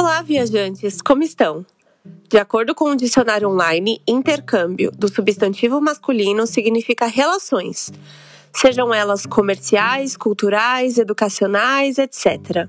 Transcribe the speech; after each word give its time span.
Olá, 0.00 0.22
viajantes, 0.22 1.02
como 1.02 1.22
estão? 1.22 1.62
De 2.26 2.38
acordo 2.38 2.74
com 2.74 2.86
o 2.86 2.96
dicionário 2.96 3.50
online, 3.50 4.00
intercâmbio 4.08 4.90
do 4.92 5.12
substantivo 5.12 5.78
masculino 5.78 6.46
significa 6.46 7.04
relações, 7.04 7.92
sejam 8.50 8.94
elas 8.94 9.26
comerciais, 9.26 10.16
culturais, 10.16 10.96
educacionais, 10.96 11.98
etc., 11.98 12.66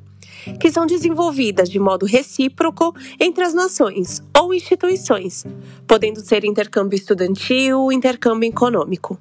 que 0.59 0.69
são 0.69 0.85
desenvolvidas 0.85 1.69
de 1.69 1.79
modo 1.79 2.05
recíproco 2.05 2.93
entre 3.17 3.45
as 3.45 3.53
nações 3.53 4.21
ou 4.37 4.53
instituições, 4.53 5.45
podendo 5.87 6.19
ser 6.19 6.43
intercâmbio 6.43 6.97
estudantil, 6.97 7.93
intercâmbio 7.93 8.49
econômico. 8.49 9.17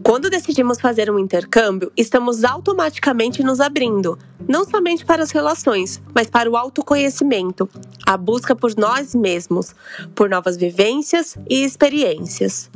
Quando 0.00 0.30
decidimos 0.30 0.80
fazer 0.80 1.10
um 1.10 1.18
intercâmbio, 1.18 1.92
estamos 1.96 2.44
automaticamente 2.44 3.42
nos 3.42 3.60
abrindo, 3.60 4.18
não 4.48 4.64
somente 4.64 5.04
para 5.04 5.22
as 5.22 5.30
relações, 5.30 6.00
mas 6.14 6.30
para 6.30 6.50
o 6.50 6.56
autoconhecimento, 6.56 7.68
a 8.06 8.16
busca 8.16 8.56
por 8.56 8.74
nós 8.76 9.14
mesmos, 9.14 9.74
por 10.14 10.30
novas 10.30 10.56
vivências 10.56 11.36
e 11.48 11.62
experiências. 11.62 12.70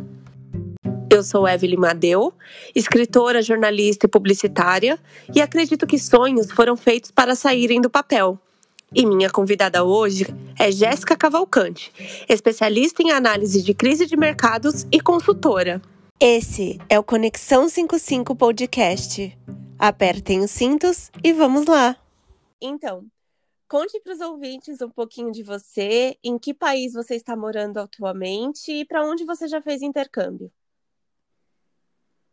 Eu 1.09 1.23
sou 1.23 1.49
Evelyn 1.49 1.79
Madeu, 1.79 2.35
escritora, 2.75 3.41
jornalista 3.41 4.05
e 4.05 4.09
publicitária, 4.11 4.99
e 5.35 5.41
acredito 5.41 5.87
que 5.87 5.99
sonhos 5.99 6.51
foram 6.51 6.77
feitos 6.77 7.11
para 7.11 7.35
saírem 7.35 7.81
do 7.81 7.89
papel. 7.89 8.39
E 8.95 9.07
minha 9.07 9.31
convidada 9.31 9.83
hoje 9.85 10.27
é 10.59 10.71
Jéssica 10.71 11.17
Cavalcante, 11.17 11.93
especialista 12.29 13.03
em 13.03 13.11
análise 13.11 13.63
de 13.63 13.73
crise 13.73 14.05
de 14.05 14.17
mercados 14.17 14.87
e 14.93 15.01
consultora. 15.01 15.81
Esse 16.19 16.79
é 16.89 16.99
o 16.99 17.05
Conexão 17.05 17.69
55 17.69 18.35
Podcast. 18.35 19.39
Apertem 19.79 20.41
os 20.41 20.51
cintos 20.51 21.11
e 21.23 21.31
vamos 21.31 21.67
lá! 21.67 21.95
Então, 22.59 23.07
conte 23.69 24.01
para 24.01 24.15
os 24.15 24.21
ouvintes 24.23 24.81
um 24.81 24.89
pouquinho 24.89 25.31
de 25.31 25.43
você, 25.43 26.17
em 26.25 26.39
que 26.39 26.55
país 26.55 26.95
você 26.95 27.17
está 27.17 27.37
morando 27.37 27.77
atualmente 27.77 28.73
e 28.73 28.87
para 28.87 29.05
onde 29.05 29.27
você 29.27 29.47
já 29.47 29.61
fez 29.61 29.83
intercâmbio. 29.83 30.51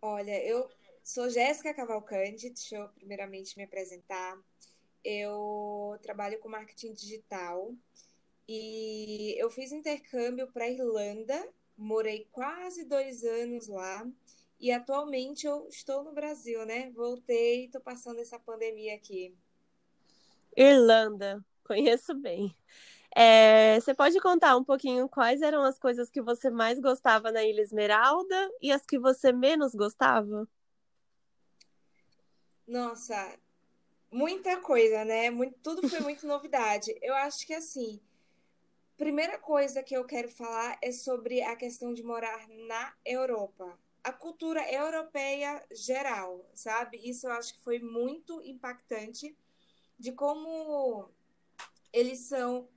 Olha, 0.01 0.41
eu 0.45 0.69
sou 1.03 1.29
Jéssica 1.29 1.73
Cavalcante, 1.73 2.51
deixa 2.51 2.77
eu 2.77 2.87
primeiramente 2.87 3.57
me 3.57 3.65
apresentar. 3.65 4.39
Eu 5.03 5.99
trabalho 6.01 6.39
com 6.39 6.47
marketing 6.47 6.93
digital 6.93 7.75
e 8.47 9.35
eu 9.37 9.49
fiz 9.49 9.73
intercâmbio 9.73 10.49
para 10.53 10.69
Irlanda 10.69 11.45
morei 11.77 12.27
quase 12.31 12.85
dois 12.85 13.23
anos 13.23 13.67
lá 13.67 14.05
e 14.59 14.71
atualmente 14.71 15.45
eu 15.45 15.67
estou 15.67 16.03
no 16.03 16.13
Brasil, 16.13 16.65
né? 16.65 16.89
Voltei, 16.91 17.65
estou 17.65 17.81
passando 17.81 18.19
essa 18.19 18.39
pandemia 18.39 18.95
aqui. 18.95 19.35
Irlanda, 20.55 21.43
conheço 21.65 22.13
bem. 22.15 22.55
É, 23.15 23.79
você 23.79 23.93
pode 23.93 24.19
contar 24.19 24.57
um 24.57 24.63
pouquinho 24.63 25.07
quais 25.07 25.41
eram 25.41 25.63
as 25.63 25.77
coisas 25.77 26.09
que 26.09 26.21
você 26.21 26.49
mais 26.49 26.79
gostava 26.79 27.31
na 27.31 27.43
Ilha 27.43 27.61
Esmeralda 27.61 28.51
e 28.61 28.71
as 28.71 28.85
que 28.85 28.97
você 28.97 29.31
menos 29.31 29.75
gostava? 29.75 30.47
Nossa, 32.65 33.37
muita 34.11 34.57
coisa, 34.61 35.03
né? 35.03 35.29
Muito, 35.29 35.59
tudo 35.61 35.87
foi 35.87 35.99
muito 35.99 36.25
novidade. 36.25 36.97
Eu 37.01 37.13
acho 37.15 37.45
que 37.45 37.53
assim, 37.53 37.99
Primeira 38.97 39.39
coisa 39.39 39.81
que 39.81 39.95
eu 39.95 40.05
quero 40.05 40.29
falar 40.29 40.77
é 40.81 40.91
sobre 40.91 41.41
a 41.41 41.55
questão 41.55 41.93
de 41.93 42.03
morar 42.03 42.47
na 42.47 42.93
Europa. 43.03 43.77
A 44.03 44.13
cultura 44.13 44.71
europeia 44.71 45.65
geral, 45.71 46.47
sabe? 46.53 46.99
Isso 47.03 47.27
eu 47.27 47.31
acho 47.31 47.55
que 47.55 47.63
foi 47.63 47.79
muito 47.79 48.39
impactante 48.43 49.35
de 49.97 50.11
como 50.11 51.09
eles 51.91 52.19
são 52.19 52.69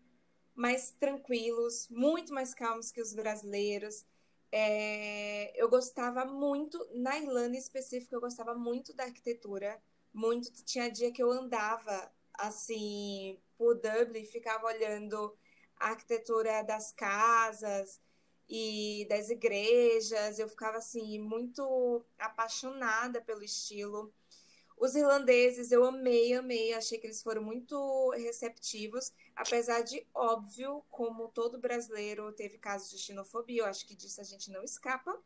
mais 0.55 0.91
tranquilos, 0.93 1.87
muito 1.91 2.33
mais 2.33 2.55
calmos 2.55 2.91
que 2.91 3.03
os 3.03 3.13
brasileiros. 3.13 4.07
É, 4.51 5.53
eu 5.61 5.69
gostava 5.69 6.25
muito, 6.25 6.79
na 6.95 7.19
Irlanda 7.19 7.57
em 7.57 7.59
específico, 7.59 8.15
eu 8.15 8.21
gostava 8.21 8.55
muito 8.55 8.95
da 8.95 9.05
arquitetura. 9.05 9.79
Muito. 10.15 10.51
Tinha 10.65 10.91
dia 10.91 11.13
que 11.13 11.23
eu 11.23 11.31
andava 11.31 12.11
assim 12.33 13.39
por 13.59 13.75
Dublin, 13.75 14.25
ficava 14.25 14.67
olhando 14.67 15.37
a 15.79 15.91
arquitetura 15.91 16.63
das 16.63 16.93
casas 16.93 18.01
e 18.49 19.07
das 19.09 19.31
igrejas. 19.31 20.39
Eu 20.39 20.49
ficava 20.49 20.79
assim 20.79 21.19
muito 21.19 22.05
apaixonada 22.19 23.21
pelo 23.21 23.43
estilo. 23.43 24.13
Os 24.79 24.95
irlandeses 24.95 25.73
eu 25.73 25.85
amei, 25.85 26.35
amei, 26.35 26.75
achei 26.75 26.99
que 26.99 27.07
eles 27.07 27.23
foram 27.23 27.43
muito 27.43 28.11
receptivos, 28.11 29.11
apesar 29.35 29.81
de 29.81 30.07
óbvio, 30.13 30.85
como 30.91 31.29
todo 31.29 31.59
brasileiro 31.59 32.31
teve 32.33 32.59
casos 32.59 32.91
de 32.91 32.99
xenofobia, 32.99 33.63
eu 33.63 33.67
acho 33.67 33.87
que 33.87 33.95
disso 33.95 34.21
a 34.21 34.25
gente 34.25 34.51
não 34.51 34.63
escapa. 34.63 35.19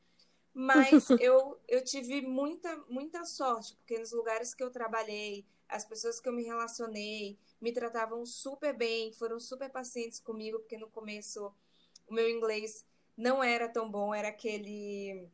Mas 0.55 1.11
eu, 1.21 1.59
eu 1.67 1.83
tive 1.83 2.21
muita, 2.23 2.77
muita 2.89 3.25
sorte, 3.25 3.75
porque 3.77 3.99
nos 3.99 4.13
lugares 4.13 4.55
que 4.55 4.63
eu 4.63 4.71
trabalhei, 4.71 5.45
as 5.71 5.85
pessoas 5.85 6.21
que 6.21 6.29
eu 6.29 6.33
me 6.33 6.43
relacionei, 6.43 7.39
me 7.61 7.73
tratavam 7.73 8.27
super 8.27 8.77
bem, 8.77 9.13
foram 9.13 9.39
super 9.39 9.71
pacientes 9.71 10.21
comigo, 10.21 10.59
porque 10.59 10.77
no 10.77 10.89
começo 10.89 11.53
o 12.07 12.15
meu 12.15 12.29
inglês 12.29 12.85
não 13.17 13.43
era 13.43 13.69
tão 13.69 13.91
bom, 13.91 14.15
era 14.15 14.29
aquele 14.29 15.29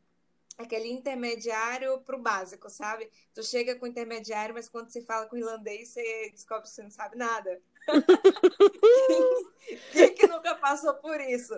aquele 0.57 0.89
intermediário 0.89 1.99
para 2.01 2.15
o 2.15 2.21
básico, 2.21 2.69
sabe? 2.69 3.09
Tu 3.33 3.43
chega 3.43 3.75
com 3.75 3.85
intermediário, 3.85 4.55
mas 4.55 4.67
quando 4.67 4.89
você 4.89 5.03
fala 5.03 5.27
com 5.27 5.37
irlandês, 5.37 5.89
você 5.89 6.29
descobre 6.31 6.63
que 6.63 6.69
você 6.69 6.81
não 6.81 6.89
sabe 6.89 7.15
nada. 7.15 7.61
quem, 9.93 10.15
que 10.15 10.27
nunca 10.27 10.55
passou 10.55 10.95
por 10.95 11.21
isso? 11.21 11.53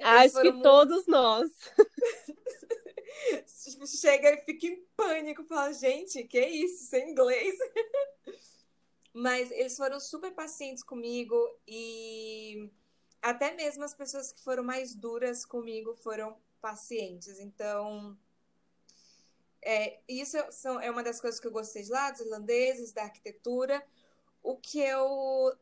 Acho 0.00 0.42
que 0.42 0.50
muito... 0.50 0.62
todos 0.62 1.06
nós. 1.06 1.50
Chega 3.86 4.30
e 4.32 4.44
fica 4.44 4.66
em 4.66 4.84
pânico, 4.96 5.44
fala, 5.44 5.72
gente, 5.72 6.24
que 6.24 6.40
isso? 6.40 6.84
Isso 6.84 6.96
é 6.96 7.08
inglês? 7.08 7.54
Mas 9.12 9.50
eles 9.50 9.76
foram 9.76 10.00
super 10.00 10.32
pacientes 10.32 10.82
comigo 10.82 11.36
e 11.66 12.70
até 13.20 13.52
mesmo 13.52 13.84
as 13.84 13.94
pessoas 13.94 14.32
que 14.32 14.42
foram 14.42 14.64
mais 14.64 14.94
duras 14.94 15.44
comigo 15.44 15.94
foram 15.96 16.36
pacientes. 16.60 17.38
Então, 17.38 18.16
é, 19.62 20.00
isso 20.08 20.36
são, 20.50 20.80
é 20.80 20.90
uma 20.90 21.04
das 21.04 21.20
coisas 21.20 21.38
que 21.38 21.46
eu 21.46 21.52
gostei 21.52 21.82
de 21.82 21.90
lá, 21.90 22.10
dos 22.10 22.20
irlandeses, 22.20 22.92
da 22.92 23.04
arquitetura. 23.04 23.84
O 24.42 24.56
que 24.56 24.80
eu 24.80 25.56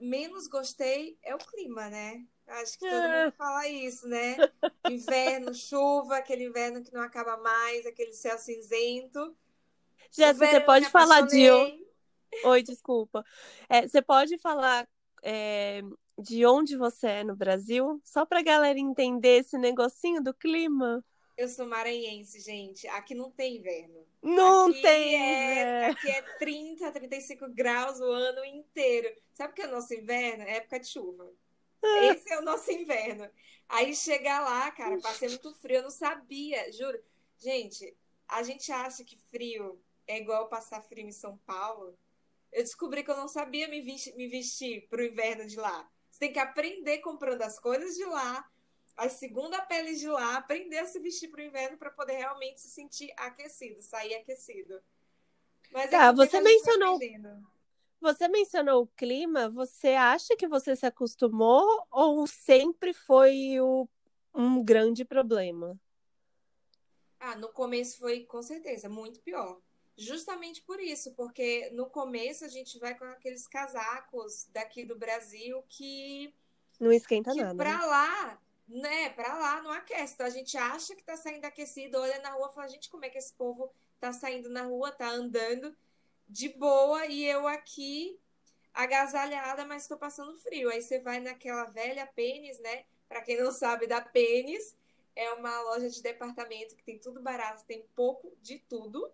menos 0.00 0.46
gostei 0.46 1.16
é 1.22 1.34
o 1.34 1.38
clima, 1.38 1.88
né? 1.88 2.26
Acho 2.60 2.78
que 2.78 2.88
todo 2.88 3.02
mundo 3.02 3.32
fala 3.32 3.66
isso, 3.68 4.06
né? 4.06 4.36
Inverno, 4.90 5.54
chuva, 5.54 6.16
aquele 6.16 6.44
inverno 6.44 6.82
que 6.82 6.92
não 6.92 7.00
acaba 7.00 7.36
mais, 7.38 7.86
aquele 7.86 8.12
céu 8.12 8.36
cinzento. 8.38 9.34
Jéssica, 10.10 10.46
você 10.46 10.60
pode 10.60 10.90
falar 10.90 11.22
de 11.22 11.50
Oi, 12.44 12.62
desculpa. 12.62 13.24
É, 13.68 13.86
você 13.86 14.00
pode 14.02 14.38
falar 14.38 14.88
é, 15.22 15.82
de 16.18 16.44
onde 16.46 16.76
você 16.76 17.06
é 17.06 17.24
no 17.24 17.36
Brasil? 17.36 18.00
Só 18.04 18.24
para 18.24 18.40
a 18.40 18.42
galera 18.42 18.78
entender 18.78 19.40
esse 19.40 19.56
negocinho 19.58 20.22
do 20.22 20.34
clima. 20.34 21.04
Eu 21.36 21.48
sou 21.48 21.66
maranhense, 21.66 22.40
gente. 22.40 22.86
Aqui 22.88 23.14
não 23.14 23.30
tem 23.30 23.56
inverno. 23.56 24.06
Não 24.22 24.70
aqui 24.70 24.82
tem! 24.82 25.14
É, 25.16 25.86
aqui 25.86 26.10
é 26.10 26.22
30, 26.38 26.92
35 26.92 27.48
graus 27.48 28.00
o 28.00 28.10
ano 28.10 28.44
inteiro. 28.44 29.08
Sabe 29.32 29.52
o 29.52 29.54
que 29.54 29.62
é 29.62 29.66
o 29.66 29.70
nosso 29.70 29.92
inverno? 29.94 30.44
É 30.44 30.56
época 30.56 30.80
de 30.80 30.86
chuva. 30.86 31.32
Ah. 31.82 32.04
Esse 32.06 32.32
é 32.32 32.38
o 32.38 32.42
nosso 32.42 32.70
inverno. 32.70 33.28
Aí 33.68 33.94
chegar 33.94 34.40
lá, 34.40 34.70
cara, 34.70 35.00
passei 35.00 35.28
muito 35.28 35.52
frio, 35.54 35.78
eu 35.78 35.82
não 35.82 35.90
sabia, 35.90 36.70
juro. 36.72 37.02
Gente, 37.38 37.96
a 38.28 38.42
gente 38.42 38.70
acha 38.70 39.04
que 39.04 39.16
frio 39.16 39.80
é 40.06 40.18
igual 40.18 40.48
passar 40.48 40.82
frio 40.82 41.06
em 41.06 41.12
São 41.12 41.36
Paulo 41.38 41.96
eu 42.52 42.62
descobri 42.62 43.02
que 43.02 43.10
eu 43.10 43.16
não 43.16 43.28
sabia 43.28 43.66
me 43.66 43.80
vestir, 43.80 44.14
me 44.14 44.28
vestir 44.28 44.86
para 44.88 45.00
o 45.00 45.04
inverno 45.04 45.46
de 45.46 45.56
lá. 45.56 45.88
Você 46.10 46.20
tem 46.20 46.32
que 46.32 46.38
aprender 46.38 46.98
comprando 46.98 47.40
as 47.40 47.58
coisas 47.58 47.96
de 47.96 48.04
lá, 48.04 48.46
a 48.94 49.08
segunda 49.08 49.60
pele 49.62 49.96
de 49.96 50.06
lá, 50.06 50.36
aprender 50.36 50.78
a 50.78 50.86
se 50.86 51.00
vestir 51.00 51.30
para 51.30 51.40
o 51.40 51.44
inverno 51.44 51.78
para 51.78 51.90
poder 51.90 52.16
realmente 52.18 52.60
se 52.60 52.68
sentir 52.68 53.10
aquecido, 53.16 53.82
sair 53.82 54.14
aquecido. 54.16 54.82
Mas 55.72 55.86
é 55.86 55.96
tá, 55.96 56.12
você 56.12 56.40
mencionou. 56.42 57.00
Você 58.02 58.26
mencionou 58.26 58.82
o 58.82 58.86
clima. 58.88 59.48
Você 59.48 59.90
acha 59.90 60.36
que 60.36 60.48
você 60.48 60.74
se 60.74 60.84
acostumou 60.84 61.86
ou 61.88 62.26
sempre 62.26 62.92
foi 62.92 63.60
o, 63.60 63.88
um 64.34 64.62
grande 64.62 65.04
problema? 65.04 65.80
Ah, 67.20 67.36
no 67.36 67.48
começo 67.48 68.00
foi 68.00 68.24
com 68.24 68.42
certeza 68.42 68.88
muito 68.88 69.20
pior. 69.20 69.60
Justamente 69.96 70.60
por 70.62 70.80
isso, 70.80 71.14
porque 71.14 71.70
no 71.70 71.86
começo 71.86 72.44
a 72.44 72.48
gente 72.48 72.76
vai 72.80 72.98
com 72.98 73.04
aqueles 73.04 73.46
casacos 73.46 74.48
daqui 74.52 74.84
do 74.84 74.98
Brasil 74.98 75.62
que 75.68 76.34
não 76.80 76.90
esquenta 76.90 77.30
que 77.30 77.40
nada. 77.40 77.54
Para 77.54 77.78
né? 77.78 77.86
lá, 77.86 78.42
né? 78.66 79.10
Para 79.10 79.32
lá 79.38 79.62
não 79.62 79.70
aquece. 79.70 80.14
Então 80.14 80.26
a 80.26 80.30
gente 80.30 80.58
acha 80.58 80.96
que 80.96 81.04
tá 81.04 81.16
saindo 81.16 81.44
aquecido, 81.44 81.98
olha 81.98 82.18
na 82.18 82.30
rua, 82.30 82.50
fala, 82.50 82.66
gente, 82.66 82.90
como 82.90 83.04
é 83.04 83.08
que 83.08 83.18
esse 83.18 83.32
povo 83.34 83.72
tá 84.00 84.12
saindo 84.12 84.50
na 84.50 84.64
rua, 84.64 84.90
tá 84.90 85.08
andando 85.08 85.72
de 86.32 86.48
boa 86.48 87.06
e 87.06 87.24
eu 87.24 87.46
aqui 87.46 88.18
agasalhada, 88.72 89.66
mas 89.66 89.82
estou 89.82 89.98
passando 89.98 90.38
frio. 90.38 90.70
Aí 90.70 90.80
você 90.80 90.98
vai 90.98 91.20
naquela 91.20 91.64
velha 91.64 92.06
Pênis, 92.06 92.58
né? 92.60 92.84
Para 93.06 93.20
quem 93.20 93.36
não 93.38 93.52
sabe, 93.52 93.86
da 93.86 94.00
Pênis 94.00 94.74
é 95.14 95.30
uma 95.32 95.60
loja 95.60 95.90
de 95.90 96.02
departamento 96.02 96.74
que 96.74 96.82
tem 96.82 96.98
tudo 96.98 97.20
barato, 97.20 97.66
tem 97.66 97.84
pouco 97.94 98.34
de 98.40 98.58
tudo. 98.60 99.12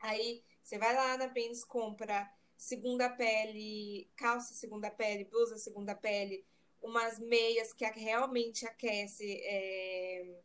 Aí 0.00 0.42
você 0.62 0.78
vai 0.78 0.94
lá 0.94 1.18
na 1.18 1.28
Pênis, 1.28 1.62
compra 1.62 2.32
segunda 2.56 3.10
pele, 3.10 4.08
calça 4.16 4.54
segunda 4.54 4.90
pele, 4.90 5.24
blusa 5.24 5.58
segunda 5.58 5.94
pele, 5.94 6.42
umas 6.80 7.18
meias 7.18 7.74
que 7.74 7.84
realmente 7.84 8.64
aquece, 8.66 9.42
é, 9.44 10.40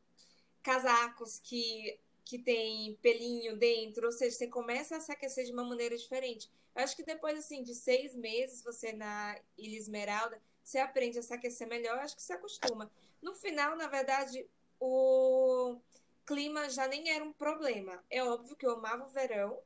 casacos 0.62 1.40
que, 1.40 1.98
que 2.30 2.38
tem 2.38 2.96
pelinho 3.02 3.58
dentro, 3.58 4.06
ou 4.06 4.12
seja, 4.12 4.38
você 4.38 4.48
começa 4.48 4.96
a 4.96 5.00
se 5.00 5.12
aquecer 5.12 5.46
de 5.46 5.52
uma 5.52 5.64
maneira 5.64 5.98
diferente. 5.98 6.48
Eu 6.76 6.84
acho 6.84 6.96
que 6.96 7.04
depois, 7.04 7.36
assim, 7.40 7.64
de 7.64 7.74
seis 7.74 8.16
meses, 8.16 8.64
você 8.64 8.94
na 8.94 9.36
Ilha 9.58 9.78
Esmeralda, 9.80 10.40
você 10.64 10.78
aprende 10.78 11.18
a 11.18 11.24
se 11.24 11.34
aquecer 11.34 11.68
melhor, 11.68 11.96
eu 11.96 12.02
acho 12.02 12.16
que 12.16 12.22
se 12.22 12.32
acostuma. 12.32 12.92
No 13.20 13.34
final, 13.34 13.76
na 13.76 13.88
verdade, 13.88 14.48
o 14.80 15.80
clima 16.24 16.70
já 16.70 16.88
nem 16.88 17.10
era 17.10 17.24
um 17.24 17.34
problema. 17.34 18.04
É 18.12 18.24
óbvio 18.24 18.56
que 18.56 18.66
eu 18.66 18.74
amava 18.74 19.06
o 19.06 19.10
verão, 19.10 19.60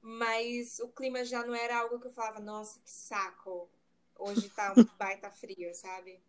mas 0.00 0.80
o 0.80 0.88
clima 0.88 1.24
já 1.24 1.46
não 1.46 1.54
era 1.54 1.78
algo 1.78 2.00
que 2.00 2.08
eu 2.08 2.12
falava, 2.12 2.40
nossa, 2.40 2.80
que 2.80 2.90
saco. 2.90 3.70
Hoje 4.18 4.48
tá 4.48 4.72
um 4.72 4.84
baita 4.98 5.30
frio, 5.30 5.72
sabe? 5.72 6.20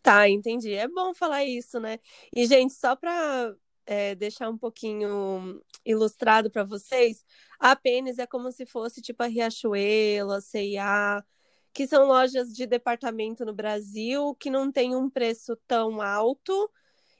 Tá, 0.00 0.28
entendi. 0.28 0.74
É 0.74 0.86
bom 0.86 1.12
falar 1.12 1.44
isso, 1.44 1.80
né? 1.80 1.98
E, 2.34 2.46
gente, 2.46 2.72
só 2.72 2.94
para 2.94 3.54
é, 3.88 4.14
deixar 4.14 4.50
um 4.50 4.58
pouquinho 4.58 5.62
ilustrado 5.84 6.50
para 6.50 6.62
vocês, 6.62 7.24
a 7.58 7.74
Pênis 7.74 8.18
é 8.18 8.26
como 8.26 8.52
se 8.52 8.66
fosse 8.66 9.00
tipo 9.00 9.22
a 9.22 9.26
Riachuelo, 9.26 10.32
a 10.32 10.42
C&A, 10.42 11.24
que 11.72 11.86
são 11.86 12.06
lojas 12.06 12.52
de 12.52 12.66
departamento 12.66 13.46
no 13.46 13.54
Brasil 13.54 14.34
que 14.34 14.50
não 14.50 14.70
tem 14.70 14.94
um 14.94 15.08
preço 15.08 15.56
tão 15.66 16.02
alto 16.02 16.70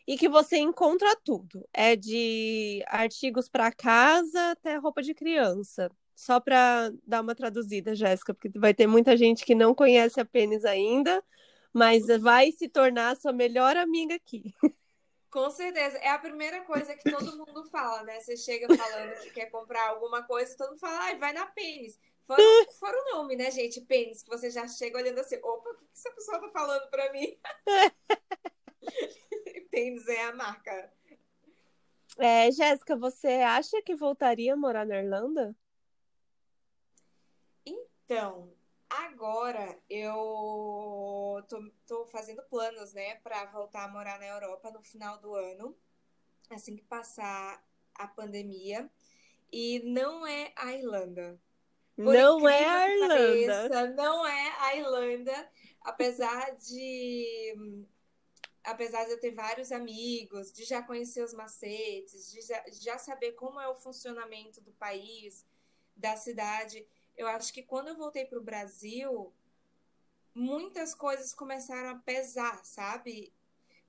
e 0.06 0.18
que 0.18 0.28
você 0.28 0.58
encontra 0.58 1.08
tudo. 1.24 1.66
É 1.72 1.96
de 1.96 2.82
artigos 2.86 3.48
para 3.48 3.72
casa 3.72 4.50
até 4.50 4.76
roupa 4.76 5.02
de 5.02 5.14
criança. 5.14 5.90
Só 6.14 6.38
para 6.38 6.92
dar 7.06 7.22
uma 7.22 7.34
traduzida, 7.34 7.94
Jéssica, 7.94 8.34
porque 8.34 8.58
vai 8.58 8.74
ter 8.74 8.86
muita 8.86 9.16
gente 9.16 9.44
que 9.44 9.54
não 9.54 9.74
conhece 9.74 10.20
a 10.20 10.24
Pênis 10.24 10.64
ainda, 10.66 11.22
mas 11.72 12.06
vai 12.20 12.52
se 12.52 12.68
tornar 12.68 13.16
sua 13.16 13.32
melhor 13.32 13.76
amiga 13.76 14.14
aqui. 14.16 14.52
Com 15.30 15.50
certeza. 15.50 15.98
É 15.98 16.08
a 16.08 16.18
primeira 16.18 16.62
coisa 16.62 16.94
que 16.94 17.10
todo 17.10 17.36
mundo 17.36 17.64
fala, 17.66 18.02
né? 18.02 18.20
Você 18.20 18.36
chega 18.36 18.74
falando 18.74 19.20
que 19.20 19.30
quer 19.30 19.46
comprar 19.46 19.88
alguma 19.88 20.22
coisa, 20.22 20.56
todo 20.56 20.70
mundo 20.70 20.78
fala, 20.78 21.10
ah, 21.10 21.14
vai 21.16 21.32
na 21.32 21.46
Pênis. 21.46 22.00
Fora, 22.26 22.42
fora 22.80 22.96
o 22.96 23.16
nome, 23.16 23.36
né, 23.36 23.50
gente? 23.50 23.80
Pênis, 23.82 24.22
que 24.22 24.30
você 24.30 24.50
já 24.50 24.66
chega 24.66 24.98
olhando 24.98 25.18
assim, 25.18 25.36
opa, 25.42 25.70
o 25.70 25.76
que 25.76 25.84
essa 25.94 26.10
pessoa 26.12 26.40
tá 26.40 26.48
falando 26.48 26.88
pra 26.90 27.12
mim? 27.12 27.38
Pênis 29.70 30.08
é 30.08 30.24
a 30.24 30.34
marca. 30.34 30.92
É, 32.16 32.50
Jéssica, 32.50 32.96
você 32.96 33.28
acha 33.28 33.80
que 33.82 33.94
voltaria 33.94 34.54
a 34.54 34.56
morar 34.56 34.84
na 34.84 34.96
Irlanda? 34.96 35.54
Então, 37.64 38.52
agora 38.90 39.78
eu 39.88 41.44
tô, 41.48 41.70
tô 41.86 42.06
fazendo 42.06 42.42
planos, 42.44 42.92
né, 42.92 43.16
para 43.16 43.44
voltar 43.46 43.84
a 43.84 43.88
morar 43.88 44.18
na 44.18 44.26
Europa 44.26 44.70
no 44.70 44.82
final 44.82 45.18
do 45.18 45.34
ano, 45.34 45.76
assim 46.50 46.76
que 46.76 46.84
passar 46.84 47.62
a 47.94 48.06
pandemia. 48.06 48.90
E 49.50 49.80
não 49.80 50.26
é 50.26 50.52
a 50.56 50.72
Irlanda. 50.74 51.40
Por 51.96 52.14
não 52.14 52.48
é 52.48 52.64
a 52.64 52.88
Irlanda. 52.90 53.68
Pareça, 53.68 53.86
não 53.90 54.26
é 54.26 54.54
a 54.60 54.76
Irlanda, 54.76 55.50
apesar 55.80 56.54
de 56.56 57.86
apesar 58.62 59.04
de 59.04 59.12
eu 59.12 59.20
ter 59.20 59.30
vários 59.30 59.72
amigos, 59.72 60.52
de 60.52 60.64
já 60.64 60.82
conhecer 60.82 61.24
os 61.24 61.32
macetes, 61.32 62.30
de 62.30 62.42
já, 62.42 62.60
de 62.60 62.84
já 62.84 62.98
saber 62.98 63.32
como 63.32 63.58
é 63.58 63.66
o 63.66 63.74
funcionamento 63.74 64.60
do 64.60 64.72
país, 64.72 65.46
da 65.96 66.16
cidade, 66.16 66.86
eu 67.18 67.26
acho 67.26 67.52
que 67.52 67.62
quando 67.62 67.88
eu 67.88 67.96
voltei 67.96 68.24
para 68.24 68.38
o 68.38 68.42
Brasil, 68.42 69.32
muitas 70.32 70.94
coisas 70.94 71.34
começaram 71.34 71.90
a 71.90 71.98
pesar, 71.98 72.64
sabe? 72.64 73.32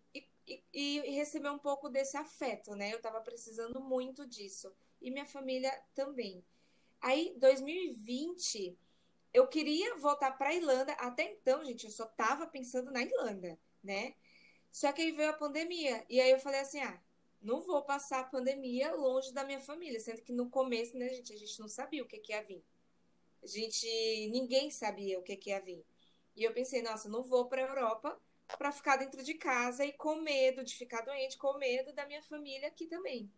e, 0.46 0.62
e, 0.74 1.00
receber 1.12 1.50
um 1.50 1.58
pouco 1.58 1.90
desse 1.90 2.18
afeto, 2.18 2.76
né? 2.76 2.92
Eu 2.92 2.98
estava 2.98 3.22
precisando 3.22 3.80
muito 3.80 4.28
disso. 4.28 4.72
E 5.02 5.10
minha 5.10 5.26
família 5.26 5.72
também. 5.96 6.44
Aí, 7.02 7.34
2020, 7.38 8.78
eu 9.34 9.48
queria 9.48 9.96
voltar 9.96 10.32
para 10.38 10.50
a 10.50 10.54
Irlanda. 10.54 10.92
Até 10.94 11.32
então, 11.32 11.64
gente, 11.64 11.86
eu 11.86 11.92
só 11.92 12.04
estava 12.04 12.46
pensando 12.46 12.92
na 12.92 13.02
Irlanda, 13.02 13.58
né? 13.82 14.16
Só 14.70 14.92
que 14.92 15.02
aí 15.02 15.12
veio 15.12 15.30
a 15.30 15.34
pandemia. 15.34 16.06
E 16.10 16.20
aí 16.20 16.32
eu 16.32 16.40
falei 16.40 16.60
assim: 16.60 16.82
ah, 16.82 17.02
não 17.42 17.62
vou 17.62 17.82
passar 17.84 18.20
a 18.20 18.26
pandemia 18.26 18.94
longe 18.94 19.32
da 19.34 19.46
minha 19.46 19.62
família. 19.62 20.00
Sendo 20.00 20.22
que 20.22 20.34
no 20.34 20.50
começo, 20.50 20.98
né, 20.98 21.08
gente, 21.10 21.32
a 21.32 21.38
gente 21.38 21.58
não 21.60 21.70
sabia 21.70 22.04
o 22.04 22.08
que, 22.08 22.20
que 22.20 22.34
ia 22.34 22.44
vir. 22.44 22.64
A 23.42 23.48
gente, 23.48 23.88
ninguém 24.30 24.70
sabia 24.70 25.20
o 25.20 25.24
que, 25.24 25.38
que 25.38 25.52
ia 25.52 25.62
vir. 25.62 25.86
E 26.36 26.44
eu 26.44 26.54
pensei, 26.54 26.82
nossa, 26.82 27.08
não 27.08 27.24
vou 27.24 27.46
para 27.46 27.64
a 27.64 27.68
Europa 27.70 28.20
para 28.58 28.72
ficar 28.72 28.98
dentro 28.98 29.24
de 29.24 29.34
casa 29.34 29.86
e 29.86 29.94
com 29.94 30.16
medo 30.16 30.64
de 30.64 30.76
ficar 30.76 31.02
doente, 31.02 31.38
com 31.38 31.58
medo 31.58 31.94
da 31.94 32.06
minha 32.06 32.22
família 32.22 32.68
aqui 32.68 32.86
também. 32.86 33.32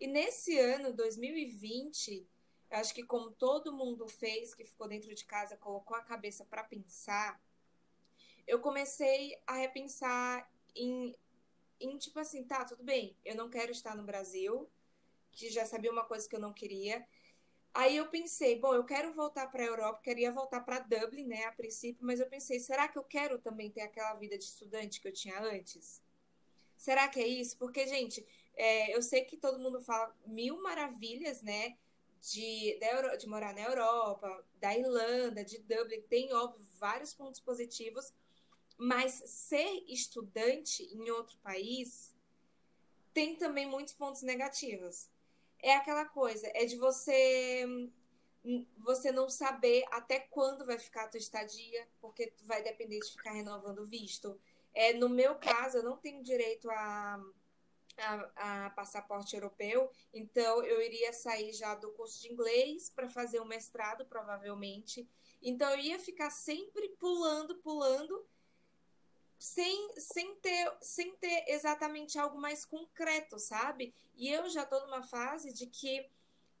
E 0.00 0.06
nesse 0.06 0.58
ano, 0.58 0.92
2020, 0.92 2.26
eu 2.70 2.78
acho 2.78 2.94
que 2.94 3.02
como 3.02 3.30
todo 3.30 3.72
mundo 3.72 4.06
fez, 4.06 4.54
que 4.54 4.64
ficou 4.64 4.88
dentro 4.88 5.14
de 5.14 5.24
casa, 5.24 5.56
colocou 5.56 5.96
a 5.96 6.02
cabeça 6.02 6.44
para 6.44 6.62
pensar, 6.62 7.40
eu 8.46 8.60
comecei 8.60 9.40
a 9.46 9.54
repensar 9.54 10.50
em, 10.74 11.14
em 11.80 11.98
tipo 11.98 12.18
assim, 12.18 12.44
tá, 12.44 12.64
tudo 12.64 12.82
bem, 12.84 13.16
eu 13.24 13.34
não 13.34 13.48
quero 13.50 13.72
estar 13.72 13.94
no 13.96 14.02
Brasil, 14.02 14.68
que 15.32 15.50
já 15.50 15.66
sabia 15.66 15.90
uma 15.90 16.04
coisa 16.04 16.28
que 16.28 16.34
eu 16.34 16.40
não 16.40 16.52
queria, 16.52 17.06
Aí 17.78 17.96
eu 17.96 18.08
pensei, 18.08 18.58
bom, 18.58 18.74
eu 18.74 18.82
quero 18.82 19.12
voltar 19.12 19.46
para 19.52 19.62
a 19.62 19.66
Europa, 19.66 20.00
queria 20.02 20.32
voltar 20.32 20.62
para 20.62 20.80
Dublin, 20.80 21.28
né, 21.28 21.44
a 21.44 21.52
princípio, 21.52 22.04
mas 22.04 22.18
eu 22.18 22.26
pensei, 22.26 22.58
será 22.58 22.88
que 22.88 22.98
eu 22.98 23.04
quero 23.04 23.38
também 23.38 23.70
ter 23.70 23.82
aquela 23.82 24.14
vida 24.14 24.36
de 24.36 24.42
estudante 24.42 25.00
que 25.00 25.06
eu 25.06 25.12
tinha 25.12 25.40
antes? 25.40 26.02
Será 26.76 27.06
que 27.06 27.20
é 27.20 27.26
isso? 27.28 27.56
Porque, 27.56 27.86
gente, 27.86 28.26
é, 28.56 28.92
eu 28.92 29.00
sei 29.00 29.24
que 29.24 29.36
todo 29.36 29.60
mundo 29.60 29.80
fala 29.80 30.12
mil 30.26 30.60
maravilhas, 30.60 31.40
né, 31.40 31.76
de, 32.20 32.80
de, 32.80 33.16
de 33.16 33.28
morar 33.28 33.54
na 33.54 33.60
Europa, 33.60 34.44
da 34.56 34.76
Irlanda, 34.76 35.44
de 35.44 35.58
Dublin, 35.58 36.02
tem, 36.10 36.32
óbvio, 36.32 36.66
vários 36.80 37.14
pontos 37.14 37.38
positivos, 37.38 38.12
mas 38.76 39.22
ser 39.24 39.84
estudante 39.86 40.82
em 40.82 41.08
outro 41.10 41.38
país 41.44 42.12
tem 43.14 43.36
também 43.36 43.68
muitos 43.68 43.94
pontos 43.94 44.22
negativos 44.22 45.08
é 45.62 45.74
aquela 45.74 46.04
coisa, 46.04 46.50
é 46.54 46.64
de 46.64 46.76
você 46.76 47.90
você 48.78 49.12
não 49.12 49.28
saber 49.28 49.84
até 49.90 50.20
quando 50.20 50.64
vai 50.64 50.78
ficar 50.78 51.04
a 51.04 51.08
tua 51.08 51.18
estadia, 51.18 51.86
porque 52.00 52.32
vai 52.44 52.62
depender 52.62 52.98
de 52.98 53.10
ficar 53.10 53.32
renovando 53.32 53.80
o 53.80 53.84
visto. 53.84 54.40
É, 54.72 54.92
no 54.94 55.08
meu 55.08 55.34
caso, 55.34 55.78
eu 55.78 55.82
não 55.82 55.96
tenho 55.96 56.22
direito 56.22 56.70
a, 56.70 57.22
a, 57.98 58.66
a 58.66 58.70
passaporte 58.70 59.34
europeu, 59.34 59.90
então 60.14 60.62
eu 60.64 60.80
iria 60.80 61.12
sair 61.12 61.52
já 61.52 61.74
do 61.74 61.90
curso 61.92 62.22
de 62.22 62.32
inglês 62.32 62.88
para 62.88 63.08
fazer 63.08 63.40
um 63.40 63.44
mestrado, 63.44 64.06
provavelmente. 64.06 65.06
Então 65.42 65.70
eu 65.70 65.78
ia 65.78 65.98
ficar 65.98 66.30
sempre 66.30 66.88
pulando, 67.00 67.56
pulando, 67.56 68.24
sem, 69.38 69.94
sem, 69.96 70.34
ter, 70.36 70.72
sem 70.80 71.14
ter 71.16 71.44
exatamente 71.48 72.18
algo 72.18 72.38
mais 72.40 72.64
concreto, 72.64 73.38
sabe? 73.38 73.94
E 74.16 74.28
eu 74.28 74.48
já 74.48 74.64
estou 74.64 74.80
numa 74.82 75.02
fase 75.02 75.52
de 75.52 75.66
que 75.66 76.08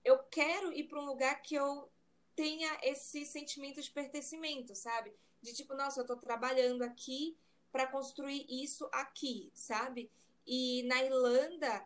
eu 0.04 0.18
quero 0.30 0.72
ir 0.72 0.84
para 0.84 1.00
um 1.00 1.06
lugar 1.06 1.42
que 1.42 1.54
eu 1.54 1.90
tenha 2.36 2.78
esse 2.82 3.26
sentimento 3.26 3.82
de 3.82 3.90
pertencimento, 3.90 4.74
sabe? 4.76 5.12
De 5.42 5.52
tipo, 5.52 5.74
nossa, 5.74 6.00
eu 6.00 6.02
estou 6.02 6.16
trabalhando 6.16 6.82
aqui 6.82 7.36
para 7.72 7.86
construir 7.86 8.46
isso 8.48 8.88
aqui, 8.92 9.50
sabe? 9.52 10.10
E 10.46 10.84
na 10.84 11.02
Irlanda, 11.02 11.84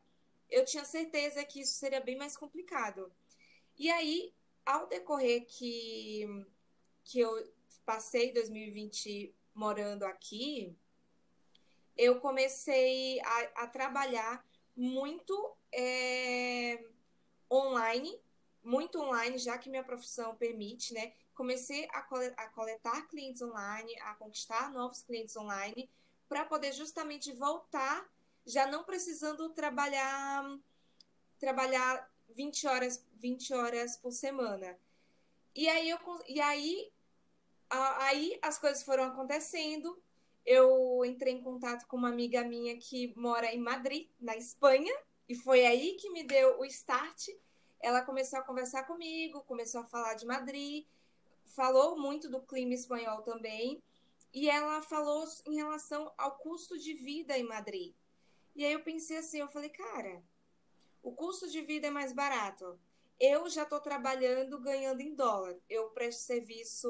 eu 0.51 0.65
tinha 0.65 0.85
certeza 0.85 1.43
que 1.45 1.63
isso 1.63 1.75
seria 1.75 2.01
bem 2.01 2.17
mais 2.17 2.37
complicado. 2.37 3.11
E 3.79 3.91
aí, 3.91 4.33
ao 4.65 4.87
decorrer 4.87 5.47
que, 5.47 6.27
que 7.03 7.19
eu 7.19 7.51
passei 7.85 8.33
2020 8.33 9.35
morando 9.55 10.05
aqui, 10.05 10.77
eu 11.97 12.21
comecei 12.21 13.21
a, 13.21 13.65
a 13.65 13.67
trabalhar 13.67 14.45
muito 14.77 15.57
é, 15.73 16.83
online, 17.51 18.21
muito 18.63 19.01
online, 19.01 19.39
já 19.39 19.59
que 19.59 19.71
minha 19.71 19.85
profissão 19.85 20.35
permite, 20.37 20.95
né? 20.95 21.13
Comecei 21.35 21.89
a, 21.93 21.99
a 22.37 22.49
coletar 22.49 23.09
clientes 23.09 23.43
online, 23.43 23.99
a 24.01 24.15
conquistar 24.15 24.71
novos 24.71 25.03
clientes 25.03 25.37
online, 25.37 25.91
para 26.29 26.45
poder 26.45 26.73
justamente 26.73 27.33
voltar, 27.33 28.09
já 28.47 28.67
não 28.67 28.85
precisando 28.85 29.51
trabalhar 29.51 30.59
trabalhar 31.43 32.09
20 32.29 32.69
horas, 32.69 33.05
20 33.15 33.53
horas 33.53 33.97
por 33.97 34.13
semana. 34.13 34.79
E 35.55 35.69
aí, 35.69 35.91
eu, 35.91 35.99
e 36.29 36.41
aí, 36.41 36.93
aí 37.69 38.39
as 38.41 38.59
coisas 38.59 38.85
foram 38.85 39.05
acontecendo. 39.05 40.01
Eu 40.45 41.05
entrei 41.05 41.35
em 41.35 41.43
contato 41.43 41.87
com 41.87 41.97
uma 41.97 42.09
amiga 42.09 42.43
minha 42.45 42.77
que 42.77 43.15
mora 43.17 43.53
em 43.53 43.59
Madrid, 43.59 44.09
na 44.21 44.37
Espanha, 44.37 44.93
e 45.29 45.35
foi 45.35 45.65
aí 45.65 45.95
que 45.95 46.11
me 46.11 46.25
deu 46.25 46.59
o 46.59 46.65
start. 46.65 47.29
Ela 47.81 48.03
começou 48.03 48.39
a 48.39 48.43
conversar 48.43 48.85
comigo, 48.85 49.43
começou 49.43 49.81
a 49.81 49.85
falar 49.85 50.15
de 50.15 50.27
Madrid, 50.27 50.87
falou 51.45 51.99
muito 51.99 52.29
do 52.29 52.41
clima 52.41 52.75
espanhol 52.75 53.23
também, 53.23 53.83
e 54.33 54.49
ela 54.49 54.83
falou 54.83 55.25
em 55.47 55.57
relação 55.57 56.13
ao 56.17 56.39
custo 56.39 56.79
de 56.79 56.95
vida 56.95 57.39
em 57.39 57.43
Madrid. 57.43 57.95
E 58.55 58.65
aí 58.65 58.73
eu 58.73 58.83
pensei 58.83 59.19
assim, 59.19 59.39
eu 59.39 59.49
falei, 59.49 59.71
cara, 59.71 60.23
o 61.03 61.13
custo 61.13 61.49
de 61.49 61.61
vida 61.61 61.87
é 61.87 61.91
mais 61.91 62.13
barato. 62.13 62.79
Eu 63.25 63.49
já 63.49 63.63
estou 63.63 63.79
trabalhando 63.79 64.59
ganhando 64.59 65.01
em 65.01 65.15
dólar. 65.15 65.57
Eu 65.71 65.91
presto 65.91 66.23
serviço 66.23 66.89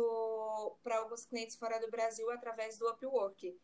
para 0.83 0.97
alguns 0.97 1.27
clientes 1.27 1.57
fora 1.57 1.79
do 1.79 1.91
Brasil 1.91 2.31
através 2.31 2.79
do 2.79 2.89
Upwork. 2.89 3.55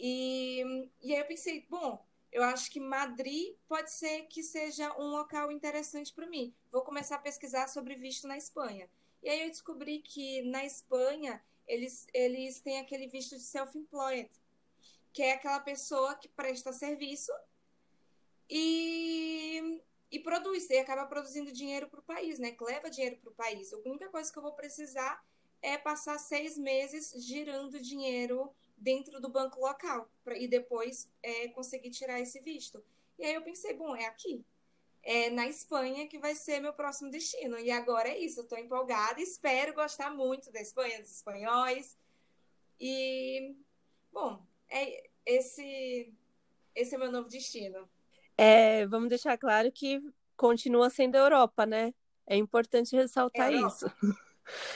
E, 0.00 0.88
e 1.02 1.12
aí 1.12 1.20
eu 1.20 1.26
pensei, 1.26 1.66
bom, 1.68 2.02
eu 2.32 2.42
acho 2.42 2.70
que 2.70 2.80
Madrid 2.80 3.54
pode 3.68 3.92
ser 3.92 4.22
que 4.28 4.42
seja 4.42 4.98
um 4.98 5.10
local 5.10 5.52
interessante 5.52 6.10
para 6.10 6.26
mim. 6.26 6.54
Vou 6.72 6.80
começar 6.80 7.16
a 7.16 7.20
pesquisar 7.20 7.68
sobre 7.68 7.96
visto 7.96 8.26
na 8.26 8.38
Espanha. 8.38 8.88
E 9.22 9.28
aí 9.28 9.42
eu 9.42 9.50
descobri 9.50 9.98
que 9.98 10.40
na 10.44 10.64
Espanha 10.64 11.44
eles, 11.66 12.06
eles 12.14 12.62
têm 12.62 12.80
aquele 12.80 13.08
visto 13.08 13.36
de 13.36 13.42
self-employed, 13.42 14.30
que 15.12 15.22
é 15.22 15.32
aquela 15.32 15.60
pessoa 15.60 16.14
que 16.14 16.28
presta 16.28 16.72
serviço 16.72 17.30
e, 18.48 19.82
e 20.10 20.18
produz, 20.18 20.68
e 20.70 20.78
acaba 20.78 21.06
produzindo 21.06 21.52
dinheiro 21.52 21.88
para 21.88 22.00
o 22.00 22.02
país, 22.02 22.38
né? 22.38 22.52
Que 22.52 22.64
leva 22.64 22.90
dinheiro 22.90 23.16
para 23.16 23.30
o 23.30 23.34
país. 23.34 23.72
A 23.72 23.76
única 23.78 24.08
coisa 24.08 24.32
que 24.32 24.38
eu 24.38 24.42
vou 24.42 24.52
precisar 24.52 25.22
é 25.60 25.76
passar 25.76 26.18
seis 26.18 26.56
meses 26.56 27.12
girando 27.16 27.80
dinheiro 27.80 28.50
dentro 28.76 29.20
do 29.20 29.28
banco 29.28 29.60
local 29.60 30.08
pra, 30.24 30.38
e 30.38 30.46
depois 30.46 31.10
é, 31.22 31.48
conseguir 31.48 31.90
tirar 31.90 32.20
esse 32.20 32.40
visto. 32.40 32.82
E 33.18 33.24
aí 33.24 33.34
eu 33.34 33.42
pensei, 33.42 33.74
bom, 33.74 33.94
é 33.94 34.06
aqui. 34.06 34.44
É 35.02 35.30
na 35.30 35.46
Espanha 35.46 36.06
que 36.06 36.18
vai 36.18 36.34
ser 36.34 36.60
meu 36.60 36.72
próximo 36.72 37.10
destino. 37.10 37.58
E 37.58 37.70
agora 37.70 38.08
é 38.08 38.18
isso, 38.18 38.40
eu 38.40 38.44
estou 38.44 38.58
empolgada, 38.58 39.20
espero 39.20 39.74
gostar 39.74 40.10
muito 40.10 40.50
da 40.52 40.60
Espanha, 40.60 41.00
dos 41.00 41.10
espanhóis. 41.10 41.96
E, 42.80 43.54
bom, 44.12 44.40
é 44.68 45.08
esse, 45.26 46.12
esse 46.74 46.94
é 46.94 46.98
meu 46.98 47.10
novo 47.10 47.28
destino. 47.28 47.88
É, 48.40 48.86
vamos 48.86 49.08
deixar 49.08 49.36
claro 49.36 49.70
que 49.72 50.00
continua 50.36 50.88
sendo 50.88 51.16
Europa, 51.16 51.66
né? 51.66 51.92
É 52.24 52.36
importante 52.36 52.94
ressaltar 52.94 53.52
é 53.52 53.56
isso. 53.56 53.90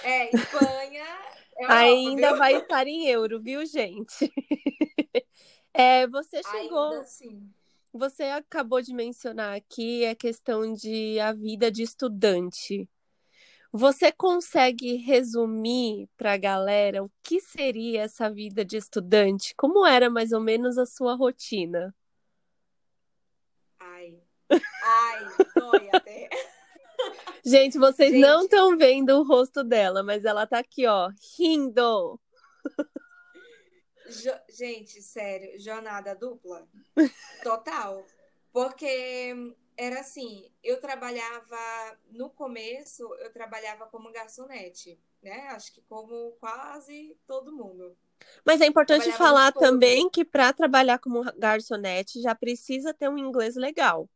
É, 0.02 0.34
Espanha. 0.34 1.04
Europa, 1.56 1.74
Ainda 1.74 2.28
viu? 2.30 2.38
vai 2.38 2.54
estar 2.56 2.86
em 2.88 3.06
euro, 3.06 3.40
viu, 3.40 3.64
gente? 3.64 4.30
É, 5.74 6.06
você 6.06 6.42
chegou. 6.42 6.90
Ainda 6.90 7.00
assim. 7.00 7.50
Você 7.94 8.24
acabou 8.24 8.82
de 8.82 8.92
mencionar 8.92 9.56
aqui 9.56 10.04
a 10.04 10.14
questão 10.14 10.74
de 10.74 11.18
a 11.18 11.32
vida 11.32 11.70
de 11.70 11.82
estudante. 11.82 12.86
Você 13.72 14.12
consegue 14.12 14.96
resumir 14.96 16.10
para 16.14 16.34
a 16.34 16.36
galera 16.36 17.02
o 17.02 17.10
que 17.22 17.40
seria 17.40 18.02
essa 18.02 18.30
vida 18.30 18.62
de 18.62 18.76
estudante? 18.76 19.54
Como 19.56 19.86
era 19.86 20.10
mais 20.10 20.30
ou 20.32 20.40
menos 20.40 20.76
a 20.76 20.84
sua 20.84 21.14
rotina? 21.14 21.94
Ai, 24.82 25.26
dói 25.54 25.88
até. 25.92 26.28
Gente, 27.44 27.78
vocês 27.78 28.12
Gente. 28.12 28.20
não 28.20 28.42
estão 28.42 28.76
vendo 28.76 29.18
o 29.18 29.24
rosto 29.24 29.64
dela, 29.64 30.02
mas 30.02 30.24
ela 30.24 30.46
tá 30.46 30.58
aqui, 30.58 30.86
ó, 30.86 31.10
rindo. 31.36 32.20
Jo... 34.08 34.32
Gente, 34.48 35.02
sério, 35.02 35.58
jornada 35.58 36.14
dupla? 36.14 36.68
Total. 37.42 38.04
Porque 38.52 39.34
era 39.76 40.00
assim, 40.00 40.50
eu 40.62 40.80
trabalhava 40.80 41.98
no 42.10 42.30
começo, 42.30 43.02
eu 43.16 43.32
trabalhava 43.32 43.86
como 43.86 44.12
garçonete, 44.12 45.00
né? 45.22 45.48
Acho 45.48 45.72
que 45.72 45.80
como 45.82 46.32
quase 46.32 47.16
todo 47.26 47.52
mundo. 47.52 47.96
Mas 48.44 48.60
é 48.60 48.66
importante 48.66 49.10
falar 49.12 49.50
também 49.52 50.08
que 50.08 50.24
para 50.24 50.52
trabalhar 50.52 50.98
como 50.98 51.24
garçonete 51.36 52.20
já 52.20 52.34
precisa 52.34 52.94
ter 52.94 53.08
um 53.08 53.18
inglês 53.18 53.56
legal 53.56 54.08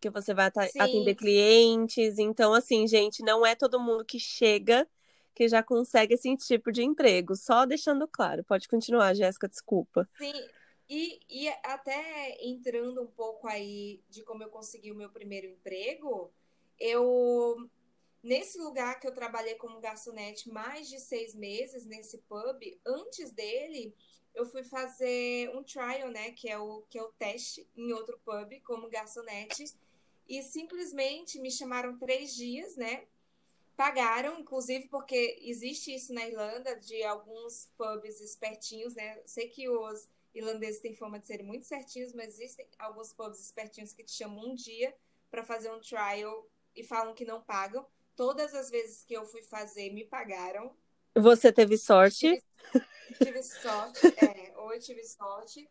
porque 0.00 0.08
você 0.08 0.32
vai 0.32 0.46
atender 0.46 1.14
clientes. 1.14 2.18
Então, 2.18 2.54
assim, 2.54 2.88
gente, 2.88 3.22
não 3.22 3.44
é 3.44 3.54
todo 3.54 3.78
mundo 3.78 4.02
que 4.02 4.18
chega 4.18 4.88
que 5.34 5.46
já 5.46 5.62
consegue 5.62 6.14
esse 6.14 6.34
tipo 6.36 6.72
de 6.72 6.82
emprego. 6.82 7.36
Só 7.36 7.66
deixando 7.66 8.08
claro. 8.08 8.42
Pode 8.42 8.66
continuar, 8.66 9.14
Jéssica, 9.14 9.46
desculpa. 9.46 10.08
Sim, 10.18 10.32
e, 10.88 11.20
e 11.28 11.48
até 11.62 12.36
entrando 12.42 13.02
um 13.02 13.06
pouco 13.06 13.46
aí 13.46 14.02
de 14.08 14.22
como 14.22 14.42
eu 14.42 14.48
consegui 14.48 14.90
o 14.90 14.96
meu 14.96 15.10
primeiro 15.10 15.46
emprego, 15.46 16.32
eu. 16.78 17.68
Nesse 18.22 18.58
lugar 18.58 19.00
que 19.00 19.06
eu 19.06 19.14
trabalhei 19.14 19.54
como 19.54 19.80
garçonete 19.80 20.50
mais 20.50 20.90
de 20.90 21.00
seis 21.00 21.34
meses, 21.34 21.86
nesse 21.86 22.18
pub, 22.18 22.60
antes 22.84 23.32
dele, 23.32 23.94
eu 24.34 24.44
fui 24.44 24.62
fazer 24.62 25.50
um 25.56 25.62
trial, 25.62 26.10
né? 26.10 26.30
Que 26.32 26.50
é 26.50 26.58
o, 26.58 26.82
que 26.90 26.98
é 26.98 27.02
o 27.02 27.12
teste 27.12 27.66
em 27.74 27.92
outro 27.92 28.20
pub 28.22 28.60
como 28.62 28.90
garçonete 28.90 29.64
e 30.30 30.44
simplesmente 30.44 31.40
me 31.40 31.50
chamaram 31.50 31.98
três 31.98 32.32
dias, 32.32 32.76
né? 32.76 33.02
Pagaram, 33.76 34.38
inclusive 34.38 34.86
porque 34.86 35.40
existe 35.42 35.92
isso 35.92 36.14
na 36.14 36.24
Irlanda, 36.28 36.76
de 36.76 37.02
alguns 37.02 37.68
pubs 37.76 38.20
espertinhos, 38.20 38.94
né? 38.94 39.20
Sei 39.26 39.48
que 39.48 39.68
os 39.68 40.08
irlandeses 40.32 40.80
têm 40.80 40.94
fama 40.94 41.18
de 41.18 41.26
serem 41.26 41.44
muito 41.44 41.66
certinhos, 41.66 42.12
mas 42.12 42.34
existem 42.34 42.64
alguns 42.78 43.12
pubs 43.12 43.40
espertinhos 43.40 43.92
que 43.92 44.04
te 44.04 44.12
chamam 44.12 44.50
um 44.50 44.54
dia 44.54 44.94
para 45.32 45.42
fazer 45.42 45.72
um 45.72 45.80
trial 45.80 46.48
e 46.76 46.84
falam 46.84 47.12
que 47.12 47.24
não 47.24 47.42
pagam. 47.42 47.84
Todas 48.14 48.54
as 48.54 48.70
vezes 48.70 49.02
que 49.02 49.14
eu 49.14 49.26
fui 49.26 49.42
fazer, 49.42 49.92
me 49.92 50.04
pagaram. 50.04 50.76
Você 51.16 51.52
teve 51.52 51.76
sorte? 51.76 52.40
Tive, 52.70 52.86
tive 53.24 53.42
sorte, 53.42 54.06
é, 54.24 54.52
ou 54.58 54.72
eu 54.72 54.78
tive 54.78 55.02
sorte. 55.02 55.68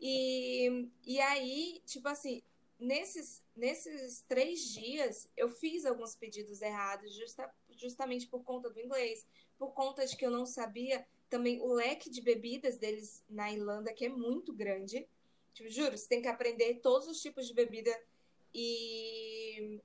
E, 0.00 0.88
e 1.04 1.20
aí, 1.20 1.82
tipo 1.84 2.08
assim, 2.08 2.42
nesses, 2.82 3.42
nesses 3.54 4.22
três 4.22 4.60
dias, 4.72 5.28
eu 5.36 5.48
fiz 5.48 5.86
alguns 5.86 6.16
pedidos 6.16 6.60
errados, 6.60 7.14
justa, 7.14 7.48
justamente 7.70 8.26
por 8.26 8.42
conta 8.42 8.68
do 8.68 8.80
inglês, 8.80 9.24
por 9.56 9.72
conta 9.72 10.04
de 10.04 10.16
que 10.16 10.26
eu 10.26 10.30
não 10.30 10.44
sabia 10.44 11.06
também 11.30 11.60
o 11.62 11.72
leque 11.72 12.10
de 12.10 12.20
bebidas 12.20 12.78
deles 12.78 13.22
na 13.28 13.50
Irlanda, 13.52 13.92
que 13.94 14.06
é 14.06 14.08
muito 14.08 14.52
grande. 14.52 15.06
Tipo, 15.54 15.70
juro, 15.70 15.96
você 15.96 16.08
tem 16.08 16.20
que 16.20 16.28
aprender 16.28 16.80
todos 16.80 17.06
os 17.06 17.22
tipos 17.22 17.46
de 17.46 17.54
bebida. 17.54 17.96
E, 18.52 19.80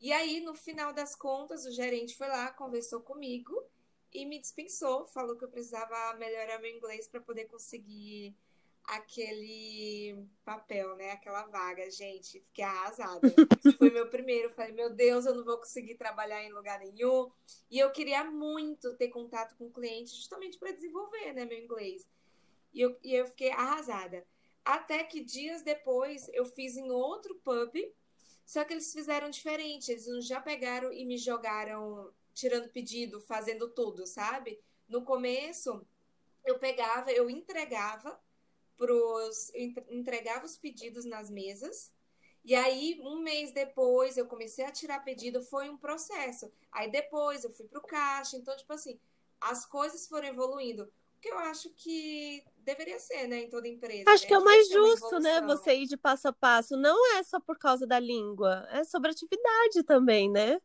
e 0.00 0.12
aí, 0.12 0.40
no 0.40 0.54
final 0.54 0.92
das 0.92 1.16
contas, 1.16 1.64
o 1.64 1.72
gerente 1.72 2.16
foi 2.16 2.28
lá, 2.28 2.52
conversou 2.52 3.00
comigo 3.00 3.64
e 4.12 4.26
me 4.26 4.38
dispensou, 4.38 5.06
falou 5.06 5.36
que 5.36 5.44
eu 5.44 5.50
precisava 5.50 6.14
melhorar 6.14 6.60
meu 6.60 6.70
inglês 6.70 7.08
para 7.08 7.20
poder 7.20 7.46
conseguir 7.46 8.34
aquele 8.86 10.26
papel, 10.44 10.96
né? 10.96 11.10
Aquela 11.12 11.44
vaga. 11.46 11.90
Gente, 11.90 12.40
fiquei 12.40 12.64
arrasada. 12.64 13.20
Foi 13.76 13.90
meu 13.90 14.08
primeiro. 14.08 14.50
Falei, 14.50 14.72
meu 14.72 14.90
Deus, 14.94 15.26
eu 15.26 15.34
não 15.34 15.44
vou 15.44 15.58
conseguir 15.58 15.96
trabalhar 15.96 16.42
em 16.42 16.52
lugar 16.52 16.78
nenhum. 16.78 17.30
E 17.70 17.78
eu 17.78 17.90
queria 17.90 18.24
muito 18.24 18.94
ter 18.96 19.08
contato 19.08 19.56
com 19.56 19.66
o 19.66 19.72
cliente, 19.72 20.14
justamente 20.14 20.58
para 20.58 20.72
desenvolver, 20.72 21.32
né, 21.32 21.44
meu 21.44 21.58
inglês. 21.58 22.08
E 22.72 22.80
eu, 22.80 22.96
e 23.02 23.14
eu 23.14 23.26
fiquei 23.26 23.50
arrasada. 23.50 24.26
Até 24.64 25.04
que 25.04 25.22
dias 25.22 25.62
depois 25.62 26.28
eu 26.32 26.44
fiz 26.44 26.76
em 26.76 26.90
outro 26.90 27.34
pub, 27.36 27.76
Só 28.44 28.64
que 28.64 28.72
eles 28.72 28.92
fizeram 28.92 29.28
diferente. 29.30 29.90
Eles 29.90 30.26
já 30.26 30.40
pegaram 30.40 30.92
e 30.92 31.04
me 31.04 31.18
jogaram 31.18 32.12
tirando 32.32 32.68
pedido, 32.68 33.20
fazendo 33.20 33.68
tudo, 33.70 34.06
sabe? 34.06 34.60
No 34.88 35.02
começo, 35.02 35.84
eu 36.44 36.58
pegava, 36.58 37.10
eu 37.10 37.28
entregava 37.28 38.20
pros, 38.76 39.50
eu 39.54 39.72
entregava 39.90 40.44
os 40.44 40.56
pedidos 40.56 41.04
nas 41.04 41.30
mesas. 41.30 41.92
E 42.44 42.54
aí, 42.54 43.00
um 43.02 43.18
mês 43.18 43.52
depois, 43.52 44.16
eu 44.16 44.26
comecei 44.26 44.64
a 44.64 44.70
tirar 44.70 45.00
pedido, 45.00 45.42
foi 45.42 45.68
um 45.68 45.76
processo. 45.76 46.50
Aí 46.70 46.90
depois 46.90 47.42
eu 47.42 47.50
fui 47.50 47.66
pro 47.66 47.82
caixa. 47.82 48.36
Então, 48.36 48.56
tipo 48.56 48.72
assim, 48.72 49.00
as 49.40 49.66
coisas 49.66 50.06
foram 50.06 50.28
evoluindo. 50.28 50.84
O 50.84 51.20
que 51.20 51.28
eu 51.28 51.38
acho 51.38 51.70
que 51.70 52.44
deveria 52.58 52.98
ser, 53.00 53.26
né, 53.26 53.40
em 53.40 53.48
toda 53.48 53.66
empresa. 53.66 54.10
Acho 54.10 54.22
né? 54.22 54.28
que 54.28 54.34
é 54.34 54.38
o 54.38 54.44
mais 54.44 54.68
justo, 54.68 55.18
né, 55.18 55.40
você 55.40 55.74
ir 55.74 55.86
de 55.86 55.96
passo 55.96 56.28
a 56.28 56.32
passo. 56.32 56.76
Não 56.76 57.16
é 57.16 57.22
só 57.22 57.40
por 57.40 57.58
causa 57.58 57.86
da 57.86 57.98
língua, 57.98 58.66
é 58.70 58.84
sobre 58.84 59.10
atividade 59.10 59.82
também, 59.84 60.30
né? 60.30 60.60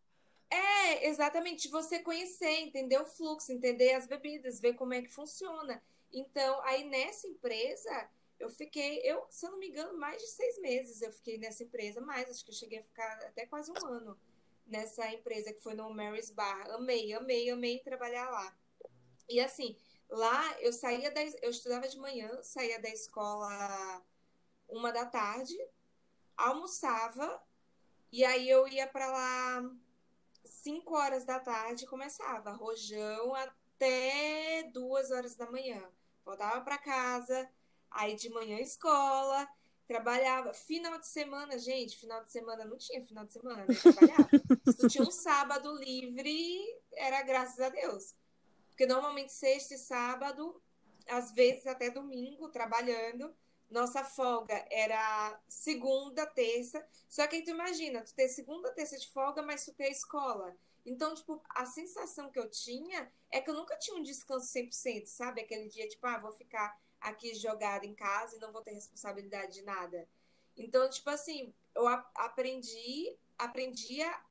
É, 0.52 1.08
exatamente. 1.08 1.70
Você 1.70 2.00
conhecer, 2.00 2.60
entender 2.60 3.00
o 3.00 3.06
fluxo, 3.06 3.52
entender 3.52 3.94
as 3.94 4.06
bebidas, 4.06 4.60
ver 4.60 4.74
como 4.74 4.94
é 4.94 5.02
que 5.02 5.10
funciona. 5.10 5.82
Então, 6.14 6.62
aí 6.64 6.84
nessa 6.84 7.28
empresa, 7.28 8.10
eu 8.40 8.50
fiquei, 8.50 9.00
eu, 9.04 9.26
se 9.30 9.46
eu 9.46 9.52
não 9.52 9.60
me 9.60 9.70
engano, 9.70 9.98
mais 9.98 10.22
de 10.22 10.28
seis 10.30 10.60
meses 10.60 11.02
eu 11.02 11.12
fiquei 11.12 11.38
nessa 11.38 11.64
empresa, 11.64 12.02
mais, 12.02 12.30
acho 12.30 12.44
que 12.44 12.52
eu 12.52 12.56
cheguei 12.56 12.80
a 12.80 12.84
ficar 12.84 13.14
até 13.24 13.46
quase 13.46 13.72
um 13.72 13.86
ano 13.86 14.20
nessa 14.66 15.08
empresa 15.12 15.54
que 15.54 15.62
foi 15.62 15.74
no 15.74 15.94
Mary's 15.94 16.32
Bar. 16.32 16.72
Amei, 16.72 17.14
amei, 17.14 17.50
amei 17.50 17.80
trabalhar 17.80 18.30
lá. 18.30 18.56
E 19.30 19.40
assim, 19.40 19.78
lá 20.10 20.60
eu 20.62 20.74
saía 20.74 21.12
da, 21.12 21.22
eu 21.42 21.50
estudava 21.52 21.88
de 21.88 21.98
manhã, 21.98 22.42
saía 22.42 22.80
da 22.80 22.90
escola 22.90 24.02
uma 24.68 24.92
da 24.92 25.06
tarde, 25.06 25.58
almoçava 26.38 27.42
e 28.12 28.26
aí 28.26 28.50
eu 28.50 28.68
ia 28.68 28.88
para 28.88 29.12
lá 29.12 29.72
5 30.44 30.96
horas 30.96 31.26
da 31.26 31.40
tarde 31.40 31.86
começava, 31.86 32.52
rojão 32.52 33.36
até 33.36 34.64
2 34.74 35.12
horas 35.12 35.36
da 35.36 35.50
manhã. 35.50 35.82
Voltava 36.26 36.62
para 36.62 36.78
casa, 36.78 37.50
aí 37.90 38.16
de 38.16 38.30
manhã 38.30 38.60
escola, 38.60 39.48
trabalhava. 39.88 40.54
Final 40.54 40.98
de 41.00 41.08
semana, 41.08 41.58
gente, 41.58 41.98
final 41.98 42.24
de 42.24 42.32
semana 42.32 42.64
não 42.66 42.78
tinha 42.78 43.04
final 43.04 43.26
de 43.26 43.34
semana, 43.34 43.66
né? 43.66 43.76
Trabalhava. 43.76 44.30
Se 44.66 44.78
tu 44.78 44.88
tinha 44.88 45.04
um 45.04 45.12
sábado 45.12 45.76
livre, 45.76 46.64
era 46.94 47.22
graças 47.24 47.60
a 47.60 47.70
Deus. 47.70 48.16
Porque 48.70 48.86
normalmente 48.86 49.34
sexta 49.34 49.76
e 49.76 49.78
sábado, 49.78 50.62
às 51.08 51.32
vezes 51.34 51.68
até 51.68 51.90
domingo, 51.90 52.50
trabalhando. 52.50 53.36
Nossa 53.70 54.04
folga 54.04 54.66
era 54.70 55.40
segunda, 55.48 56.26
terça. 56.26 56.86
Só 57.08 57.26
que 57.28 57.38
aí 57.38 57.44
tu 57.44 57.52
imagina, 57.52 58.02
tu 58.02 58.14
ter 58.14 58.28
segunda, 58.28 58.72
terça 58.72 58.98
de 58.98 59.10
folga, 59.10 59.42
mas 59.42 59.66
tu 59.66 59.74
ter 59.74 59.90
escola. 59.90 60.56
Então, 60.86 61.14
tipo, 61.14 61.42
a 61.50 61.66
sensação 61.66 62.32
que 62.32 62.40
eu 62.40 62.50
tinha 62.50 63.12
é 63.30 63.40
que 63.40 63.50
eu 63.50 63.54
nunca 63.54 63.78
tinha 63.78 63.98
um 63.98 64.04
descanso 64.04 64.48
100%, 64.48 65.06
sabe? 65.06 65.42
Aquele 65.42 65.68
dia, 65.68 65.88
tipo, 65.88 66.06
ah, 66.08 66.20
vou 66.20 66.32
ficar 66.32 66.80
aqui 67.00 67.34
jogada 67.36 67.86
em 67.86 67.94
casa 67.94 68.36
e 68.36 68.40
não 68.40 68.52
vou 68.52 68.62
ter 68.62 68.72
responsabilidade 68.72 69.54
de 69.54 69.62
nada. 69.64 70.08
Então, 70.58 70.90
tipo 70.90 71.10
assim, 71.10 71.54
eu 71.76 71.88
aprendi, 71.88 73.18
aprendi 73.38 74.02
a, 74.02 74.22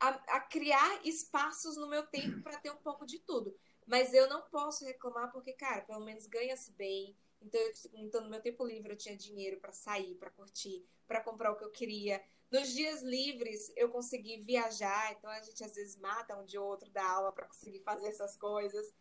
a, 0.00 0.08
a 0.08 0.40
criar 0.40 1.06
espaços 1.06 1.76
no 1.76 1.88
meu 1.88 2.06
tempo 2.06 2.42
para 2.42 2.58
ter 2.58 2.70
um 2.70 2.76
pouco 2.76 3.06
de 3.06 3.18
tudo. 3.18 3.56
Mas 3.86 4.14
eu 4.14 4.28
não 4.28 4.42
posso 4.42 4.84
reclamar 4.84 5.30
porque, 5.30 5.52
cara, 5.52 5.82
pelo 5.82 6.04
menos 6.04 6.26
ganha-se 6.26 6.72
bem, 6.72 7.14
então, 7.44 7.60
então, 7.92 8.20
no 8.22 8.30
meu 8.30 8.40
tempo 8.40 8.64
livre, 8.64 8.92
eu 8.92 8.96
tinha 8.96 9.16
dinheiro 9.16 9.60
para 9.60 9.72
sair, 9.72 10.14
para 10.14 10.30
curtir, 10.30 10.84
para 11.06 11.20
comprar 11.20 11.52
o 11.52 11.56
que 11.56 11.64
eu 11.64 11.70
queria. 11.70 12.22
Nos 12.54 12.72
dias 12.72 13.02
livres, 13.02 13.72
eu 13.74 13.88
consegui 13.88 14.36
viajar. 14.36 15.10
Então, 15.10 15.28
a 15.28 15.40
gente 15.42 15.64
às 15.64 15.74
vezes 15.74 15.96
mata 15.96 16.36
um 16.36 16.44
de 16.44 16.56
outro 16.56 16.88
da 16.88 17.04
aula 17.04 17.32
para 17.32 17.48
conseguir 17.48 17.80
fazer 17.80 18.06
essas 18.06 18.36
coisas. 18.36 18.94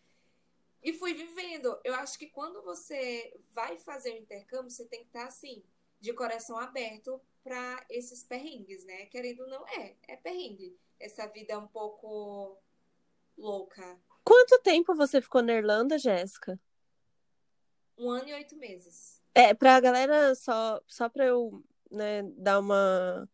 E 0.82 0.92
fui 0.92 1.14
vivendo. 1.14 1.80
Eu 1.84 1.94
acho 1.94 2.18
que 2.18 2.26
quando 2.26 2.64
você 2.64 3.40
vai 3.52 3.78
fazer 3.78 4.16
o 4.16 4.18
intercâmbio, 4.18 4.72
você 4.72 4.86
tem 4.86 5.02
que 5.02 5.06
estar 5.06 5.28
assim, 5.28 5.64
de 6.00 6.12
coração 6.14 6.58
aberto 6.58 7.22
para 7.44 7.86
esses 7.92 8.24
perrengues, 8.24 8.86
né? 8.86 9.06
Querendo 9.06 9.42
ou 9.42 9.48
não, 9.48 9.68
é, 9.68 9.98
é 10.08 10.16
perrengue. 10.16 10.76
Essa 11.00 11.28
vida 11.28 11.54
é 11.54 11.58
um 11.58 11.68
pouco 11.68 12.58
louca. 13.38 14.00
Quanto 14.24 14.64
tempo 14.64 14.96
você 14.96 15.22
ficou 15.22 15.44
na 15.44 15.54
Irlanda, 15.54 16.00
Jéssica? 16.00 16.60
Um 18.00 18.10
ano 18.10 18.30
e 18.30 18.34
oito 18.34 18.56
meses. 18.56 19.22
É, 19.36 19.54
pra 19.54 19.80
galera, 19.80 20.34
só, 20.34 20.82
só 20.88 21.08
pra 21.08 21.28
eu 21.28 21.64
né, 21.92 22.24
dar 22.36 22.58
uma 22.58 23.30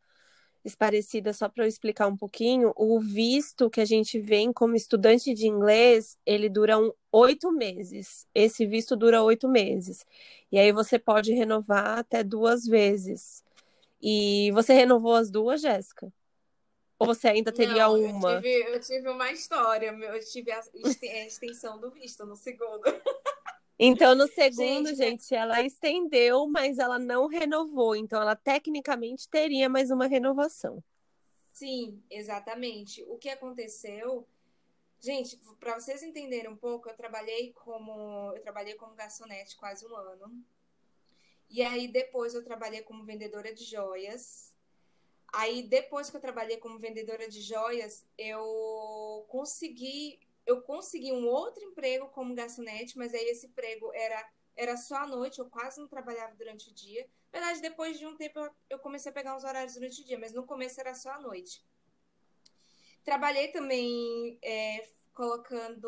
esparecida, 0.64 1.34
só 1.34 1.48
para 1.48 1.64
eu 1.64 1.68
explicar 1.68 2.08
um 2.08 2.18
pouquinho, 2.18 2.74
o 2.76 3.00
visto 3.00 3.70
que 3.70 3.82
a 3.82 3.86
gente 3.86 4.20
vem 4.20 4.52
como 4.52 4.76
estudante 4.76 5.34
de 5.34 5.48
inglês, 5.48 6.18
ele 6.26 6.50
dura 6.50 6.78
um, 6.78 6.92
oito 7.12 7.52
meses. 7.52 8.28
Esse 8.34 8.66
visto 8.66 8.96
dura 8.96 9.24
oito 9.24 9.48
meses. 9.48 10.06
E 10.52 10.60
aí 10.60 10.72
você 10.72 11.00
pode 11.00 11.34
renovar 11.34 12.00
até 12.00 12.24
duas 12.24 12.66
vezes. 12.66 13.44
E 14.02 14.52
você 14.52 14.74
renovou 14.74 15.16
as 15.16 15.30
duas, 15.30 15.62
Jéssica? 15.62 16.12
Ou 16.98 17.08
você 17.08 17.30
ainda 17.30 17.52
teria 17.52 17.88
Não, 17.88 18.02
uma? 18.02 18.34
Eu 18.34 18.42
tive, 18.42 18.74
eu 18.74 18.80
tive 18.82 19.10
uma 19.10 19.32
história. 19.32 19.88
Eu 19.88 20.20
tive 20.20 20.52
a 20.52 21.26
extensão 21.26 21.80
do 21.80 21.90
visto 21.90 22.26
no 22.26 22.36
segundo. 22.36 22.84
Então, 23.82 24.14
no 24.14 24.28
segundo, 24.28 24.90
gente, 24.90 25.24
gente, 25.24 25.34
ela 25.34 25.62
estendeu, 25.62 26.46
mas 26.48 26.78
ela 26.80 27.00
não 27.00 27.28
renovou. 27.28 27.96
Então, 27.96 28.22
ela 28.22 28.36
tecnicamente 28.36 29.30
teria 29.30 29.70
mais 29.70 29.90
uma 29.90 30.06
renovação. 30.06 30.84
Sim, 31.54 32.04
exatamente. 32.10 33.04
O 33.08 33.18
que 33.18 33.30
aconteceu, 33.30 34.28
gente, 35.00 35.40
para 35.62 35.80
vocês 35.80 36.04
entenderem 36.04 36.50
um 36.50 36.58
pouco, 36.58 36.90
eu 36.90 36.96
trabalhei 36.96 37.54
como 37.54 38.34
eu 38.36 38.42
trabalhei 38.42 38.76
como 38.76 38.96
garçonete 38.96 39.56
quase 39.56 39.86
um 39.88 39.96
ano. 39.96 40.44
E 41.50 41.62
aí 41.62 41.88
depois 41.88 42.34
eu 42.34 42.44
trabalhei 42.44 42.82
como 42.82 43.06
vendedora 43.06 43.54
de 43.54 43.64
joias. 43.64 44.54
Aí 45.34 45.64
depois 45.64 46.10
que 46.10 46.18
eu 46.18 46.22
trabalhei 46.22 46.58
como 46.58 46.80
vendedora 46.80 47.30
de 47.30 47.42
joias, 47.42 48.06
eu 48.18 49.26
consegui 49.30 50.20
eu 50.50 50.64
consegui 50.64 51.12
um 51.12 51.28
outro 51.28 51.64
emprego 51.64 52.08
como 52.08 52.34
garçonete, 52.34 52.98
mas 52.98 53.14
aí 53.14 53.24
esse 53.30 53.46
emprego 53.46 53.92
era, 53.94 54.28
era 54.56 54.76
só 54.76 54.96
à 54.96 55.08
noite, 55.08 55.38
eu 55.38 55.46
quase 55.46 55.80
não 55.80 55.88
trabalhava 55.88 56.36
durante 56.36 56.72
o 56.72 56.74
dia. 56.74 57.08
Na 57.32 57.40
verdade, 57.40 57.62
depois 57.62 58.00
de 58.00 58.08
um 58.08 58.18
tempo 58.18 58.40
eu 58.68 58.80
comecei 58.80 59.12
a 59.12 59.14
pegar 59.14 59.36
uns 59.36 59.44
horários 59.44 59.76
durante 59.76 60.02
o 60.02 60.06
dia, 60.06 60.18
mas 60.18 60.34
no 60.34 60.48
começo 60.48 60.80
era 60.80 60.96
só 60.96 61.12
à 61.12 61.20
noite. 61.20 61.64
Trabalhei 63.04 63.50
também 63.50 64.40
é, 64.42 64.88
colocando. 65.14 65.88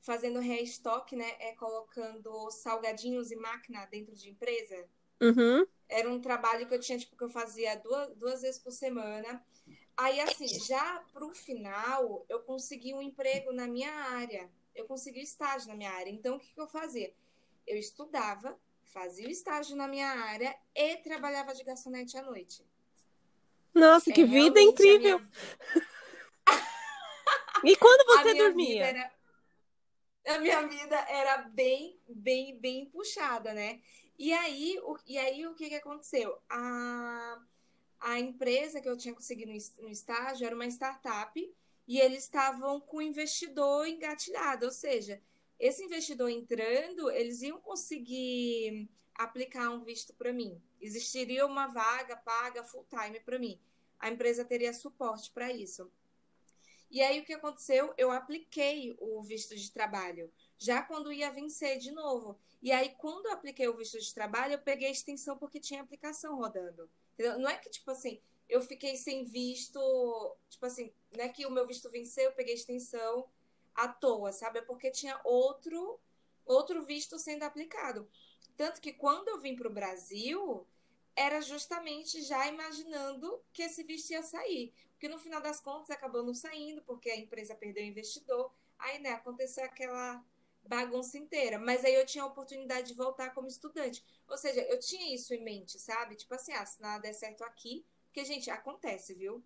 fazendo 0.00 0.40
restock, 0.40 1.14
né? 1.14 1.36
É, 1.40 1.54
colocando 1.56 2.50
salgadinhos 2.50 3.30
e 3.30 3.36
máquina 3.36 3.84
dentro 3.84 4.14
de 4.14 4.30
empresa. 4.30 4.88
Uhum. 5.20 5.66
Era 5.90 6.08
um 6.08 6.22
trabalho 6.22 6.66
que 6.66 6.74
eu 6.74 6.80
tinha, 6.80 6.98
tipo, 6.98 7.16
que 7.16 7.24
eu 7.24 7.28
fazia 7.28 7.76
duas, 7.76 8.16
duas 8.16 8.40
vezes 8.40 8.58
por 8.58 8.72
semana. 8.72 9.44
Aí, 9.98 10.20
assim, 10.20 10.46
já 10.46 11.02
para 11.12 11.26
o 11.26 11.34
final, 11.34 12.24
eu 12.28 12.38
consegui 12.42 12.94
um 12.94 13.02
emprego 13.02 13.52
na 13.52 13.66
minha 13.66 13.92
área. 13.92 14.48
Eu 14.72 14.86
consegui 14.86 15.20
estágio 15.20 15.66
na 15.66 15.74
minha 15.74 15.90
área. 15.90 16.08
Então, 16.08 16.36
o 16.36 16.38
que, 16.38 16.54
que 16.54 16.60
eu 16.60 16.68
fazia? 16.68 17.12
Eu 17.66 17.76
estudava, 17.76 18.56
fazia 18.84 19.26
o 19.26 19.30
estágio 19.30 19.74
na 19.74 19.88
minha 19.88 20.08
área 20.08 20.56
e 20.72 20.98
trabalhava 20.98 21.52
de 21.52 21.64
garçonete 21.64 22.16
à 22.16 22.22
noite. 22.22 22.64
Nossa, 23.74 24.12
que 24.12 24.20
é, 24.20 24.24
vida 24.24 24.60
incrível! 24.60 25.18
Minha... 25.18 25.30
e 27.64 27.76
quando 27.76 28.06
você 28.06 28.28
a 28.28 28.34
dormia? 28.34 28.86
Era... 28.86 29.12
A 30.28 30.38
minha 30.38 30.64
vida 30.68 30.96
era 31.08 31.38
bem, 31.38 32.00
bem, 32.06 32.56
bem 32.56 32.86
puxada, 32.86 33.52
né? 33.52 33.80
E 34.16 34.32
aí, 34.32 34.78
o, 34.84 34.96
e 35.04 35.18
aí 35.18 35.44
o 35.44 35.56
que, 35.56 35.68
que 35.68 35.74
aconteceu? 35.74 36.40
A 36.48 37.42
a 38.00 38.18
empresa 38.18 38.80
que 38.80 38.88
eu 38.88 38.96
tinha 38.96 39.14
conseguido 39.14 39.52
no 39.80 39.88
estágio 39.88 40.46
era 40.46 40.54
uma 40.54 40.66
startup 40.66 41.54
e 41.86 42.00
eles 42.00 42.24
estavam 42.24 42.80
com 42.80 42.98
o 42.98 43.02
investidor 43.02 43.86
engatilhado, 43.86 44.66
ou 44.66 44.72
seja, 44.72 45.20
esse 45.58 45.82
investidor 45.82 46.30
entrando, 46.30 47.10
eles 47.10 47.42
iam 47.42 47.60
conseguir 47.60 48.88
aplicar 49.14 49.70
um 49.70 49.82
visto 49.82 50.14
para 50.14 50.32
mim. 50.32 50.60
Existiria 50.80 51.44
uma 51.44 51.66
vaga 51.66 52.16
paga 52.16 52.62
full 52.62 52.86
time 52.88 53.18
para 53.20 53.38
mim. 53.38 53.58
A 53.98 54.08
empresa 54.08 54.44
teria 54.44 54.72
suporte 54.72 55.32
para 55.32 55.52
isso. 55.52 55.90
E 56.90 57.02
aí 57.02 57.20
o 57.20 57.24
que 57.24 57.34
aconteceu? 57.34 57.92
Eu 57.98 58.10
apliquei 58.10 58.96
o 59.00 59.20
visto 59.20 59.54
de 59.56 59.70
trabalho, 59.70 60.32
já 60.56 60.82
quando 60.82 61.12
ia 61.12 61.30
vencer 61.30 61.78
de 61.78 61.90
novo. 61.90 62.38
E 62.62 62.72
aí, 62.72 62.94
quando 62.98 63.26
eu 63.26 63.32
apliquei 63.32 63.68
o 63.68 63.76
visto 63.76 63.98
de 64.00 64.14
trabalho, 64.14 64.54
eu 64.54 64.58
peguei 64.58 64.88
a 64.88 64.90
extensão 64.90 65.36
porque 65.36 65.60
tinha 65.60 65.82
aplicação 65.82 66.36
rodando. 66.36 66.90
Entendeu? 67.18 67.36
Não 67.40 67.50
é 67.50 67.56
que, 67.56 67.68
tipo 67.68 67.90
assim, 67.90 68.20
eu 68.48 68.60
fiquei 68.60 68.96
sem 68.96 69.24
visto, 69.24 70.36
tipo 70.48 70.64
assim, 70.64 70.92
não 71.16 71.24
é 71.24 71.28
que 71.28 71.44
o 71.44 71.50
meu 71.50 71.66
visto 71.66 71.90
venceu, 71.90 72.26
eu 72.26 72.32
peguei 72.32 72.54
extensão 72.54 73.28
à 73.74 73.88
toa, 73.88 74.30
sabe? 74.30 74.60
É 74.60 74.62
porque 74.62 74.88
tinha 74.92 75.20
outro, 75.24 75.98
outro 76.46 76.84
visto 76.84 77.18
sendo 77.18 77.42
aplicado. 77.42 78.08
Tanto 78.56 78.80
que 78.80 78.92
quando 78.92 79.28
eu 79.28 79.40
vim 79.40 79.56
para 79.56 79.66
o 79.66 79.72
Brasil, 79.72 80.64
era 81.16 81.40
justamente 81.40 82.22
já 82.22 82.46
imaginando 82.46 83.42
que 83.52 83.62
esse 83.62 83.82
visto 83.82 84.10
ia 84.10 84.22
sair. 84.22 84.72
Porque 84.92 85.08
no 85.08 85.18
final 85.18 85.40
das 85.40 85.58
contas 85.58 85.90
acabou 85.90 86.22
não 86.22 86.34
saindo, 86.34 86.82
porque 86.82 87.10
a 87.10 87.16
empresa 87.16 87.56
perdeu 87.56 87.82
o 87.82 87.86
investidor. 87.86 88.52
Aí, 88.78 89.00
né, 89.00 89.10
aconteceu 89.10 89.64
aquela 89.64 90.24
bagunça 90.68 91.16
inteira. 91.16 91.58
Mas 91.58 91.84
aí 91.84 91.94
eu 91.94 92.06
tinha 92.06 92.22
a 92.22 92.26
oportunidade 92.26 92.88
de 92.88 92.94
voltar 92.94 93.30
como 93.30 93.48
estudante. 93.48 94.04
Ou 94.28 94.36
seja, 94.36 94.60
eu 94.60 94.78
tinha 94.78 95.14
isso 95.14 95.34
em 95.34 95.42
mente, 95.42 95.78
sabe? 95.78 96.14
Tipo 96.14 96.34
assim, 96.34 96.52
ah, 96.52 96.64
se 96.64 96.80
nada 96.80 97.02
der 97.02 97.14
certo 97.14 97.42
aqui. 97.42 97.84
Porque, 98.06 98.24
gente, 98.24 98.50
acontece, 98.50 99.14
viu? 99.14 99.42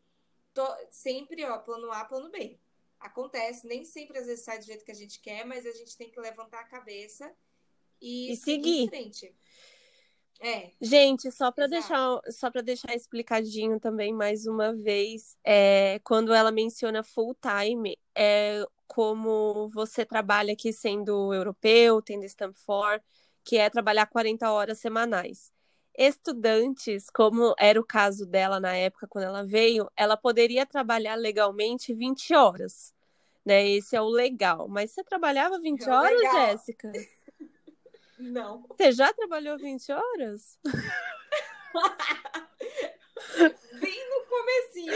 Tô, 0.53 0.67
sempre, 0.91 1.45
ó, 1.45 1.59
plano 1.59 1.91
A, 1.93 2.05
plano 2.05 2.31
B. 2.31 2.59
Acontece, 2.99 3.67
nem 3.67 3.85
sempre 3.85 4.19
às 4.19 4.27
vezes 4.27 4.45
sai 4.45 4.59
do 4.59 4.65
jeito 4.65 4.85
que 4.85 4.93
a 4.93 4.95
gente 4.95 5.21
quer, 5.21 5.45
mas 5.45 5.67
a 5.67 5.73
gente 5.73 5.97
tem 5.97 6.11
que 6.11 6.21
levantar 6.21 6.61
a 6.61 6.65
cabeça 6.65 7.33
e, 8.01 8.33
e 8.33 8.37
seguir. 8.37 8.85
em 8.85 8.89
frente. 8.89 9.35
É. 10.41 10.73
Gente, 10.81 11.31
só 11.31 11.53
para 11.53 11.69
deixar, 11.69 12.21
só 12.31 12.51
para 12.51 12.63
deixar 12.63 12.95
explicadinho 12.95 13.79
também 13.79 14.13
mais 14.13 14.47
uma 14.47 14.75
vez, 14.75 15.37
é, 15.45 16.01
quando 16.03 16.33
ela 16.33 16.51
menciona 16.51 17.05
full 17.05 17.37
time, 17.37 17.97
é 18.15 18.65
como 18.93 19.71
você 19.71 20.05
trabalha 20.05 20.53
aqui 20.53 20.71
sendo 20.71 21.33
europeu, 21.33 22.03
tendo 22.03 22.27
stamp 22.27 22.55
for, 22.55 23.03
que 23.43 23.57
é 23.57 23.71
trabalhar 23.71 24.05
40 24.05 24.53
horas 24.53 24.81
semanais. 24.81 25.51
Estudantes, 25.97 27.09
como 27.09 27.55
era 27.59 27.81
o 27.81 27.87
caso 27.87 28.27
dela 28.27 28.61
na 28.61 28.77
época 28.77 29.07
quando 29.07 29.25
ela 29.25 29.47
veio, 29.47 29.91
ela 29.97 30.15
poderia 30.15 30.67
trabalhar 30.67 31.15
legalmente 31.15 31.95
20 31.95 32.35
horas. 32.35 32.93
Né? 33.47 33.67
Esse 33.67 33.97
é 33.97 34.03
o 34.03 34.11
legal. 34.11 34.69
Mas 34.69 34.91
você 34.91 35.03
trabalhava 35.03 35.59
20 35.59 35.89
é 35.89 35.91
horas, 35.91 36.21
Jéssica? 36.21 36.93
Não. 38.21 38.67
Você 38.77 38.93
já 38.93 39.11
trabalhou 39.15 39.57
20 39.57 39.91
horas? 39.91 40.59
Bem 43.83 44.09
no 44.09 44.27
comecinho. 44.27 44.93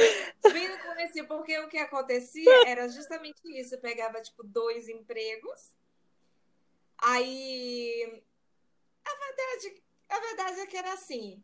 Bem 0.52 0.68
no 0.68 0.78
comecinho, 0.78 1.26
porque 1.26 1.58
o 1.58 1.68
que 1.68 1.78
acontecia 1.78 2.68
era 2.68 2.88
justamente 2.88 3.40
isso. 3.44 3.74
Eu 3.74 3.80
pegava, 3.80 4.22
tipo, 4.22 4.42
dois 4.42 4.88
empregos. 4.88 5.74
Aí... 6.98 8.22
A 9.04 9.14
verdade, 9.14 9.82
a 10.08 10.20
verdade 10.20 10.60
é 10.60 10.66
que 10.66 10.76
era 10.76 10.92
assim. 10.92 11.42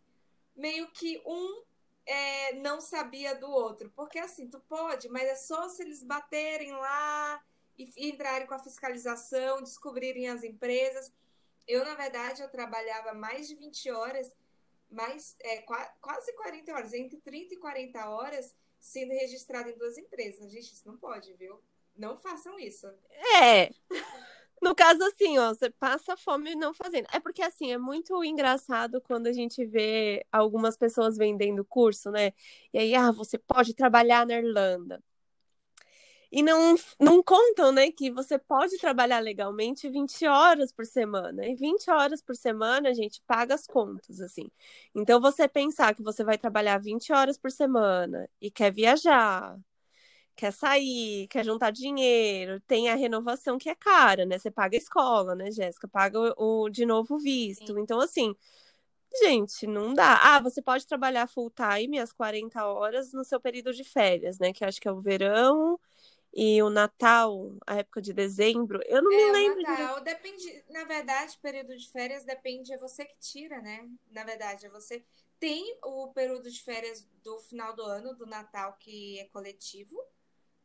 Meio 0.57 0.91
que 0.93 1.23
um 1.27 1.63
é, 2.07 2.55
não 2.55 2.81
sabia 2.81 3.35
do 3.35 3.51
outro. 3.51 3.91
Porque 3.95 4.19
assim, 4.19 4.49
tu 4.49 4.61
pode, 4.61 5.09
mas 5.09 5.25
é 5.25 5.35
só 5.35 5.69
se 5.69 5.83
eles 5.83 6.03
baterem 6.03 6.73
lá 6.73 7.43
e 7.79 8.09
entrarem 8.09 8.47
com 8.47 8.55
a 8.55 8.59
fiscalização, 8.59 9.63
descobrirem 9.63 10.29
as 10.29 10.43
empresas. 10.43 11.13
Eu, 11.67 11.85
na 11.85 11.95
verdade, 11.95 12.43
eu 12.43 12.51
trabalhava 12.51 13.15
mais 13.15 13.49
de 13.49 13.55
20 13.55 13.91
horas, 13.91 14.35
mais, 14.93 15.37
é, 15.41 15.63
quase 15.63 16.33
40 16.35 16.73
horas, 16.73 16.93
entre 16.93 17.19
30 17.21 17.55
e 17.55 17.59
40 17.59 18.09
horas, 18.09 18.55
sendo 18.79 19.11
registrado 19.11 19.69
em 19.69 19.77
duas 19.77 19.97
empresas. 19.97 20.51
Gente, 20.51 20.73
isso 20.73 20.87
não 20.87 20.97
pode, 20.97 21.33
viu? 21.35 21.61
Não 21.97 22.19
façam 22.19 22.59
isso. 22.59 22.87
É. 23.41 23.71
No 24.63 24.77
caso, 24.77 25.03
assim, 25.03 25.39
ó, 25.39 25.53
você 25.53 25.71
passa 25.71 26.17
fome 26.17 26.55
não 26.55 26.73
fazendo. 26.73 27.09
É 27.13 27.19
porque, 27.19 27.43
assim, 27.43 27.73
é 27.73 27.79
muito 27.79 28.23
engraçado 28.23 29.01
quando 29.01 29.27
a 29.27 29.33
gente 29.33 29.65
vê 29.65 30.25
algumas 30.31 30.77
pessoas 30.77 31.17
vendendo 31.17 31.65
curso, 31.65 32.13
né? 32.13 32.33
E 32.73 32.79
aí, 32.79 32.95
ah, 32.95 33.11
você 33.11 33.37
pode 33.37 33.75
trabalhar 33.75 34.25
na 34.25 34.35
Irlanda 34.39 35.03
e 36.33 36.43
não, 36.43 36.75
não 36.99 37.23
contam, 37.23 37.71
né, 37.71 37.91
que 37.93 38.11
você 38.11 38.39
pode 38.39 38.79
trabalhar 38.79 39.19
legalmente 39.21 39.91
20 39.91 40.27
horas 40.27 40.73
por 40.73 40.87
semana. 40.87 41.47
E 41.47 41.55
20 41.55 41.91
horas 41.91 42.23
por 42.23 42.35
semana, 42.35 42.89
a 42.89 42.95
gente 42.95 43.21
paga 43.27 43.55
as 43.55 43.67
contas, 43.67 44.19
assim. 44.19 44.51
Então, 44.95 45.21
você 45.21 45.47
pensar 45.47 45.95
que 45.95 46.03
você 46.03 46.25
vai 46.25 46.39
trabalhar 46.39 46.79
20 46.79 47.13
horas 47.13 47.37
por 47.37 47.51
semana 47.51 48.27
e 48.41 48.51
quer 48.51 48.73
viajar, 48.73 49.59
quer 50.37 50.53
sair, 50.53 51.29
quer 51.29 51.45
juntar 51.45 51.71
dinheiro, 51.71 52.61
tem 52.63 52.89
a 52.89 52.95
renovação 52.95 53.59
que 53.59 53.69
é 53.69 53.75
cara, 53.75 54.25
né? 54.25 54.39
Você 54.39 54.51
paga 54.51 54.77
a 54.77 54.79
escola, 54.79 55.35
né, 55.35 55.51
Jéssica? 55.51 55.87
Paga 55.89 56.19
o, 56.39 56.65
o 56.65 56.71
de 56.71 56.87
novo 56.87 57.19
visto. 57.19 57.75
Sim. 57.75 57.81
Então, 57.81 58.01
assim, 58.01 58.35
gente, 59.23 59.67
não 59.67 59.95
dá. 59.95 60.19
Ah, 60.23 60.41
você 60.41 60.63
pode 60.63 60.87
trabalhar 60.87 61.27
full 61.27 61.51
time, 61.51 61.99
as 61.99 62.13
40 62.13 62.65
horas, 62.67 63.13
no 63.13 63.25
seu 63.25 63.41
período 63.41 63.73
de 63.75 63.85
férias, 63.85 64.39
né? 64.39 64.53
Que 64.53 64.65
acho 64.65 64.81
que 64.81 64.89
é 64.89 64.93
o 64.93 65.01
verão 65.01 65.79
e 66.35 66.63
o 66.63 66.71
Natal, 66.71 67.53
a 67.67 67.77
época 67.77 68.01
de 68.01 68.13
dezembro, 68.13 68.81
eu 68.87 69.03
não 69.03 69.13
é, 69.13 69.17
me 69.17 69.33
lembro. 69.33 69.59
O 69.59 69.63
Natal 69.63 69.99
de... 69.99 70.05
depende, 70.05 70.65
na 70.71 70.85
verdade, 70.85 71.39
período 71.43 71.77
de 71.77 71.91
férias 71.91 72.25
depende, 72.25 72.73
é 72.73 72.79
você 72.79 73.05
que 73.05 73.19
tira, 73.19 73.61
né? 73.61 73.87
Na 74.11 74.25
verdade, 74.25 74.67
é 74.67 74.69
você. 74.71 75.05
Tem 75.39 75.77
o 75.85 76.09
período 76.09 76.51
de 76.51 76.63
férias 76.63 77.07
do 77.23 77.39
final 77.41 77.75
do 77.75 77.83
ano, 77.83 78.15
do 78.15 78.25
Natal, 78.25 78.77
que 78.79 79.19
é 79.19 79.25
coletivo, 79.27 80.01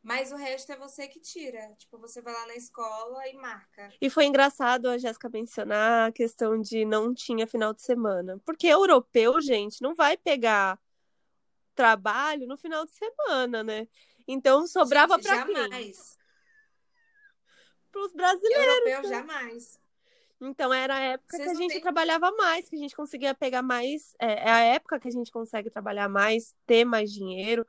mas 0.02 0.32
o 0.32 0.38
resto 0.38 0.72
é 0.72 0.78
você 0.78 1.08
que 1.08 1.20
tira. 1.20 1.76
Tipo, 1.78 1.98
você 1.98 2.22
vai 2.22 2.34
lá 2.34 2.48
na 2.48 2.56
escola 2.56 3.28
e 3.28 3.34
marca. 3.34 3.92
E 4.00 4.10
foi 4.10 4.26
engraçado 4.26 4.88
a 4.88 4.98
Jéssica 4.98 5.28
mencionar 5.28 6.08
a 6.08 6.12
questão 6.14 6.62
de 6.62 6.86
não 6.86 7.14
tinha 7.14 7.46
final 7.46 7.74
de 7.74 7.82
semana. 7.82 8.40
Porque 8.46 8.68
europeu, 8.68 9.42
gente, 9.42 9.82
não 9.82 9.94
vai 9.94 10.16
pegar 10.16 10.80
trabalho 11.76 12.48
no 12.48 12.56
final 12.56 12.86
de 12.86 12.94
semana, 12.94 13.64
né? 13.64 13.88
Então 14.28 14.68
sobrava 14.68 15.18
para 15.18 15.46
quem? 15.46 15.56
Jamais. 15.56 16.18
Para 17.92 18.02
os 18.02 18.14
brasileiros. 18.14 18.66
Europeu 18.66 19.02
né? 19.04 19.10
jamais. 19.10 19.80
Então 20.40 20.72
era 20.72 20.96
a 20.96 21.00
época 21.00 21.36
Vocês 21.36 21.50
que 21.50 21.58
a 21.58 21.60
gente 21.60 21.72
tem... 21.74 21.82
trabalhava 21.82 22.32
mais, 22.32 22.70
que 22.70 22.76
a 22.76 22.80
gente 22.80 22.96
conseguia 22.96 23.34
pegar 23.34 23.62
mais. 23.62 24.16
É, 24.20 24.34
é, 24.34 24.50
a 24.50 24.60
época 24.60 25.00
que 25.00 25.08
a 25.08 25.12
gente 25.12 25.32
consegue 25.32 25.70
trabalhar 25.70 26.08
mais, 26.08 26.56
ter 26.66 26.86
mais 26.86 27.12
dinheiro, 27.12 27.66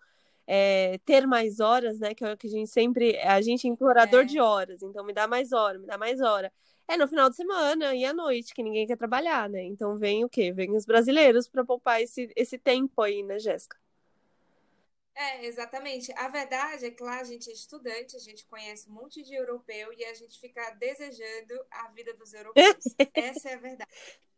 é, 0.46 0.98
ter 1.04 1.26
mais 1.26 1.60
horas, 1.60 1.98
né? 2.00 2.14
Que 2.14 2.24
é 2.24 2.32
o 2.32 2.36
que 2.36 2.46
a 2.46 2.50
gente 2.50 2.70
sempre. 2.70 3.16
A 3.20 3.40
gente 3.40 3.66
é 3.66 3.70
implorador 3.70 4.22
é. 4.22 4.24
de 4.24 4.38
horas, 4.40 4.82
então 4.82 5.04
me 5.04 5.14
dá 5.14 5.26
mais 5.26 5.52
hora, 5.52 5.78
me 5.78 5.86
dá 5.86 5.96
mais 5.96 6.20
hora. 6.20 6.52
É 6.86 6.96
no 6.96 7.06
final 7.06 7.28
de 7.28 7.36
semana 7.36 7.94
e 7.94 8.04
à 8.04 8.14
noite, 8.14 8.54
que 8.54 8.62
ninguém 8.62 8.86
quer 8.86 8.96
trabalhar, 8.96 9.48
né? 9.48 9.62
Então 9.62 9.96
vem 9.98 10.24
o 10.24 10.28
quê? 10.28 10.52
Vem 10.52 10.74
os 10.74 10.86
brasileiros 10.86 11.46
para 11.48 11.64
poupar 11.64 12.02
esse, 12.02 12.30
esse 12.34 12.58
tempo 12.58 13.02
aí, 13.02 13.22
né, 13.22 13.38
Jéssica? 13.38 13.76
É, 15.18 15.44
exatamente. 15.44 16.12
A 16.12 16.28
verdade 16.28 16.87
é 16.87 16.90
que 16.92 17.02
lá 17.02 17.18
a 17.18 17.24
gente 17.24 17.50
é 17.50 17.52
estudante, 17.52 18.14
a 18.14 18.20
gente 18.20 18.46
conhece 18.46 18.88
um 18.88 18.92
monte 18.92 19.20
de 19.20 19.35
europeu 19.35 19.92
e 19.92 20.04
a 20.04 20.14
gente 20.14 20.38
fica 20.38 20.70
desejando 20.78 21.61
a 21.72 21.88
vida 21.88 22.14
dos 22.14 22.33
europeus. 22.33 22.85
Essa 23.12 23.50
é 23.50 23.54
a 23.54 23.59
verdade. 23.59 23.90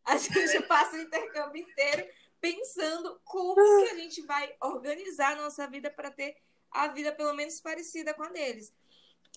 A 0.02 0.16
gente 0.16 0.62
passa 0.66 0.96
o 0.96 1.00
intercâmbio 1.00 1.62
inteiro 1.62 2.08
pensando 2.40 3.20
como 3.24 3.54
que 3.56 3.90
a 3.90 3.94
gente 3.94 4.22
vai 4.22 4.56
organizar 4.58 5.32
a 5.32 5.42
nossa 5.42 5.66
vida 5.68 5.90
para 5.90 6.10
ter 6.10 6.38
a 6.70 6.88
vida 6.88 7.12
pelo 7.12 7.34
menos 7.34 7.60
parecida 7.60 8.14
com 8.14 8.22
a 8.22 8.30
deles. 8.30 8.72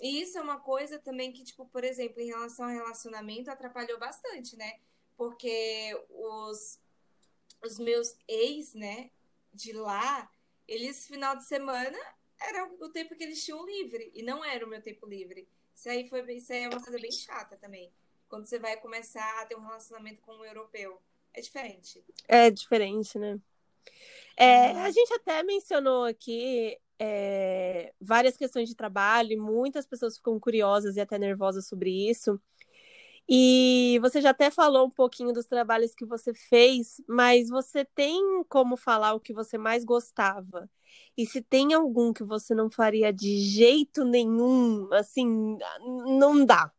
E 0.02 0.22
isso 0.22 0.38
é 0.38 0.42
uma 0.42 0.62
coisa 0.62 0.98
também 0.98 1.34
que, 1.34 1.44
tipo, 1.44 1.66
por 1.66 1.84
exemplo, 1.84 2.22
em 2.22 2.28
relação 2.28 2.66
ao 2.68 2.72
relacionamento, 2.72 3.52
atrapalhou 3.52 4.00
bastante, 4.00 4.56
né? 4.56 4.80
Porque 5.18 5.94
os, 6.10 6.80
os 7.62 7.78
meus 7.78 8.16
ex, 8.30 8.74
né, 8.74 9.12
de 9.54 9.74
lá, 9.74 10.32
eles, 10.74 11.08
final 11.08 11.36
de 11.36 11.46
semana, 11.46 11.98
era 12.40 12.66
o 12.80 12.90
tempo 12.90 13.16
que 13.16 13.24
eles 13.24 13.44
tinham 13.44 13.66
livre, 13.66 14.12
e 14.14 14.24
não 14.24 14.44
era 14.44 14.66
o 14.66 14.70
meu 14.70 14.82
tempo 14.82 15.06
livre. 15.08 15.48
Isso 15.76 15.90
aí, 15.90 16.08
foi, 16.08 16.22
isso 16.34 16.52
aí 16.52 16.64
é 16.64 16.70
uma 16.70 16.82
coisa 16.82 17.00
bem 17.00 17.12
chata 17.12 17.58
também. 17.58 17.92
Quando 18.28 18.46
você 18.46 18.60
vai 18.60 18.78
começar 18.78 19.42
a 19.42 19.46
ter 19.46 19.56
um 19.56 19.66
relacionamento 19.66 20.22
com 20.22 20.34
um 20.34 20.46
europeu. 20.46 21.00
É 21.34 21.42
diferente. 21.42 22.04
É 22.28 22.50
diferente, 22.50 23.18
né? 23.18 23.40
É, 24.36 24.72
a 24.82 24.90
gente 24.90 25.14
até 25.14 25.44
mencionou 25.44 26.06
aqui 26.06 26.78
é, 27.00 27.94
várias 28.00 28.36
questões 28.38 28.68
de 28.68 28.76
trabalho, 28.76 29.42
muitas 29.42 29.86
pessoas 29.86 30.18
ficam 30.18 30.40
curiosas 30.40 30.96
e 30.96 31.02
até 31.02 31.20
nervosas 31.20 31.68
sobre 31.68 32.10
isso. 32.10 32.40
E 33.28 33.98
você 34.02 34.20
já 34.20 34.32
até 34.32 34.52
falou 34.52 34.88
um 34.88 34.90
pouquinho 34.90 35.32
dos 35.32 35.46
trabalhos 35.46 35.96
que 35.96 36.06
você 36.06 36.34
fez, 36.34 37.02
mas 37.08 37.50
você 37.50 37.86
tem 37.86 38.44
como 38.50 38.76
falar 38.76 39.14
o 39.14 39.20
que 39.20 39.34
você 39.34 39.58
mais 39.58 39.86
gostava? 39.86 40.70
E 41.18 41.26
se 41.26 41.42
tem 41.42 41.74
algum 41.74 42.12
que 42.12 42.24
você 42.24 42.54
não 42.54 42.70
faria 42.70 43.14
de 43.14 43.38
jeito 43.38 44.04
nenhum, 44.04 44.92
assim, 44.92 45.58
não 46.20 46.46
dá. 46.46 46.72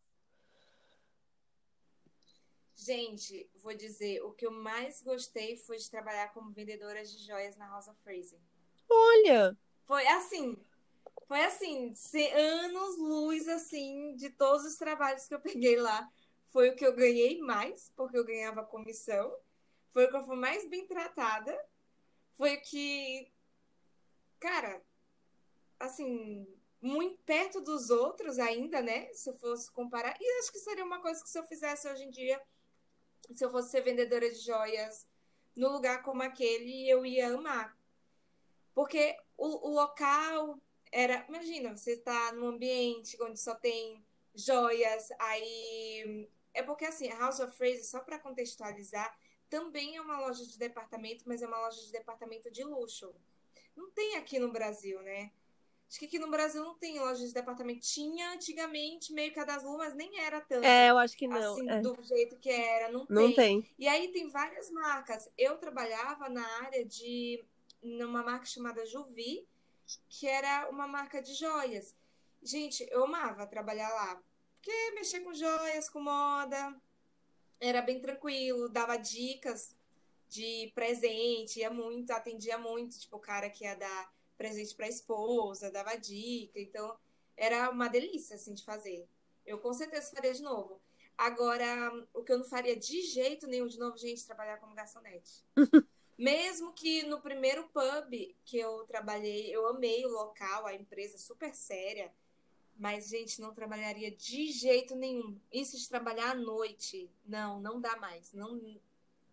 Gente, 2.77 3.49
vou 3.63 3.75
dizer, 3.75 4.23
o 4.23 4.33
que 4.33 4.47
eu 4.47 4.51
mais 4.51 5.01
gostei 5.01 5.57
foi 5.57 5.79
de 5.79 5.91
trabalhar 5.91 6.35
como 6.35 6.51
vendedora 6.51 7.03
de 7.03 7.17
joias 7.25 7.57
na 7.57 7.67
Rosa 7.67 7.95
Fraser. 8.05 8.39
Olha! 8.91 9.57
Foi 9.87 10.07
assim, 10.09 10.59
foi 11.27 11.43
assim, 11.45 11.95
anos 12.35 12.99
luz 12.99 13.49
assim 13.49 14.15
de 14.17 14.29
todos 14.29 14.67
os 14.67 14.77
trabalhos 14.77 15.27
que 15.27 15.35
eu 15.35 15.41
peguei 15.41 15.77
lá 15.77 16.07
foi 16.55 16.71
o 16.71 16.77
que 16.77 16.87
eu 16.87 16.95
ganhei 16.95 17.41
mais, 17.41 17.91
porque 17.97 18.17
eu 18.17 18.25
ganhava 18.25 18.65
comissão. 18.65 19.37
Foi 19.91 20.05
o 20.05 20.09
que 20.09 20.17
eu 20.17 20.25
fui 20.25 20.37
mais 20.37 20.65
bem 20.71 20.87
tratada. 20.87 21.53
Foi 22.35 22.55
o 22.55 22.63
que, 22.63 23.29
cara, 24.39 24.81
assim, 25.81 26.47
muito 26.81 27.19
perto 27.25 27.61
dos 27.61 27.91
outros 27.91 28.39
ainda, 28.39 28.81
né? 28.81 29.13
Se 29.13 29.31
eu 29.31 29.37
fosse 29.37 29.69
comparar. 29.73 30.17
E 30.21 30.39
acho 30.39 30.53
que 30.53 30.61
seria 30.61 30.85
uma 30.85 31.03
coisa 31.03 31.21
que 31.25 31.29
se 31.29 31.37
eu 31.37 31.45
fizesse 31.45 31.89
hoje 31.89 32.05
em 32.05 32.11
dia, 32.11 32.41
se 33.35 33.45
eu 33.45 33.51
fosse 33.51 33.73
ser 33.73 33.81
vendedora 33.81 34.31
de 34.31 34.39
joias 34.39 35.09
no 35.57 35.73
lugar 35.73 36.05
como 36.05 36.23
aquele 36.23 36.89
eu 36.89 37.05
ia 37.05 37.35
amar. 37.35 37.77
Porque 38.73 39.17
o, 39.37 39.71
o 39.71 39.75
local 39.75 40.57
era. 40.93 41.27
Imagina, 41.29 41.77
você 41.77 41.95
está 41.95 42.31
num 42.31 42.47
ambiente 42.47 43.21
onde 43.21 43.41
só 43.41 43.57
tem 43.57 44.07
joias, 44.37 45.09
aí. 45.19 46.31
É 46.55 46.63
porque 46.63 46.85
assim, 46.85 47.11
a 47.11 47.19
House 47.19 47.41
of 47.41 47.57
Fraser, 47.57 47.85
só 47.85 48.01
para 48.01 48.19
contextualizar, 48.19 49.15
também 49.51 49.97
é 49.97 50.01
uma 50.01 50.21
loja 50.21 50.47
de 50.47 50.59
departamento, 50.59 51.25
mas 51.27 51.43
é 51.43 51.47
uma 51.47 51.59
loja 51.59 51.81
de 51.81 51.93
departamento 51.93 52.51
de 52.51 52.65
luxo. 52.65 53.15
Não 53.77 53.91
tem 53.91 54.17
aqui 54.17 54.39
no 54.39 54.53
Brasil, 54.53 55.03
né? 55.03 55.33
Acho 55.89 55.99
que 55.99 56.07
aqui 56.07 56.19
no 56.19 56.31
Brasil 56.31 56.65
não 56.65 56.75
tem 56.75 56.99
loja 56.99 57.25
de 57.25 57.33
departamento. 57.33 57.81
Tinha 57.81 58.33
antigamente, 58.33 59.13
meio 59.13 59.33
que 59.33 59.39
a 59.39 59.45
das 59.45 59.63
Lu, 59.63 59.77
mas 59.77 59.95
nem 59.95 60.19
era 60.19 60.41
tanto. 60.41 60.65
É, 60.65 60.91
eu 60.91 60.99
acho 60.99 61.17
que 61.17 61.29
não. 61.29 61.53
Assim, 61.53 61.71
é. 61.71 61.81
do 61.81 61.97
jeito 62.03 62.37
que 62.37 62.51
era. 62.51 62.91
Não, 62.91 63.07
Não 63.09 63.27
tem. 63.27 63.35
tem. 63.63 63.75
E 63.79 63.87
aí 63.87 64.09
tem 64.09 64.29
várias 64.29 64.71
marcas. 64.71 65.31
Eu 65.37 65.57
trabalhava 65.59 66.29
na 66.29 66.45
área 66.63 66.85
de. 66.85 67.45
numa 67.83 68.23
marca 68.25 68.47
chamada 68.47 68.85
Juvi, 68.87 69.47
que 70.09 70.27
era 70.27 70.69
uma 70.71 70.89
marca 70.89 71.23
de 71.23 71.35
joias. 71.35 71.95
Gente, 72.43 72.87
eu 72.91 73.05
amava 73.05 73.47
trabalhar 73.47 73.89
lá. 73.89 74.23
Porque 74.65 74.93
mexer 74.93 75.21
com 75.21 75.35
joias, 75.35 75.91
com 75.91 76.01
moda, 76.01 76.75
era 77.61 77.83
bem 77.83 78.01
tranquilo, 78.01 78.67
dava 78.67 78.97
dicas 78.97 79.77
de 80.27 80.73
presente, 80.75 81.61
ia 81.61 81.69
muito, 81.69 82.11
atendia 82.13 82.57
muito, 82.57 82.99
tipo, 82.99 83.19
o 83.19 83.21
cara 83.21 83.51
que 83.51 83.65
ia 83.65 83.75
dar 83.75 84.11
presente 84.39 84.75
para 84.75 84.87
a 84.87 84.89
esposa, 84.89 85.71
dava 85.71 85.97
dica, 85.97 86.59
então 86.59 86.97
era 87.37 87.69
uma 87.69 87.89
delícia 87.89 88.37
assim 88.37 88.55
de 88.55 88.65
fazer. 88.65 89.07
Eu 89.45 89.59
com 89.59 89.75
certeza 89.75 90.13
faria 90.15 90.33
de 90.33 90.43
novo. 90.43 90.81
Agora, 91.17 91.93
o 92.15 92.23
que 92.23 92.33
eu 92.33 92.39
não 92.39 92.45
faria 92.47 92.75
de 92.75 93.03
jeito 93.03 93.47
nenhum 93.47 93.67
de 93.67 93.79
novo, 93.79 93.99
gente, 93.99 94.25
trabalhar 94.25 94.57
como 94.57 94.75
garçonete. 94.75 95.45
Mesmo 96.17 96.73
que 96.73 97.03
no 97.03 97.21
primeiro 97.21 97.69
pub 97.69 98.35
que 98.47 98.59
eu 98.59 98.87
trabalhei, 98.87 99.55
eu 99.55 99.67
amei 99.67 100.07
o 100.07 100.11
local, 100.11 100.67
a 100.67 100.73
empresa 100.73 101.19
super 101.19 101.55
séria, 101.55 102.11
mas, 102.77 103.09
gente, 103.09 103.41
não 103.41 103.55
trabalharia 103.55 104.11
de 104.11 104.51
jeito 104.51 104.95
nenhum. 104.97 105.39
Isso 105.53 105.77
de 105.79 105.89
trabalhar 105.89 106.31
à 106.31 106.35
noite, 106.35 107.11
não, 107.25 107.61
não 107.61 107.81
dá 107.81 107.97
mais. 107.97 108.33
Não, 108.33 108.61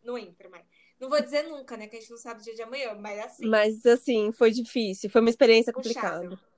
não 0.04 0.18
entra 0.18 0.50
mais. 0.50 0.66
Não 1.00 1.10
vou 1.10 1.22
dizer 1.22 1.44
nunca, 1.44 1.76
né? 1.76 1.88
Que 1.88 1.98
a 1.98 2.00
gente 2.00 2.12
não 2.12 2.18
sabe 2.18 2.42
o 2.42 2.44
dia 2.44 2.54
de 2.56 2.62
amanhã, 2.62 2.94
mas 2.96 3.20
assim. 3.20 3.48
Mas 3.48 3.86
assim, 3.86 4.32
foi 4.32 4.52
difícil, 4.52 5.10
foi 5.10 5.22
uma 5.22 5.30
experiência 5.30 5.74
Puxado. 5.74 6.30
complicada. 6.30 6.52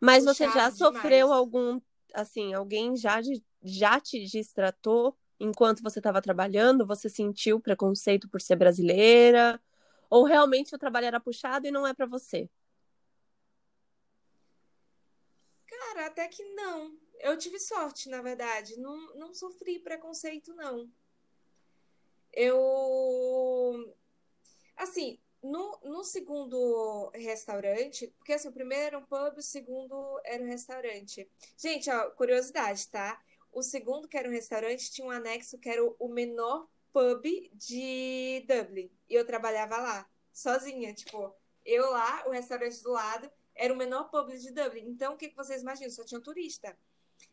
Mas 0.00 0.24
você 0.24 0.44
já 0.50 0.70
Puxado 0.70 0.76
sofreu 0.76 1.26
demais. 1.26 1.38
algum, 1.38 1.80
assim, 2.14 2.54
alguém 2.54 2.96
já, 2.96 3.20
já 3.62 4.00
te 4.00 4.24
distratou 4.24 5.16
enquanto 5.38 5.82
você 5.82 5.98
estava 6.00 6.20
trabalhando? 6.20 6.86
Você 6.86 7.08
sentiu 7.08 7.60
preconceito 7.60 8.28
por 8.28 8.40
ser 8.40 8.56
brasileira? 8.56 9.60
Ou 10.10 10.24
realmente 10.24 10.74
o 10.74 10.78
trabalho 10.78 11.06
era 11.06 11.20
puxado 11.20 11.66
e 11.66 11.70
não 11.70 11.86
é 11.86 11.94
pra 11.94 12.06
você? 12.06 12.48
Cara, 15.96 16.08
até 16.08 16.28
que 16.28 16.44
não. 16.52 16.94
Eu 17.20 17.38
tive 17.38 17.58
sorte, 17.58 18.10
na 18.10 18.20
verdade. 18.20 18.78
Não, 18.78 19.14
não 19.14 19.32
sofri 19.32 19.78
preconceito, 19.78 20.52
não. 20.52 20.92
Eu. 22.30 23.94
Assim, 24.76 25.18
no, 25.42 25.80
no 25.82 26.04
segundo 26.04 27.10
restaurante, 27.14 28.08
porque 28.18 28.34
assim, 28.34 28.48
o 28.48 28.52
primeiro 28.52 28.84
era 28.84 28.98
um 28.98 29.06
pub, 29.06 29.38
o 29.38 29.42
segundo 29.42 30.20
era 30.22 30.44
um 30.44 30.46
restaurante. 30.46 31.26
Gente, 31.56 31.88
ó, 31.90 32.10
curiosidade, 32.10 32.88
tá? 32.88 33.18
O 33.50 33.62
segundo, 33.62 34.06
que 34.06 34.18
era 34.18 34.28
um 34.28 34.32
restaurante, 34.32 34.92
tinha 34.92 35.06
um 35.06 35.10
anexo 35.10 35.58
que 35.58 35.70
era 35.70 35.82
o, 35.82 36.08
menor 36.08 36.68
pub 36.92 37.24
de 37.54 38.44
Dublin. 38.46 38.90
E 39.08 39.14
eu 39.14 39.24
trabalhava 39.24 39.78
lá, 39.78 40.06
sozinha. 40.30 40.92
Tipo, 40.92 41.34
eu 41.64 41.90
lá, 41.90 42.22
o 42.26 42.32
restaurante 42.32 42.82
do 42.82 42.90
lado, 42.90 43.30
era 43.56 43.72
o 43.72 43.76
menor 43.76 44.10
pub 44.10 44.30
de 44.30 44.50
Dublin. 44.52 44.88
Então, 44.88 45.14
o 45.14 45.16
que, 45.16 45.28
que 45.28 45.36
vocês 45.36 45.62
imaginam? 45.62 45.90
Só 45.90 46.04
tinha 46.04 46.20
turista. 46.20 46.76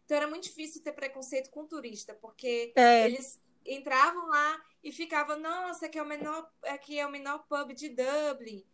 Então, 0.06 0.18
era 0.18 0.28
muito 0.28 0.44
difícil 0.44 0.82
ter 0.82 0.94
preconceito 0.94 1.50
com 1.50 1.66
turista, 1.66 2.14
porque 2.16 2.74
É, 2.76 3.06
eles 3.06 3.42
entravam 3.66 4.28
lá 4.28 4.62
e 4.84 4.92
ficavam, 4.92 5.40
nossa, 5.40 5.86
aqui 5.86 5.98
é 5.98 6.04
o 6.04 6.06
menor, 6.06 6.52
aqui 6.64 7.00
é 7.00 7.06
o 7.06 7.12
menor 7.12 7.46
pub 7.48 7.74
de 7.74 7.90
Dublin. 7.90 8.66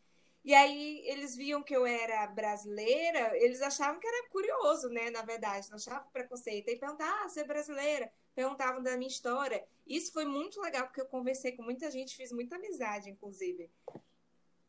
E 0.43 0.53
aí 0.53 1.03
eles 1.05 1.35
viam 1.35 1.61
que 1.61 1.75
eu 1.75 1.85
era 1.85 2.25
brasileira, 2.27 3.37
eles 3.37 3.61
achavam 3.61 3.99
que 3.99 4.07
era 4.07 4.29
curioso, 4.29 4.89
né? 4.89 5.11
Na 5.11 5.21
verdade, 5.21 5.69
não 5.69 5.75
achavam 5.75 6.09
preconceito. 6.11 6.69
Aí 6.69 6.79
perguntavam, 6.79 7.13
ah, 7.13 7.27
você 7.27 7.41
é 7.41 7.43
brasileira? 7.43 8.11
Perguntavam 8.33 8.81
da 8.81 8.95
minha 8.95 9.09
história. 9.09 9.63
Isso 9.85 10.13
foi 10.13 10.25
muito 10.25 10.61
legal, 10.61 10.87
porque 10.87 11.01
eu 11.01 11.05
conversei 11.05 11.51
com 11.51 11.61
muita 11.61 11.91
gente, 11.91 12.15
fiz 12.15 12.31
muita 12.31 12.55
amizade, 12.55 13.09
inclusive, 13.09 13.69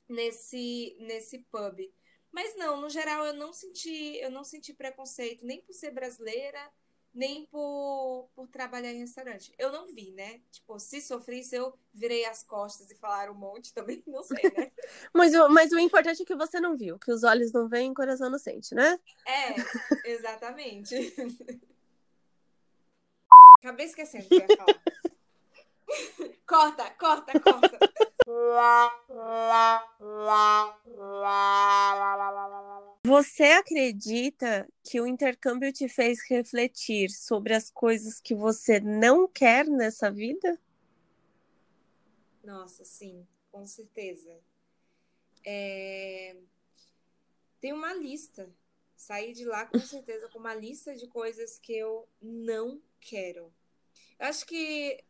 nesse, 0.09 0.97
nesse 0.99 1.38
pub. 1.51 1.79
Mas 2.33 2.57
não, 2.57 2.81
no 2.81 2.88
geral 2.88 3.27
eu 3.27 3.35
não 3.35 3.53
senti, 3.53 4.16
eu 4.21 4.31
não 4.31 4.45
senti 4.45 4.73
preconceito 4.73 5.45
nem 5.45 5.61
por 5.62 5.73
ser 5.75 5.90
brasileira, 5.90 6.71
nem 7.12 7.45
por, 7.47 8.29
por 8.37 8.47
trabalhar 8.49 8.93
em 8.93 9.01
restaurante. 9.01 9.53
Eu 9.59 9.73
não 9.73 9.93
vi, 9.93 10.12
né? 10.12 10.40
Tipo, 10.53 10.79
se 10.79 11.01
sofri, 11.01 11.43
se 11.43 11.57
eu 11.57 11.77
virei 11.93 12.25
as 12.25 12.43
costas 12.45 12.88
e 12.90 12.95
falaram 12.95 13.33
um 13.33 13.37
monte, 13.37 13.75
também 13.75 14.03
não 14.07 14.23
sei, 14.23 14.43
né? 14.57 14.71
mas, 15.12 15.35
o- 15.35 15.49
mas 15.49 15.73
o 15.73 15.79
importante 15.79 16.23
é 16.23 16.25
que 16.25 16.37
você 16.37 16.61
não 16.61 16.77
viu, 16.77 16.99
que 16.99 17.11
os 17.11 17.25
olhos 17.25 17.53
não 17.53 17.69
veem 17.69 17.88
e 17.88 17.90
o 17.90 17.95
coração 17.95 18.31
não 18.31 18.38
sente, 18.38 18.75
né? 18.75 18.99
É, 19.27 19.55
exatamente. 20.11 20.95
Acabei 23.59 23.87
esquecendo 23.87 24.25
o 24.25 24.29
que 24.29 24.35
eu 24.37 24.40
ia 24.49 24.57
falar. 24.57 24.83
corta, 26.47 26.90
corta, 26.93 27.40
corta. 27.40 27.79
Você 33.07 33.45
acredita 33.45 34.69
que 34.85 35.01
o 35.01 35.07
intercâmbio 35.07 35.73
te 35.73 35.88
fez 35.88 36.21
refletir 36.29 37.11
sobre 37.11 37.55
as 37.55 37.71
coisas 37.71 38.21
que 38.21 38.35
você 38.35 38.79
não 38.81 39.27
quer 39.27 39.66
nessa 39.66 40.11
vida? 40.11 40.59
Nossa, 42.45 42.85
sim, 42.85 43.27
com 43.51 43.66
certeza. 43.66 44.38
É, 45.45 46.37
Tem 47.61 47.73
uma 47.73 47.93
lista. 47.93 48.51
Saí 48.97 49.33
de 49.33 49.45
lá 49.45 49.66
com 49.66 49.79
certeza 49.79 50.29
com 50.29 50.38
uma 50.38 50.55
lista 50.55 50.95
de 50.95 51.07
coisas 51.07 51.59
que 51.59 51.73
eu 51.73 52.09
não 52.21 52.83
quero. 53.01 53.53
Eu 54.19 54.27
acho 54.27 54.47
que 54.47 55.03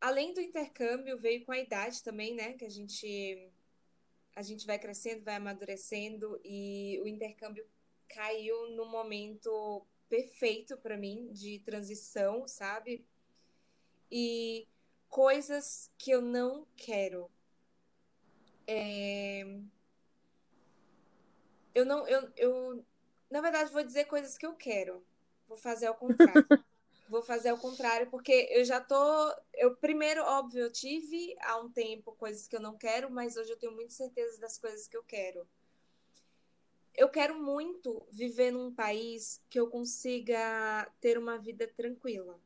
além 0.00 0.32
do 0.34 0.40
intercâmbio 0.40 1.18
veio 1.18 1.44
com 1.44 1.52
a 1.52 1.58
idade 1.58 2.02
também, 2.02 2.34
né? 2.34 2.54
Que 2.54 2.64
a 2.64 2.70
gente 2.70 3.50
a 4.34 4.42
gente 4.42 4.66
vai 4.66 4.78
crescendo, 4.78 5.24
vai 5.24 5.36
amadurecendo 5.36 6.40
e 6.44 7.00
o 7.02 7.08
intercâmbio 7.08 7.66
caiu 8.08 8.70
no 8.70 8.86
momento 8.86 9.84
perfeito 10.08 10.76
para 10.78 10.96
mim 10.96 11.32
de 11.32 11.58
transição, 11.60 12.46
sabe? 12.46 13.04
E 14.10 14.66
coisas 15.08 15.92
que 15.98 16.10
eu 16.10 16.22
não 16.22 16.66
quero. 16.76 17.30
É, 18.66 19.44
Eu 21.78 21.84
não, 21.84 22.08
eu, 22.08 22.28
eu, 22.36 22.84
na 23.30 23.40
verdade, 23.40 23.72
vou 23.72 23.84
dizer 23.84 24.06
coisas 24.06 24.36
que 24.36 24.44
eu 24.44 24.54
quero. 24.54 25.00
Vou 25.46 25.56
fazer 25.56 25.86
ao 25.86 25.94
contrário. 25.94 26.44
Vou 27.08 27.22
fazer 27.22 27.48
ao 27.48 27.58
contrário, 27.58 28.10
porque 28.10 28.48
eu 28.50 28.64
já 28.64 28.80
tô. 28.80 29.34
Eu, 29.54 29.74
primeiro, 29.76 30.22
óbvio, 30.22 30.64
eu 30.64 30.72
tive 30.72 31.34
há 31.40 31.56
um 31.58 31.70
tempo 31.70 32.12
coisas 32.12 32.46
que 32.46 32.54
eu 32.54 32.60
não 32.60 32.76
quero, 32.76 33.10
mas 33.10 33.36
hoje 33.36 33.50
eu 33.50 33.58
tenho 33.58 33.72
muita 33.72 33.92
certeza 33.92 34.38
das 34.38 34.58
coisas 34.58 34.86
que 34.86 34.96
eu 34.96 35.02
quero. 35.02 35.48
Eu 36.94 37.08
quero 37.08 37.40
muito 37.40 38.06
viver 38.10 38.50
num 38.50 38.74
país 38.74 39.40
que 39.48 39.58
eu 39.58 39.70
consiga 39.70 40.90
ter 41.00 41.16
uma 41.16 41.38
vida 41.38 41.66
tranquila. 41.66 42.38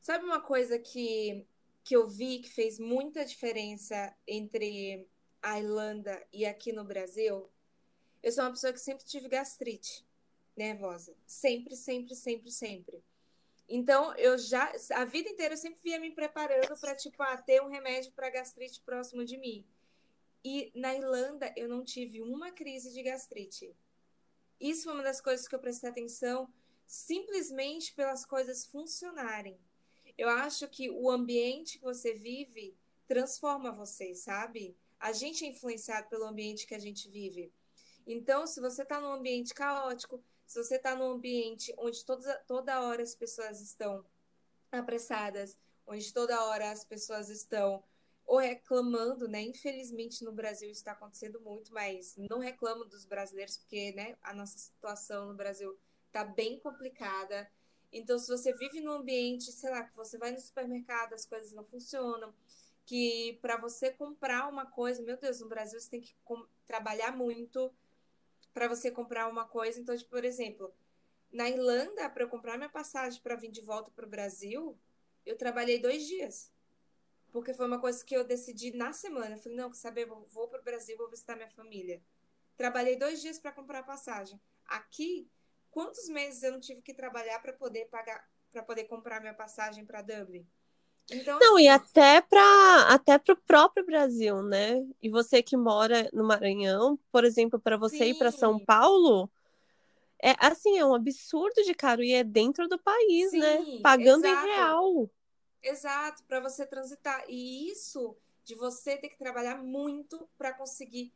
Sabe 0.00 0.24
uma 0.24 0.40
coisa 0.40 0.78
que, 0.78 1.44
que 1.82 1.96
eu 1.96 2.06
vi 2.06 2.40
que 2.40 2.50
fez 2.50 2.78
muita 2.78 3.24
diferença 3.24 4.14
entre 4.28 5.08
a 5.42 5.58
Irlanda 5.58 6.24
e 6.32 6.46
aqui 6.46 6.72
no 6.72 6.84
Brasil? 6.84 7.50
Eu 8.22 8.30
sou 8.30 8.44
uma 8.44 8.50
pessoa 8.50 8.72
que 8.72 8.80
sempre 8.80 9.04
tive 9.04 9.28
gastrite 9.28 10.06
nervosa. 10.56 11.16
Sempre, 11.26 11.74
sempre, 11.74 12.14
sempre, 12.14 12.50
sempre. 12.50 13.02
Então, 13.68 14.14
eu 14.16 14.36
já, 14.36 14.70
a 14.92 15.04
vida 15.04 15.28
inteira 15.28 15.54
eu 15.54 15.58
sempre 15.58 15.80
via 15.82 15.98
me 15.98 16.10
preparando 16.10 16.78
para, 16.78 16.94
tipo, 16.94 17.22
ah, 17.22 17.36
ter 17.36 17.62
um 17.62 17.68
remédio 17.68 18.12
para 18.12 18.30
gastrite 18.30 18.80
próximo 18.82 19.24
de 19.24 19.38
mim. 19.38 19.64
E 20.44 20.70
na 20.74 20.94
Irlanda 20.94 21.52
eu 21.56 21.68
não 21.68 21.82
tive 21.82 22.20
uma 22.20 22.52
crise 22.52 22.92
de 22.92 23.02
gastrite. 23.02 23.74
Isso 24.60 24.84
foi 24.84 24.92
uma 24.92 25.02
das 25.02 25.20
coisas 25.20 25.48
que 25.48 25.54
eu 25.54 25.58
prestei 25.58 25.88
atenção, 25.88 26.52
simplesmente 26.86 27.94
pelas 27.94 28.26
coisas 28.26 28.66
funcionarem. 28.66 29.58
Eu 30.16 30.28
acho 30.28 30.68
que 30.68 30.90
o 30.90 31.10
ambiente 31.10 31.78
que 31.78 31.84
você 31.84 32.12
vive 32.12 32.76
transforma 33.06 33.72
você, 33.72 34.14
sabe? 34.14 34.76
A 35.00 35.12
gente 35.12 35.44
é 35.44 35.48
influenciado 35.48 36.08
pelo 36.08 36.24
ambiente 36.24 36.66
que 36.66 36.74
a 36.74 36.78
gente 36.78 37.08
vive. 37.08 37.52
Então, 38.06 38.46
se 38.46 38.60
você 38.60 38.82
está 38.82 39.00
num 39.00 39.12
ambiente 39.12 39.54
caótico, 39.54 40.22
se 40.46 40.62
você 40.62 40.76
está 40.76 40.94
num 40.94 41.12
ambiente 41.12 41.74
onde 41.78 42.04
toda, 42.04 42.34
toda 42.46 42.82
hora 42.82 43.02
as 43.02 43.14
pessoas 43.14 43.60
estão 43.60 44.04
apressadas, 44.70 45.58
onde 45.86 46.12
toda 46.12 46.44
hora 46.44 46.70
as 46.70 46.84
pessoas 46.84 47.28
estão 47.28 47.82
ou 48.26 48.38
reclamando, 48.38 49.28
né? 49.28 49.42
Infelizmente 49.42 50.24
no 50.24 50.32
Brasil 50.32 50.70
está 50.70 50.92
acontecendo 50.92 51.40
muito, 51.40 51.72
mas 51.72 52.16
não 52.16 52.38
reclamo 52.38 52.84
dos 52.84 53.04
brasileiros, 53.04 53.58
porque 53.58 53.92
né, 53.92 54.16
a 54.22 54.32
nossa 54.32 54.56
situação 54.56 55.28
no 55.28 55.34
Brasil 55.34 55.76
está 56.06 56.24
bem 56.24 56.58
complicada. 56.58 57.50
Então, 57.92 58.18
se 58.18 58.28
você 58.28 58.52
vive 58.54 58.80
num 58.80 58.92
ambiente, 58.92 59.52
sei 59.52 59.70
lá, 59.70 59.84
que 59.84 59.94
você 59.94 60.18
vai 60.18 60.32
no 60.32 60.40
supermercado, 60.40 61.12
as 61.12 61.26
coisas 61.26 61.52
não 61.52 61.64
funcionam, 61.64 62.34
que 62.86 63.38
para 63.40 63.56
você 63.56 63.90
comprar 63.90 64.48
uma 64.48 64.66
coisa, 64.66 65.02
meu 65.02 65.16
Deus, 65.16 65.40
no 65.40 65.48
Brasil 65.48 65.78
você 65.78 65.90
tem 65.90 66.00
que 66.00 66.14
trabalhar 66.66 67.16
muito 67.16 67.72
para 68.54 68.68
você 68.68 68.90
comprar 68.90 69.28
uma 69.28 69.44
coisa. 69.44 69.80
Então, 69.80 69.96
tipo, 69.96 70.10
por 70.10 70.24
exemplo, 70.24 70.72
na 71.30 71.50
Irlanda, 71.50 72.08
para 72.08 72.22
eu 72.22 72.28
comprar 72.28 72.56
minha 72.56 72.70
passagem 72.70 73.20
para 73.20 73.34
vir 73.34 73.50
de 73.50 73.60
volta 73.60 73.90
para 73.90 74.06
o 74.06 74.08
Brasil, 74.08 74.78
eu 75.26 75.36
trabalhei 75.36 75.80
dois 75.80 76.06
dias. 76.06 76.52
Porque 77.32 77.52
foi 77.52 77.66
uma 77.66 77.80
coisa 77.80 78.04
que 78.04 78.16
eu 78.16 78.22
decidi 78.22 78.70
na 78.70 78.92
semana. 78.92 79.34
Eu 79.34 79.40
falei, 79.40 79.58
não, 79.58 79.70
quer 79.70 79.76
saber, 79.76 80.06
vou, 80.06 80.24
vou 80.30 80.46
para 80.46 80.60
o 80.60 80.64
Brasil, 80.64 80.96
vou 80.96 81.10
visitar 81.10 81.34
minha 81.34 81.50
família. 81.50 82.00
Trabalhei 82.56 82.96
dois 82.96 83.20
dias 83.20 83.40
para 83.40 83.50
comprar 83.50 83.80
a 83.80 83.82
passagem. 83.82 84.40
Aqui, 84.64 85.28
quantos 85.72 86.08
meses 86.08 86.44
eu 86.44 86.52
não 86.52 86.60
tive 86.60 86.80
que 86.80 86.94
trabalhar 86.94 87.40
para 87.40 87.52
poder 87.52 87.86
pagar, 87.86 88.30
para 88.52 88.62
poder 88.62 88.84
comprar 88.84 89.20
minha 89.20 89.34
passagem 89.34 89.84
para 89.84 90.00
Dublin? 90.00 90.46
Então, 91.10 91.38
não, 91.38 91.56
assim... 91.56 91.64
e 91.64 91.68
até 91.68 92.20
para 92.22 92.88
até 92.88 93.20
o 93.32 93.36
próprio 93.36 93.84
Brasil, 93.84 94.42
né? 94.42 94.86
E 95.02 95.10
você 95.10 95.42
que 95.42 95.56
mora 95.56 96.08
no 96.12 96.24
Maranhão, 96.24 96.98
por 97.12 97.24
exemplo, 97.24 97.58
para 97.58 97.76
você 97.76 97.98
Sim. 97.98 98.10
ir 98.10 98.14
para 98.14 98.30
São 98.30 98.58
Paulo, 98.58 99.30
é 100.22 100.34
assim, 100.38 100.78
é 100.78 100.84
um 100.84 100.94
absurdo 100.94 101.62
de 101.62 101.74
caro 101.74 102.02
e 102.02 102.14
é 102.14 102.24
dentro 102.24 102.66
do 102.66 102.78
país, 102.78 103.32
né? 103.32 103.62
Sim, 103.62 103.74
né? 103.76 103.80
Pagando 103.82 104.24
exato. 104.24 104.46
em 104.46 104.50
real. 104.50 105.10
Exato, 105.62 106.22
para 106.24 106.40
você 106.40 106.66
transitar. 106.66 107.24
E 107.28 107.70
isso 107.70 108.16
de 108.42 108.54
você 108.54 108.96
ter 108.96 109.08
que 109.08 109.18
trabalhar 109.18 109.56
muito 109.62 110.28
para 110.38 110.52
conseguir. 110.52 111.12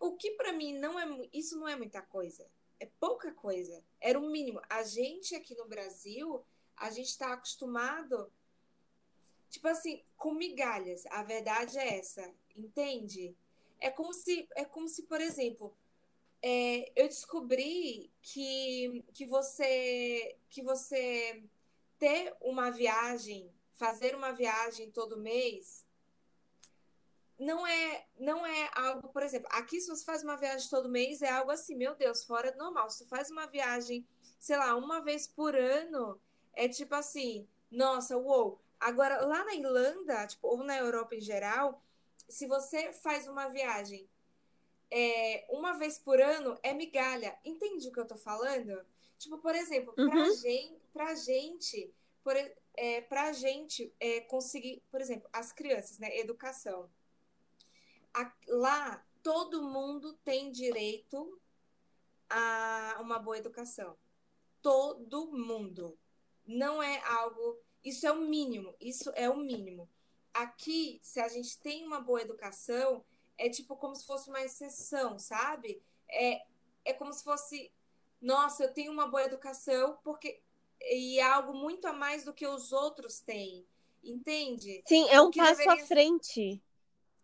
O 0.00 0.12
que 0.12 0.32
para 0.32 0.52
mim 0.52 0.78
não 0.78 0.98
é. 0.98 1.28
Isso 1.32 1.58
não 1.58 1.68
é 1.68 1.74
muita 1.74 2.00
coisa. 2.02 2.46
É 2.78 2.88
pouca 3.00 3.32
coisa. 3.32 3.82
Era 4.00 4.18
o 4.18 4.30
mínimo. 4.30 4.60
A 4.68 4.84
gente 4.84 5.34
aqui 5.34 5.56
no 5.56 5.66
Brasil, 5.66 6.44
a 6.76 6.90
gente 6.90 7.08
está 7.08 7.32
acostumado 7.32 8.30
tipo 9.54 9.68
assim, 9.68 10.02
com 10.16 10.34
migalhas. 10.34 11.06
A 11.06 11.22
verdade 11.22 11.78
é 11.78 11.98
essa, 11.98 12.28
entende? 12.56 13.34
É 13.80 13.88
como 13.90 14.12
se, 14.12 14.48
é 14.56 14.64
como 14.64 14.88
se, 14.88 15.04
por 15.04 15.20
exemplo, 15.20 15.72
é, 16.42 16.92
eu 16.96 17.06
descobri 17.06 18.10
que, 18.20 19.04
que 19.14 19.26
você 19.26 20.36
que 20.50 20.62
você 20.62 21.42
ter 21.98 22.34
uma 22.40 22.70
viagem, 22.70 23.50
fazer 23.74 24.14
uma 24.14 24.32
viagem 24.32 24.90
todo 24.90 25.16
mês, 25.16 25.86
não 27.38 27.64
é 27.66 28.06
não 28.18 28.44
é 28.44 28.70
algo, 28.74 29.08
por 29.08 29.22
exemplo, 29.22 29.48
aqui 29.52 29.80
se 29.80 29.88
você 29.88 30.04
faz 30.04 30.24
uma 30.24 30.36
viagem 30.36 30.68
todo 30.68 30.88
mês 30.88 31.22
é 31.22 31.30
algo 31.30 31.52
assim, 31.52 31.76
meu 31.76 31.94
Deus, 31.94 32.24
fora 32.24 32.50
do 32.50 32.58
normal. 32.58 32.90
Se 32.90 32.98
você 32.98 33.04
faz 33.06 33.30
uma 33.30 33.46
viagem, 33.46 34.04
sei 34.40 34.56
lá, 34.56 34.74
uma 34.74 35.00
vez 35.00 35.28
por 35.28 35.54
ano, 35.54 36.20
é 36.54 36.68
tipo 36.68 36.94
assim, 36.94 37.46
nossa, 37.70 38.16
uou, 38.16 38.63
Agora, 38.84 39.24
lá 39.24 39.42
na 39.46 39.54
Irlanda, 39.54 40.26
tipo, 40.26 40.46
ou 40.46 40.62
na 40.62 40.76
Europa 40.76 41.14
em 41.14 41.20
geral, 41.20 41.82
se 42.28 42.46
você 42.46 42.92
faz 42.92 43.26
uma 43.26 43.48
viagem 43.48 44.06
é, 44.90 45.46
uma 45.48 45.72
vez 45.72 45.98
por 45.98 46.20
ano, 46.20 46.58
é 46.62 46.74
migalha. 46.74 47.34
Entende 47.46 47.88
o 47.88 47.92
que 47.92 47.98
eu 47.98 48.06
tô 48.06 48.18
falando? 48.18 48.84
Tipo, 49.18 49.38
por 49.38 49.54
exemplo, 49.54 49.94
uhum. 49.96 50.10
pra, 50.10 50.30
gente, 50.34 50.80
pra 50.92 51.14
gente, 51.14 51.94
por, 52.22 52.36
é, 52.74 53.00
pra 53.00 53.32
gente 53.32 53.90
é, 53.98 54.20
conseguir, 54.20 54.82
por 54.90 55.00
exemplo, 55.00 55.30
as 55.32 55.50
crianças, 55.50 55.98
né? 55.98 56.14
Educação. 56.18 56.90
A, 58.12 58.30
lá, 58.48 59.02
todo 59.22 59.62
mundo 59.62 60.12
tem 60.22 60.52
direito 60.52 61.40
a 62.28 62.98
uma 63.00 63.18
boa 63.18 63.38
educação. 63.38 63.96
Todo 64.60 65.32
mundo. 65.32 65.96
Não 66.46 66.82
é 66.82 67.02
algo 67.06 67.63
isso 67.84 68.06
é 68.06 68.12
o 68.12 68.22
mínimo, 68.22 68.74
isso 68.80 69.12
é 69.14 69.28
o 69.28 69.36
mínimo. 69.36 69.88
Aqui, 70.32 70.98
se 71.02 71.20
a 71.20 71.28
gente 71.28 71.58
tem 71.60 71.86
uma 71.86 72.00
boa 72.00 72.22
educação, 72.22 73.04
é 73.36 73.48
tipo 73.48 73.76
como 73.76 73.94
se 73.94 74.06
fosse 74.06 74.28
uma 74.28 74.40
exceção, 74.40 75.18
sabe? 75.18 75.82
É, 76.08 76.42
é 76.84 76.92
como 76.92 77.12
se 77.12 77.22
fosse, 77.22 77.70
nossa, 78.20 78.64
eu 78.64 78.72
tenho 78.72 78.92
uma 78.92 79.06
boa 79.06 79.24
educação 79.24 79.98
porque 80.02 80.40
e 80.80 81.18
é 81.18 81.22
algo 81.22 81.54
muito 81.54 81.86
a 81.86 81.92
mais 81.92 82.24
do 82.24 82.32
que 82.32 82.46
os 82.46 82.72
outros 82.72 83.20
têm, 83.20 83.66
entende? 84.02 84.82
Sim, 84.86 85.08
é 85.08 85.20
um 85.20 85.30
passo 85.30 85.58
deveria... 85.58 85.82
à 85.82 85.86
frente. 85.86 86.62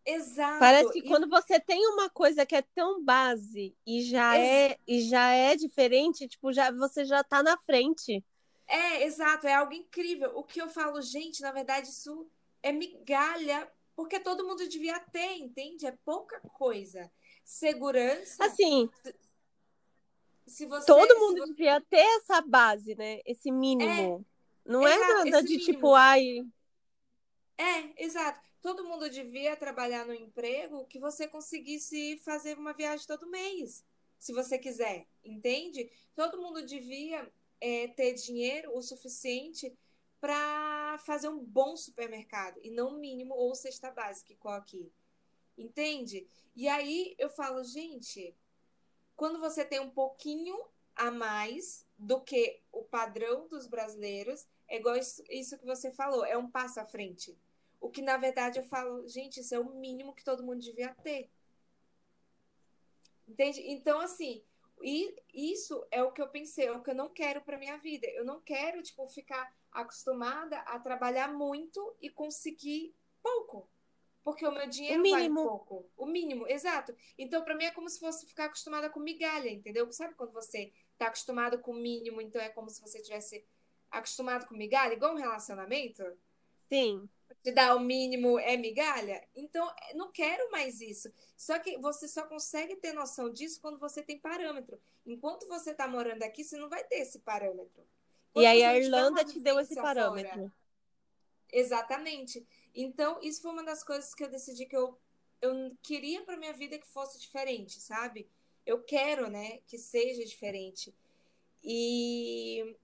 Exato. 0.04 0.58
Parece 0.58 0.92
que 0.92 1.00
e... 1.00 1.08
quando 1.08 1.28
você 1.28 1.60
tem 1.60 1.86
uma 1.88 2.08
coisa 2.08 2.46
que 2.46 2.56
é 2.56 2.62
tão 2.62 3.04
base 3.04 3.76
e 3.86 4.02
já 4.02 4.38
Ex... 4.38 4.48
é 4.48 4.78
e 4.86 5.00
já 5.02 5.30
é 5.30 5.56
diferente, 5.56 6.26
tipo, 6.26 6.52
já 6.52 6.70
você 6.70 7.04
já 7.04 7.22
tá 7.22 7.42
na 7.42 7.58
frente. 7.58 8.24
É, 8.70 9.02
exato, 9.02 9.48
é 9.48 9.54
algo 9.54 9.72
incrível. 9.72 10.30
O 10.36 10.44
que 10.44 10.62
eu 10.62 10.68
falo, 10.68 11.02
gente, 11.02 11.42
na 11.42 11.50
verdade, 11.50 11.88
isso 11.88 12.30
é 12.62 12.70
migalha, 12.70 13.68
porque 13.96 14.20
todo 14.20 14.46
mundo 14.46 14.68
devia 14.68 14.98
ter, 15.00 15.38
entende? 15.38 15.86
É 15.86 15.98
pouca 16.04 16.40
coisa. 16.40 17.10
Segurança. 17.44 18.44
Assim. 18.44 18.88
Se 20.46 20.66
você, 20.66 20.86
todo 20.86 21.18
mundo 21.18 21.38
você... 21.38 21.52
devia 21.52 21.80
ter 21.80 22.06
essa 22.16 22.40
base, 22.42 22.94
né? 22.94 23.20
Esse 23.26 23.50
mínimo. 23.50 24.24
É, 24.24 24.70
Não 24.70 24.86
é 24.86 24.94
exato, 24.94 25.12
é 25.12 25.24
nada 25.24 25.42
de 25.42 25.56
mínimo. 25.56 25.64
tipo, 25.64 25.94
ai. 25.94 26.46
É, 27.58 28.04
exato. 28.04 28.40
Todo 28.62 28.84
mundo 28.84 29.10
devia 29.10 29.56
trabalhar 29.56 30.06
no 30.06 30.14
emprego 30.14 30.86
que 30.86 31.00
você 31.00 31.26
conseguisse 31.26 32.18
fazer 32.18 32.56
uma 32.56 32.72
viagem 32.72 33.04
todo 33.04 33.28
mês, 33.28 33.84
se 34.16 34.32
você 34.32 34.58
quiser, 34.58 35.08
entende? 35.24 35.90
Todo 36.14 36.40
mundo 36.40 36.64
devia 36.64 37.28
é, 37.60 37.88
ter 37.88 38.14
dinheiro 38.14 38.76
o 38.76 38.82
suficiente 38.82 39.76
para 40.20 40.98
fazer 40.98 41.28
um 41.28 41.42
bom 41.42 41.76
supermercado 41.76 42.60
e 42.62 42.70
não 42.70 42.98
mínimo 42.98 43.34
ou 43.34 43.54
cesta 43.54 43.90
básica 43.90 44.32
igual 44.32 44.56
aqui. 44.56 44.92
Entende? 45.56 46.26
E 46.54 46.68
aí 46.68 47.14
eu 47.18 47.30
falo, 47.30 47.62
gente, 47.64 48.34
quando 49.16 49.38
você 49.38 49.64
tem 49.64 49.80
um 49.80 49.90
pouquinho 49.90 50.58
a 50.94 51.10
mais 51.10 51.86
do 51.98 52.20
que 52.20 52.60
o 52.72 52.82
padrão 52.82 53.46
dos 53.48 53.66
brasileiros, 53.66 54.46
é 54.68 54.76
igual 54.76 54.96
isso, 54.96 55.22
isso 55.30 55.58
que 55.58 55.66
você 55.66 55.90
falou, 55.90 56.24
é 56.24 56.36
um 56.36 56.50
passo 56.50 56.80
à 56.80 56.84
frente. 56.84 57.36
O 57.80 57.88
que 57.88 58.02
na 58.02 58.16
verdade 58.16 58.58
eu 58.58 58.64
falo, 58.64 59.08
gente, 59.08 59.40
isso 59.40 59.54
é 59.54 59.58
o 59.58 59.74
mínimo 59.74 60.14
que 60.14 60.24
todo 60.24 60.42
mundo 60.42 60.60
devia 60.60 60.94
ter. 60.94 61.30
Entende? 63.26 63.62
Então, 63.70 64.00
assim, 64.00 64.42
e 64.82 65.14
isso 65.32 65.86
é 65.90 66.02
o 66.02 66.12
que 66.12 66.22
eu 66.22 66.28
pensei, 66.28 66.66
é 66.66 66.72
o 66.72 66.82
que 66.82 66.90
eu 66.90 66.94
não 66.94 67.08
quero 67.08 67.40
para 67.42 67.58
minha 67.58 67.76
vida. 67.78 68.06
Eu 68.08 68.24
não 68.24 68.40
quero, 68.40 68.82
tipo, 68.82 69.06
ficar 69.08 69.52
acostumada 69.70 70.58
a 70.60 70.78
trabalhar 70.78 71.32
muito 71.32 71.94
e 72.00 72.10
conseguir 72.10 72.94
pouco. 73.22 73.68
Porque 74.22 74.46
o 74.46 74.52
meu 74.52 74.68
dinheiro 74.68 75.02
o 75.02 75.10
vale 75.10 75.30
pouco. 75.30 75.90
O 75.96 76.06
mínimo, 76.06 76.46
exato. 76.46 76.94
Então, 77.16 77.42
para 77.42 77.54
mim, 77.54 77.64
é 77.64 77.70
como 77.70 77.88
se 77.88 77.98
fosse 77.98 78.26
ficar 78.26 78.46
acostumada 78.46 78.90
com 78.90 79.00
migalha, 79.00 79.48
entendeu? 79.48 79.90
Sabe 79.92 80.14
quando 80.14 80.32
você 80.32 80.72
tá 80.98 81.06
acostumado 81.06 81.58
com 81.58 81.72
o 81.72 81.80
mínimo, 81.80 82.20
então 82.20 82.40
é 82.40 82.50
como 82.50 82.68
se 82.68 82.80
você 82.80 83.00
tivesse 83.00 83.44
acostumado 83.90 84.46
com 84.46 84.54
migalha, 84.54 84.92
igual 84.92 85.14
um 85.14 85.18
relacionamento? 85.18 86.04
Sim 86.68 87.08
te 87.42 87.52
dar 87.52 87.76
o 87.76 87.80
mínimo 87.80 88.38
é 88.38 88.56
migalha. 88.56 89.26
Então, 89.34 89.70
não 89.94 90.10
quero 90.10 90.50
mais 90.50 90.80
isso. 90.80 91.12
Só 91.36 91.58
que 91.58 91.78
você 91.78 92.06
só 92.06 92.24
consegue 92.26 92.76
ter 92.76 92.92
noção 92.92 93.30
disso 93.30 93.60
quando 93.60 93.78
você 93.78 94.02
tem 94.02 94.18
parâmetro. 94.18 94.80
Enquanto 95.06 95.46
você 95.48 95.70
está 95.70 95.88
morando 95.88 96.22
aqui, 96.22 96.44
você 96.44 96.56
não 96.56 96.68
vai 96.68 96.84
ter 96.84 96.96
esse 96.96 97.20
parâmetro. 97.20 97.82
Quando 98.32 98.44
e 98.44 98.46
aí 98.46 98.62
a 98.62 98.78
Irlanda 98.78 99.24
te 99.24 99.40
deu 99.40 99.58
esse 99.58 99.74
parâmetro. 99.74 100.30
Fora, 100.30 100.52
exatamente. 101.52 102.46
Então, 102.74 103.18
isso 103.22 103.42
foi 103.42 103.50
uma 103.50 103.64
das 103.64 103.82
coisas 103.82 104.14
que 104.14 104.22
eu 104.22 104.28
decidi 104.28 104.66
que 104.66 104.76
eu, 104.76 104.98
eu 105.40 105.76
queria 105.82 106.22
para 106.22 106.36
minha 106.36 106.52
vida 106.52 106.78
que 106.78 106.86
fosse 106.86 107.18
diferente, 107.18 107.80
sabe? 107.80 108.28
Eu 108.64 108.82
quero, 108.82 109.28
né, 109.28 109.60
que 109.66 109.78
seja 109.78 110.24
diferente. 110.24 110.94
E 111.62 112.76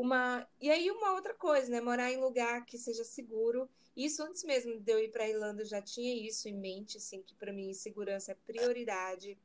uma 0.00 0.46
e 0.60 0.70
aí 0.70 0.90
uma 0.90 1.12
outra 1.14 1.34
coisa, 1.34 1.70
né, 1.70 1.80
morar 1.80 2.10
em 2.12 2.20
lugar 2.20 2.64
que 2.64 2.78
seja 2.78 3.04
seguro 3.04 3.68
isso 3.98 4.22
antes 4.22 4.44
mesmo 4.44 4.78
de 4.78 4.92
eu 4.92 5.00
ir 5.00 5.10
para 5.10 5.24
a 5.24 5.28
Irlanda, 5.28 5.62
eu 5.62 5.66
já 5.66 5.82
tinha 5.82 6.14
isso 6.24 6.48
em 6.48 6.54
mente, 6.54 6.98
assim, 6.98 7.20
que 7.20 7.34
para 7.34 7.52
mim 7.52 7.74
segurança 7.74 8.30
é 8.30 8.36
prioridade. 8.46 9.36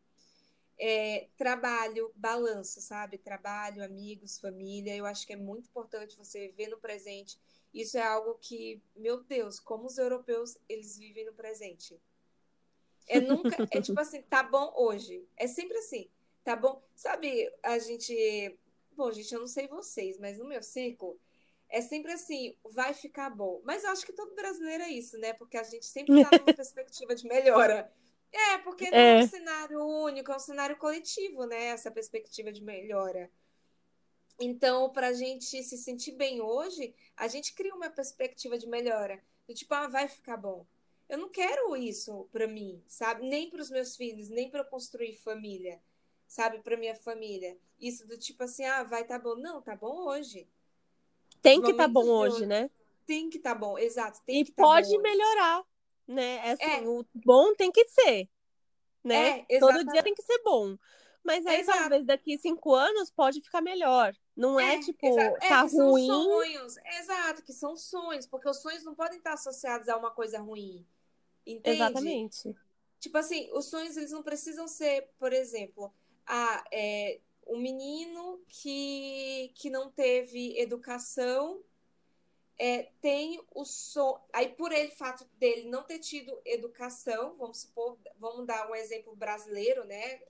É, 0.78 1.28
trabalho, 1.36 2.12
balanço, 2.16 2.80
sabe? 2.80 3.18
Trabalho, 3.18 3.84
amigos, 3.84 4.40
família. 4.40 4.96
Eu 4.96 5.08
acho 5.08 5.26
que 5.26 5.34
é 5.34 5.36
muito 5.36 5.70
importante 5.70 6.16
você 6.16 6.50
viver 6.50 6.68
no 6.68 6.78
presente. 6.78 7.40
Isso 7.74 7.98
é 7.98 8.04
algo 8.04 8.36
que, 8.36 8.80
meu 8.96 9.24
Deus, 9.24 9.60
como 9.60 9.88
os 9.88 9.98
europeus, 9.98 10.56
eles 10.70 11.00
vivem 11.00 11.26
no 11.26 11.34
presente. 11.34 12.00
É 13.08 13.20
nunca, 13.20 13.58
é 13.72 13.82
tipo 13.82 14.00
assim, 14.00 14.22
tá 14.22 14.44
bom 14.44 14.72
hoje. 14.78 15.28
É 15.36 15.48
sempre 15.48 15.80
assim, 15.80 16.12
tá 16.44 16.56
bom? 16.56 16.80
Sabe, 16.96 17.52
a 17.64 17.80
gente, 17.80 18.56
bom, 18.96 19.12
gente, 19.12 19.34
eu 19.34 19.40
não 19.40 19.48
sei 19.48 19.68
vocês, 19.68 20.18
mas 20.18 20.38
no 20.38 20.46
meu 20.46 20.62
círculo, 20.64 21.20
é 21.70 21.82
sempre 21.82 22.12
assim, 22.12 22.56
vai 22.64 22.94
ficar 22.94 23.30
bom. 23.30 23.62
Mas 23.64 23.84
eu 23.84 23.90
acho 23.92 24.06
que 24.06 24.14
todo 24.14 24.36
brasileiro 24.36 24.84
é 24.84 24.90
isso, 24.90 25.18
né? 25.18 25.34
Porque 25.34 25.58
a 25.58 25.64
gente 25.64 25.86
sempre 25.86 26.22
está 26.22 26.38
numa 26.38 26.54
perspectiva 26.54 27.16
de 27.16 27.28
melhora. 27.28 27.92
É, 28.32 28.58
porque 28.60 28.90
não 28.90 28.98
é. 28.98 29.22
é 29.22 29.24
um 29.24 29.28
cenário 29.28 29.84
único, 29.84 30.32
é 30.32 30.36
um 30.36 30.40
cenário 30.40 30.78
coletivo, 30.78 31.46
né? 31.46 31.66
Essa 31.66 31.92
perspectiva 31.92 32.52
de 32.52 32.64
melhora. 32.64 33.30
Então, 34.40 34.92
para 34.92 35.08
a 35.08 35.14
gente 35.14 35.64
se 35.64 35.78
sentir 35.78 36.14
bem 36.14 36.42
hoje, 36.42 36.94
a 37.16 37.28
gente 37.28 37.54
cria 37.54 37.74
uma 37.74 37.90
perspectiva 37.90 38.58
de 38.58 38.68
melhora. 38.68 39.24
Do 39.48 39.54
tipo, 39.54 39.74
ah, 39.74 39.88
vai 39.88 40.08
ficar 40.08 40.38
bom. 40.38 40.66
Eu 41.08 41.18
não 41.18 41.30
quero 41.30 41.76
isso 41.76 42.28
para 42.32 42.48
mim, 42.48 42.82
sabe? 42.88 43.28
Nem 43.28 43.50
para 43.50 43.62
os 43.62 43.70
meus 43.70 43.96
filhos, 43.96 44.30
nem 44.30 44.50
para 44.50 44.64
construir 44.64 45.14
família, 45.16 45.82
sabe? 46.34 46.60
Para 46.60 46.76
minha 46.76 46.96
família. 46.96 47.56
Isso 47.80 48.08
do 48.08 48.18
tipo 48.18 48.44
assim, 48.44 48.66
ah, 48.66 48.84
vai 48.84 49.04
tá 49.04 49.20
bom. 49.20 49.36
Não, 49.36 49.62
tá 49.62 49.76
bom 49.76 50.08
hoje. 50.08 50.48
Tem 51.44 51.62
que 51.62 51.74
tá 51.74 51.88
bom 51.88 52.06
hoje, 52.06 52.48
né? 52.48 52.72
Tem 53.06 53.30
que 53.30 53.38
tá 53.38 53.54
bom, 53.54 53.78
exato. 53.78 54.20
e 54.28 54.46
tá 54.46 54.64
pode 54.64 54.98
melhorar, 54.98 55.64
né? 56.08 56.36
É 56.38 56.52
assim, 56.54 56.64
é. 56.64 56.88
o 56.88 57.06
bom 57.14 57.54
tem 57.54 57.72
que 57.72 57.86
ser, 57.90 58.30
né? 59.04 59.46
É, 59.50 59.60
Todo 59.60 59.84
dia 59.84 60.02
tem 60.02 60.16
que 60.16 60.24
ser 60.24 60.42
bom. 60.42 60.78
Mas 61.24 61.46
aí 61.46 61.62
Exato. 61.62 61.80
talvez 61.80 62.06
daqui 62.06 62.38
cinco 62.38 62.74
anos 62.74 63.12
pode 63.12 63.40
ficar 63.42 63.62
melhor. 63.62 64.16
Não 64.36 64.60
é, 64.60 64.76
é 64.76 64.80
tipo, 64.80 65.20
é, 65.20 65.32
tá 65.48 65.62
ruim. 65.62 66.08
São 66.08 66.24
sonhos. 66.24 66.78
Exato, 67.00 67.44
que 67.44 67.54
são 67.54 67.78
sonhos, 67.78 68.26
porque 68.26 68.50
os 68.50 68.62
sonhos 68.62 68.84
não 68.84 68.96
podem 68.96 69.20
estar 69.20 69.34
associados 69.34 69.88
a 69.88 69.98
uma 69.98 70.12
coisa 70.12 70.40
ruim. 70.40 70.86
Entende? 71.46 71.78
Exatamente. 71.78 72.56
Tipo 73.00 73.18
assim, 73.18 73.50
os 73.54 73.66
sonhos 73.66 73.96
eles 73.98 74.12
não 74.12 74.24
precisam 74.24 74.68
ser, 74.68 75.10
por 75.20 75.32
exemplo, 75.32 75.94
ah, 76.26 76.64
é, 76.72 77.20
um 77.48 77.58
menino 77.58 78.42
que, 78.48 79.52
que 79.56 79.70
não 79.70 79.92
teve 79.92 80.58
educação 80.60 81.62
é, 82.58 82.92
tem 83.02 83.44
o 83.54 83.66
sonho. 83.66 84.20
Aí, 84.32 84.50
por 84.50 84.72
ele, 84.72 84.92
fato 84.92 85.26
dele 85.38 85.70
não 85.70 85.84
ter 85.84 86.00
tido 86.00 86.40
educação, 86.46 87.36
vamos 87.38 87.60
supor, 87.60 87.98
vamos 88.18 88.46
dar 88.46 88.70
um 88.70 88.76
exemplo 88.76 89.16
brasileiro, 89.16 89.84
né? 89.86 90.22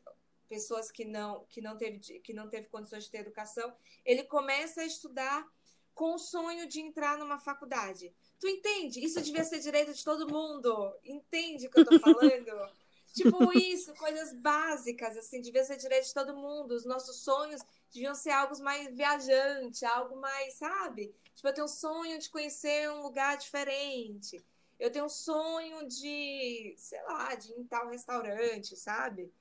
pessoas 0.53 0.91
que 0.91 1.03
não 1.03 1.45
que 1.49 1.61
não 1.61 1.75
teve 1.75 2.19
que 2.19 2.31
não 2.31 2.47
teve 2.47 2.67
condições 2.67 3.05
de 3.05 3.09
ter 3.09 3.19
educação, 3.19 3.73
ele 4.05 4.23
começa 4.23 4.81
a 4.81 4.85
estudar 4.85 5.47
com 5.95 6.13
o 6.13 6.19
sonho 6.19 6.67
de 6.67 6.79
entrar 6.79 7.17
numa 7.17 7.39
faculdade. 7.39 8.13
Tu 8.39 8.47
entende? 8.47 9.03
Isso 9.03 9.21
devia 9.21 9.43
ser 9.43 9.59
direito 9.59 9.93
de 9.93 10.03
todo 10.03 10.27
mundo. 10.27 10.93
Entende 11.03 11.67
o 11.67 11.71
que 11.71 11.79
eu 11.79 11.85
tô 11.85 11.97
falando? 11.99 12.71
Tipo 13.13 13.57
isso, 13.57 13.93
coisas 13.95 14.33
básicas, 14.33 15.15
assim, 15.17 15.39
devia 15.41 15.63
ser 15.63 15.77
direito 15.77 16.07
de 16.07 16.13
todo 16.13 16.35
mundo. 16.35 16.73
Os 16.73 16.85
nossos 16.85 17.17
sonhos 17.23 17.61
deviam 17.93 18.15
ser 18.15 18.31
algo 18.31 18.61
mais 18.61 18.93
viajante, 18.95 19.85
algo 19.85 20.15
mais, 20.19 20.55
sabe? 20.55 21.13
Tipo, 21.35 21.47
eu 21.47 21.53
tenho 21.53 21.65
um 21.65 21.69
sonho 21.69 22.19
de 22.19 22.29
conhecer 22.29 22.89
um 22.89 23.01
lugar 23.01 23.37
diferente. 23.37 24.43
Eu 24.79 24.91
tenho 24.91 25.05
um 25.05 25.09
sonho 25.09 25.87
de, 25.87 26.73
sei 26.77 27.01
lá, 27.03 27.35
de 27.35 27.51
ir 27.51 27.59
em 27.59 27.63
tal 27.63 27.89
restaurante, 27.89 28.75
sabe? 28.75 29.31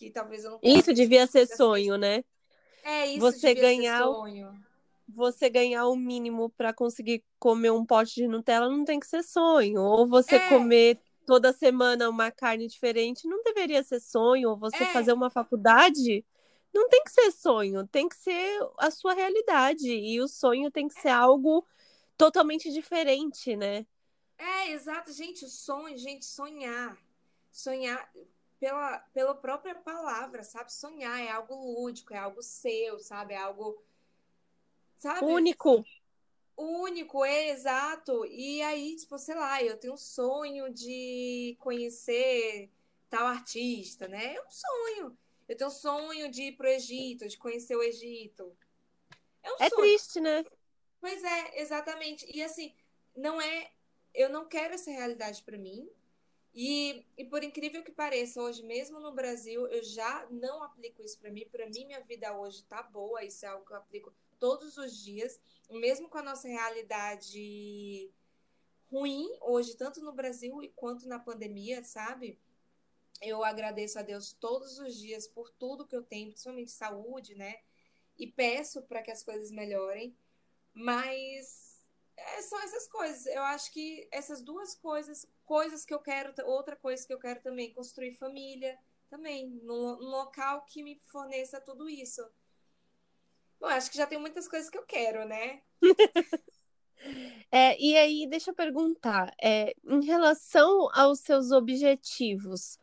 que 0.00 0.10
talvez 0.10 0.44
eu 0.44 0.52
não 0.52 0.60
Isso 0.62 0.94
devia 0.94 1.26
ser 1.26 1.46
sonho, 1.46 1.98
né? 1.98 2.24
É, 2.82 3.06
isso 3.06 3.20
você 3.20 3.52
ganhar 3.52 4.02
sonho. 4.02 4.58
Você 5.06 5.50
ganhar 5.50 5.86
o 5.88 5.96
mínimo 5.96 6.48
para 6.50 6.72
conseguir 6.72 7.22
comer 7.38 7.70
um 7.70 7.84
pote 7.84 8.14
de 8.14 8.26
Nutella 8.26 8.70
não 8.70 8.84
tem 8.84 8.98
que 8.98 9.06
ser 9.06 9.22
sonho. 9.22 9.82
Ou 9.82 10.06
você 10.06 10.36
é. 10.36 10.48
comer 10.48 10.98
toda 11.30 11.52
semana 11.52 12.10
uma 12.10 12.28
carne 12.32 12.66
diferente 12.66 13.28
não 13.28 13.40
deveria 13.44 13.84
ser 13.84 14.00
sonho. 14.00 14.50
Ou 14.50 14.56
você 14.56 14.82
é. 14.82 14.92
fazer 14.92 15.12
uma 15.12 15.30
faculdade 15.30 16.26
não 16.74 16.88
tem 16.88 17.04
que 17.04 17.12
ser 17.12 17.30
sonho, 17.30 17.86
tem 17.86 18.08
que 18.08 18.16
ser 18.16 18.58
a 18.76 18.90
sua 18.90 19.14
realidade. 19.14 19.88
E 19.88 20.20
o 20.20 20.26
sonho 20.26 20.72
tem 20.72 20.88
que 20.88 21.00
ser 21.00 21.10
algo 21.10 21.64
totalmente 22.16 22.72
diferente, 22.72 23.54
né? 23.54 23.86
É, 24.36 24.72
exato, 24.72 25.12
gente, 25.12 25.44
o 25.44 25.48
sonho, 25.48 25.96
gente, 25.96 26.24
sonhar. 26.24 26.98
Sonhar, 27.52 28.10
pela, 28.58 28.98
pela 29.14 29.34
própria 29.34 29.76
palavra, 29.76 30.42
sabe? 30.42 30.72
Sonhar 30.72 31.20
é 31.20 31.30
algo 31.30 31.54
lúdico, 31.54 32.12
é 32.12 32.18
algo 32.18 32.42
seu, 32.42 32.98
sabe? 32.98 33.34
É 33.34 33.38
algo. 33.38 33.80
Sabe? 34.96 35.24
Único. 35.24 35.84
Único, 36.60 37.24
é 37.24 37.50
exato. 37.50 38.24
E 38.26 38.60
aí, 38.62 38.96
tipo, 38.96 39.18
sei 39.18 39.34
lá, 39.34 39.62
eu 39.62 39.76
tenho 39.76 39.94
um 39.94 39.96
sonho 39.96 40.72
de 40.72 41.56
conhecer 41.58 42.70
tal 43.08 43.26
artista, 43.26 44.06
né? 44.06 44.34
É 44.34 44.42
um 44.42 44.50
sonho. 44.50 45.18
Eu 45.48 45.56
tenho 45.56 45.68
um 45.68 45.72
sonho 45.72 46.30
de 46.30 46.42
ir 46.42 46.56
pro 46.56 46.68
Egito, 46.68 47.26
de 47.26 47.36
conhecer 47.38 47.74
o 47.76 47.82
Egito. 47.82 48.56
É 49.42 49.52
um 49.52 49.56
é 49.58 49.68
sonho. 49.68 49.82
triste, 49.82 50.20
né? 50.20 50.44
Pois 51.00 51.24
é, 51.24 51.60
exatamente. 51.60 52.26
E 52.32 52.42
assim, 52.42 52.74
não 53.16 53.40
é. 53.40 53.70
Eu 54.14 54.28
não 54.28 54.46
quero 54.46 54.74
essa 54.74 54.90
realidade 54.90 55.42
para 55.42 55.56
mim, 55.56 55.88
e, 56.54 57.06
e 57.16 57.24
por 57.24 57.44
incrível 57.44 57.82
que 57.82 57.92
pareça, 57.92 58.42
hoje 58.42 58.62
mesmo 58.64 58.98
no 58.98 59.12
Brasil, 59.12 59.66
eu 59.68 59.82
já 59.84 60.26
não 60.30 60.62
aplico 60.62 61.02
isso 61.02 61.18
para 61.18 61.30
mim. 61.30 61.46
Para 61.50 61.66
mim, 61.66 61.86
minha 61.86 62.00
vida 62.00 62.36
hoje 62.36 62.64
tá 62.64 62.82
boa, 62.82 63.24
isso 63.24 63.46
é 63.46 63.48
algo 63.48 63.64
que 63.64 63.72
eu 63.72 63.76
aplico 63.76 64.12
todos 64.40 64.76
os 64.76 64.96
dias, 64.96 65.38
mesmo 65.70 66.08
com 66.08 66.18
a 66.18 66.22
nossa 66.22 66.48
realidade 66.48 68.10
ruim 68.90 69.28
hoje, 69.40 69.76
tanto 69.76 70.00
no 70.00 70.12
Brasil 70.12 70.58
quanto 70.74 71.06
na 71.06 71.18
pandemia, 71.18 71.84
sabe? 71.84 72.40
Eu 73.20 73.44
agradeço 73.44 73.98
a 73.98 74.02
Deus 74.02 74.32
todos 74.32 74.78
os 74.78 74.96
dias 74.96 75.28
por 75.28 75.50
tudo 75.50 75.86
que 75.86 75.94
eu 75.94 76.02
tenho, 76.02 76.30
principalmente 76.30 76.72
saúde, 76.72 77.34
né? 77.34 77.60
E 78.18 78.26
peço 78.26 78.82
para 78.82 79.02
que 79.02 79.10
as 79.10 79.22
coisas 79.22 79.50
melhorem, 79.50 80.16
mas 80.74 81.80
é, 82.16 82.42
são 82.42 82.60
essas 82.62 82.88
coisas. 82.88 83.26
Eu 83.26 83.42
acho 83.42 83.70
que 83.72 84.08
essas 84.10 84.42
duas 84.42 84.74
coisas 84.74 85.26
coisas 85.44 85.84
que 85.84 85.92
eu 85.92 85.98
quero, 85.98 86.32
outra 86.46 86.76
coisa 86.76 87.04
que 87.04 87.12
eu 87.12 87.18
quero 87.18 87.40
também, 87.42 87.74
construir 87.74 88.12
família 88.12 88.78
também, 89.10 89.48
num, 89.48 89.96
num 89.96 90.08
local 90.08 90.64
que 90.64 90.80
me 90.80 91.02
forneça 91.06 91.60
tudo 91.60 91.88
isso. 91.88 92.24
Bom, 93.60 93.66
acho 93.66 93.90
que 93.90 93.98
já 93.98 94.06
tem 94.06 94.18
muitas 94.18 94.48
coisas 94.48 94.70
que 94.70 94.78
eu 94.78 94.84
quero, 94.84 95.26
né? 95.26 95.60
é, 97.52 97.78
e 97.78 97.94
aí, 97.94 98.26
deixa 98.26 98.50
eu 98.50 98.54
perguntar, 98.54 99.34
é, 99.40 99.74
em 99.84 100.02
relação 100.02 100.88
aos 100.94 101.20
seus 101.20 101.52
objetivos, 101.52 102.78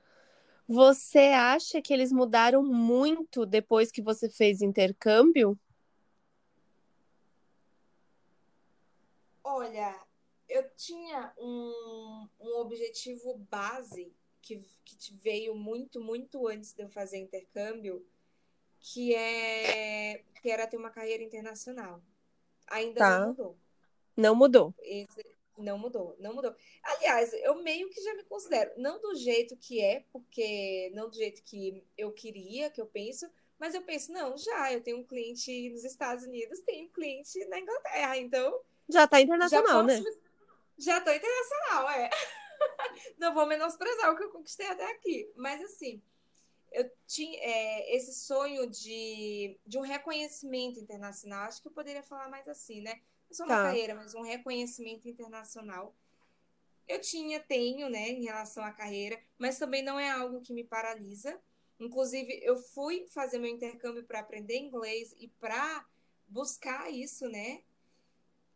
você 0.68 1.30
acha 1.34 1.82
que 1.82 1.92
eles 1.92 2.12
mudaram 2.12 2.62
muito 2.62 3.44
depois 3.44 3.92
que 3.92 4.04
você 4.04 4.30
fez 4.30 4.62
intercâmbio? 4.62 5.58
Olha, 9.44 10.00
eu 10.48 10.70
tinha 10.76 11.34
um, 11.40 12.28
um 12.40 12.58
objetivo 12.60 13.36
base 13.50 14.14
que, 14.42 14.62
que 14.86 15.14
veio 15.16 15.56
muito, 15.56 16.00
muito 16.00 16.48
antes 16.48 16.74
de 16.74 16.84
eu 16.84 16.90
fazer 16.90 17.18
intercâmbio, 17.18 18.06
que 18.80 19.16
é 19.16 20.24
que 20.42 20.50
era 20.50 20.68
ter 20.68 20.78
uma 20.78 20.90
carreira 20.90 21.24
internacional. 21.24 22.02
Ainda 22.68 23.00
tá. 23.00 23.20
não 23.20 23.28
mudou. 23.28 23.58
Não 24.16 24.36
mudou. 24.36 24.76
Esse, 24.80 25.24
não 25.58 25.78
mudou, 25.78 26.16
não 26.20 26.34
mudou. 26.34 26.56
Aliás, 26.84 27.34
eu 27.34 27.56
meio 27.62 27.90
que 27.90 28.02
já 28.02 28.14
me 28.14 28.24
considero, 28.24 28.72
não 28.78 29.00
do 29.02 29.16
jeito 29.16 29.58
que 29.58 29.82
é, 29.82 30.06
porque 30.12 30.92
não 30.94 31.10
do 31.10 31.16
jeito 31.16 31.42
que 31.44 31.84
eu 31.98 32.12
queria, 32.12 32.70
que 32.70 32.80
eu 32.80 32.86
penso, 32.86 33.28
mas 33.60 33.74
eu 33.74 33.82
penso, 33.82 34.12
não, 34.12 34.38
já, 34.38 34.72
eu 34.72 34.82
tenho 34.82 35.00
um 35.00 35.04
cliente 35.04 35.70
nos 35.72 35.84
Estados 35.84 36.24
Unidos, 36.24 36.60
tenho 36.60 36.86
um 36.86 36.92
cliente 36.92 37.44
na 37.46 37.60
Inglaterra, 37.60 38.18
então. 38.18 38.62
Já 38.88 39.06
está 39.06 39.20
internacional, 39.20 39.68
já 39.68 39.84
posso, 39.84 40.04
né? 40.04 40.18
Já 40.78 41.02
tô 41.02 41.12
internacional, 41.12 41.90
é. 41.90 42.10
Não 43.18 43.34
vou 43.34 43.48
menosprezar 43.48 44.12
o 44.12 44.16
que 44.16 44.24
eu 44.24 44.30
conquistei 44.30 44.68
até 44.68 44.92
aqui. 44.92 45.32
Mas 45.36 45.62
assim, 45.62 46.02
eu 46.72 46.90
tinha 47.06 47.38
é, 47.40 47.96
esse 47.96 48.14
sonho 48.14 48.70
de, 48.70 49.58
de 49.66 49.78
um 49.78 49.82
reconhecimento 49.82 50.80
internacional. 50.80 51.46
Acho 51.46 51.62
que 51.62 51.68
eu 51.68 51.72
poderia 51.74 52.04
falar 52.04 52.30
mais 52.30 52.48
assim, 52.48 52.82
né? 52.82 53.02
Não 53.30 53.36
só 53.36 53.44
uma 53.44 53.56
tá. 53.56 53.64
carreira, 53.64 53.96
mas 53.96 54.14
um 54.14 54.22
reconhecimento 54.22 55.08
internacional. 55.08 55.96
Eu 56.88 57.02
tinha, 57.02 57.40
tenho, 57.40 57.90
né, 57.90 58.10
em 58.10 58.24
relação 58.24 58.64
à 58.64 58.72
carreira, 58.72 59.22
mas 59.38 59.60
também 59.60 59.84
não 59.84 60.00
é 60.00 60.10
algo 60.10 60.42
que 60.42 60.54
me 60.54 60.64
paralisa. 60.64 61.40
Inclusive, 61.80 62.40
eu 62.44 62.56
fui 62.56 63.06
fazer 63.10 63.38
meu 63.38 63.52
intercâmbio 63.52 64.06
para 64.06 64.20
aprender 64.20 64.58
inglês 64.58 65.14
e 65.18 65.28
para 65.40 65.86
buscar 66.28 66.90
isso, 66.90 67.28
né? 67.28 67.62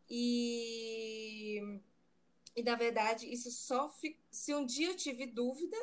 E 0.08 1.60
e 2.54 2.62
na 2.62 2.74
verdade, 2.74 3.32
isso 3.32 3.50
só 3.50 3.88
fi... 3.88 4.18
se 4.30 4.54
um 4.54 4.64
dia 4.64 4.88
eu 4.88 4.96
tive 4.96 5.26
dúvida, 5.26 5.76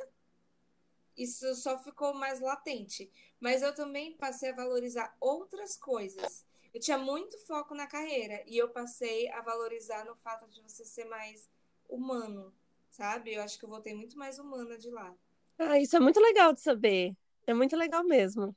isso 1.20 1.54
só 1.56 1.78
ficou 1.78 2.14
mais 2.14 2.40
latente. 2.40 3.12
Mas 3.40 3.62
eu 3.62 3.76
também 3.76 4.14
passei 4.14 4.50
a 4.50 4.56
valorizar 4.56 5.16
outras 5.20 5.76
coisas. 5.76 6.46
Eu 6.74 6.80
tinha 6.80 6.98
muito 6.98 7.38
foco 7.46 7.76
na 7.76 7.88
carreira 7.88 8.44
e 8.48 8.58
eu 8.58 8.70
passei 8.70 9.30
a 9.32 9.42
valorizar 9.42 10.06
no 10.06 10.16
fato 10.16 10.48
de 10.48 10.62
você 10.62 10.86
ser 10.86 11.06
mais 11.06 11.50
humano, 11.88 12.54
sabe? 12.90 13.34
Eu 13.34 13.42
acho 13.42 13.58
que 13.58 13.66
eu 13.66 13.70
voltei 13.70 13.94
muito 13.94 14.18
mais 14.18 14.40
humana 14.40 14.78
de 14.78 14.90
lá. 14.90 15.14
Ah, 15.58 15.80
isso 15.80 15.96
é 15.96 16.00
muito 16.00 16.20
legal 16.20 16.54
de 16.54 16.62
saber. 16.62 17.16
É 17.46 17.54
muito 17.54 17.76
legal 17.76 18.04
mesmo. 18.04 18.56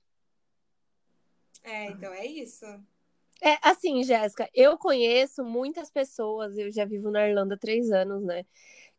É, 1.65 1.91
então 1.91 2.13
é 2.13 2.27
isso. 2.27 2.67
É 3.41 3.59
assim, 3.61 4.05
Jéssica, 4.05 4.49
eu 4.55 4.79
conheço 4.79 5.43
muitas 5.45 5.91
pessoas, 5.91 6.57
eu 6.57 6.71
já 6.71 6.85
vivo 6.85 7.11
na 7.11 7.27
Irlanda 7.29 7.55
há 7.55 7.59
três 7.59 7.91
anos, 7.91 8.23
né? 8.23 8.45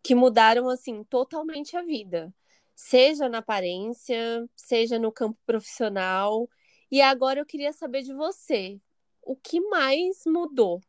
Que 0.01 0.13
mudaram 0.13 0.67
assim 0.67 1.03
totalmente 1.05 1.77
a 1.77 1.81
vida. 1.81 2.33
Seja 2.75 3.29
na 3.29 3.39
aparência, 3.39 4.49
seja 4.55 4.97
no 4.97 5.11
campo 5.11 5.39
profissional. 5.45 6.49
E 6.91 7.01
agora 7.01 7.39
eu 7.39 7.45
queria 7.45 7.73
saber 7.73 8.01
de 8.01 8.13
você. 8.13 8.79
O 9.21 9.35
que 9.35 9.59
mais 9.61 10.23
mudou? 10.25 10.81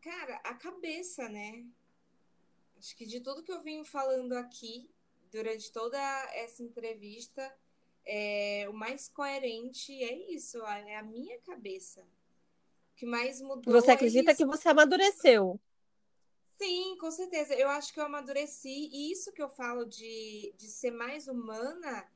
Cara, 0.00 0.36
a 0.44 0.54
cabeça, 0.54 1.28
né? 1.28 1.64
Acho 2.78 2.96
que 2.96 3.06
de 3.06 3.20
tudo 3.20 3.42
que 3.42 3.52
eu 3.52 3.62
venho 3.62 3.84
falando 3.84 4.32
aqui 4.32 4.90
durante 5.30 5.70
toda 5.72 5.98
essa 6.34 6.62
entrevista, 6.62 7.54
é, 8.04 8.66
o 8.68 8.72
mais 8.72 9.08
coerente 9.08 9.92
é 10.02 10.32
isso, 10.32 10.58
é 10.66 10.96
a 10.96 11.02
minha 11.02 11.38
cabeça. 11.40 12.02
O 12.02 12.94
que 12.96 13.06
mais 13.06 13.40
mudou. 13.40 13.72
Você 13.72 13.90
acredita 13.90 14.32
é 14.32 14.34
que 14.34 14.44
você 14.44 14.68
amadureceu? 14.68 15.60
Sim, 16.62 16.96
com 16.96 17.10
certeza. 17.10 17.54
Eu 17.54 17.68
acho 17.68 17.92
que 17.92 17.98
eu 17.98 18.04
amadureci. 18.04 18.88
E 18.92 19.10
isso 19.10 19.32
que 19.32 19.42
eu 19.42 19.48
falo 19.48 19.84
de, 19.84 20.54
de 20.56 20.68
ser 20.68 20.92
mais 20.92 21.26
humana, 21.26 22.06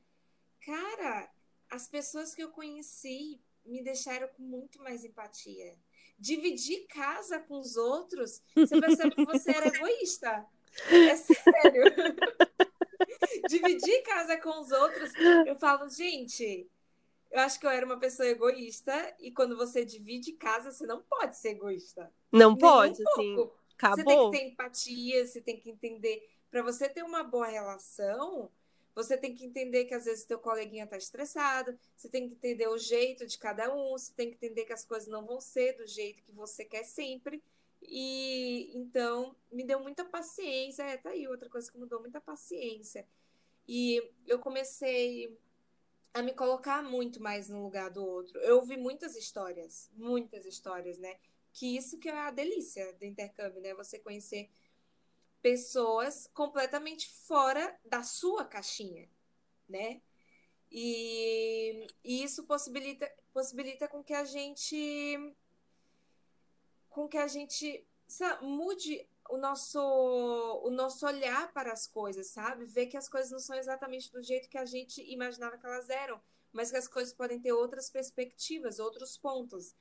cara, 0.65 1.29
as 1.69 1.85
pessoas 1.89 2.33
que 2.33 2.41
eu 2.41 2.49
conheci 2.49 3.41
me 3.65 3.83
deixaram 3.83 4.29
com 4.29 4.41
muito 4.41 4.81
mais 4.81 5.03
empatia. 5.03 5.75
Dividir 6.17 6.87
casa 6.87 7.39
com 7.39 7.59
os 7.59 7.75
outros, 7.75 8.41
você 8.55 8.79
percebe 8.79 9.15
que 9.15 9.25
você 9.25 9.51
era 9.51 9.67
egoísta. 9.67 10.45
É 10.89 11.15
sério. 11.17 11.83
Dividir 13.49 14.01
casa 14.03 14.37
com 14.37 14.61
os 14.61 14.71
outros, 14.71 15.11
eu 15.45 15.57
falo, 15.57 15.89
gente, 15.89 16.69
eu 17.29 17.41
acho 17.41 17.59
que 17.59 17.65
eu 17.65 17.69
era 17.69 17.85
uma 17.85 17.99
pessoa 17.99 18.27
egoísta 18.29 19.13
e 19.19 19.29
quando 19.29 19.57
você 19.57 19.83
divide 19.83 20.31
casa, 20.33 20.71
você 20.71 20.85
não 20.85 21.01
pode 21.01 21.37
ser 21.37 21.49
egoísta. 21.49 22.09
Não 22.31 22.51
Nem 22.51 22.59
pode, 22.59 23.03
um 23.03 23.09
assim. 23.09 23.49
Acabou. 23.77 23.97
Você 23.97 24.03
tem 24.03 24.31
que 24.31 24.37
ter 24.37 24.51
empatia, 24.51 25.27
você 25.27 25.41
tem 25.41 25.59
que 25.59 25.69
entender. 25.69 26.29
Para 26.49 26.63
você 26.63 26.89
ter 26.89 27.03
uma 27.03 27.23
boa 27.23 27.47
relação, 27.47 28.49
você 28.95 29.15
tem 29.15 29.35
que 29.35 29.45
entender 29.45 29.85
que 29.85 29.93
às 29.93 30.05
vezes 30.05 30.25
teu 30.25 30.39
coleguinha 30.39 30.85
está 30.85 30.97
estressado, 30.97 31.77
você 31.95 32.09
tem 32.09 32.27
que 32.27 32.33
entender 32.33 32.67
o 32.67 32.77
jeito 32.77 33.27
de 33.27 33.37
cada 33.37 33.73
um, 33.73 33.91
você 33.91 34.11
tem 34.11 34.29
que 34.29 34.35
entender 34.35 34.65
que 34.65 34.73
as 34.73 34.83
coisas 34.83 35.07
não 35.07 35.25
vão 35.25 35.39
ser 35.39 35.73
do 35.73 35.85
jeito 35.85 36.23
que 36.23 36.31
você 36.31 36.65
quer 36.65 36.83
sempre. 36.83 37.43
E 37.81 38.71
então 38.75 39.35
me 39.51 39.63
deu 39.63 39.79
muita 39.79 40.03
paciência. 40.03 40.81
É, 40.83 40.97
tá 40.97 41.11
aí 41.11 41.27
outra 41.27 41.47
coisa 41.47 41.71
que 41.71 41.77
mudou 41.77 41.99
muita 41.99 42.19
paciência. 42.19 43.07
E 43.67 44.01
eu 44.25 44.39
comecei 44.39 45.37
a 46.13 46.23
me 46.23 46.33
colocar 46.33 46.81
muito 46.81 47.21
mais 47.21 47.49
no 47.49 47.61
lugar 47.61 47.91
do 47.91 48.03
outro. 48.03 48.39
Eu 48.39 48.55
ouvi 48.55 48.77
muitas 48.77 49.15
histórias, 49.15 49.91
muitas 49.93 50.45
histórias, 50.45 50.97
né? 50.97 51.17
Que 51.57 51.75
isso 51.75 51.97
que 51.97 52.07
é 52.07 52.15
a 52.15 52.29
delícia 52.29 52.93
do 52.93 53.03
intercâmbio, 53.03 53.59
né? 53.59 53.73
Você 53.73 53.97
conhecer 53.97 54.47
pessoas 55.41 56.29
completamente 56.31 57.09
fora 57.25 57.75
da 57.83 58.03
sua 58.03 58.45
caixinha, 58.45 59.09
né? 59.67 59.99
E, 60.71 61.87
e 62.03 62.23
isso 62.23 62.43
possibilita, 62.43 63.11
possibilita 63.33 63.87
com 63.87 64.03
que 64.03 64.13
a 64.13 64.23
gente 64.23 65.35
com 66.91 67.07
que 67.07 67.17
a 67.17 67.27
gente 67.27 67.83
sabe, 68.07 68.45
mude 68.45 69.09
o 69.27 69.37
nosso 69.37 69.81
o 70.63 70.69
nosso 70.69 71.07
olhar 71.07 71.51
para 71.53 71.73
as 71.73 71.87
coisas, 71.87 72.27
sabe? 72.27 72.65
Ver 72.65 72.85
que 72.85 72.97
as 72.97 73.09
coisas 73.09 73.31
não 73.31 73.39
são 73.39 73.55
exatamente 73.55 74.11
do 74.11 74.21
jeito 74.21 74.47
que 74.47 74.59
a 74.59 74.65
gente 74.65 75.01
imaginava 75.11 75.57
que 75.57 75.65
elas 75.65 75.89
eram, 75.89 76.21
mas 76.53 76.69
que 76.69 76.77
as 76.77 76.87
coisas 76.87 77.15
podem 77.15 77.41
ter 77.41 77.51
outras 77.51 77.89
perspectivas, 77.89 78.77
outros 78.77 79.17
pontos. 79.17 79.75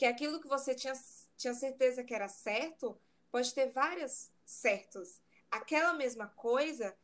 Que 0.00 0.06
aquilo 0.06 0.40
que 0.40 0.48
você 0.48 0.74
tinha, 0.74 0.94
tinha 1.36 1.52
certeza 1.52 2.02
que 2.02 2.14
era 2.14 2.26
certo, 2.26 2.98
pode 3.30 3.52
ter 3.52 3.70
várias 3.70 4.32
certos. 4.46 5.20
Aquela 5.50 5.92
mesma 5.92 6.26
coisa 6.28 6.96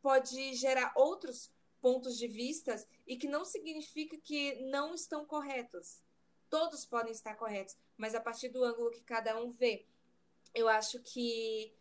pode 0.00 0.54
gerar 0.54 0.92
outros 0.94 1.50
pontos 1.80 2.16
de 2.16 2.28
vistas 2.28 2.86
e 3.04 3.16
que 3.16 3.26
não 3.26 3.44
significa 3.44 4.16
que 4.18 4.54
não 4.70 4.94
estão 4.94 5.26
corretos. 5.26 6.00
Todos 6.48 6.86
podem 6.86 7.10
estar 7.10 7.34
corretos, 7.34 7.76
mas 7.96 8.14
a 8.14 8.20
partir 8.20 8.50
do 8.50 8.62
ângulo 8.62 8.92
que 8.92 9.00
cada 9.00 9.36
um 9.36 9.50
vê. 9.50 9.84
Eu 10.54 10.68
acho 10.68 11.00
que 11.00 11.74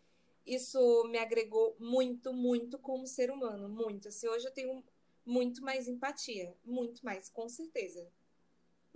isso 0.43 1.03
me 1.03 1.19
agregou 1.19 1.75
muito, 1.79 2.33
muito 2.33 2.79
como 2.79 3.05
ser 3.05 3.29
humano, 3.29 3.69
muito. 3.69 4.07
Assim, 4.07 4.27
hoje 4.27 4.47
eu 4.47 4.53
tenho 4.53 4.83
muito 5.23 5.63
mais 5.63 5.87
empatia, 5.87 6.57
muito 6.65 7.05
mais, 7.05 7.29
com 7.29 7.47
certeza. 7.47 8.11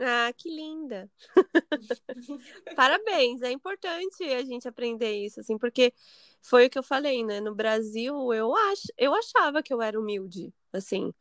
Ah, 0.03 0.33
que 0.35 0.49
linda! 0.49 1.09
Parabéns, 2.75 3.41
é 3.41 3.51
importante 3.51 4.23
a 4.23 4.43
gente 4.43 4.67
aprender 4.67 5.11
isso, 5.25 5.39
assim, 5.39 5.57
porque 5.57 5.93
foi 6.41 6.67
o 6.67 6.69
que 6.69 6.77
eu 6.79 6.83
falei, 6.83 7.23
né? 7.23 7.39
No 7.39 7.53
Brasil, 7.55 8.33
eu, 8.33 8.55
ach... 8.55 8.81
eu 8.97 9.13
achava 9.13 9.61
que 9.63 9.73
eu 9.73 9.81
era 9.81 9.99
humilde, 9.99 10.53
assim, 10.73 11.13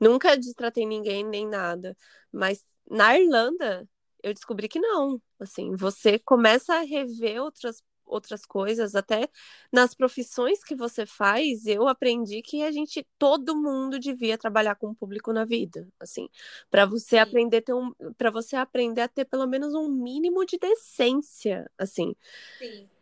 nunca 0.00 0.36
destratei 0.36 0.86
ninguém 0.86 1.24
nem 1.24 1.46
nada, 1.48 1.96
mas 2.32 2.64
na 2.90 3.18
Irlanda 3.18 3.88
eu 4.22 4.34
descobri 4.34 4.68
que 4.68 4.80
não, 4.80 5.20
assim, 5.38 5.76
você 5.76 6.18
começa 6.18 6.74
a 6.76 6.80
rever 6.82 7.42
outras 7.42 7.82
outras 8.06 8.44
coisas, 8.46 8.94
até 8.94 9.28
nas 9.72 9.94
profissões 9.94 10.62
que 10.64 10.74
você 10.74 11.06
faz, 11.06 11.66
eu 11.66 11.88
aprendi 11.88 12.42
que 12.42 12.62
a 12.62 12.70
gente, 12.72 13.06
todo 13.18 13.56
mundo 13.56 13.98
devia 13.98 14.38
trabalhar 14.38 14.74
com 14.76 14.88
o 14.90 14.94
público 14.94 15.32
na 15.32 15.44
vida, 15.44 15.88
assim, 16.00 16.28
para 16.70 16.86
você 16.86 17.16
Sim. 17.16 17.18
aprender 17.18 17.62
ter 17.62 17.74
um, 17.74 17.92
para 18.16 18.30
você 18.30 18.56
aprender 18.56 19.02
a 19.02 19.08
ter 19.08 19.24
pelo 19.26 19.46
menos 19.46 19.74
um 19.74 19.88
mínimo 19.88 20.44
de 20.46 20.58
decência, 20.58 21.70
assim. 21.78 22.14
Sim. 22.60 22.93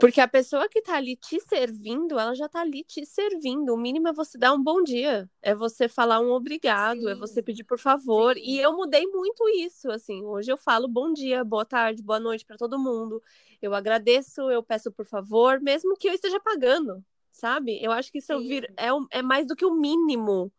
Porque 0.00 0.20
a 0.20 0.28
pessoa 0.28 0.68
que 0.68 0.80
tá 0.80 0.96
ali 0.96 1.16
te 1.16 1.40
servindo, 1.40 2.18
ela 2.18 2.34
já 2.34 2.48
tá 2.48 2.60
ali 2.60 2.84
te 2.84 3.04
servindo. 3.04 3.74
O 3.74 3.76
mínimo 3.76 4.08
é 4.08 4.12
você 4.12 4.38
dar 4.38 4.52
um 4.52 4.62
bom 4.62 4.82
dia, 4.82 5.28
é 5.42 5.54
você 5.54 5.88
falar 5.88 6.20
um 6.20 6.30
obrigado, 6.30 7.00
Sim. 7.00 7.10
é 7.10 7.14
você 7.16 7.42
pedir 7.42 7.64
por 7.64 7.78
favor. 7.78 8.34
Sim. 8.34 8.42
E 8.42 8.58
eu 8.60 8.72
mudei 8.72 9.06
muito 9.06 9.48
isso, 9.56 9.90
assim. 9.90 10.22
Hoje 10.24 10.52
eu 10.52 10.56
falo 10.56 10.86
bom 10.86 11.12
dia, 11.12 11.42
boa 11.42 11.64
tarde, 11.64 12.02
boa 12.02 12.20
noite 12.20 12.44
para 12.44 12.56
todo 12.56 12.78
mundo. 12.78 13.22
Eu 13.60 13.74
agradeço, 13.74 14.42
eu 14.50 14.62
peço 14.62 14.92
por 14.92 15.04
favor, 15.04 15.60
mesmo 15.60 15.96
que 15.96 16.08
eu 16.08 16.14
esteja 16.14 16.38
pagando, 16.38 17.04
sabe? 17.32 17.82
Eu 17.82 17.90
acho 17.90 18.12
que 18.12 18.18
isso 18.18 18.38
vir, 18.38 18.72
é, 18.76 18.88
é 19.10 19.22
mais 19.22 19.46
do 19.46 19.56
que 19.56 19.64
o 19.64 19.74
mínimo. 19.74 20.52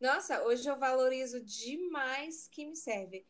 Nossa, 0.00 0.42
hoje 0.44 0.68
eu 0.68 0.76
valorizo 0.76 1.40
demais 1.40 2.48
quem 2.50 2.68
me 2.68 2.76
serve 2.76 3.26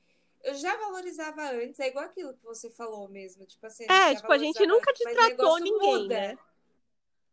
eu 0.47 0.55
já 0.55 0.77
valorizava 0.77 1.51
antes, 1.51 1.81
é 1.81 1.89
igual 1.89 2.05
aquilo 2.05 2.33
que 2.33 2.45
você 2.45 2.71
falou 2.71 3.09
mesmo. 3.09 3.45
Tipo 3.45 3.67
assim, 3.67 3.85
é, 3.91 4.15
tipo, 4.15 4.33
a 4.33 4.39
gente 4.39 4.65
nunca 4.65 4.93
destratou 4.93 5.59
ninguém, 5.59 6.03
muda. 6.03 6.15
né? 6.15 6.39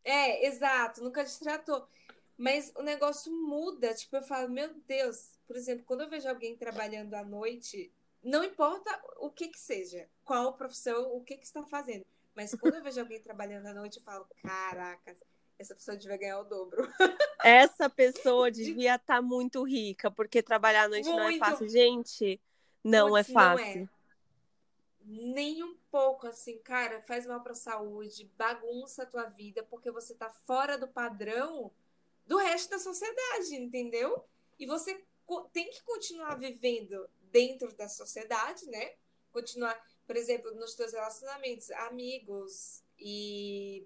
É, 0.03 0.47
exato, 0.47 1.03
nunca 1.03 1.24
destratou. 1.24 1.88
Mas 2.36 2.74
o 2.76 2.82
negócio 2.82 3.32
muda, 3.32 3.93
tipo, 3.93 4.16
eu 4.16 4.24
falo, 4.24 4.49
meu 4.49 4.74
Deus, 4.88 5.38
por 5.45 5.55
exemplo, 5.55 5.86
quando 5.86 6.01
eu 6.01 6.09
vejo 6.09 6.28
alguém 6.28 6.57
trabalhando 6.57 7.14
à 7.14 7.24
noite, 7.24 7.93
não 8.24 8.43
importa 8.43 8.99
o 9.20 9.30
que 9.30 9.47
que 9.47 9.59
seja, 9.59 10.09
qual 10.26 10.53
profissão, 10.53 11.16
o 11.16 11.24
que 11.24 11.38
que 11.38 11.45
está 11.45 11.64
fazendo, 11.64 12.03
mas 12.36 12.55
quando 12.55 12.76
eu 12.76 12.84
vejo 12.84 12.99
alguém 12.99 13.22
trabalhando 13.22 13.68
à 13.68 13.74
noite, 13.76 13.97
eu 13.97 14.03
falo, 14.03 14.26
caraca, 14.41 15.16
essa 15.59 15.76
pessoa 15.76 15.95
devia 15.95 16.18
ganhar 16.18 16.39
o 16.39 16.43
dobro. 16.43 16.91
Essa 17.43 17.88
pessoa 17.88 18.49
devia 18.51 18.95
estar 18.95 19.18
tá 19.18 19.22
muito 19.22 19.61
rica, 19.64 20.09
porque 20.09 20.41
trabalhar 20.41 20.86
à 20.86 20.89
noite 20.89 21.05
muito. 21.05 21.20
não 21.20 21.30
é 21.30 21.38
fácil. 21.38 21.70
Gente, 21.70 22.41
não 22.84 23.18
é 23.18 23.24
fácil. 23.24 23.90
Não 25.06 25.20
é. 25.24 25.34
Nem 25.34 25.64
um 25.64 25.76
pouco, 25.92 26.28
assim, 26.28 26.58
cara, 26.60 27.02
faz 27.02 27.26
mal 27.26 27.42
pra 27.42 27.54
saúde, 27.54 28.32
bagunça 28.38 29.04
a 29.04 29.06
tua 29.06 29.26
vida, 29.26 29.64
porque 29.64 29.92
você 29.92 30.16
tá 30.16 30.30
fora 30.30 30.78
do 30.78 30.88
padrão 30.88 31.72
do 32.26 32.38
resto 32.38 32.70
da 32.70 32.80
sociedade, 32.80 33.56
entendeu? 33.56 34.24
E 34.58 34.66
você 34.66 35.04
tem 35.52 35.70
que 35.70 35.84
continuar 35.84 36.36
vivendo 36.36 37.10
dentro 37.32 37.76
da 37.76 37.90
sociedade, 37.90 38.66
né? 38.68 38.94
Continuar, 39.32 39.78
por 40.06 40.16
exemplo, 40.16 40.54
nos 40.56 40.76
teus 40.76 40.94
relacionamentos, 40.94 41.70
amigos 41.72 42.84
e 42.98 43.86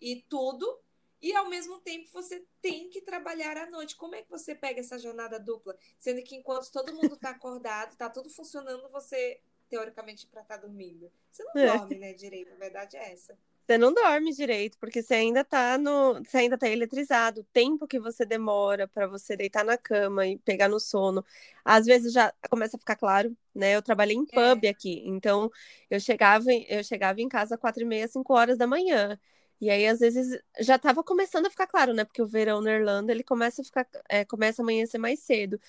e 0.00 0.20
tudo, 0.28 0.80
e 1.22 1.34
ao 1.34 1.48
mesmo 1.48 1.78
tempo 1.78 2.10
você 2.12 2.44
tem 2.60 2.90
que 2.90 3.00
trabalhar 3.00 3.56
à 3.56 3.70
noite. 3.70 3.96
Como 3.96 4.14
é 4.14 4.22
que 4.22 4.30
você 4.30 4.54
pega 4.54 4.80
essa 4.80 4.98
jornada 4.98 5.38
dupla? 5.38 5.76
Sendo 5.98 6.22
que 6.22 6.34
enquanto 6.34 6.70
todo 6.72 6.92
mundo 6.92 7.14
está 7.14 7.30
acordado, 7.30 7.92
está 7.92 8.10
tudo 8.10 8.28
funcionando, 8.28 8.88
você, 8.88 9.40
teoricamente, 9.70 10.26
para 10.26 10.42
estar 10.42 10.56
tá 10.56 10.66
dormindo. 10.66 11.10
Você 11.30 11.44
não 11.44 11.62
é. 11.62 11.66
dorme, 11.66 11.94
né, 11.96 12.12
direito? 12.12 12.52
A 12.52 12.56
verdade 12.56 12.96
é 12.96 13.12
essa. 13.12 13.38
Você 13.64 13.78
não 13.78 13.94
dorme 13.94 14.32
direito, 14.32 14.76
porque 14.78 15.00
você 15.00 15.14
ainda 15.14 15.44
tá 15.44 15.78
no. 15.78 16.14
Você 16.14 16.38
ainda 16.38 16.58
tá 16.58 16.68
eletrizado. 16.68 17.42
O 17.42 17.44
tempo 17.44 17.86
que 17.86 18.00
você 18.00 18.26
demora 18.26 18.88
para 18.88 19.06
você 19.06 19.36
deitar 19.36 19.64
na 19.64 19.78
cama 19.78 20.26
e 20.26 20.36
pegar 20.38 20.68
no 20.68 20.80
sono. 20.80 21.24
Às 21.64 21.86
vezes 21.86 22.12
já 22.12 22.34
começa 22.50 22.76
a 22.76 22.80
ficar 22.80 22.96
claro, 22.96 23.36
né? 23.54 23.76
Eu 23.76 23.82
trabalhei 23.82 24.16
em 24.16 24.26
pub 24.26 24.64
é. 24.64 24.68
aqui, 24.68 25.02
então 25.06 25.50
eu 25.88 26.00
chegava, 26.00 26.52
eu 26.52 26.82
chegava 26.82 27.20
em 27.20 27.28
casa 27.28 27.54
às 27.54 27.60
quatro 27.60 27.82
e 27.82 27.86
meia, 27.86 28.08
cinco 28.08 28.34
horas 28.34 28.58
da 28.58 28.66
manhã. 28.66 29.18
E 29.62 29.70
aí, 29.70 29.86
às 29.86 30.00
vezes, 30.00 30.36
já 30.58 30.74
estava 30.74 31.04
começando 31.04 31.46
a 31.46 31.50
ficar 31.50 31.68
claro, 31.68 31.94
né? 31.94 32.04
Porque 32.04 32.20
o 32.20 32.26
verão 32.26 32.60
na 32.60 32.72
Irlanda, 32.72 33.12
ele 33.12 33.22
começa 33.22 33.62
a 33.62 33.64
ficar, 33.64 33.86
é, 34.08 34.24
começa 34.24 34.60
a 34.60 34.64
amanhecer 34.64 34.98
mais 34.98 35.20
cedo. 35.20 35.60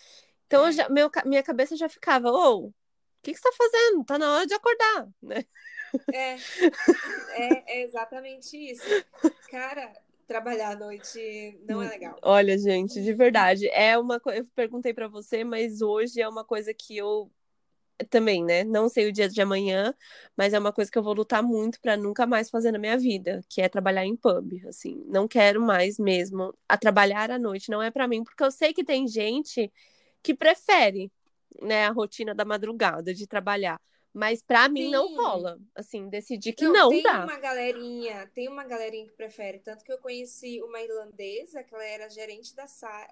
Então, 0.48 0.66
é. 0.66 0.72
já, 0.72 0.90
meu, 0.90 1.12
minha 1.26 1.44
cabeça 1.44 1.78
já 1.78 1.88
ficava, 1.88 2.32
ô, 2.32 2.70
o 2.70 2.74
que, 3.22 3.32
que 3.32 3.38
você 3.38 3.44
tá 3.44 3.56
fazendo? 3.56 4.04
Tá 4.04 4.18
na 4.18 4.34
hora 4.34 4.48
de 4.48 4.54
acordar, 4.56 5.10
né? 5.22 5.46
É, 6.12 6.34
é, 6.34 7.64
é 7.68 7.84
exatamente 7.84 8.58
isso. 8.58 8.84
Cara, 9.52 9.94
trabalhar 10.26 10.72
à 10.72 10.76
noite 10.76 11.60
não 11.70 11.80
é 11.80 11.90
legal. 11.90 12.18
Olha, 12.24 12.58
gente, 12.58 13.00
de 13.00 13.14
verdade, 13.14 13.70
é 13.70 13.96
uma 13.96 14.20
coisa. 14.20 14.40
Eu 14.40 14.48
perguntei 14.56 14.92
para 14.92 15.08
você, 15.08 15.44
mas 15.44 15.84
hoje 15.84 16.20
é 16.20 16.28
uma 16.28 16.44
coisa 16.44 16.74
que 16.74 16.98
eu 16.98 17.30
também, 18.10 18.44
né? 18.44 18.64
Não 18.64 18.90
sei 18.90 19.08
o 19.08 19.12
dia 19.12 19.30
de 19.30 19.42
amanhã, 19.42 19.94
mas 20.36 20.54
é 20.54 20.60
uma 20.60 20.74
coisa 20.74 20.92
que 20.92 20.98
eu 20.98 21.04
vou 21.04 21.14
lutar 21.14 21.44
muito 21.44 21.80
para 21.80 21.96
nunca 21.96 22.26
mais 22.26 22.50
fazer 22.50 22.72
na 22.72 22.80
minha 22.80 22.98
vida, 22.98 23.44
que 23.50 23.62
é 23.62 23.70
trabalhar 23.70 24.06
em 24.06 24.16
pub, 24.16 24.66
assim. 24.68 25.04
Não 25.08 25.28
quero 25.28 25.62
mais 25.62 25.98
mesmo 26.00 26.54
a 26.68 26.78
trabalhar 26.78 27.32
à 27.32 27.38
noite, 27.38 27.70
não 27.70 27.82
é 27.82 27.92
para 27.92 28.08
mim, 28.08 28.24
porque 28.24 28.44
eu 28.44 28.52
sei 28.52 28.74
que 28.74 28.84
tem 28.84 29.08
gente 29.08 29.72
que 30.22 30.34
prefere, 30.34 31.12
né, 31.62 31.86
a 31.86 31.92
rotina 31.92 32.34
da 32.34 32.46
madrugada 32.46 33.14
de 33.14 33.28
trabalhar. 33.28 33.80
Mas 34.14 34.44
para 34.44 34.70
mim 34.70 34.92
não 34.92 35.16
rola. 35.16 35.60
Assim, 35.74 36.08
decidi 36.08 36.54
que 36.54 36.66
não, 36.66 36.74
não 36.74 36.90
tem 36.90 37.02
dá. 37.02 37.14
Tem 37.14 37.24
uma 37.24 37.40
galerinha, 37.40 38.32
tem 38.34 38.48
uma 38.48 38.64
galerinha 38.64 39.08
que 39.08 39.14
prefere. 39.14 39.58
Tanto 39.58 39.84
que 39.84 39.92
eu 39.92 39.98
conheci 39.98 40.62
uma 40.62 40.80
irlandesa, 40.80 41.64
que 41.64 41.74
ela 41.74 41.84
era 41.84 42.10
gerente 42.10 42.56
da, 42.56 42.66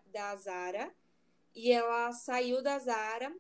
da 0.06 0.36
Zara, 0.36 0.94
e 1.56 1.72
ela 1.72 2.12
saiu 2.12 2.62
da 2.62 2.78
Zara 2.78 3.34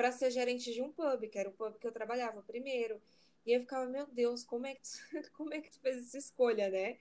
para 0.00 0.12
ser 0.12 0.30
gerente 0.30 0.72
de 0.72 0.80
um 0.80 0.90
pub, 0.90 1.28
que 1.28 1.38
era 1.38 1.50
o 1.50 1.52
pub 1.52 1.76
que 1.78 1.86
eu 1.86 1.92
trabalhava 1.92 2.42
primeiro. 2.42 2.98
E 3.44 3.52
eu 3.52 3.60
ficava, 3.60 3.84
meu 3.84 4.06
Deus, 4.06 4.42
como 4.42 4.66
é 4.66 4.74
que 4.74 4.80
tu, 4.80 4.88
como 5.36 5.52
é 5.52 5.60
que 5.60 5.70
tu 5.70 5.78
fez 5.78 5.98
essa 5.98 6.16
escolha, 6.16 6.70
né? 6.70 6.96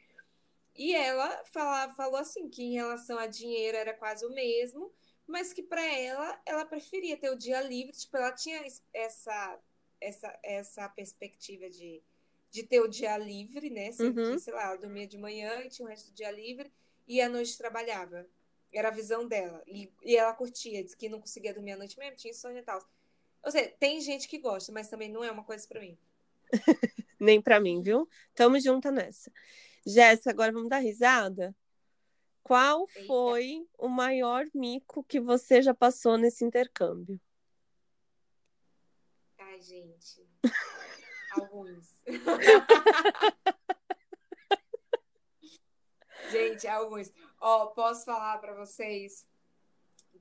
E 0.76 0.94
ela 0.94 1.46
falava, 1.46 1.94
falou 1.94 2.18
assim 2.18 2.50
que 2.50 2.62
em 2.62 2.74
relação 2.74 3.18
a 3.18 3.26
dinheiro 3.26 3.78
era 3.78 3.94
quase 3.94 4.26
o 4.26 4.34
mesmo, 4.34 4.92
mas 5.26 5.54
que 5.54 5.64
para 5.64 5.82
ela 5.82 6.42
ela 6.46 6.66
preferia 6.66 7.16
ter 7.16 7.30
o 7.30 7.38
dia 7.38 7.62
livre, 7.62 7.94
tipo, 7.94 8.18
ela 8.18 8.34
tinha 8.34 8.62
essa 8.94 9.58
essa, 10.02 10.38
essa 10.44 10.90
perspectiva 10.90 11.70
de, 11.70 12.04
de 12.52 12.64
ter 12.64 12.82
o 12.82 12.88
dia 12.88 13.18
livre, 13.18 13.70
né? 13.70 13.94
Sempre, 13.94 14.24
uhum. 14.24 14.40
sei 14.40 14.54
lá, 14.54 14.64
ela 14.64 14.76
dormia 14.76 15.08
de 15.08 15.18
manhã 15.18 15.62
e 15.62 15.70
tinha 15.70 15.86
o 15.86 15.90
resto 15.90 16.12
do 16.12 16.16
dia 16.16 16.32
livre 16.32 16.70
e 17.08 17.22
à 17.22 17.30
noite 17.30 17.58
trabalhava. 17.58 18.28
Era 18.74 18.90
a 18.90 18.92
visão 18.92 19.28
dela. 19.28 19.64
E, 19.66 19.92
e 20.04 20.16
ela 20.16 20.34
curtia, 20.34 20.84
disse 20.84 20.98
que 20.98 21.10
não 21.10 21.20
conseguia 21.20 21.54
dormir 21.54 21.74
à 21.74 21.78
noite 21.78 21.98
mesmo, 21.98 22.16
tinha 22.16 22.32
insônia 22.32 22.60
e 22.60 22.64
tal. 22.64 22.80
Ou 23.44 23.52
seja, 23.52 23.74
tem 23.80 24.02
gente 24.02 24.28
que 24.28 24.38
gosta, 24.38 24.72
mas 24.72 24.90
também 24.90 25.10
não 25.10 25.24
é 25.24 25.32
uma 25.32 25.44
coisa 25.44 25.68
para 25.68 25.80
mim. 25.80 25.98
Nem 27.20 27.42
para 27.42 27.60
mim, 27.60 27.82
viu? 27.82 28.08
Tamo 28.34 28.60
junto 28.60 28.92
nessa. 28.92 29.32
Jéssica, 29.86 30.32
agora 30.32 30.52
vamos 30.52 30.70
dar 30.70 30.80
risada? 30.80 31.56
Qual 32.44 32.86
Eita. 32.96 33.08
foi 33.08 33.68
o 33.78 33.88
maior 33.88 34.46
mico 34.54 35.04
que 35.04 35.20
você 35.20 35.62
já 35.62 35.74
passou 35.74 36.18
nesse 36.18 36.44
intercâmbio? 36.44 37.20
Ai, 39.38 39.62
gente. 39.62 40.28
alguns. 41.32 42.04
gente, 46.32 46.68
alguns. 46.68 47.12
Ó, 47.40 47.68
posso 47.68 48.06
falar 48.06 48.38
para 48.40 48.54
vocês? 48.54 49.28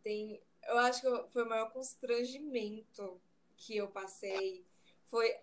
Tem, 0.02 0.40
eu 0.64 0.78
acho 0.78 1.00
que 1.00 1.32
foi 1.32 1.42
o 1.42 1.48
maior 1.48 1.72
constrangimento 1.72 3.20
que 3.56 3.76
eu 3.76 3.88
passei. 3.88 4.64
Foi 5.06 5.34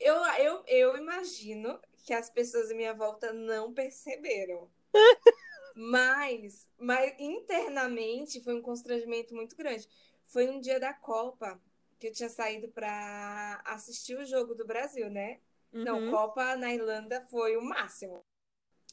eu, 0.00 0.14
eu, 0.36 0.64
eu 0.66 0.96
imagino 0.96 1.80
que 2.04 2.12
as 2.12 2.30
pessoas 2.30 2.70
à 2.70 2.74
minha 2.74 2.94
volta 2.94 3.32
não 3.32 3.72
perceberam. 3.74 4.70
mas, 5.74 6.68
mas 6.78 7.14
internamente 7.18 8.40
foi 8.42 8.54
um 8.54 8.62
constrangimento 8.62 9.34
muito 9.34 9.56
grande. 9.56 9.88
Foi 10.24 10.48
um 10.48 10.60
dia 10.60 10.78
da 10.78 10.94
Copa 10.94 11.60
que 11.98 12.08
eu 12.08 12.12
tinha 12.12 12.28
saído 12.28 12.68
para 12.68 13.60
assistir 13.64 14.16
o 14.16 14.24
jogo 14.24 14.54
do 14.54 14.64
Brasil, 14.64 15.10
né? 15.10 15.40
Uhum. 15.72 15.84
Não, 15.84 16.10
Copa 16.10 16.56
na 16.56 16.72
Irlanda 16.72 17.26
foi 17.28 17.56
o 17.56 17.62
máximo. 17.62 18.24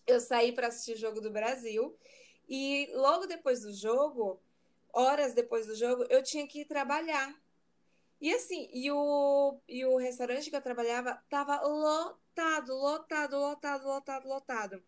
Eu 0.08 0.20
saí 0.20 0.52
para 0.52 0.68
assistir 0.68 0.94
o 0.94 0.98
jogo 0.98 1.22
do 1.22 1.30
Brasil 1.30 1.96
e 2.48 2.90
logo 2.94 3.26
depois 3.28 3.62
do 3.62 3.74
jogo, 3.74 4.40
horas 4.94 5.34
depois 5.34 5.68
do 5.68 5.76
jogo, 5.76 6.06
eu 6.10 6.24
tinha 6.24 6.48
que 6.48 6.62
ir 6.62 6.66
trabalhar. 6.66 7.34
E 8.22 8.34
assim, 8.34 8.70
e 8.74 8.90
o, 8.92 9.60
e 9.68 9.86
o 9.86 9.98
restaurante 9.98 10.50
que 10.50 10.56
eu 10.56 10.62
trabalhava 10.62 11.22
tava 11.30 11.62
lotado, 11.62 12.74
lotado, 12.74 13.38
lotado, 13.38 13.88
lotado, 13.88 14.28
lotado. 14.28 14.84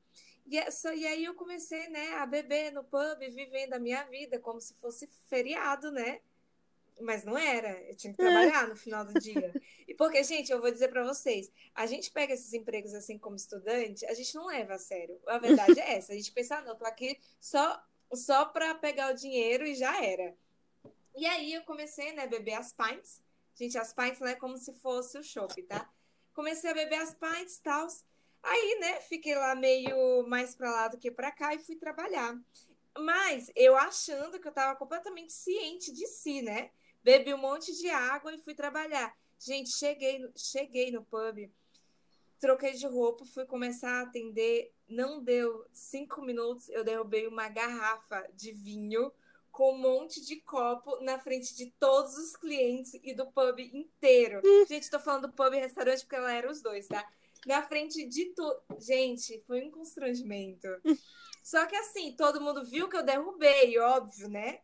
E, 0.46 0.58
é 0.58 0.70
e 0.96 1.06
aí 1.06 1.26
eu 1.26 1.36
comecei, 1.36 1.90
né, 1.90 2.14
a 2.16 2.26
beber 2.26 2.72
no 2.72 2.84
pub, 2.84 3.20
vivendo 3.20 3.74
a 3.74 3.80
minha 3.80 4.04
vida 4.06 4.40
como 4.40 4.62
se 4.62 4.74
fosse 4.76 5.08
feriado, 5.28 5.92
né? 5.92 6.22
Mas 7.00 7.24
não 7.24 7.38
era, 7.38 7.80
eu 7.84 7.96
tinha 7.96 8.12
que 8.12 8.18
trabalhar 8.18 8.68
no 8.68 8.76
final 8.76 9.06
do 9.06 9.20
dia. 9.20 9.54
E 9.88 9.94
porque, 9.94 10.24
gente, 10.24 10.52
eu 10.52 10.60
vou 10.60 10.72
dizer 10.72 10.88
para 10.88 11.04
vocês, 11.04 11.52
a 11.76 11.86
gente 11.86 12.12
pega 12.12 12.34
esses 12.34 12.54
empregos 12.54 12.94
assim 12.94 13.18
como 13.18 13.36
estudante, 13.36 14.06
a 14.06 14.14
gente 14.14 14.34
não 14.36 14.48
leva 14.48 14.74
a 14.74 14.80
sério. 14.80 15.20
A 15.28 15.38
verdade 15.38 15.80
é 15.80 15.98
essa, 15.98 16.12
a 16.12 16.16
gente 16.16 16.32
pensa, 16.32 16.58
ah, 16.58 16.62
não, 16.62 16.76
tô 16.76 16.86
aqui 16.86 17.20
só 17.40 17.82
só 18.14 18.46
para 18.46 18.76
pegar 18.76 19.12
o 19.12 19.16
dinheiro 19.16 19.66
e 19.66 19.76
já 19.76 20.04
era. 20.04 20.36
E 21.16 21.26
aí 21.26 21.54
eu 21.54 21.64
comecei, 21.64 22.12
né, 22.14 22.24
a 22.24 22.28
beber 22.28 22.54
as 22.54 22.72
pints. 22.72 23.22
Gente, 23.56 23.78
as 23.78 23.92
pints 23.92 24.20
não 24.20 24.28
é 24.28 24.36
como 24.36 24.58
se 24.58 24.74
fosse 24.74 25.18
o 25.18 25.24
chopp, 25.24 25.62
tá? 25.64 25.90
Comecei 26.34 26.70
a 26.70 26.74
beber 26.74 27.00
as 27.00 27.14
pints 27.14 27.58
e 27.58 27.64
tal. 27.64 27.88
Aí, 28.44 28.78
né, 28.80 29.02
fiquei 29.02 29.36
lá 29.36 29.56
meio 29.56 30.26
mais 30.28 30.56
para 30.56 30.72
lá 30.72 30.88
do 30.88 30.98
que 30.98 31.10
para 31.10 31.32
cá 31.32 31.54
e 31.56 31.60
fui 31.60 31.76
trabalhar. 31.76 32.40
Mas 33.00 33.52
eu 33.56 33.76
achando 33.76 34.40
que 34.40 34.48
eu 34.48 34.52
estava 34.52 34.76
completamente 34.76 35.34
ciente 35.34 35.92
de 35.92 36.08
si, 36.08 36.42
né? 36.42 36.72
Bebi 37.08 37.34
um 37.34 37.38
monte 37.38 37.72
de 37.72 37.90
água 37.90 38.36
e 38.36 38.38
fui 38.38 38.54
trabalhar. 38.54 39.18
Gente, 39.40 39.70
cheguei, 39.70 40.30
cheguei 40.36 40.92
no 40.92 41.06
pub, 41.06 41.50
troquei 42.38 42.74
de 42.74 42.86
roupa, 42.86 43.24
fui 43.24 43.46
começar 43.46 43.92
a 43.92 44.02
atender. 44.02 44.74
Não 44.90 45.24
deu 45.24 45.66
cinco 45.72 46.22
minutos, 46.22 46.68
eu 46.68 46.84
derrubei 46.84 47.26
uma 47.26 47.48
garrafa 47.48 48.28
de 48.36 48.52
vinho 48.52 49.10
com 49.54 49.74
um 49.74 49.78
monte 49.78 50.20
de 50.20 50.36
copo 50.42 51.00
na 51.00 51.18
frente 51.18 51.56
de 51.56 51.68
todos 51.80 52.18
os 52.18 52.36
clientes 52.36 53.00
e 53.02 53.14
do 53.14 53.26
pub 53.28 53.58
inteiro. 53.58 54.42
Gente, 54.68 54.90
tô 54.90 55.00
falando 55.00 55.28
do 55.28 55.34
pub 55.34 55.54
e 55.54 55.60
restaurante 55.60 56.02
porque 56.02 56.16
ela 56.18 56.34
era 56.34 56.52
os 56.52 56.62
dois, 56.62 56.88
tá? 56.88 57.10
Na 57.46 57.64
frente 57.64 58.06
de 58.06 58.26
tudo. 58.34 58.60
Gente, 58.80 59.42
foi 59.48 59.64
um 59.64 59.72
constrangimento. 59.72 60.68
Só 61.42 61.66
que 61.66 61.76
assim, 61.78 62.14
todo 62.18 62.42
mundo 62.42 62.66
viu 62.66 62.90
que 62.90 62.98
eu 62.98 63.04
derrubei, 63.04 63.80
óbvio, 63.80 64.28
né? 64.28 64.60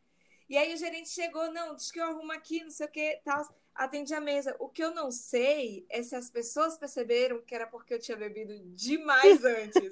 E 0.49 0.57
aí 0.57 0.73
o 0.73 0.77
gerente 0.77 1.09
chegou, 1.09 1.51
não, 1.51 1.75
diz 1.75 1.91
que 1.91 1.99
eu 1.99 2.05
arrumo 2.05 2.31
aqui, 2.31 2.63
não 2.63 2.69
sei 2.69 2.85
o 2.85 2.91
que, 2.91 3.21
tal, 3.23 3.43
atende 3.73 4.13
a 4.13 4.21
mesa. 4.21 4.55
O 4.59 4.69
que 4.69 4.83
eu 4.83 4.93
não 4.93 5.11
sei 5.11 5.85
é 5.89 6.03
se 6.03 6.15
as 6.15 6.29
pessoas 6.29 6.77
perceberam 6.77 7.41
que 7.41 7.55
era 7.55 7.67
porque 7.67 7.93
eu 7.93 7.99
tinha 7.99 8.17
bebido 8.17 8.53
demais 8.75 9.43
antes. 9.45 9.89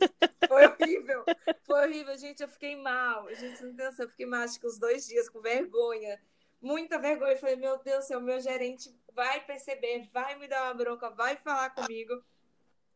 Foi 0.47 0.67
horrível, 0.67 1.23
foi 1.63 1.87
horrível, 1.87 2.17
gente, 2.17 2.41
eu 2.41 2.49
fiquei 2.49 2.75
mal. 2.75 3.33
Gente, 3.33 3.63
não 3.63 3.75
tem 3.75 3.85
noção, 3.85 4.05
eu 4.05 4.09
fiquei 4.09 4.25
mal, 4.25 4.41
acho 4.41 4.59
que 4.59 4.67
uns 4.67 4.77
dois 4.77 5.07
dias 5.07 5.29
com 5.29 5.41
vergonha, 5.41 6.19
muita 6.61 6.99
vergonha. 6.99 7.33
Eu 7.33 7.37
falei, 7.37 7.55
meu 7.55 7.77
Deus 7.79 8.05
do 8.05 8.07
céu, 8.07 8.21
meu 8.21 8.39
gerente 8.39 8.93
vai 9.13 9.43
perceber, 9.45 10.07
vai 10.11 10.37
me 10.37 10.47
dar 10.47 10.65
uma 10.65 10.73
bronca, 10.73 11.09
vai 11.09 11.37
falar 11.37 11.69
comigo. 11.71 12.23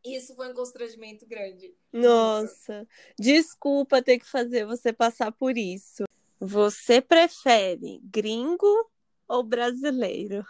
Isso 0.04 0.36
foi 0.36 0.48
um 0.50 0.54
constrangimento 0.54 1.26
grande. 1.26 1.74
Nossa, 1.92 2.86
desculpa 3.18 4.00
ter 4.00 4.20
que 4.20 4.26
fazer 4.26 4.64
você 4.64 4.92
passar 4.92 5.32
por 5.32 5.58
isso. 5.58 6.05
Você 6.38 7.00
prefere 7.00 8.00
gringo 8.04 8.90
ou 9.26 9.42
brasileiro? 9.42 10.44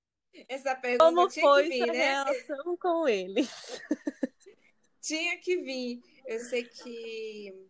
Essa 0.48 0.74
pergunta 0.74 1.04
Como 1.04 1.30
foi 1.30 1.68
vir, 1.68 1.78
sua 1.78 1.92
né? 1.92 2.12
relação 2.12 2.76
com 2.76 3.08
ele? 3.08 3.42
Tinha 5.00 5.38
que 5.38 5.56
vir. 5.58 6.00
Eu 6.26 6.38
sei 6.38 6.64
que, 6.64 7.68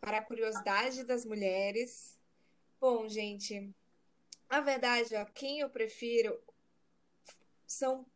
para 0.00 0.18
a 0.18 0.24
curiosidade 0.24 1.04
das 1.04 1.24
mulheres, 1.24 2.16
bom, 2.80 3.08
gente, 3.08 3.74
a 4.48 4.60
verdade, 4.60 5.14
ó, 5.16 5.24
quem 5.26 5.60
eu 5.60 5.68
prefiro 5.68 6.40
são. 7.66 8.06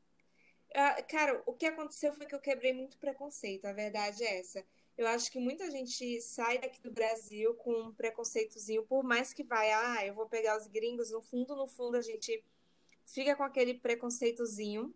Ah, 0.75 1.03
cara, 1.03 1.43
o 1.45 1.53
que 1.53 1.67
aconteceu 1.67 2.15
foi 2.15 2.27
que 2.27 2.35
eu 2.35 2.41
quebrei 2.41 2.73
muito 2.73 2.97
preconceito, 2.99 3.67
a 3.67 3.73
verdade 3.73 4.25
é 4.25 4.39
essa. 4.39 4.65
Eu 4.97 5.07
acho 5.07 5.31
que 5.31 5.39
muita 5.39 5.71
gente 5.71 6.21
sai 6.21 6.59
daqui 6.59 6.81
do 6.81 6.91
Brasil 6.91 7.55
com 7.55 7.73
um 7.73 7.93
preconceitozinho, 7.93 8.85
por 8.85 9.03
mais 9.03 9.33
que 9.33 9.43
vai, 9.43 9.73
ah, 9.73 10.07
eu 10.07 10.15
vou 10.15 10.29
pegar 10.29 10.59
os 10.59 10.67
gringos, 10.67 11.11
no 11.11 11.23
fundo, 11.23 11.57
no 11.57 11.67
fundo, 11.67 11.97
a 11.97 12.03
gente 12.03 12.45
fica 13.07 13.35
com 13.35 13.43
aquele 13.43 13.75
preconceitozinho 13.75 14.95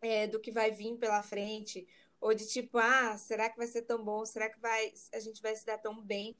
é, 0.00 0.26
do 0.26 0.40
que 0.40 0.50
vai 0.50 0.70
vir 0.70 0.96
pela 0.96 1.22
frente, 1.22 1.86
ou 2.20 2.34
de 2.34 2.46
tipo, 2.46 2.78
ah, 2.78 3.16
será 3.16 3.48
que 3.48 3.56
vai 3.56 3.66
ser 3.66 3.82
tão 3.82 4.02
bom? 4.02 4.24
Será 4.26 4.50
que 4.50 4.58
vai, 4.58 4.92
a 5.12 5.20
gente 5.20 5.40
vai 5.40 5.54
se 5.54 5.64
dar 5.64 5.78
tão 5.78 6.00
bem? 6.00 6.36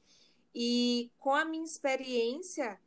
E 0.53 1.11
com 1.19 1.33
a 1.33 1.45
minha 1.45 1.63
experiência 1.63 2.79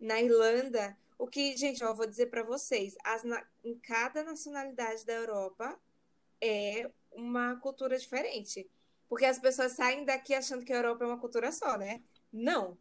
na 0.00 0.20
Irlanda, 0.20 0.96
o 1.18 1.26
que, 1.26 1.56
gente, 1.56 1.82
eu 1.82 1.94
vou 1.94 2.06
dizer 2.06 2.26
para 2.26 2.42
vocês, 2.42 2.96
as, 3.04 3.22
em 3.62 3.78
cada 3.78 4.24
nacionalidade 4.24 5.06
da 5.06 5.12
Europa 5.12 5.78
é 6.40 6.90
uma 7.12 7.54
cultura 7.56 7.96
diferente. 7.96 8.68
Porque 9.12 9.26
as 9.26 9.38
pessoas 9.38 9.72
saem 9.72 10.06
daqui 10.06 10.32
achando 10.32 10.64
que 10.64 10.72
a 10.72 10.76
Europa 10.76 11.04
é 11.04 11.06
uma 11.06 11.18
cultura 11.18 11.52
só, 11.52 11.76
né? 11.76 12.02
Não. 12.32 12.78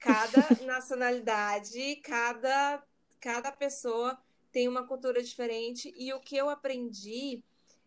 cada 0.00 0.42
nacionalidade, 0.66 1.94
cada, 2.02 2.82
cada 3.20 3.52
pessoa 3.52 4.20
tem 4.50 4.66
uma 4.66 4.84
cultura 4.84 5.22
diferente. 5.22 5.94
E 5.96 6.12
o 6.12 6.18
que 6.18 6.36
eu 6.36 6.50
aprendi 6.50 7.40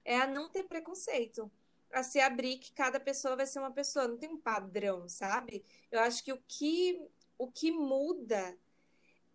é 0.06 0.18
a 0.18 0.26
não 0.26 0.48
ter 0.48 0.64
preconceito. 0.64 1.52
A 1.92 2.04
se 2.04 2.22
abrir 2.22 2.60
que 2.60 2.72
cada 2.72 3.02
pessoa 3.02 3.36
vai 3.36 3.46
ser 3.46 3.60
uma 3.60 3.72
pessoa, 3.72 4.08
não 4.08 4.18
tem 4.18 4.30
um 4.30 4.40
padrão, 4.40 5.10
sabe? 5.10 5.62
Eu 5.92 6.00
acho 6.00 6.24
que 6.24 6.32
o 6.32 6.42
que, 6.48 7.06
o 7.38 7.52
que 7.52 7.70
muda 7.70 8.58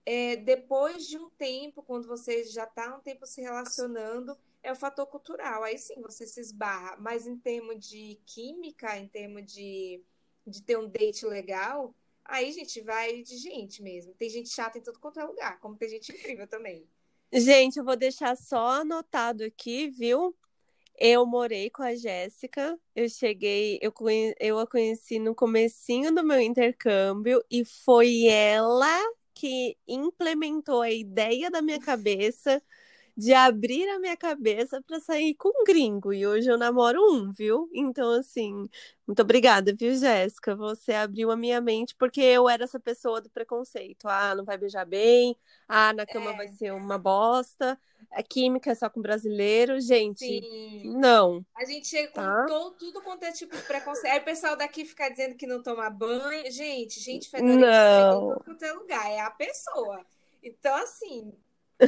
é 0.06 0.36
depois 0.36 1.06
de 1.06 1.18
um 1.18 1.28
tempo, 1.28 1.82
quando 1.82 2.08
você 2.08 2.44
já 2.44 2.64
está 2.64 2.96
um 2.96 3.00
tempo 3.00 3.26
se 3.26 3.42
relacionando, 3.42 4.38
é 4.62 4.72
o 4.72 4.76
fator 4.76 5.06
cultural. 5.06 5.62
Aí 5.62 5.78
sim 5.78 6.00
você 6.00 6.26
se 6.26 6.40
esbarra. 6.40 6.96
Mas 6.98 7.26
em 7.26 7.36
termos 7.36 7.78
de 7.86 8.20
química, 8.26 8.96
em 8.96 9.08
termos 9.08 9.44
de, 9.52 10.02
de 10.46 10.62
ter 10.62 10.78
um 10.78 10.88
date 10.88 11.26
legal, 11.26 11.94
aí, 12.24 12.52
gente, 12.52 12.80
vai 12.80 13.22
de 13.22 13.36
gente 13.36 13.82
mesmo. 13.82 14.14
Tem 14.14 14.28
gente 14.28 14.50
chata 14.50 14.78
em 14.78 14.82
todo 14.82 14.98
quanto 14.98 15.20
é 15.20 15.24
lugar, 15.24 15.58
como 15.60 15.76
tem 15.76 15.88
gente 15.88 16.12
incrível 16.12 16.46
também. 16.46 16.86
Gente, 17.32 17.78
eu 17.78 17.84
vou 17.84 17.96
deixar 17.96 18.36
só 18.36 18.80
anotado 18.80 19.44
aqui, 19.44 19.88
viu? 19.88 20.34
Eu 20.98 21.24
morei 21.24 21.70
com 21.70 21.82
a 21.82 21.94
Jéssica. 21.94 22.78
Eu 22.94 23.08
cheguei, 23.08 23.78
eu, 23.80 23.92
eu 24.40 24.58
a 24.58 24.66
conheci 24.66 25.18
no 25.18 25.34
comecinho 25.34 26.12
do 26.12 26.24
meu 26.24 26.40
intercâmbio 26.40 27.44
e 27.50 27.64
foi 27.64 28.26
ela 28.26 28.98
que 29.34 29.76
implementou 29.86 30.82
a 30.82 30.90
ideia 30.90 31.50
da 31.50 31.62
minha 31.62 31.78
cabeça 31.78 32.60
de 33.18 33.34
abrir 33.34 33.88
a 33.88 33.98
minha 33.98 34.16
cabeça 34.16 34.80
para 34.80 35.00
sair 35.00 35.34
com 35.34 35.48
um 35.48 35.64
gringo. 35.64 36.12
E 36.12 36.24
hoje 36.24 36.48
eu 36.48 36.56
namoro 36.56 37.02
um, 37.02 37.32
viu? 37.32 37.68
Então, 37.74 38.12
assim, 38.12 38.68
muito 39.04 39.20
obrigada, 39.20 39.74
viu, 39.74 39.92
Jéssica? 39.96 40.54
Você 40.54 40.92
abriu 40.92 41.32
a 41.32 41.36
minha 41.36 41.60
mente, 41.60 41.96
porque 41.96 42.20
eu 42.20 42.48
era 42.48 42.62
essa 42.62 42.78
pessoa 42.78 43.20
do 43.20 43.28
preconceito. 43.28 44.06
Ah, 44.06 44.36
não 44.36 44.44
vai 44.44 44.56
beijar 44.56 44.86
bem. 44.86 45.36
Ah, 45.66 45.92
na 45.92 46.06
cama 46.06 46.30
é. 46.30 46.36
vai 46.36 46.46
ser 46.46 46.72
uma 46.72 46.96
bosta. 46.96 47.76
A 48.12 48.22
química 48.22 48.70
é 48.70 48.74
só 48.76 48.88
com 48.88 49.02
brasileiro. 49.02 49.80
Gente, 49.80 50.24
Sim. 50.24 50.96
não. 50.96 51.44
A 51.56 51.64
gente 51.64 51.88
chega 51.88 52.08
com 52.08 52.20
tá? 52.20 52.46
todo, 52.46 52.76
tudo 52.76 53.02
quanto 53.02 53.24
é 53.24 53.32
tipo 53.32 53.56
de 53.56 53.62
preconceito. 53.64 54.12
Aí 54.12 54.20
o 54.20 54.24
pessoal 54.24 54.56
daqui 54.56 54.84
fica 54.84 55.08
dizendo 55.08 55.34
que 55.34 55.44
não 55.44 55.60
toma 55.60 55.90
banho. 55.90 56.48
Gente, 56.52 57.00
gente 57.00 57.28
fedorenta 57.28 57.66
não. 57.66 58.32
em 58.32 58.44
todo 58.44 58.62
é 58.62 58.72
lugar. 58.74 59.10
É 59.10 59.18
a 59.18 59.30
pessoa. 59.30 60.06
Então, 60.40 60.76
assim, 60.76 61.32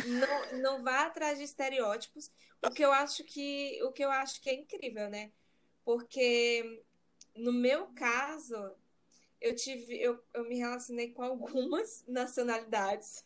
não, 0.07 0.59
não 0.61 0.82
vá 0.84 1.07
atrás 1.07 1.38
de 1.38 1.45
estereótipos, 1.45 2.30
o 2.62 2.70
que 2.70 2.84
eu 2.84 2.93
acho 2.93 3.24
que 3.24 3.80
o 3.82 3.93
que 3.93 4.05
eu 4.05 4.11
acho 4.11 4.41
que 4.41 4.51
é 4.51 4.55
incrível, 4.55 5.09
né? 5.09 5.32
Porque 5.84 6.82
no 7.34 7.53
meu 7.53 7.88
caso, 7.88 8.72
eu 9.41 9.55
tive 9.55 10.01
eu, 10.01 10.22
eu 10.34 10.45
me 10.45 10.59
relacionei 10.59 11.12
com 11.12 11.22
algumas 11.22 12.05
nacionalidades. 12.09 13.24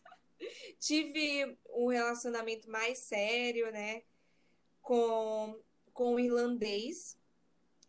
tive 0.78 1.56
um 1.70 1.88
relacionamento 1.88 2.70
mais 2.70 2.98
sério, 2.98 3.70
né, 3.72 4.02
com 4.80 5.58
com 5.92 6.14
o 6.14 6.20
irlandês, 6.20 7.16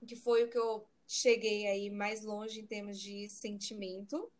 que 0.06 0.16
foi 0.16 0.44
o 0.44 0.50
que 0.50 0.58
eu 0.58 0.88
cheguei 1.08 1.66
aí 1.66 1.90
mais 1.90 2.24
longe 2.24 2.60
em 2.60 2.66
termos 2.66 3.00
de 3.00 3.28
sentimento. 3.30 4.32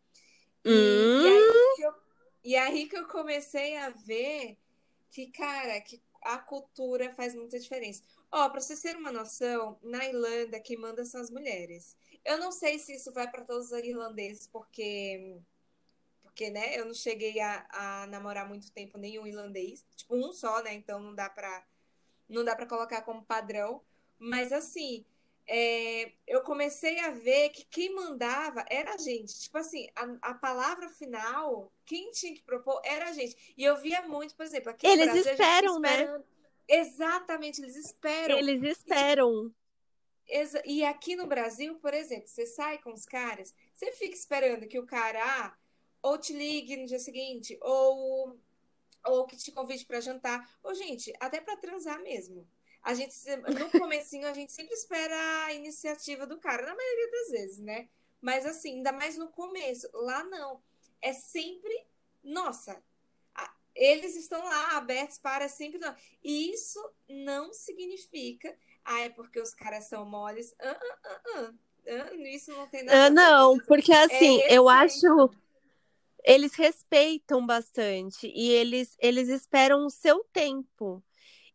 E, 0.64 0.70
hum. 0.70 1.22
e 1.22 1.28
aí 1.28 1.76
eu 1.80 2.05
e 2.46 2.54
aí 2.54 2.88
que 2.88 2.96
eu 2.96 3.08
comecei 3.08 3.76
a 3.76 3.90
ver 3.90 4.56
que, 5.10 5.26
cara, 5.32 5.80
que 5.80 6.00
a 6.22 6.38
cultura 6.38 7.12
faz 7.12 7.34
muita 7.34 7.58
diferença. 7.58 8.04
Ó, 8.30 8.48
para 8.48 8.60
você 8.60 8.80
ter 8.80 8.96
uma 8.96 9.10
noção, 9.10 9.76
na 9.82 10.04
Irlanda 10.04 10.60
quem 10.60 10.76
manda 10.76 11.04
são 11.04 11.20
as 11.20 11.28
mulheres. 11.28 11.96
Eu 12.24 12.38
não 12.38 12.52
sei 12.52 12.78
se 12.78 12.94
isso 12.94 13.12
vai 13.12 13.28
para 13.28 13.44
todos 13.44 13.72
os 13.72 13.84
irlandeses, 13.84 14.46
porque 14.46 15.40
porque, 16.22 16.48
né, 16.50 16.78
eu 16.78 16.84
não 16.84 16.94
cheguei 16.94 17.40
a, 17.40 17.66
a 17.70 18.06
namorar 18.06 18.46
muito 18.46 18.70
tempo 18.70 18.96
nenhum 18.96 19.26
irlandês, 19.26 19.84
tipo 19.96 20.14
um 20.14 20.32
só, 20.32 20.62
né? 20.62 20.72
Então 20.72 21.00
não 21.00 21.16
dá 21.16 21.28
para 21.28 21.66
não 22.28 22.44
dá 22.44 22.54
para 22.54 22.66
colocar 22.66 23.02
como 23.02 23.24
padrão, 23.24 23.82
mas 24.18 24.52
assim, 24.52 25.04
é, 25.48 26.12
eu 26.26 26.40
comecei 26.42 26.98
a 27.00 27.10
ver 27.10 27.50
que 27.50 27.64
quem 27.64 27.94
mandava 27.94 28.64
era 28.68 28.94
a 28.94 28.98
gente. 28.98 29.38
Tipo 29.38 29.58
assim, 29.58 29.88
a, 29.94 30.30
a, 30.30 30.34
palavra 30.34 30.88
final, 30.88 31.72
quem 31.84 32.10
tinha 32.10 32.34
que 32.34 32.42
propor 32.42 32.80
era 32.84 33.08
a 33.08 33.12
gente. 33.12 33.54
E 33.56 33.62
eu 33.62 33.76
via 33.76 34.02
muito, 34.02 34.34
por 34.34 34.44
exemplo, 34.44 34.70
aqui 34.70 34.86
Eles 34.86 35.06
Brasil, 35.06 35.32
esperam, 35.32 35.78
né? 35.78 36.22
Exatamente, 36.68 37.62
eles 37.62 37.76
esperam. 37.76 38.38
Eles 38.38 38.62
esperam. 38.62 39.54
E, 40.28 40.78
e 40.78 40.84
aqui 40.84 41.14
no 41.14 41.28
Brasil, 41.28 41.76
por 41.76 41.94
exemplo, 41.94 42.26
você 42.26 42.44
sai 42.44 42.78
com 42.78 42.92
os 42.92 43.04
caras, 43.04 43.54
você 43.72 43.92
fica 43.92 44.16
esperando 44.16 44.66
que 44.66 44.80
o 44.80 44.86
cara 44.86 45.20
ah, 45.22 45.56
ou 46.02 46.18
te 46.18 46.32
ligue 46.32 46.76
no 46.76 46.86
dia 46.86 46.98
seguinte, 46.98 47.56
ou, 47.62 48.36
ou 49.04 49.26
que 49.26 49.36
te 49.36 49.52
convide 49.52 49.86
para 49.86 50.00
jantar. 50.00 50.58
Ou, 50.64 50.74
gente, 50.74 51.12
até 51.20 51.40
para 51.40 51.56
transar 51.56 52.02
mesmo 52.02 52.44
a 52.86 52.94
gente 52.94 53.16
no 53.36 53.68
comecinho 53.80 54.28
a 54.28 54.32
gente 54.32 54.52
sempre 54.52 54.72
espera 54.72 55.44
a 55.46 55.52
iniciativa 55.52 56.24
do 56.24 56.38
cara, 56.38 56.64
na 56.64 56.74
maioria 56.76 57.10
das 57.10 57.30
vezes, 57.30 57.58
né? 57.58 57.88
Mas 58.20 58.46
assim, 58.46 58.76
ainda 58.76 58.92
mais 58.92 59.18
no 59.18 59.26
começo, 59.28 59.88
lá 59.92 60.22
não. 60.22 60.62
É 61.02 61.12
sempre, 61.12 61.84
nossa, 62.22 62.80
eles 63.74 64.14
estão 64.14 64.40
lá 64.42 64.76
abertos 64.76 65.18
para 65.18 65.48
sempre 65.48 65.80
não. 65.80 65.92
E 66.22 66.52
isso 66.52 66.80
não 67.08 67.52
significa, 67.52 68.56
ah, 68.84 69.00
é 69.00 69.08
porque 69.08 69.40
os 69.40 69.52
caras 69.52 69.88
são 69.88 70.06
moles. 70.06 70.54
Ah, 70.60 70.80
ah, 70.80 71.20
ah, 71.34 71.52
ah. 71.88 72.14
isso 72.14 72.52
não 72.52 72.68
tem 72.68 72.84
nada. 72.84 73.06
Ah, 73.06 73.10
não, 73.10 73.58
porque 73.66 73.92
assim, 73.92 74.40
é 74.42 74.54
eu 74.54 74.68
acho 74.68 75.28
eles 76.22 76.54
respeitam 76.54 77.44
bastante 77.44 78.28
e 78.32 78.48
eles 78.50 78.96
eles 79.00 79.28
esperam 79.28 79.86
o 79.86 79.90
seu 79.90 80.22
tempo. 80.32 81.02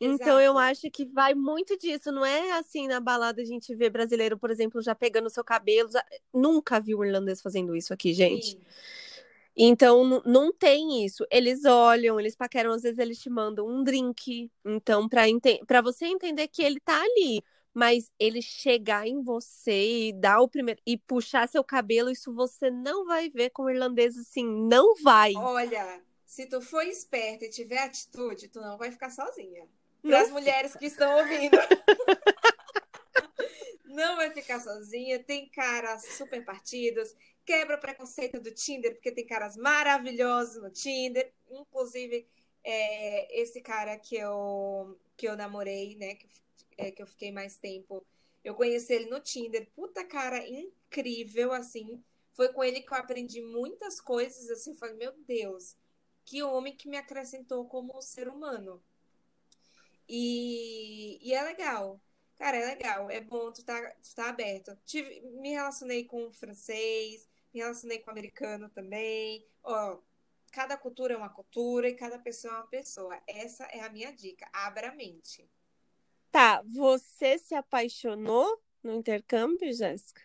Então 0.04 0.40
Exato. 0.40 0.42
eu 0.42 0.58
acho 0.58 0.90
que 0.90 1.06
vai 1.06 1.36
muito 1.36 1.78
disso, 1.78 2.12
não 2.12 2.26
é 2.26 2.54
assim 2.54 2.88
na 2.88 3.00
balada 3.00 3.40
a 3.40 3.46
gente 3.46 3.76
vê 3.76 3.88
brasileiro, 3.88 4.36
por 4.36 4.50
exemplo, 4.50 4.82
já 4.82 4.96
pegando 4.96 5.30
seu 5.30 5.44
cabelo, 5.44 5.92
já... 5.92 6.04
nunca 6.34 6.80
vi 6.80 6.96
um 6.96 7.06
irlandês 7.06 7.40
fazendo 7.40 7.76
isso 7.76 7.94
aqui, 7.94 8.12
gente. 8.12 8.54
Sim. 8.54 8.62
Então 9.56 10.24
não 10.26 10.52
tem 10.52 11.06
isso. 11.06 11.24
Eles 11.30 11.66
olham, 11.66 12.20
eles 12.20 12.36
paqueram, 12.36 12.72
às 12.72 12.82
vezes 12.82 12.98
eles 12.98 13.20
te 13.20 13.30
mandam 13.30 13.68
um 13.68 13.84
drink. 13.84 14.50
Então 14.66 15.08
para 15.08 15.30
ente... 15.30 15.62
você 15.84 16.08
entender 16.08 16.48
que 16.48 16.64
ele 16.64 16.80
tá 16.80 17.00
ali, 17.00 17.44
mas 17.72 18.12
ele 18.18 18.42
chegar 18.42 19.08
em 19.08 19.22
você 19.22 20.08
e 20.08 20.14
dar 20.14 20.42
o 20.42 20.50
primeiro 20.50 20.82
e 20.84 20.98
puxar 20.98 21.48
seu 21.48 21.64
cabelo, 21.64 22.10
isso 22.10 22.34
você 22.34 22.72
não 22.72 23.06
vai 23.06 23.30
ver 23.30 23.52
com 23.52 23.66
o 23.66 23.70
irlandês 23.70 24.18
assim, 24.18 24.48
não 24.68 24.96
vai. 24.96 25.34
Olha, 25.36 26.02
se 26.26 26.48
tu 26.48 26.60
for 26.60 26.88
esperta 26.88 27.46
e 27.46 27.52
tiver 27.52 27.84
atitude, 27.84 28.48
tu 28.48 28.60
não 28.60 28.80
vai 28.80 28.90
ficar 28.90 29.12
sozinha 29.12 29.70
para 30.02 30.22
as 30.22 30.32
mulheres 30.32 30.76
que 30.76 30.86
estão 30.86 31.18
ouvindo. 31.18 31.58
Não 33.86 34.16
vai 34.16 34.32
ficar 34.32 34.60
sozinha, 34.60 35.22
tem 35.22 35.50
caras 35.50 36.06
super 36.18 36.44
partidos, 36.46 37.14
quebra 37.46 37.76
o 37.76 37.80
preconceito 37.80 38.40
do 38.40 38.52
Tinder, 38.52 38.94
porque 38.94 39.12
tem 39.12 39.26
caras 39.26 39.58
maravilhosos 39.58 40.62
no 40.62 40.72
Tinder, 40.72 41.32
inclusive 41.50 42.28
é, 42.64 43.42
esse 43.42 43.62
cara 43.62 43.98
que 43.98 44.16
eu, 44.16 44.98
que 45.18 45.28
eu 45.28 45.36
namorei, 45.36 45.96
né, 45.98 46.16
que, 46.16 46.28
é, 46.78 46.92
que 46.92 47.02
eu 47.02 47.08
fiquei 47.08 47.32
mais 47.32 47.58
tempo, 47.58 48.06
eu 48.44 48.56
conheci 48.56 48.94
ele 48.94 49.10
no 49.10 49.20
Tinder, 49.20 49.70
puta 49.76 50.06
cara 50.06 50.38
incrível, 50.48 51.52
assim, 51.52 52.02
foi 52.34 52.52
com 52.54 52.64
ele 52.64 52.82
que 52.82 52.94
eu 52.94 52.98
aprendi 52.98 53.42
muitas 53.42 54.00
coisas, 54.00 54.50
assim, 54.50 54.74
falei, 54.74 54.96
meu 54.96 55.12
Deus, 55.28 55.76
que 56.26 56.42
homem 56.42 56.76
que 56.76 56.88
me 56.88 56.98
acrescentou 56.98 57.68
como 57.68 58.02
ser 58.02 58.28
humano. 58.28 58.82
E, 60.14 61.18
e 61.22 61.34
é 61.34 61.42
legal. 61.42 61.98
Cara, 62.36 62.58
é 62.58 62.66
legal. 62.66 63.10
É 63.10 63.22
bom 63.22 63.50
tu 63.50 63.64
tá, 63.64 63.80
tu 64.04 64.14
tá 64.14 64.28
aberto. 64.28 64.78
Tive, 64.86 65.22
me 65.22 65.52
relacionei 65.52 66.04
com 66.04 66.30
francês, 66.34 67.30
me 67.54 67.62
relacionei 67.62 68.00
com 68.00 68.12
americano 68.12 68.68
também. 68.68 69.48
Ó, 69.64 70.00
cada 70.52 70.76
cultura 70.76 71.14
é 71.14 71.18
uma 71.18 71.30
cultura 71.30 71.88
e 71.88 71.96
cada 71.96 72.20
pessoa 72.20 72.54
é 72.54 72.58
uma 72.58 72.68
pessoa. 72.68 73.18
Essa 73.26 73.64
é 73.68 73.80
a 73.80 73.90
minha 73.90 74.12
dica. 74.12 74.50
Abra 74.52 74.90
a 74.90 74.96
mente. 74.96 75.50
Tá, 76.30 76.62
você 76.66 77.38
se 77.38 77.56
apaixonou 77.56 78.62
no 78.84 78.94
intercâmbio, 78.94 79.72
Jéssica? 79.72 80.22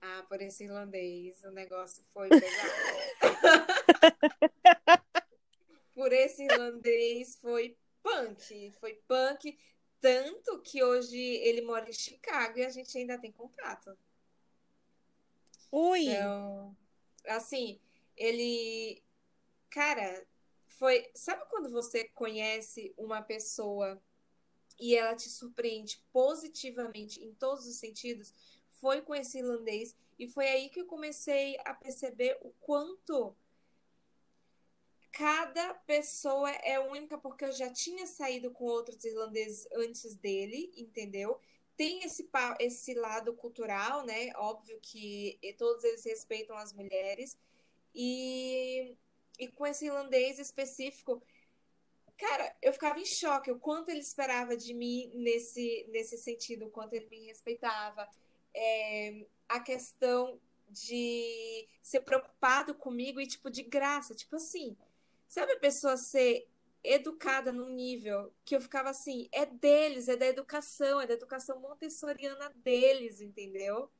Ah, 0.00 0.24
por 0.30 0.40
esse 0.40 0.64
irlandês, 0.64 1.44
o 1.44 1.50
negócio 1.50 2.02
foi 2.14 2.30
pesado. 2.30 2.72
por 5.92 6.10
esse 6.10 6.44
irlandês 6.44 7.36
foi 7.36 7.76
punk. 8.08 8.72
Foi 8.80 8.94
punk. 9.06 9.58
Tanto 10.00 10.60
que 10.60 10.82
hoje 10.82 11.18
ele 11.18 11.62
mora 11.62 11.88
em 11.88 11.92
Chicago 11.92 12.58
e 12.58 12.64
a 12.64 12.70
gente 12.70 12.96
ainda 12.96 13.18
tem 13.18 13.32
contrato. 13.32 13.96
Ui! 15.72 16.08
Então, 16.08 16.76
assim, 17.26 17.80
ele. 18.16 19.02
Cara, 19.70 20.26
foi. 20.66 21.10
Sabe 21.14 21.44
quando 21.50 21.70
você 21.70 22.04
conhece 22.04 22.94
uma 22.96 23.20
pessoa 23.20 24.00
e 24.78 24.94
ela 24.94 25.16
te 25.16 25.28
surpreende 25.28 26.00
positivamente 26.12 27.22
em 27.22 27.34
todos 27.34 27.66
os 27.66 27.76
sentidos? 27.76 28.32
foi 28.80 29.02
com 29.02 29.14
esse 29.14 29.38
irlandês 29.38 29.94
e 30.18 30.26
foi 30.26 30.48
aí 30.48 30.68
que 30.68 30.80
eu 30.80 30.86
comecei 30.86 31.58
a 31.64 31.74
perceber 31.74 32.38
o 32.42 32.50
quanto 32.60 33.36
cada 35.12 35.74
pessoa 35.74 36.50
é 36.50 36.78
única, 36.78 37.18
porque 37.18 37.44
eu 37.44 37.52
já 37.52 37.70
tinha 37.70 38.06
saído 38.06 38.50
com 38.50 38.64
outros 38.64 39.04
irlandeses 39.04 39.66
antes 39.74 40.14
dele, 40.16 40.72
entendeu? 40.76 41.40
Tem 41.76 42.02
esse, 42.02 42.28
esse 42.58 42.94
lado 42.94 43.32
cultural, 43.34 44.04
né? 44.04 44.30
Óbvio 44.36 44.78
que 44.80 45.38
todos 45.56 45.84
eles 45.84 46.04
respeitam 46.04 46.56
as 46.56 46.72
mulheres. 46.72 47.38
E, 47.94 48.96
e 49.38 49.48
com 49.48 49.66
esse 49.66 49.86
irlandês 49.86 50.38
específico, 50.38 51.22
cara, 52.16 52.56
eu 52.60 52.72
ficava 52.72 52.98
em 52.98 53.04
choque 53.04 53.50
o 53.50 53.58
quanto 53.58 53.90
ele 53.90 54.00
esperava 54.00 54.56
de 54.56 54.74
mim 54.74 55.10
nesse, 55.14 55.86
nesse 55.90 56.18
sentido, 56.18 56.66
o 56.66 56.70
quanto 56.70 56.94
ele 56.94 57.08
me 57.08 57.26
respeitava. 57.26 58.08
É, 58.54 59.26
a 59.48 59.60
questão 59.60 60.40
de 60.68 61.66
ser 61.82 62.00
preocupado 62.00 62.74
comigo 62.74 63.20
e, 63.20 63.26
tipo, 63.26 63.50
de 63.50 63.62
graça. 63.62 64.14
Tipo 64.14 64.36
assim, 64.36 64.76
sabe 65.28 65.52
a 65.52 65.58
pessoa 65.58 65.96
ser 65.96 66.48
educada 66.82 67.52
num 67.52 67.68
nível 67.68 68.32
que 68.44 68.56
eu 68.56 68.60
ficava 68.60 68.90
assim, 68.90 69.28
é 69.32 69.44
deles, 69.44 70.08
é 70.08 70.16
da 70.16 70.26
educação, 70.26 71.00
é 71.00 71.06
da 71.06 71.14
educação 71.14 71.60
montessoriana 71.60 72.50
deles, 72.56 73.20
entendeu? 73.20 73.90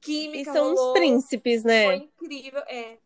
Química, 0.00 0.50
e 0.50 0.52
são 0.52 0.74
rolou, 0.74 0.92
os 0.92 0.98
príncipes, 0.98 1.62
né? 1.62 1.86
Foi 1.86 1.96
incrível, 1.96 2.62
é. 2.66 2.98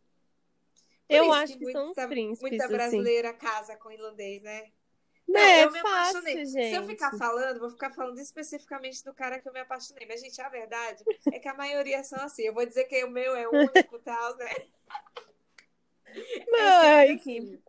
Por 1.07 1.17
eu 1.17 1.33
acho 1.33 1.59
que, 1.59 1.65
que 1.65 1.73
são 1.73 1.91
os 1.91 1.95
príncipes. 1.95 2.41
Muita 2.41 2.65
assim. 2.65 2.75
brasileira 2.75 3.31
assim. 3.31 3.39
casa 3.39 3.77
com 3.77 3.91
irlandês, 3.91 4.43
né? 4.43 4.71
Não, 5.27 5.41
é 5.41 5.65
eu 5.65 5.73
me 5.73 5.81
fácil, 5.81 6.19
apaixonei. 6.19 6.47
Gente. 6.47 6.71
Se 6.71 6.75
eu 6.75 6.87
ficar 6.87 7.17
falando, 7.17 7.59
vou 7.59 7.71
ficar 7.71 7.91
falando 7.91 8.19
especificamente 8.19 9.03
do 9.05 9.13
cara 9.15 9.39
que 9.39 9.49
eu 9.49 9.53
me 9.53 9.61
apaixonei. 9.61 10.07
Mas, 10.07 10.21
gente, 10.21 10.41
a 10.41 10.49
verdade 10.49 11.03
é 11.33 11.39
que 11.39 11.49
a 11.49 11.55
maioria 11.55 12.05
são 12.05 12.21
assim. 12.21 12.43
Eu 12.43 12.55
vou 12.55 12.65
dizer 12.65 12.85
que 12.85 13.03
o 13.05 13.11
meu 13.11 13.35
é 13.35 13.49
único 13.49 13.97
e 13.97 14.01
tal, 14.01 14.37
né? 14.37 14.55
Ai, 16.61 17.11
é 17.11 17.17
que, 17.17 17.61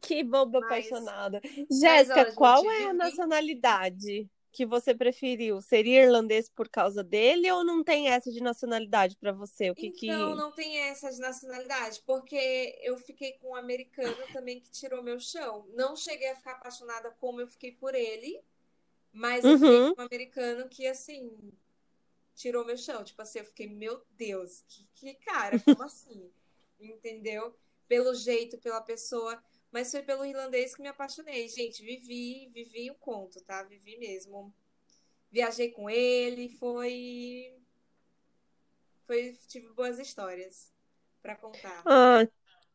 que 0.00 0.24
boba 0.24 0.60
mas, 0.60 0.66
apaixonada. 0.66 1.40
Jéssica, 1.70 2.32
qual 2.32 2.70
é 2.70 2.84
a 2.86 2.94
nacionalidade? 2.94 4.28
que 4.52 4.66
você 4.66 4.94
preferiu? 4.94 5.60
Seria 5.60 6.02
irlandês 6.02 6.48
por 6.48 6.68
causa 6.68 7.02
dele 7.02 7.50
ou 7.50 7.64
não 7.64 7.84
tem 7.84 8.08
essa 8.08 8.30
de 8.30 8.42
nacionalidade 8.42 9.16
para 9.16 9.32
você? 9.32 9.70
O 9.70 9.74
que 9.74 9.86
então, 9.86 10.32
que... 10.32 10.38
não 10.38 10.52
tem 10.52 10.78
essa 10.78 11.10
de 11.10 11.20
nacionalidade, 11.20 12.02
porque 12.04 12.78
eu 12.82 12.96
fiquei 12.98 13.32
com 13.34 13.50
um 13.50 13.54
americano 13.54 14.16
também 14.32 14.60
que 14.60 14.70
tirou 14.70 15.02
meu 15.02 15.20
chão. 15.20 15.66
Não 15.74 15.96
cheguei 15.96 16.30
a 16.30 16.36
ficar 16.36 16.52
apaixonada 16.52 17.10
como 17.20 17.40
eu 17.40 17.48
fiquei 17.48 17.72
por 17.72 17.94
ele, 17.94 18.40
mas 19.12 19.44
eu 19.44 19.58
fiquei 19.58 19.70
uhum. 19.70 19.94
com 19.94 20.02
um 20.02 20.04
americano 20.04 20.68
que, 20.68 20.86
assim, 20.86 21.30
tirou 22.34 22.64
meu 22.64 22.76
chão. 22.76 23.04
Tipo 23.04 23.22
assim, 23.22 23.38
eu 23.38 23.44
fiquei, 23.44 23.68
meu 23.68 24.02
Deus, 24.16 24.64
que, 24.66 24.86
que 24.94 25.14
cara, 25.14 25.58
como 25.60 25.82
assim? 25.82 26.30
Entendeu? 26.80 27.54
Pelo 27.86 28.14
jeito, 28.14 28.58
pela 28.58 28.80
pessoa 28.80 29.42
mas 29.72 29.90
foi 29.90 30.02
pelo 30.02 30.24
irlandês 30.24 30.74
que 30.74 30.82
me 30.82 30.88
apaixonei. 30.88 31.48
Gente, 31.48 31.82
vivi, 31.82 32.48
vivi 32.52 32.90
o 32.90 32.94
conto, 32.94 33.40
tá? 33.42 33.62
Vivi 33.62 33.96
mesmo. 33.98 34.52
Viajei 35.30 35.70
com 35.70 35.88
ele, 35.88 36.48
foi. 36.48 37.54
Foi, 39.06 39.36
tive 39.48 39.68
boas 39.68 39.98
histórias 39.98 40.72
para 41.22 41.36
contar. 41.36 41.82
Ah, 41.84 42.26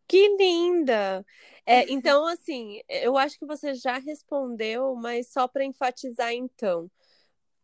que 0.07 0.37
linda! 0.37 1.25
É, 1.65 1.91
então, 1.91 2.25
assim, 2.27 2.81
eu 2.87 3.17
acho 3.17 3.37
que 3.39 3.45
você 3.45 3.73
já 3.73 3.97
respondeu, 3.97 4.95
mas 4.95 5.27
só 5.27 5.47
para 5.47 5.65
enfatizar, 5.65 6.31
então. 6.31 6.89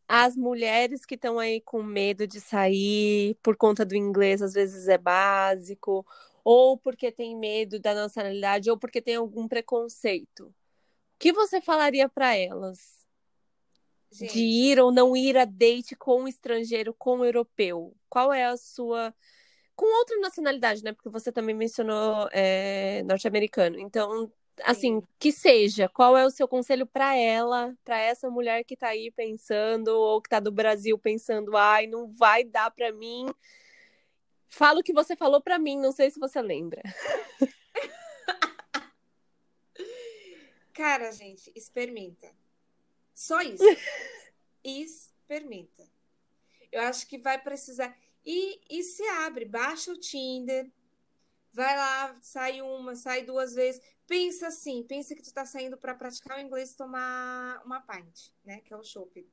As 0.07 0.35
mulheres 0.35 1.05
que 1.05 1.15
estão 1.15 1.39
aí 1.39 1.61
com 1.61 1.81
medo 1.81 2.27
de 2.27 2.41
sair 2.41 3.35
por 3.41 3.55
conta 3.55 3.85
do 3.85 3.95
inglês, 3.95 4.41
às 4.41 4.53
vezes 4.53 4.89
é 4.89 4.97
básico, 4.97 6.05
ou 6.43 6.77
porque 6.77 7.11
tem 7.11 7.35
medo 7.35 7.79
da 7.79 7.93
nacionalidade, 7.93 8.69
ou 8.69 8.77
porque 8.77 9.01
tem 9.01 9.15
algum 9.15 9.47
preconceito. 9.47 10.47
O 10.47 10.53
que 11.19 11.31
você 11.31 11.61
falaria 11.61 12.09
para 12.09 12.35
elas? 12.35 13.05
Gente. 14.11 14.33
De 14.33 14.39
ir 14.41 14.79
ou 14.79 14.91
não 14.91 15.15
ir 15.15 15.37
a 15.37 15.45
date 15.45 15.95
com 15.95 16.23
um 16.23 16.27
estrangeiro, 16.27 16.93
com 16.93 17.17
um 17.17 17.25
europeu? 17.25 17.95
Qual 18.09 18.33
é 18.33 18.45
a 18.45 18.57
sua. 18.57 19.13
Com 19.75 19.85
outra 19.99 20.19
nacionalidade, 20.19 20.83
né? 20.83 20.91
Porque 20.91 21.09
você 21.09 21.31
também 21.31 21.55
mencionou 21.55 22.27
é, 22.31 23.03
norte-americano. 23.03 23.79
Então, 23.79 24.31
assim, 24.63 24.99
Sim. 24.99 25.07
que 25.17 25.31
seja, 25.31 25.87
qual 25.87 26.17
é 26.17 26.25
o 26.25 26.29
seu 26.29 26.47
conselho 26.47 26.85
para 26.85 27.15
ela, 27.15 27.73
para 27.85 27.97
essa 27.99 28.29
mulher 28.29 28.63
que 28.65 28.75
tá 28.75 28.89
aí 28.89 29.11
pensando, 29.11 29.87
ou 29.89 30.21
que 30.21 30.29
tá 30.29 30.39
do 30.39 30.51
Brasil 30.51 30.97
pensando, 30.99 31.55
ai, 31.55 31.87
não 31.87 32.11
vai 32.11 32.43
dar 32.43 32.69
para 32.71 32.91
mim 32.91 33.25
Fala 34.53 34.81
o 34.81 34.83
que 34.83 34.91
você 34.91 35.15
falou 35.15 35.41
para 35.41 35.57
mim, 35.57 35.79
não 35.79 35.93
sei 35.93 36.11
se 36.11 36.19
você 36.19 36.41
lembra. 36.41 36.83
Cara, 40.73 41.09
gente, 41.13 41.49
experimenta. 41.55 42.29
Só 43.15 43.39
isso. 43.41 43.63
experimenta. 44.61 45.89
Eu 46.69 46.81
acho 46.81 47.07
que 47.07 47.17
vai 47.17 47.41
precisar. 47.41 47.97
E, 48.25 48.59
e 48.69 48.83
se 48.83 49.01
abre, 49.23 49.45
baixa 49.45 49.93
o 49.93 49.97
Tinder, 49.97 50.69
vai 51.53 51.77
lá, 51.77 52.17
sai 52.21 52.61
uma, 52.61 52.93
sai 52.93 53.23
duas 53.23 53.53
vezes. 53.53 53.81
Pensa 54.05 54.47
assim, 54.47 54.83
pensa 54.83 55.15
que 55.15 55.23
tu 55.23 55.33
tá 55.33 55.45
saindo 55.45 55.77
para 55.77 55.95
praticar 55.95 56.37
o 56.37 56.41
inglês 56.41 56.73
e 56.73 56.77
tomar 56.77 57.61
uma 57.63 57.79
pint, 57.79 58.31
né? 58.43 58.59
Que 58.59 58.73
é 58.73 58.77
o 58.77 58.83
chopp 58.83 59.25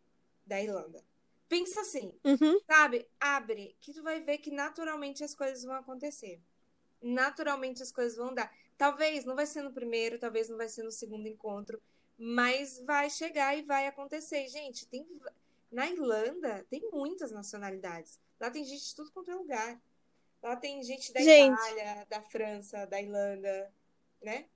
da 0.47 0.63
Irlanda. 0.63 1.05
Pensa 1.49 1.81
assim, 1.81 2.13
uhum. 2.25 2.61
sabe? 2.67 3.09
Abre, 3.19 3.75
que 3.81 3.93
tu 3.93 4.03
vai 4.03 4.21
ver 4.21 4.39
que 4.39 4.51
naturalmente 4.51 5.25
as 5.25 5.35
coisas 5.35 5.65
vão 5.65 5.75
acontecer. 5.75 6.41
Naturalmente 7.01 7.83
as 7.83 7.91
coisas 7.91 8.17
vão 8.17 8.35
dar. 8.35 8.53
Talvez 8.77 9.25
não 9.25 9.35
vai 9.35 9.47
ser 9.47 9.63
no 9.63 9.73
primeiro, 9.73 10.19
talvez 10.19 10.49
não 10.49 10.57
vai 10.57 10.69
ser 10.69 10.83
no 10.83 10.93
segundo 10.93 11.27
encontro, 11.27 11.81
mas 12.19 12.79
vai 12.85 13.09
chegar 13.09 13.57
e 13.57 13.63
vai 13.63 13.87
acontecer. 13.87 14.47
Gente, 14.49 14.87
tem 14.87 15.07
na 15.71 15.87
Irlanda 15.87 16.67
tem 16.71 16.89
muitas 16.93 17.31
nacionalidades. 17.31 18.19
Lá 18.41 18.51
tem 18.51 18.65
gente 18.65 18.87
de 18.87 18.95
tudo 18.95 19.13
quanto 19.13 19.31
é 19.31 19.35
lugar. 19.35 19.81
Lá 20.43 20.57
tem 20.57 20.83
gente 20.83 21.13
da 21.13 21.21
gente. 21.21 21.55
Itália, 21.55 22.07
da 22.09 22.23
França, 22.23 22.87
da 22.87 23.01
Irlanda, 23.01 23.73
né? 24.23 24.47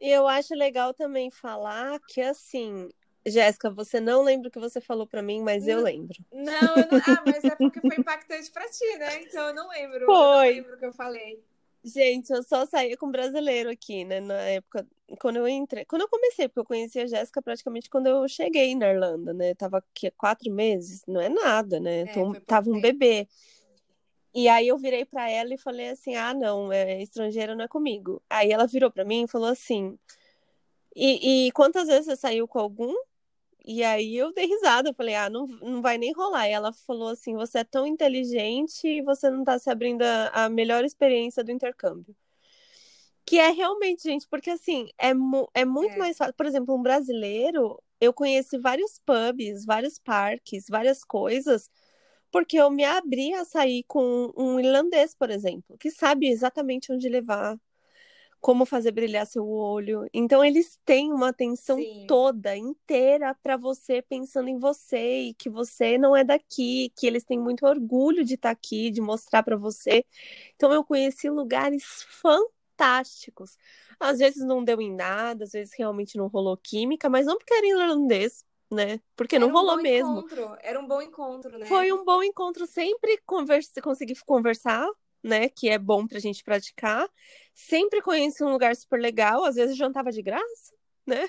E 0.00 0.10
eu 0.10 0.26
acho 0.26 0.54
legal 0.54 0.92
também 0.92 1.30
falar 1.30 1.98
que 2.08 2.20
assim, 2.20 2.90
Jéssica, 3.26 3.70
você 3.70 3.98
não 4.00 4.22
lembra 4.22 4.48
o 4.48 4.50
que 4.50 4.58
você 4.58 4.80
falou 4.80 5.06
para 5.06 5.20
mim, 5.22 5.42
mas 5.42 5.66
eu 5.66 5.82
lembro. 5.82 6.16
Não, 6.32 6.76
eu 6.76 6.88
não... 6.90 7.02
ah, 7.06 7.22
mas 7.26 7.44
é 7.44 7.56
porque 7.56 7.80
foi 7.80 7.96
impactante 7.98 8.50
para 8.50 8.68
ti, 8.68 8.98
né? 8.98 9.22
Então 9.22 9.48
eu 9.48 9.54
não 9.54 9.68
lembro. 9.68 10.06
Foi. 10.06 10.14
Eu 10.14 10.22
não 10.24 10.40
lembro 10.40 10.74
o 10.74 10.78
que 10.78 10.86
eu 10.86 10.92
falei. 10.92 11.42
Gente, 11.82 12.30
eu 12.32 12.42
só 12.42 12.66
saía 12.66 12.96
com 12.96 13.10
brasileiro 13.10 13.70
aqui, 13.70 14.04
né? 14.04 14.20
Na 14.20 14.34
época, 14.34 14.86
quando 15.20 15.36
eu 15.36 15.46
entrei. 15.46 15.84
Quando 15.84 16.02
eu 16.02 16.08
comecei, 16.08 16.48
porque 16.48 16.60
eu 16.60 16.64
conheci 16.64 16.98
a 16.98 17.06
Jéssica 17.06 17.40
praticamente 17.40 17.88
quando 17.88 18.08
eu 18.08 18.26
cheguei 18.28 18.74
na 18.74 18.90
Irlanda, 18.90 19.32
né? 19.32 19.50
Eu 19.50 19.56
tava 19.56 19.78
aqui 19.78 20.08
há 20.08 20.10
quatro 20.10 20.50
meses, 20.52 21.02
não 21.06 21.20
é 21.20 21.28
nada, 21.28 21.78
né? 21.78 22.00
É, 22.02 22.40
tava 22.44 22.70
um 22.70 22.80
bebê. 22.80 23.28
E 24.34 24.48
aí 24.48 24.68
eu 24.68 24.76
virei 24.76 25.04
para 25.04 25.30
ela 25.30 25.54
e 25.54 25.58
falei 25.58 25.90
assim: 25.90 26.14
ah, 26.14 26.34
não, 26.34 26.72
é, 26.72 27.00
estrangeira 27.00 27.54
não 27.54 27.64
é 27.64 27.68
comigo. 27.68 28.20
Aí 28.28 28.50
ela 28.50 28.66
virou 28.66 28.90
para 28.90 29.04
mim 29.04 29.24
e 29.24 29.28
falou 29.28 29.48
assim. 29.48 29.98
E, 30.94 31.46
e 31.46 31.52
quantas 31.52 31.86
vezes 31.88 32.06
você 32.06 32.16
saiu 32.16 32.48
com 32.48 32.58
algum? 32.58 32.94
E 33.66 33.82
aí 33.82 34.16
eu 34.16 34.32
dei 34.32 34.46
risada, 34.46 34.90
eu 34.90 34.94
falei, 34.94 35.16
ah, 35.16 35.28
não, 35.28 35.46
não 35.60 35.82
vai 35.82 35.98
nem 35.98 36.12
rolar. 36.12 36.48
E 36.48 36.52
ela 36.52 36.72
falou 36.72 37.08
assim: 37.08 37.34
você 37.34 37.58
é 37.58 37.64
tão 37.64 37.84
inteligente 37.86 38.86
e 38.86 39.02
você 39.02 39.28
não 39.28 39.44
tá 39.44 39.58
se 39.58 39.68
abrindo 39.68 40.02
a, 40.02 40.44
a 40.44 40.48
melhor 40.48 40.84
experiência 40.84 41.42
do 41.42 41.50
intercâmbio. 41.50 42.14
Que 43.24 43.38
é 43.40 43.50
realmente, 43.50 44.04
gente, 44.04 44.28
porque 44.28 44.50
assim, 44.50 44.88
é, 44.98 45.10
é 45.54 45.64
muito 45.64 45.94
é. 45.94 45.98
mais 45.98 46.16
fácil. 46.16 46.34
Por 46.34 46.46
exemplo, 46.46 46.76
um 46.76 46.82
brasileiro, 46.82 47.82
eu 48.00 48.12
conheci 48.12 48.56
vários 48.56 49.00
pubs, 49.04 49.64
vários 49.64 49.98
parques, 49.98 50.66
várias 50.68 51.02
coisas, 51.02 51.68
porque 52.30 52.56
eu 52.58 52.70
me 52.70 52.84
abri 52.84 53.34
a 53.34 53.44
sair 53.44 53.82
com 53.88 54.32
um 54.36 54.60
irlandês, 54.60 55.14
por 55.14 55.30
exemplo, 55.30 55.76
que 55.78 55.90
sabe 55.90 56.28
exatamente 56.28 56.92
onde 56.92 57.08
levar, 57.08 57.58
como 58.46 58.64
fazer 58.64 58.92
brilhar 58.92 59.26
seu 59.26 59.44
olho. 59.44 60.08
Então 60.14 60.44
eles 60.44 60.78
têm 60.84 61.12
uma 61.12 61.30
atenção 61.30 61.78
Sim. 61.78 62.04
toda, 62.06 62.56
inteira 62.56 63.34
para 63.42 63.56
você, 63.56 64.00
pensando 64.00 64.48
em 64.48 64.56
você 64.56 65.22
e 65.22 65.34
que 65.34 65.50
você 65.50 65.98
não 65.98 66.14
é 66.14 66.22
daqui, 66.22 66.92
que 66.96 67.08
eles 67.08 67.24
têm 67.24 67.40
muito 67.40 67.66
orgulho 67.66 68.22
de 68.24 68.34
estar 68.34 68.50
tá 68.50 68.52
aqui, 68.52 68.88
de 68.88 69.00
mostrar 69.00 69.42
para 69.42 69.56
você. 69.56 70.04
Então 70.54 70.72
eu 70.72 70.84
conheci 70.84 71.28
lugares 71.28 72.06
fantásticos. 72.22 73.58
Às 73.98 74.20
vezes 74.20 74.46
não 74.46 74.62
deu 74.62 74.80
em 74.80 74.94
nada, 74.94 75.42
às 75.42 75.50
vezes 75.50 75.74
realmente 75.76 76.16
não 76.16 76.28
rolou 76.28 76.56
química, 76.56 77.10
mas 77.10 77.26
não 77.26 77.36
porque 77.36 77.52
era 77.52 77.66
irlandês, 77.66 78.44
né? 78.70 79.00
Porque 79.16 79.40
não 79.40 79.50
rolou 79.50 79.76
um 79.76 79.82
mesmo. 79.82 80.20
Encontro. 80.20 80.56
Era 80.62 80.78
um 80.78 80.86
bom 80.86 81.02
encontro, 81.02 81.58
né? 81.58 81.66
Foi 81.66 81.90
um 81.92 82.04
bom 82.04 82.22
encontro, 82.22 82.64
sempre 82.64 83.20
conversa, 83.26 83.82
consegui 83.82 84.14
conversar, 84.24 84.88
né? 85.20 85.48
Que 85.48 85.68
é 85.68 85.78
bom 85.80 86.06
pra 86.06 86.20
gente 86.20 86.44
praticar. 86.44 87.10
Sempre 87.56 88.02
conheci 88.02 88.44
um 88.44 88.52
lugar 88.52 88.76
super 88.76 89.00
legal, 89.00 89.42
às 89.42 89.54
vezes 89.54 89.78
jantava 89.78 90.12
de 90.12 90.20
graça, 90.20 90.74
né? 91.06 91.26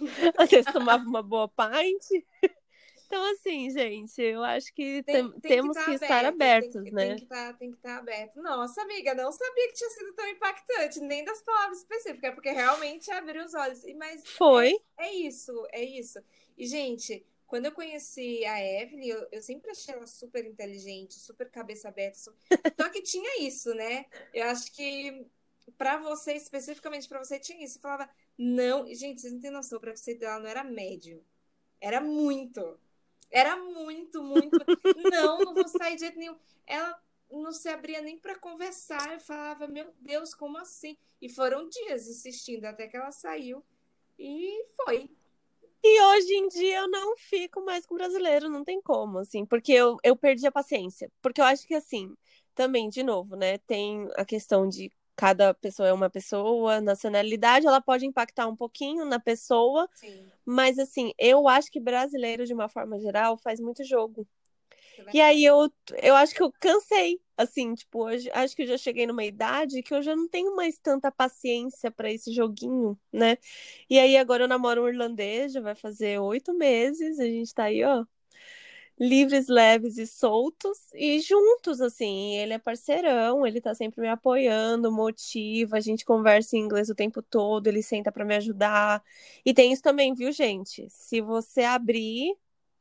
Às 0.36 0.50
vezes 0.50 0.72
tomava 0.72 1.04
uma 1.04 1.22
boa 1.22 1.48
pint. 1.48 2.24
Então, 3.06 3.24
assim, 3.30 3.70
gente, 3.70 4.20
eu 4.20 4.42
acho 4.42 4.74
que 4.74 5.04
tem, 5.04 5.30
tem 5.30 5.40
temos 5.40 5.78
que, 5.78 5.84
tá 5.84 5.88
que 5.88 6.04
estar 6.04 6.24
abertos, 6.24 6.82
tem, 6.82 6.92
né? 6.92 7.06
Tem 7.06 7.16
que, 7.16 7.22
estar, 7.22 7.54
tá, 7.54 7.64
estar 7.64 7.98
aberto. 7.98 8.42
Nossa, 8.42 8.82
amiga, 8.82 9.14
não 9.14 9.30
sabia 9.30 9.68
que 9.68 9.74
tinha 9.74 9.90
sido 9.90 10.12
tão 10.14 10.26
impactante, 10.26 11.00
nem 11.00 11.24
das 11.24 11.40
palavras 11.42 11.78
específicas, 11.78 12.34
porque 12.34 12.50
realmente 12.50 13.08
abriu 13.12 13.44
os 13.44 13.54
olhos. 13.54 13.84
Mas 13.96 14.26
Foi. 14.26 14.74
É, 14.98 15.06
é 15.06 15.14
isso, 15.14 15.68
é 15.70 15.84
isso. 15.84 16.18
E, 16.56 16.66
gente, 16.66 17.24
quando 17.46 17.66
eu 17.66 17.72
conheci 17.72 18.44
a 18.44 18.60
Evelyn, 18.60 19.06
eu, 19.06 19.28
eu, 19.30 19.42
sempre 19.42 19.70
achei 19.70 19.94
ela 19.94 20.08
super 20.08 20.44
inteligente, 20.44 21.14
super 21.20 21.48
cabeça 21.48 21.88
aberta. 21.88 22.18
Super... 22.18 22.60
Só 22.78 22.88
que 22.88 23.00
tinha 23.00 23.42
isso, 23.46 23.72
né? 23.74 24.06
Eu 24.34 24.46
acho 24.48 24.72
que 24.72 25.24
para 25.76 25.98
você, 25.98 26.34
especificamente 26.34 27.08
para 27.08 27.22
você, 27.22 27.38
tinha 27.38 27.62
isso. 27.64 27.78
Eu 27.78 27.82
falava, 27.82 28.08
não, 28.36 28.86
gente, 28.94 29.20
vocês 29.20 29.32
não 29.32 29.40
têm 29.40 29.50
noção, 29.50 29.78
o 29.78 29.80
preconceito 29.80 30.20
dela 30.20 30.40
não 30.40 30.48
era 30.48 30.64
médio. 30.64 31.24
Era 31.80 32.00
muito. 32.00 32.78
Era 33.30 33.56
muito, 33.56 34.22
muito. 34.22 34.58
não, 35.12 35.38
não 35.38 35.54
vou 35.54 35.68
sair 35.68 35.94
de 35.94 36.00
jeito 36.00 36.18
nenhum. 36.18 36.36
Ela 36.66 36.98
não 37.30 37.52
se 37.52 37.68
abria 37.68 38.00
nem 38.00 38.18
para 38.18 38.38
conversar. 38.38 39.12
Eu 39.12 39.20
falava, 39.20 39.66
meu 39.66 39.92
Deus, 40.00 40.34
como 40.34 40.58
assim? 40.58 40.96
E 41.20 41.28
foram 41.28 41.68
dias 41.68 42.08
insistindo 42.08 42.64
até 42.64 42.86
que 42.86 42.96
ela 42.96 43.12
saiu. 43.12 43.62
E 44.18 44.64
foi. 44.76 45.10
E 45.82 46.02
hoje 46.02 46.34
em 46.34 46.48
dia 46.48 46.78
eu 46.78 46.88
não 46.88 47.16
fico 47.16 47.64
mais 47.64 47.86
com 47.86 47.94
brasileiro, 47.94 48.48
não 48.48 48.64
tem 48.64 48.82
como, 48.82 49.18
assim, 49.18 49.46
porque 49.46 49.72
eu, 49.72 49.96
eu 50.02 50.16
perdi 50.16 50.46
a 50.46 50.52
paciência. 50.52 51.10
Porque 51.22 51.40
eu 51.40 51.44
acho 51.44 51.66
que, 51.66 51.74
assim, 51.74 52.16
também, 52.54 52.88
de 52.88 53.04
novo, 53.04 53.36
né, 53.36 53.58
tem 53.58 54.08
a 54.16 54.24
questão 54.24 54.68
de 54.68 54.90
cada 55.18 55.52
pessoa 55.52 55.88
é 55.88 55.92
uma 55.92 56.08
pessoa, 56.08 56.80
nacionalidade, 56.80 57.66
ela 57.66 57.80
pode 57.80 58.06
impactar 58.06 58.46
um 58.46 58.54
pouquinho 58.54 59.04
na 59.04 59.18
pessoa, 59.18 59.88
Sim. 59.92 60.30
mas, 60.46 60.78
assim, 60.78 61.12
eu 61.18 61.48
acho 61.48 61.72
que 61.72 61.80
brasileiro, 61.80 62.46
de 62.46 62.54
uma 62.54 62.68
forma 62.68 63.00
geral, 63.00 63.36
faz 63.36 63.58
muito 63.58 63.82
jogo. 63.82 64.24
E 65.12 65.20
aí 65.20 65.44
eu, 65.44 65.68
eu 66.02 66.14
acho 66.14 66.32
que 66.32 66.42
eu 66.42 66.52
cansei, 66.60 67.20
assim, 67.36 67.74
tipo, 67.74 68.04
hoje 68.04 68.30
acho 68.32 68.54
que 68.54 68.62
eu 68.62 68.66
já 68.68 68.78
cheguei 68.78 69.08
numa 69.08 69.24
idade 69.24 69.82
que 69.82 69.92
eu 69.92 70.02
já 70.02 70.14
não 70.14 70.28
tenho 70.28 70.54
mais 70.54 70.78
tanta 70.78 71.10
paciência 71.10 71.90
para 71.90 72.12
esse 72.12 72.32
joguinho, 72.32 72.96
né? 73.12 73.38
E 73.90 73.98
aí 73.98 74.16
agora 74.16 74.44
eu 74.44 74.48
namoro 74.48 74.84
um 74.84 74.88
irlandês, 74.88 75.52
já 75.52 75.60
vai 75.60 75.74
fazer 75.74 76.20
oito 76.20 76.54
meses, 76.54 77.18
a 77.18 77.24
gente 77.24 77.52
tá 77.52 77.64
aí, 77.64 77.82
ó, 77.82 78.04
livres, 79.00 79.48
leves 79.48 79.96
e 79.98 80.06
soltos 80.06 80.78
e 80.94 81.20
juntos, 81.20 81.80
assim. 81.80 82.36
Ele 82.36 82.54
é 82.54 82.58
parceirão, 82.58 83.46
ele 83.46 83.60
tá 83.60 83.74
sempre 83.74 84.00
me 84.00 84.08
apoiando, 84.08 84.90
motiva, 84.92 85.76
a 85.76 85.80
gente 85.80 86.04
conversa 86.04 86.56
em 86.56 86.60
inglês 86.60 86.88
o 86.90 86.94
tempo 86.94 87.22
todo, 87.22 87.66
ele 87.68 87.82
senta 87.82 88.10
para 88.12 88.24
me 88.24 88.34
ajudar. 88.36 89.02
E 89.44 89.54
tem 89.54 89.72
isso 89.72 89.82
também, 89.82 90.14
viu, 90.14 90.32
gente? 90.32 90.88
Se 90.90 91.20
você 91.20 91.62
abrir 91.62 92.36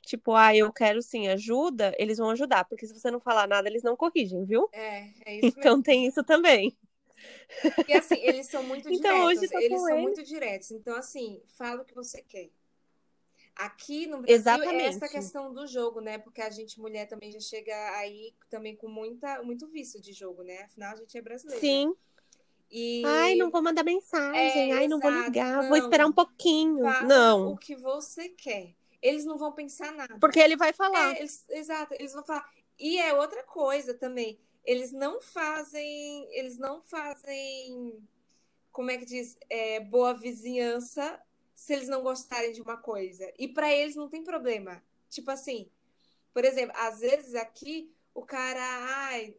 tipo, 0.06 0.34
ah, 0.34 0.56
eu 0.56 0.72
quero 0.72 1.02
sim 1.02 1.28
ajuda, 1.28 1.94
eles 2.00 2.18
vão 2.18 2.30
ajudar, 2.30 2.64
porque 2.66 2.88
se 2.88 2.94
você 2.94 3.12
não 3.12 3.20
falar 3.20 3.46
nada, 3.48 3.68
eles 3.68 3.84
não 3.84 3.96
corrigem, 3.96 4.46
viu? 4.46 4.70
É, 4.72 5.10
é 5.26 5.36
isso 5.40 5.54
Então 5.60 5.62
mesmo. 5.72 5.84
tem 5.84 6.08
isso 6.08 6.24
também. 6.24 6.76
E 7.88 7.94
assim, 7.94 8.16
eles 8.16 8.48
são 8.48 8.64
muito 8.64 8.88
então, 8.92 9.28
diretos. 9.28 9.52
Hoje 9.52 9.66
eles 9.66 9.82
são 9.82 9.98
ele. 9.98 10.02
muito 10.02 10.24
diretos. 10.24 10.72
Então, 10.72 10.96
assim, 10.96 11.42
fala 11.48 11.82
o 11.82 11.86
que 11.86 11.94
você 11.96 12.22
quer. 12.22 12.50
Aqui 13.58 14.06
no 14.06 14.18
Brasil 14.20 14.36
Exatamente. 14.36 14.84
é 14.84 14.86
essa 14.86 15.10
questão 15.10 15.52
do 15.52 15.66
jogo, 15.66 16.00
né? 16.00 16.20
Porque 16.20 16.42
a 16.42 16.50
gente, 16.52 16.80
mulher, 16.80 17.08
também 17.08 17.32
já 17.32 17.40
chega 17.40 17.74
aí 17.98 18.32
também 18.52 18.76
com 18.76 18.88
muita, 18.88 19.42
muito 19.42 19.68
vício 19.68 20.00
de 20.00 20.14
jogo, 20.14 20.44
né? 20.44 20.62
Afinal, 20.62 20.94
a 20.94 20.96
gente 20.96 21.18
é 21.18 21.22
brasileira. 21.22 21.60
Sim. 21.60 21.92
E... 22.70 23.02
Ai, 23.04 23.36
não 23.36 23.50
vou 23.50 23.64
mandar 23.64 23.84
mensagem. 23.84 24.72
É, 24.72 24.74
Ai, 24.74 24.88
não 24.88 25.00
vou 25.00 25.10
exato. 25.10 25.26
ligar. 25.26 25.64
Não. 25.64 25.70
Vou 25.70 25.78
esperar 25.78 26.06
um 26.06 26.12
pouquinho. 26.12 26.84
Fala 26.84 27.04
não. 27.04 27.54
o 27.54 27.58
que 27.58 27.76
você 27.76 28.30
quer. 28.30 28.76
Eles 29.02 29.26
não 29.26 29.40
vão 29.40 29.52
pensar 29.52 29.92
nada. 29.92 30.20
Porque 30.20 30.40
ele 30.40 30.56
vai 30.56 30.72
falar. 30.72 31.16
É, 31.16 31.20
eles, 31.20 31.44
exato, 31.50 31.96
eles 31.96 32.14
vão 32.14 32.24
falar. 32.24 32.48
E 32.78 33.00
é 33.00 33.12
outra 33.14 33.42
coisa 33.44 33.96
também. 33.96 34.40
Eles 34.64 34.92
não 34.92 35.20
fazem. 35.20 36.28
Eles 36.32 36.60
não 36.60 36.84
fazem. 36.84 37.98
Como 38.72 38.92
é 38.92 38.98
que 38.98 39.06
diz? 39.06 39.36
É, 39.50 39.80
boa 39.80 40.14
vizinhança 40.14 41.20
se 41.58 41.74
eles 41.74 41.88
não 41.88 42.04
gostarem 42.04 42.52
de 42.52 42.62
uma 42.62 42.78
coisa. 42.78 43.34
E 43.38 43.48
para 43.48 43.74
eles 43.74 43.96
não 43.96 44.08
tem 44.08 44.24
problema. 44.24 44.82
Tipo 45.10 45.32
assim, 45.32 45.68
por 46.32 46.46
exemplo, 46.46 46.74
às 46.78 47.00
vezes 47.00 47.34
aqui 47.34 47.92
o 48.14 48.24
cara 48.24 48.62
ai, 48.62 49.36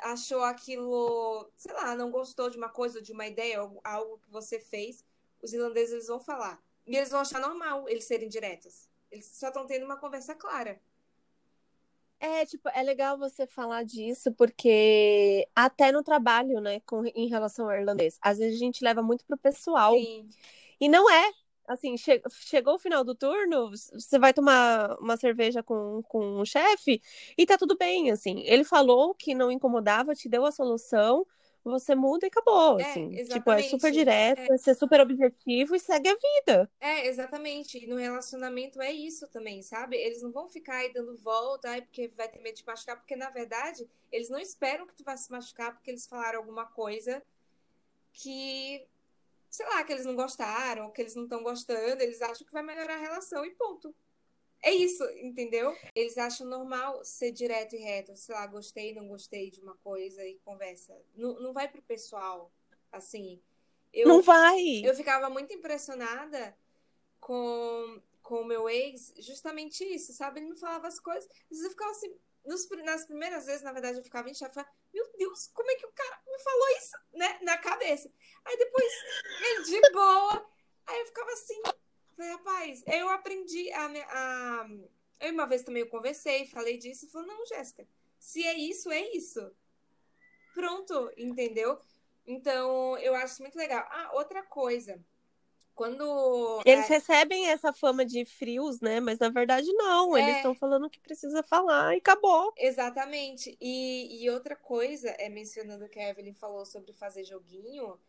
achou 0.00 0.42
aquilo, 0.42 1.50
sei 1.56 1.72
lá, 1.72 1.96
não 1.96 2.10
gostou 2.10 2.50
de 2.50 2.58
uma 2.58 2.68
coisa, 2.68 3.00
de 3.00 3.10
uma 3.10 3.26
ideia, 3.26 3.58
algo 3.82 4.18
que 4.18 4.30
você 4.30 4.60
fez. 4.60 5.02
Os 5.42 5.54
irlandeses 5.54 5.94
eles 5.94 6.06
vão 6.08 6.20
falar. 6.20 6.62
E 6.86 6.94
eles 6.94 7.08
vão 7.08 7.20
achar 7.20 7.40
normal 7.40 7.88
eles 7.88 8.04
serem 8.04 8.28
diretos. 8.28 8.86
Eles 9.10 9.24
só 9.24 9.48
estão 9.48 9.66
tendo 9.66 9.86
uma 9.86 9.96
conversa 9.96 10.34
clara. 10.34 10.78
É, 12.20 12.44
tipo, 12.44 12.68
é 12.68 12.82
legal 12.82 13.16
você 13.16 13.46
falar 13.46 13.82
disso, 13.82 14.30
porque 14.32 15.48
até 15.54 15.90
no 15.90 16.02
trabalho, 16.02 16.60
né, 16.60 16.80
com, 16.80 17.06
em 17.06 17.28
relação 17.28 17.66
ao 17.66 17.76
irlandês, 17.76 18.18
às 18.20 18.36
vezes 18.36 18.56
a 18.56 18.58
gente 18.58 18.84
leva 18.84 19.02
muito 19.02 19.24
pro 19.24 19.38
pessoal. 19.38 19.94
Sim. 19.94 20.28
E 20.78 20.86
não 20.86 21.10
é. 21.10 21.32
Assim, 21.66 21.96
che 21.96 22.22
chegou 22.30 22.74
o 22.74 22.78
final 22.78 23.02
do 23.04 23.14
turno, 23.14 23.70
você 23.70 24.18
vai 24.18 24.32
tomar 24.32 24.96
uma 25.00 25.16
cerveja 25.16 25.62
com, 25.62 26.02
com 26.04 26.40
o 26.40 26.44
chefe 26.46 27.02
e 27.36 27.44
tá 27.46 27.58
tudo 27.58 27.76
bem, 27.76 28.10
assim. 28.10 28.40
Ele 28.44 28.64
falou 28.64 29.14
que 29.14 29.34
não 29.34 29.50
incomodava, 29.50 30.14
te 30.14 30.28
deu 30.28 30.44
a 30.46 30.52
solução, 30.52 31.26
você 31.64 31.96
muda 31.96 32.26
e 32.26 32.28
acabou, 32.28 32.78
É, 32.78 32.84
assim. 32.84 33.10
Tipo, 33.24 33.50
é 33.50 33.62
super 33.64 33.90
direto, 33.90 34.38
É. 34.38 34.54
é 34.54 34.56
ser 34.56 34.74
super 34.74 35.00
objetivo 35.00 35.74
e 35.74 35.80
segue 35.80 36.08
a 36.08 36.14
vida. 36.14 36.70
É, 36.80 37.08
exatamente. 37.08 37.82
E 37.82 37.86
no 37.88 37.96
relacionamento 37.96 38.80
é 38.80 38.92
isso 38.92 39.26
também, 39.28 39.62
sabe? 39.62 39.96
Eles 39.96 40.22
não 40.22 40.30
vão 40.30 40.48
ficar 40.48 40.76
aí 40.76 40.92
dando 40.92 41.16
volta, 41.16 41.70
ai, 41.70 41.82
porque 41.82 42.06
vai 42.08 42.28
ter 42.28 42.40
medo 42.40 42.56
de 42.56 42.64
machucar, 42.64 42.96
porque 42.96 43.16
na 43.16 43.30
verdade 43.30 43.88
eles 44.12 44.30
não 44.30 44.38
esperam 44.38 44.86
que 44.86 44.94
tu 44.94 45.02
vá 45.02 45.16
se 45.16 45.30
machucar 45.32 45.72
porque 45.74 45.90
eles 45.90 46.06
falaram 46.06 46.38
alguma 46.38 46.66
coisa 46.66 47.20
que, 48.12 48.86
sei 49.50 49.66
lá, 49.66 49.84
que 49.84 49.92
eles 49.92 50.04
não 50.04 50.16
gostaram, 50.16 50.90
que 50.90 51.00
eles 51.00 51.14
não 51.14 51.24
estão 51.24 51.42
gostando, 51.42 52.02
eles 52.02 52.20
acham 52.22 52.46
que 52.46 52.52
vai 52.52 52.62
melhorar 52.62 52.94
a 52.94 53.00
relação 53.00 53.44
e 53.44 53.50
ponto. 53.54 53.94
É 54.62 54.72
isso, 54.72 55.04
entendeu? 55.20 55.76
Eles 55.94 56.18
acham 56.18 56.46
normal 56.46 57.04
ser 57.04 57.30
direto 57.30 57.76
e 57.76 57.78
reto, 57.78 58.16
sei 58.16 58.34
lá, 58.34 58.46
gostei, 58.46 58.94
não 58.94 59.06
gostei 59.06 59.50
de 59.50 59.60
uma 59.60 59.76
coisa 59.76 60.24
e 60.26 60.38
conversa. 60.44 60.96
Não, 61.14 61.38
não 61.40 61.52
vai 61.52 61.68
pro 61.68 61.82
pessoal, 61.82 62.52
assim. 62.90 63.40
Eu, 63.92 64.08
não 64.08 64.22
vai. 64.22 64.82
eu 64.84 64.94
ficava 64.94 65.30
muito 65.30 65.52
impressionada 65.52 66.56
com 67.20 68.00
com 68.26 68.40
o 68.40 68.44
meu 68.44 68.68
ex, 68.68 69.14
justamente 69.18 69.84
isso, 69.84 70.12
sabe? 70.12 70.40
Ele 70.40 70.50
me 70.50 70.58
falava 70.58 70.88
as 70.88 70.98
coisas, 70.98 71.30
às 71.30 71.48
vezes 71.48 71.64
eu 71.64 71.70
ficava 71.70 71.92
assim, 71.92 72.12
nos, 72.46 72.68
nas 72.84 73.04
primeiras 73.04 73.46
vezes, 73.46 73.62
na 73.62 73.72
verdade, 73.72 73.98
eu 73.98 74.04
ficava 74.04 74.28
em 74.30 74.34
falava, 74.34 74.68
meu 74.94 75.10
Deus, 75.18 75.48
como 75.52 75.70
é 75.70 75.74
que 75.74 75.86
o 75.86 75.92
cara 75.92 76.22
me 76.26 76.38
falou 76.38 76.68
isso, 76.78 76.96
né, 77.12 77.38
na 77.42 77.58
cabeça? 77.58 78.10
Aí 78.44 78.56
depois, 78.56 78.92
de 79.66 79.92
boa, 79.92 80.46
aí 80.86 81.00
eu 81.00 81.06
ficava 81.06 81.30
assim, 81.32 81.60
falei, 82.16 82.32
rapaz, 82.32 82.84
eu 82.86 83.08
aprendi 83.08 83.70
a, 83.72 83.86
a... 83.86 84.68
Eu 85.20 85.32
uma 85.32 85.46
vez 85.46 85.62
também 85.62 85.82
eu 85.82 85.88
conversei, 85.88 86.46
falei 86.46 86.78
disso, 86.78 87.06
e 87.06 87.10
falou, 87.10 87.26
não, 87.26 87.46
Jéssica, 87.46 87.86
se 88.18 88.46
é 88.46 88.54
isso, 88.54 88.90
é 88.90 89.00
isso. 89.16 89.50
Pronto, 90.54 91.12
entendeu? 91.16 91.80
Então, 92.26 92.98
eu 92.98 93.14
acho 93.14 93.42
muito 93.42 93.56
legal. 93.56 93.86
Ah, 93.90 94.10
outra 94.14 94.42
coisa. 94.42 95.02
Quando. 95.76 96.62
Eles 96.64 96.86
é, 96.86 96.94
recebem 96.94 97.50
essa 97.50 97.70
fama 97.70 98.02
de 98.02 98.24
frios, 98.24 98.80
né? 98.80 98.98
Mas 98.98 99.18
na 99.18 99.28
verdade 99.28 99.70
não. 99.74 100.16
É. 100.16 100.22
Eles 100.22 100.36
estão 100.36 100.54
falando 100.54 100.86
o 100.86 100.90
que 100.90 100.98
precisa 100.98 101.42
falar 101.42 101.94
e 101.94 101.98
acabou. 101.98 102.52
Exatamente. 102.56 103.56
E, 103.60 104.24
e 104.24 104.30
outra 104.30 104.56
coisa, 104.56 105.10
é 105.10 105.28
mencionando 105.28 105.84
o 105.84 105.88
que 105.88 106.00
a 106.00 106.08
Evelyn 106.08 106.32
falou 106.32 106.64
sobre 106.64 106.94
fazer 106.94 107.24
joguinho, 107.24 108.00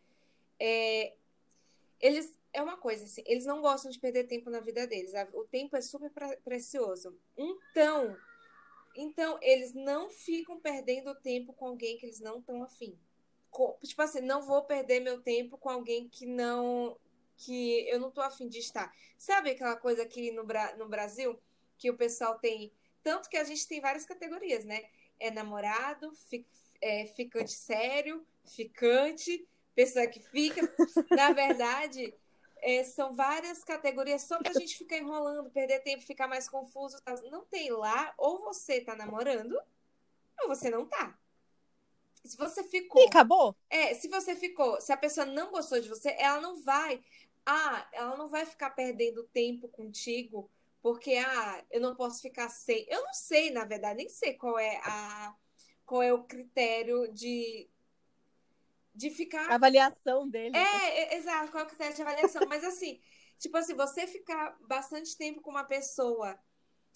é, 0.58 1.14
eles 2.00 2.36
é 2.54 2.62
uma 2.62 2.78
coisa 2.78 3.04
assim, 3.04 3.22
eles 3.26 3.46
não 3.46 3.62
gostam 3.62 3.92
de 3.92 4.00
perder 4.00 4.24
tempo 4.24 4.50
na 4.50 4.62
vida 4.62 4.88
deles. 4.88 5.12
O 5.34 5.44
tempo 5.44 5.76
é 5.76 5.82
super 5.82 6.10
pre- 6.10 6.38
precioso. 6.38 7.20
Então, 7.38 8.16
então 8.96 9.38
eles 9.42 9.74
não 9.74 10.10
ficam 10.10 10.58
perdendo 10.58 11.14
tempo 11.16 11.52
com 11.52 11.68
alguém 11.68 11.98
que 11.98 12.06
eles 12.06 12.22
não 12.22 12.40
estão 12.40 12.64
afim. 12.64 12.98
Tipo 13.84 14.02
assim, 14.02 14.22
não 14.22 14.42
vou 14.42 14.64
perder 14.64 15.02
meu 15.02 15.22
tempo 15.22 15.58
com 15.58 15.70
alguém 15.70 16.08
que 16.08 16.26
não 16.26 16.98
que 17.38 17.88
eu 17.90 18.00
não 18.00 18.12
tô 18.12 18.22
afim 18.22 18.48
de 18.48 18.60
estar. 18.60 18.94
Sabe 19.18 19.52
aquela 19.52 19.76
coisa 19.76 20.04
aqui 20.04 20.32
no, 20.32 20.44
Bra- 20.44 20.76
no 20.76 20.88
Brasil 20.88 21.40
que 21.78 21.90
o 21.92 21.98
pessoal 21.98 22.40
tem, 22.40 22.72
tanto 23.04 23.30
que 23.30 23.38
a 23.38 23.44
gente 23.44 23.68
tem 23.68 23.80
várias 23.80 24.06
categorias, 24.06 24.66
né? 24.66 24.84
É 25.20 25.32
namorado, 25.32 26.12
fi- 26.30 26.46
é, 26.82 27.06
ficante 27.08 27.52
sério, 27.52 28.26
ficante, 28.46 29.48
pessoa 29.76 30.08
que 30.08 30.20
fica. 30.20 30.62
Na 31.12 31.32
verdade, 31.32 32.14
é, 32.58 32.84
são 32.84 33.14
várias 33.16 33.64
categorias 33.64 34.24
só 34.24 34.40
pra 34.40 34.54
gente 34.54 34.78
ficar 34.78 34.98
enrolando, 34.98 35.50
perder 35.52 35.80
tempo, 35.82 36.04
ficar 36.04 36.28
mais 36.28 36.50
confuso. 36.50 37.02
tá? 37.02 37.14
Não 37.32 37.46
tem 37.46 37.70
lá, 37.72 38.14
ou 38.18 38.40
você 38.40 38.82
tá 38.82 38.96
namorando, 38.96 39.60
ou 40.42 40.48
você 40.48 40.70
não 40.70 40.86
tá. 40.86 41.18
Se 42.24 42.36
você 42.38 42.64
ficou. 42.64 43.02
E 43.02 43.06
acabou. 43.08 43.56
É, 43.70 43.94
se 43.94 44.08
você 44.08 44.36
ficou, 44.36 44.80
se 44.82 44.92
a 44.92 44.98
pessoa 44.98 45.26
não 45.26 45.52
gostou 45.52 45.80
de 45.80 45.90
você, 45.90 46.16
ela 46.18 46.42
não 46.42 46.62
vai. 46.62 47.02
Ah, 47.50 47.88
ela 47.94 48.18
não 48.18 48.28
vai 48.28 48.46
ficar 48.46 48.72
perdendo 48.72 49.24
tempo 49.24 49.70
contigo 49.70 50.52
porque 50.82 51.16
ah, 51.16 51.66
eu 51.72 51.80
não 51.80 51.96
posso 51.96 52.22
ficar 52.22 52.50
sem. 52.50 52.86
Eu 52.90 53.04
não 53.04 53.14
sei, 53.14 53.52
na 53.52 53.64
verdade, 53.64 53.98
nem 53.98 54.10
sei 54.10 54.34
qual 54.34 54.60
é 54.60 54.82
a 54.84 55.34
qual 55.86 56.04
é 56.04 56.12
o 56.12 56.26
critério 56.26 57.08
de 57.14 57.70
de 58.94 59.10
ficar 59.10 59.50
a 59.50 59.56
avaliação 59.56 60.28
dele. 60.28 60.58
É, 60.58 61.16
exato, 61.16 61.52
qual 61.52 61.64
é 61.64 61.66
o 61.66 61.70
critério 61.70 61.96
de 61.96 62.02
avaliação, 62.02 62.42
mas 62.50 62.66
assim, 62.66 63.00
tipo 63.40 63.56
assim, 63.56 63.76
você 63.76 64.06
ficar 64.06 64.58
bastante 64.62 65.16
tempo 65.16 65.40
com 65.40 65.52
uma 65.52 65.64
pessoa 65.64 66.38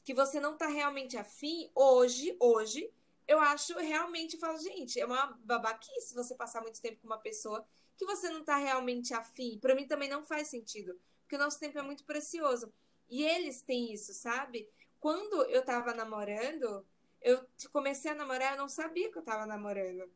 que 0.04 0.14
você 0.14 0.38
não 0.40 0.58
tá 0.58 0.68
realmente 0.68 1.16
afim, 1.16 1.72
hoje, 1.74 2.36
hoje, 2.40 2.92
eu 3.26 3.40
acho 3.40 3.78
realmente, 3.78 4.34
eu 4.34 4.40
falo, 4.40 4.58
gente, 4.58 5.00
é 5.00 5.06
uma 5.06 5.38
babaquice 5.46 6.14
você 6.14 6.36
passar 6.36 6.62
muito 6.62 6.82
tempo 6.82 7.00
com 7.02 7.08
uma 7.08 7.20
pessoa 7.20 7.66
que 7.98 8.06
você 8.06 8.30
não 8.30 8.44
tá 8.44 8.58
realmente 8.58 9.14
afim. 9.14 9.60
Para 9.60 9.76
mim 9.76 9.88
também 9.88 10.10
não 10.10 10.24
faz 10.24 10.48
sentido, 10.48 11.00
porque 11.22 11.36
o 11.36 11.40
nosso 11.40 11.60
tempo 11.60 11.78
é 11.78 11.82
muito 11.82 12.04
precioso. 12.06 12.74
E 13.10 13.24
eles 13.24 13.62
têm 13.62 13.94
isso, 13.94 14.14
sabe? 14.14 14.70
Quando 15.00 15.44
eu 15.46 15.64
tava 15.64 15.94
namorando, 15.94 16.86
eu 17.22 17.46
comecei 17.72 18.12
a 18.12 18.16
namorar, 18.16 18.54
eu 18.54 18.58
não 18.58 18.70
sabia 18.70 19.12
que 19.12 19.18
eu 19.18 19.24
tava 19.24 19.46
namorando. 19.46 20.10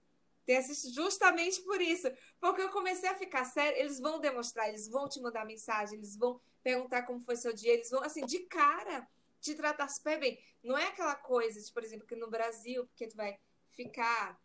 Justamente 0.94 1.62
por 1.62 1.82
isso. 1.82 2.08
Porque 2.40 2.62
eu 2.62 2.70
comecei 2.70 3.10
a 3.10 3.18
ficar 3.18 3.46
sério, 3.46 3.80
eles 3.80 4.00
vão 4.00 4.20
demonstrar, 4.20 4.70
eles 4.70 4.88
vão 4.88 5.10
te 5.10 5.20
mandar 5.20 5.46
mensagem, 5.46 5.98
eles 5.98 6.16
vão 6.16 6.40
perguntar 6.64 7.04
como 7.04 7.20
foi 7.20 7.36
seu 7.36 7.54
dia, 7.54 7.74
eles 7.74 7.90
vão, 7.90 8.04
assim, 8.04 8.26
de 8.26 8.40
cara, 8.40 9.08
te 9.40 9.54
tratar 9.56 9.88
super 9.88 10.20
bem. 10.20 10.40
Não 10.64 10.78
é 10.78 10.88
aquela 10.88 11.16
coisa, 11.16 11.60
tipo, 11.60 11.74
por 11.74 11.84
exemplo, 11.84 12.08
que 12.08 12.16
no 12.16 12.30
Brasil, 12.30 12.86
porque 12.88 13.08
tu 13.08 13.16
vai 13.16 13.38
ficar, 13.70 14.40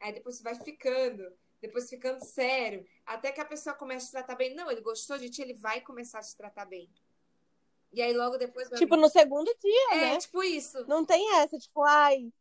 aí 0.00 0.12
depois 0.12 0.36
você 0.36 0.42
vai 0.42 0.54
ficando, 0.54 1.30
depois 1.60 1.88
ficando 1.88 2.24
sério, 2.24 2.86
até 3.04 3.32
que 3.32 3.40
a 3.40 3.44
pessoa 3.44 3.74
comece 3.74 4.06
a 4.06 4.08
te 4.08 4.12
tratar 4.12 4.36
bem. 4.36 4.54
Não, 4.54 4.70
ele 4.70 4.80
gostou 4.80 5.18
de 5.18 5.28
ti, 5.28 5.42
ele 5.42 5.54
vai 5.54 5.80
começar 5.80 6.18
a 6.18 6.22
te 6.22 6.36
tratar 6.36 6.64
bem. 6.64 6.88
E 7.92 8.02
aí 8.02 8.12
logo 8.12 8.36
depois. 8.36 8.68
Tipo, 8.68 8.94
amigo, 8.94 8.96
no 8.96 9.08
segundo 9.08 9.54
dia, 9.60 9.92
é, 9.92 9.96
né? 9.96 10.14
É, 10.14 10.18
tipo 10.18 10.42
isso. 10.42 10.86
Não 10.86 11.04
tem 11.04 11.36
essa, 11.36 11.58
tipo, 11.58 11.82
ai, 11.82 12.32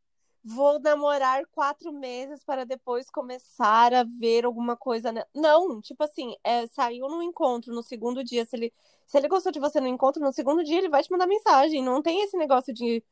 vou 0.43 0.79
namorar 0.79 1.45
quatro 1.47 1.91
meses 1.91 2.43
para 2.43 2.65
depois 2.65 3.09
começar 3.09 3.93
a 3.93 4.03
ver 4.03 4.45
alguma 4.45 4.75
coisa. 4.75 5.11
Não, 5.33 5.81
tipo 5.81 6.03
assim, 6.03 6.35
é, 6.43 6.67
saiu 6.67 7.07
no 7.09 7.21
encontro 7.23 7.73
no 7.73 7.81
segundo 7.81 8.23
dia. 8.23 8.45
Se 8.45 8.55
ele, 8.55 8.73
se 9.05 9.17
ele 9.17 9.27
gostou 9.27 9.51
de 9.51 9.59
você 9.59 9.79
no 9.79 9.87
encontro, 9.87 10.21
no 10.21 10.33
segundo 10.33 10.63
dia 10.63 10.77
ele 10.77 10.89
vai 10.89 11.01
te 11.01 11.11
mandar 11.11 11.27
mensagem. 11.27 11.83
Não 11.83 12.01
tem 12.01 12.21
esse 12.23 12.37
negócio 12.37 12.73
de. 12.73 13.03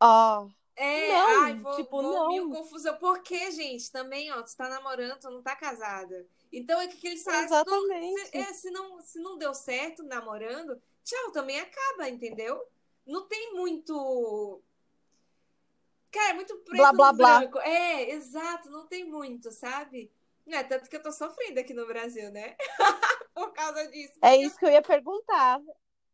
Ó. 0.00 0.44
Oh, 0.44 0.61
é, 0.74 1.08
não, 1.08 1.42
ai, 1.42 1.54
vou, 1.54 1.76
tipo, 1.76 1.90
vou 1.90 2.02
não. 2.02 2.28
mil 2.28 2.50
confusão. 2.50 2.96
Porque, 2.96 3.50
gente, 3.50 3.90
também, 3.92 4.32
ó, 4.32 4.42
tu 4.42 4.56
tá 4.56 4.68
namorando, 4.68 5.20
tu 5.20 5.30
não 5.30 5.42
tá 5.42 5.54
casada. 5.54 6.26
Então 6.52 6.80
é 6.80 6.88
que, 6.88 6.96
que 6.96 7.08
eles 7.08 7.22
fazem. 7.22 7.44
Exatamente. 7.44 8.26
Se, 8.26 8.36
é, 8.36 8.44
se, 8.52 8.70
não, 8.70 9.00
se 9.00 9.18
não 9.18 9.38
deu 9.38 9.54
certo 9.54 10.02
namorando, 10.02 10.80
tchau, 11.04 11.30
também 11.32 11.60
acaba, 11.60 12.08
entendeu? 12.08 12.62
Não 13.06 13.26
tem 13.26 13.54
muito. 13.54 14.62
Cara, 16.10 16.30
é 16.30 16.34
muito 16.34 16.54
preto 16.58 16.76
blá, 16.76 16.92
blá, 16.92 17.12
blá. 17.12 17.38
branco. 17.40 17.58
É, 17.60 18.10
exato, 18.10 18.70
não 18.70 18.86
tem 18.86 19.04
muito, 19.04 19.50
sabe? 19.50 20.10
É, 20.46 20.62
tanto 20.62 20.90
que 20.90 20.96
eu 20.96 21.02
tô 21.02 21.12
sofrendo 21.12 21.60
aqui 21.60 21.72
no 21.72 21.86
Brasil, 21.86 22.30
né? 22.30 22.56
Por 23.34 23.52
causa 23.52 23.86
disso. 23.88 24.18
É 24.20 24.36
isso 24.36 24.58
que 24.58 24.66
eu 24.66 24.70
ia 24.70 24.82
perguntar. 24.82 25.60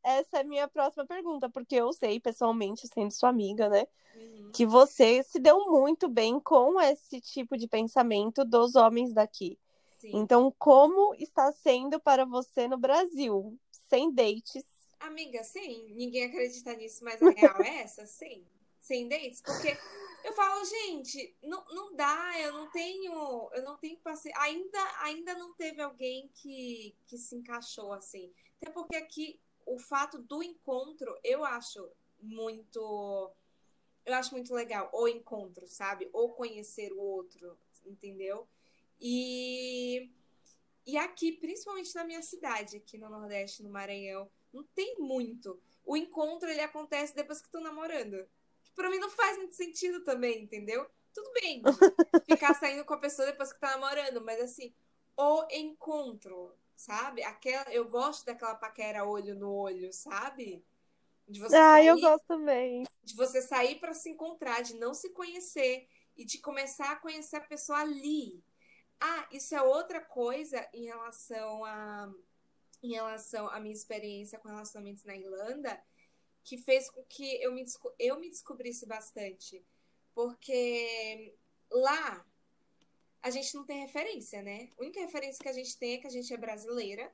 Essa 0.02 0.38
é 0.38 0.40
a 0.40 0.44
minha 0.44 0.68
próxima 0.68 1.04
pergunta, 1.06 1.48
porque 1.48 1.76
eu 1.76 1.92
sei, 1.92 2.20
pessoalmente, 2.20 2.88
sendo 2.88 3.10
sua 3.10 3.28
amiga, 3.28 3.68
né? 3.68 3.86
Uhum. 4.14 4.50
Que 4.52 4.64
você 4.64 5.22
se 5.22 5.38
deu 5.38 5.70
muito 5.70 6.08
bem 6.08 6.40
com 6.40 6.80
esse 6.80 7.20
tipo 7.20 7.56
de 7.56 7.68
pensamento 7.68 8.44
dos 8.44 8.74
homens 8.74 9.12
daqui. 9.12 9.58
Sim. 9.98 10.10
Então, 10.14 10.54
como 10.58 11.14
está 11.16 11.50
sendo 11.52 12.00
para 12.00 12.24
você 12.24 12.68
no 12.68 12.78
Brasil? 12.78 13.58
Sem 13.70 14.12
dates, 14.12 14.64
Amiga, 15.00 15.44
sim, 15.44 15.92
ninguém 15.94 16.24
acredita 16.24 16.74
nisso, 16.74 17.04
mas 17.04 17.22
a 17.22 17.30
real 17.30 17.62
é 17.62 17.82
essa, 17.82 18.04
sim. 18.06 18.44
Sem 18.80 19.08
dates, 19.08 19.40
porque 19.40 19.76
eu 20.24 20.32
falo, 20.32 20.64
gente, 20.64 21.36
não, 21.42 21.64
não 21.70 21.94
dá, 21.94 22.32
eu 22.40 22.52
não 22.52 22.70
tenho, 22.70 23.50
eu 23.52 23.62
não 23.62 23.76
tenho 23.76 23.98
paciência. 23.98 24.40
Ainda, 24.40 24.78
ainda 25.02 25.34
não 25.34 25.52
teve 25.54 25.82
alguém 25.82 26.30
que, 26.34 26.96
que 27.06 27.18
se 27.18 27.36
encaixou 27.36 27.92
assim. 27.92 28.32
Até 28.60 28.72
porque 28.72 28.96
aqui 28.96 29.40
o 29.68 29.78
fato 29.78 30.18
do 30.18 30.42
encontro, 30.42 31.16
eu 31.22 31.44
acho 31.44 31.90
muito. 32.20 33.30
Eu 34.04 34.14
acho 34.14 34.32
muito 34.32 34.54
legal. 34.54 34.90
O 34.92 35.06
encontro, 35.06 35.66
sabe? 35.68 36.08
Ou 36.12 36.32
conhecer 36.32 36.92
o 36.92 37.00
outro, 37.00 37.56
entendeu? 37.84 38.48
E, 39.00 40.10
e 40.86 40.96
aqui, 40.96 41.32
principalmente 41.32 41.94
na 41.94 42.04
minha 42.04 42.22
cidade, 42.22 42.78
aqui 42.78 42.96
no 42.96 43.10
Nordeste, 43.10 43.62
no 43.62 43.70
Maranhão, 43.70 44.30
não 44.52 44.64
tem 44.74 44.96
muito. 44.98 45.60
O 45.84 45.96
encontro 45.96 46.48
ele 46.48 46.60
acontece 46.60 47.14
depois 47.14 47.40
que 47.40 47.46
estão 47.46 47.60
namorando. 47.60 48.26
Que 48.64 48.72
pra 48.74 48.90
mim 48.90 48.98
não 48.98 49.10
faz 49.10 49.36
muito 49.36 49.54
sentido 49.54 50.02
também, 50.02 50.42
entendeu? 50.42 50.88
Tudo 51.14 51.30
bem 51.40 51.62
ficar 52.26 52.54
saindo 52.54 52.84
com 52.84 52.94
a 52.94 52.98
pessoa 52.98 53.26
depois 53.26 53.52
que 53.52 53.60
tá 53.60 53.72
namorando, 53.72 54.20
mas 54.22 54.40
assim, 54.40 54.72
o 55.16 55.46
encontro, 55.50 56.54
sabe? 56.78 57.24
Aquela, 57.24 57.64
eu 57.72 57.88
gosto 57.88 58.24
daquela 58.24 58.54
paquera 58.54 59.04
olho 59.04 59.34
no 59.34 59.52
olho, 59.52 59.92
sabe? 59.92 60.64
De 61.26 61.40
você 61.40 61.56
ah, 61.56 61.72
sair, 61.72 61.88
eu 61.88 62.00
gosto 62.00 62.24
também. 62.24 62.84
De 63.02 63.16
você 63.16 63.42
sair 63.42 63.80
para 63.80 63.92
se 63.92 64.08
encontrar, 64.08 64.62
de 64.62 64.74
não 64.74 64.94
se 64.94 65.10
conhecer 65.10 65.88
e 66.16 66.24
de 66.24 66.38
começar 66.38 66.92
a 66.92 66.96
conhecer 66.96 67.36
a 67.36 67.40
pessoa 67.40 67.80
ali. 67.80 68.40
Ah, 69.00 69.28
isso 69.32 69.56
é 69.56 69.60
outra 69.60 70.00
coisa 70.00 70.66
em 70.72 70.84
relação 70.84 71.64
a 71.64 72.10
em 72.80 72.92
relação 72.92 73.48
à 73.48 73.58
minha 73.58 73.74
experiência 73.74 74.38
com 74.38 74.46
relacionamentos 74.46 75.02
na 75.02 75.16
Irlanda, 75.16 75.82
que 76.44 76.56
fez 76.56 76.88
com 76.88 77.02
que 77.02 77.42
eu 77.42 77.52
me, 77.52 77.64
eu 77.98 78.20
me 78.20 78.30
descobrisse 78.30 78.86
bastante. 78.86 79.66
Porque 80.14 81.34
lá 81.72 82.24
a 83.22 83.30
gente 83.30 83.54
não 83.54 83.64
tem 83.64 83.80
referência, 83.80 84.42
né? 84.42 84.68
A 84.78 84.82
única 84.82 85.00
referência 85.00 85.42
que 85.42 85.48
a 85.48 85.52
gente 85.52 85.76
tem 85.76 85.94
é 85.94 85.98
que 85.98 86.06
a 86.06 86.10
gente 86.10 86.32
é 86.32 86.36
brasileira 86.36 87.12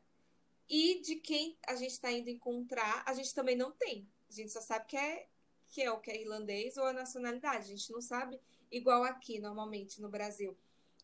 e 0.68 1.00
de 1.00 1.16
quem 1.16 1.58
a 1.66 1.74
gente 1.74 1.92
está 1.92 2.10
indo 2.10 2.30
encontrar, 2.30 3.02
a 3.06 3.14
gente 3.14 3.34
também 3.34 3.56
não 3.56 3.72
tem. 3.72 4.08
A 4.28 4.32
gente 4.32 4.50
só 4.50 4.60
sabe 4.60 4.86
que 4.86 4.96
é, 4.96 5.26
que 5.68 5.82
é 5.82 5.90
o 5.90 6.00
que 6.00 6.10
é 6.10 6.20
irlandês 6.20 6.76
ou 6.76 6.84
a 6.84 6.92
nacionalidade. 6.92 7.64
A 7.64 7.76
gente 7.76 7.92
não 7.92 8.00
sabe 8.00 8.40
igual 8.70 9.04
aqui, 9.04 9.38
normalmente, 9.38 10.00
no 10.00 10.08
Brasil. 10.08 10.56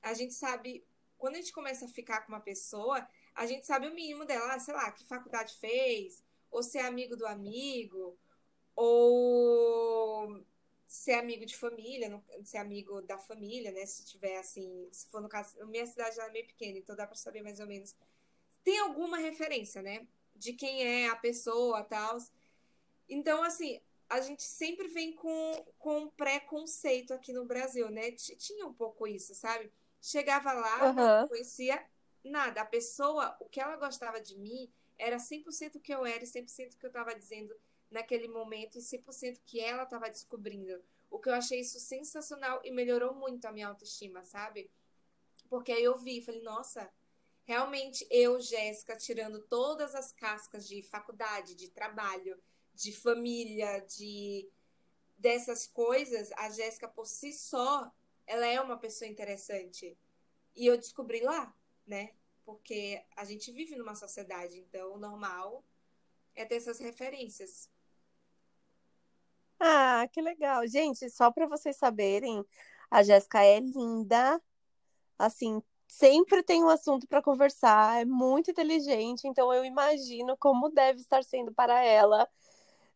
A 0.03 0.15
gente 0.15 0.35
sabe, 0.35 0.85
quando 1.19 1.35
a 1.35 1.39
gente 1.39 1.53
começa 1.53 1.85
a 1.85 1.89
ficar 1.89 2.23
com 2.23 2.33
uma 2.33 2.41
pessoa, 2.41 3.07
a 3.35 3.47
gente 3.47 3.67
sabe 3.67 3.87
o 3.87 3.95
mínimo 3.95 4.25
dela, 4.25 4.59
sei 4.59 4.75
lá, 4.75 4.91
que 4.91 5.05
faculdade 5.05 5.57
fez, 5.59 6.23
ou 6.51 6.63
ser 6.63 6.81
amigo 6.81 7.17
do 7.17 7.27
amigo, 7.27 8.19
ou 8.75 10.43
ser 10.91 11.13
amigo 11.13 11.47
de 11.47 11.57
família, 11.57 12.21
ser 12.43 12.59
amigo 12.59 13.01
da 13.03 13.17
família, 13.17 13.71
né? 13.71 13.87
Se 13.87 14.05
tiver 14.05 14.39
assim, 14.39 14.89
se 14.91 15.07
for 15.07 15.23
no 15.23 15.29
caso, 15.29 15.65
minha 15.69 15.87
cidade 15.87 16.19
é 16.19 16.31
meio 16.33 16.49
pequena, 16.49 16.79
então 16.79 16.97
dá 16.97 17.07
para 17.07 17.15
saber 17.15 17.43
mais 17.43 17.61
ou 17.61 17.67
menos. 17.69 17.95
Tem 18.65 18.77
alguma 18.81 19.17
referência, 19.17 19.83
né? 19.83 20.05
De 20.35 20.53
quem 20.53 20.83
é 20.83 21.09
a 21.09 21.15
pessoa, 21.15 21.85
tal. 21.85 22.19
Então, 23.09 23.41
assim, 23.45 23.81
a 24.09 24.21
gente 24.21 24.43
sempre 24.43 24.89
vem 24.89 25.13
com, 25.13 25.65
com 25.79 26.09
preconceito 26.09 27.15
aqui 27.15 27.33
no 27.33 27.45
Brasil, 27.45 27.89
né? 27.89 28.11
Tinha 28.11 28.67
um 28.67 28.75
pouco 28.75 29.07
isso, 29.07 29.33
sabe? 29.33 29.71
Chegava 30.03 30.53
lá, 30.53 30.89
uhum. 31.23 31.29
conhecia 31.29 31.81
nada. 32.25 32.63
A 32.63 32.67
pessoa, 32.67 33.37
o 33.39 33.45
que 33.45 33.61
ela 33.61 33.77
gostava 33.77 34.21
de 34.21 34.37
mim 34.37 34.69
era 34.99 35.19
100% 35.19 35.77
o 35.77 35.81
que 35.81 35.95
eu 35.95 36.05
era 36.05 36.25
e 36.25 36.27
100% 36.27 36.75
o 36.75 36.79
que 36.79 36.87
eu 36.87 36.91
estava 36.91 37.15
dizendo 37.15 37.55
naquele 37.91 38.29
momento 38.29 38.79
e 38.79 38.83
100% 38.83 39.41
que 39.45 39.61
ela 39.61 39.83
estava 39.83 40.09
descobrindo. 40.09 40.83
O 41.11 41.19
que 41.19 41.29
eu 41.29 41.35
achei 41.35 41.61
isso 41.61 41.81
sensacional 41.81 42.61
e 42.65 42.71
melhorou 42.71 43.15
muito 43.15 43.45
a 43.47 43.53
minha 43.53 43.69
autoestima, 43.69 44.25
sabe? 44.25 44.71
Porque 45.49 45.73
aí 45.73 45.83
eu 45.83 45.99
vi, 45.99 46.23
falei, 46.23 46.43
nossa, 46.43 46.89
realmente 47.45 48.07
eu, 48.11 48.41
Jéssica, 48.41 48.97
tirando 48.97 49.41
todas 49.43 49.95
as 49.95 50.13
cascas 50.13 50.69
de 50.69 50.83
faculdade, 50.83 51.57
de 51.57 51.69
trabalho, 51.69 52.41
de 52.73 52.93
família, 52.93 53.81
de 53.81 54.49
dessas 55.19 55.67
coisas, 55.67 56.33
a 56.33 56.49
Jéssica 56.49 56.89
por 56.89 57.07
si 57.07 57.33
só, 57.33 57.93
ela 58.27 58.47
é 58.47 58.61
uma 58.61 58.79
pessoa 58.79 59.11
interessante. 59.11 59.99
E 60.57 60.67
eu 60.67 60.79
descobri 60.79 61.21
lá, 61.21 61.55
né? 61.87 62.15
Porque 62.45 63.05
a 63.17 63.25
gente 63.25 63.53
vive 63.53 63.77
numa 63.77 63.95
sociedade, 63.95 64.59
então 64.59 64.95
o 64.95 64.99
normal 64.99 65.63
é 66.35 66.45
ter 66.45 66.57
essas 66.57 66.79
referências. 66.79 67.69
Ah, 69.61 70.07
que 70.13 70.21
legal. 70.23 70.67
Gente, 70.67 71.09
só 71.11 71.31
para 71.31 71.47
vocês 71.47 71.77
saberem, 71.77 72.45
a 72.91 73.03
Jéssica 73.03 73.43
é 73.45 73.61
linda. 73.61 74.41
Assim, 75.19 75.63
sempre 75.89 76.43
tem 76.43 76.65
um 76.65 76.69
assunto 76.71 77.07
para 77.09 77.23
conversar, 77.23 78.03
é 78.03 78.05
muito 78.07 78.51
inteligente, 78.51 79.29
então 79.29 79.53
eu 79.55 79.65
imagino 79.65 80.37
como 80.39 80.71
deve 80.71 81.01
estar 81.01 81.25
sendo 81.25 81.53
para 81.55 81.85
ela 81.85 82.29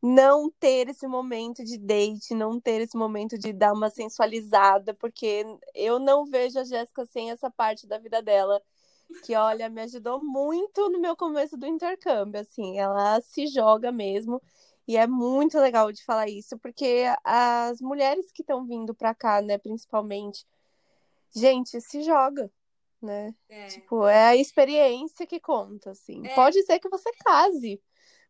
não 0.02 0.50
ter 0.60 0.88
esse 0.90 1.06
momento 1.08 1.64
de 1.64 1.78
date, 1.78 2.34
não 2.34 2.60
ter 2.60 2.80
esse 2.82 2.96
momento 2.96 3.38
de 3.38 3.52
dar 3.52 3.72
uma 3.74 3.90
sensualizada, 3.90 4.94
porque 4.94 5.44
eu 5.74 5.98
não 5.98 6.26
vejo 6.26 6.58
a 6.60 6.64
Jéssica 6.64 7.06
sem 7.06 7.30
essa 7.32 7.50
parte 7.50 7.86
da 7.86 7.98
vida 7.98 8.22
dela 8.22 8.62
que 9.24 9.34
olha, 9.36 9.68
me 9.68 9.82
ajudou 9.82 10.22
muito 10.24 10.90
no 10.90 11.00
meu 11.00 11.16
começo 11.16 11.56
do 11.56 11.66
intercâmbio, 11.66 12.40
assim, 12.40 12.78
ela 12.78 13.20
se 13.20 13.46
joga 13.46 13.92
mesmo. 13.92 14.42
E 14.86 14.96
é 14.96 15.06
muito 15.06 15.58
legal 15.58 15.90
de 15.90 16.04
falar 16.04 16.28
isso, 16.28 16.58
porque 16.58 17.04
as 17.24 17.80
mulheres 17.80 18.30
que 18.30 18.42
estão 18.42 18.66
vindo 18.66 18.94
para 18.94 19.14
cá, 19.14 19.40
né, 19.40 19.56
principalmente, 19.56 20.46
gente, 21.34 21.80
se 21.80 22.02
joga, 22.02 22.50
né? 23.00 23.34
É. 23.48 23.68
Tipo, 23.68 24.06
é 24.06 24.26
a 24.26 24.36
experiência 24.36 25.26
que 25.26 25.40
conta, 25.40 25.92
assim. 25.92 26.26
É. 26.26 26.34
Pode 26.34 26.62
ser 26.64 26.78
que 26.78 26.88
você 26.88 27.10
case, 27.12 27.82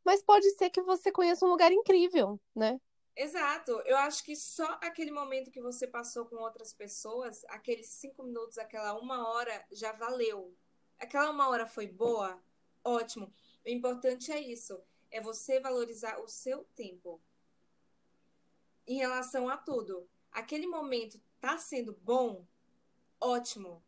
mas 0.04 0.22
pode 0.22 0.48
ser 0.50 0.70
que 0.70 0.82
você 0.82 1.10
conheça 1.10 1.44
um 1.44 1.48
lugar 1.48 1.72
incrível, 1.72 2.38
né? 2.54 2.80
Exato. 3.16 3.70
Eu 3.84 3.96
acho 3.96 4.24
que 4.24 4.34
só 4.34 4.78
aquele 4.82 5.10
momento 5.10 5.50
que 5.50 5.60
você 5.60 5.86
passou 5.86 6.26
com 6.26 6.36
outras 6.36 6.72
pessoas, 6.72 7.44
aqueles 7.48 7.88
cinco 7.88 8.22
minutos, 8.22 8.58
aquela 8.58 8.94
uma 8.98 9.28
hora, 9.28 9.64
já 9.72 9.92
valeu. 9.92 10.54
Aquela 10.98 11.30
uma 11.30 11.48
hora 11.48 11.66
foi 11.66 11.86
boa, 11.86 12.40
ótimo. 12.82 13.32
O 13.64 13.68
importante 13.68 14.32
é 14.32 14.40
isso, 14.40 14.80
é 15.14 15.20
você 15.20 15.60
valorizar 15.60 16.18
o 16.18 16.26
seu 16.26 16.64
tempo 16.74 17.22
em 18.84 18.96
relação 18.96 19.48
a 19.48 19.56
tudo. 19.56 20.08
Aquele 20.32 20.66
momento 20.66 21.20
tá 21.40 21.56
sendo 21.56 21.92
bom, 22.02 22.44
ótimo. 23.20 23.80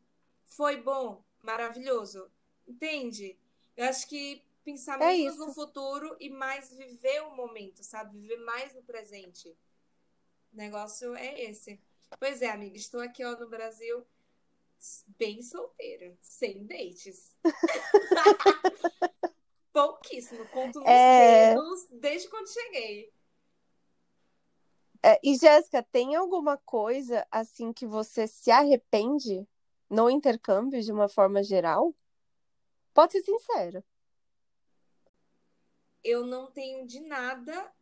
Foi 0.44 0.80
bom, 0.80 1.24
maravilhoso. 1.42 2.30
Entende? 2.64 3.36
Eu 3.76 3.86
acho 3.86 4.06
que 4.06 4.40
pensar 4.64 5.02
é 5.02 5.16
menos 5.16 5.36
no 5.36 5.52
futuro 5.52 6.16
e 6.20 6.30
mais 6.30 6.72
viver 6.72 7.20
o 7.24 7.34
momento, 7.34 7.82
sabe? 7.82 8.20
Viver 8.20 8.38
mais 8.44 8.72
no 8.72 8.82
presente. 8.84 9.48
O 10.52 10.56
negócio 10.56 11.12
é 11.16 11.42
esse. 11.42 11.80
Pois 12.20 12.40
é, 12.40 12.50
amiga, 12.50 12.76
estou 12.76 13.00
aqui 13.00 13.24
ó, 13.24 13.36
no 13.36 13.48
Brasil 13.48 14.06
bem 15.18 15.42
solteira, 15.42 16.16
sem 16.22 16.64
dates. 16.64 17.36
Pouquíssimo, 19.76 20.46
conto 20.48 20.80
nos 20.80 20.88
é... 20.88 21.48
dedos 21.54 21.88
desde 22.00 22.28
quando 22.28 22.48
cheguei. 22.48 23.12
É, 25.02 25.20
e 25.22 25.36
Jéssica, 25.36 25.82
tem 25.82 26.16
alguma 26.16 26.56
coisa 26.56 27.26
assim 27.30 27.72
que 27.72 27.86
você 27.86 28.26
se 28.26 28.50
arrepende 28.50 29.46
no 29.90 30.08
intercâmbio 30.08 30.82
de 30.82 30.90
uma 30.90 31.08
forma 31.08 31.42
geral? 31.42 31.94
Pode 32.94 33.12
ser 33.12 33.22
sincera 33.22 33.84
eu 36.06 36.24
não 36.24 36.46
tenho 36.46 36.86
de 36.86 37.00
nada, 37.00 37.72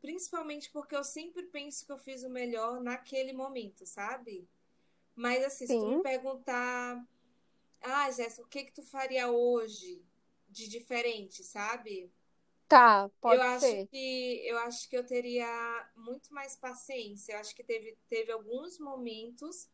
principalmente 0.00 0.70
porque 0.70 0.96
eu 0.96 1.04
sempre 1.04 1.42
penso 1.42 1.84
que 1.84 1.92
eu 1.92 1.98
fiz 1.98 2.24
o 2.24 2.30
melhor 2.30 2.80
naquele 2.80 3.34
momento, 3.34 3.84
sabe? 3.84 4.48
Mas 5.14 5.44
assim, 5.44 5.66
Sim. 5.66 5.74
se 5.74 5.80
tu 5.80 5.96
me 5.96 6.02
perguntar, 6.02 7.06
ah, 7.82 8.10
Jéssica, 8.10 8.42
o 8.42 8.48
que 8.48 8.64
que 8.64 8.72
tu 8.72 8.82
faria 8.82 9.30
hoje 9.30 10.02
de 10.50 10.68
diferente, 10.68 11.44
sabe? 11.44 12.12
Tá, 12.68 13.10
pode 13.20 13.40
eu 13.42 13.60
ser. 13.60 13.80
Acho 13.80 13.86
que, 13.88 14.42
eu 14.46 14.58
acho 14.58 14.88
que 14.88 14.96
eu 14.96 15.04
teria 15.04 15.90
muito 15.96 16.32
mais 16.32 16.56
paciência. 16.56 17.32
Eu 17.32 17.38
acho 17.38 17.54
que 17.54 17.64
teve, 17.64 17.96
teve 18.08 18.30
alguns 18.30 18.78
momentos 18.78 19.68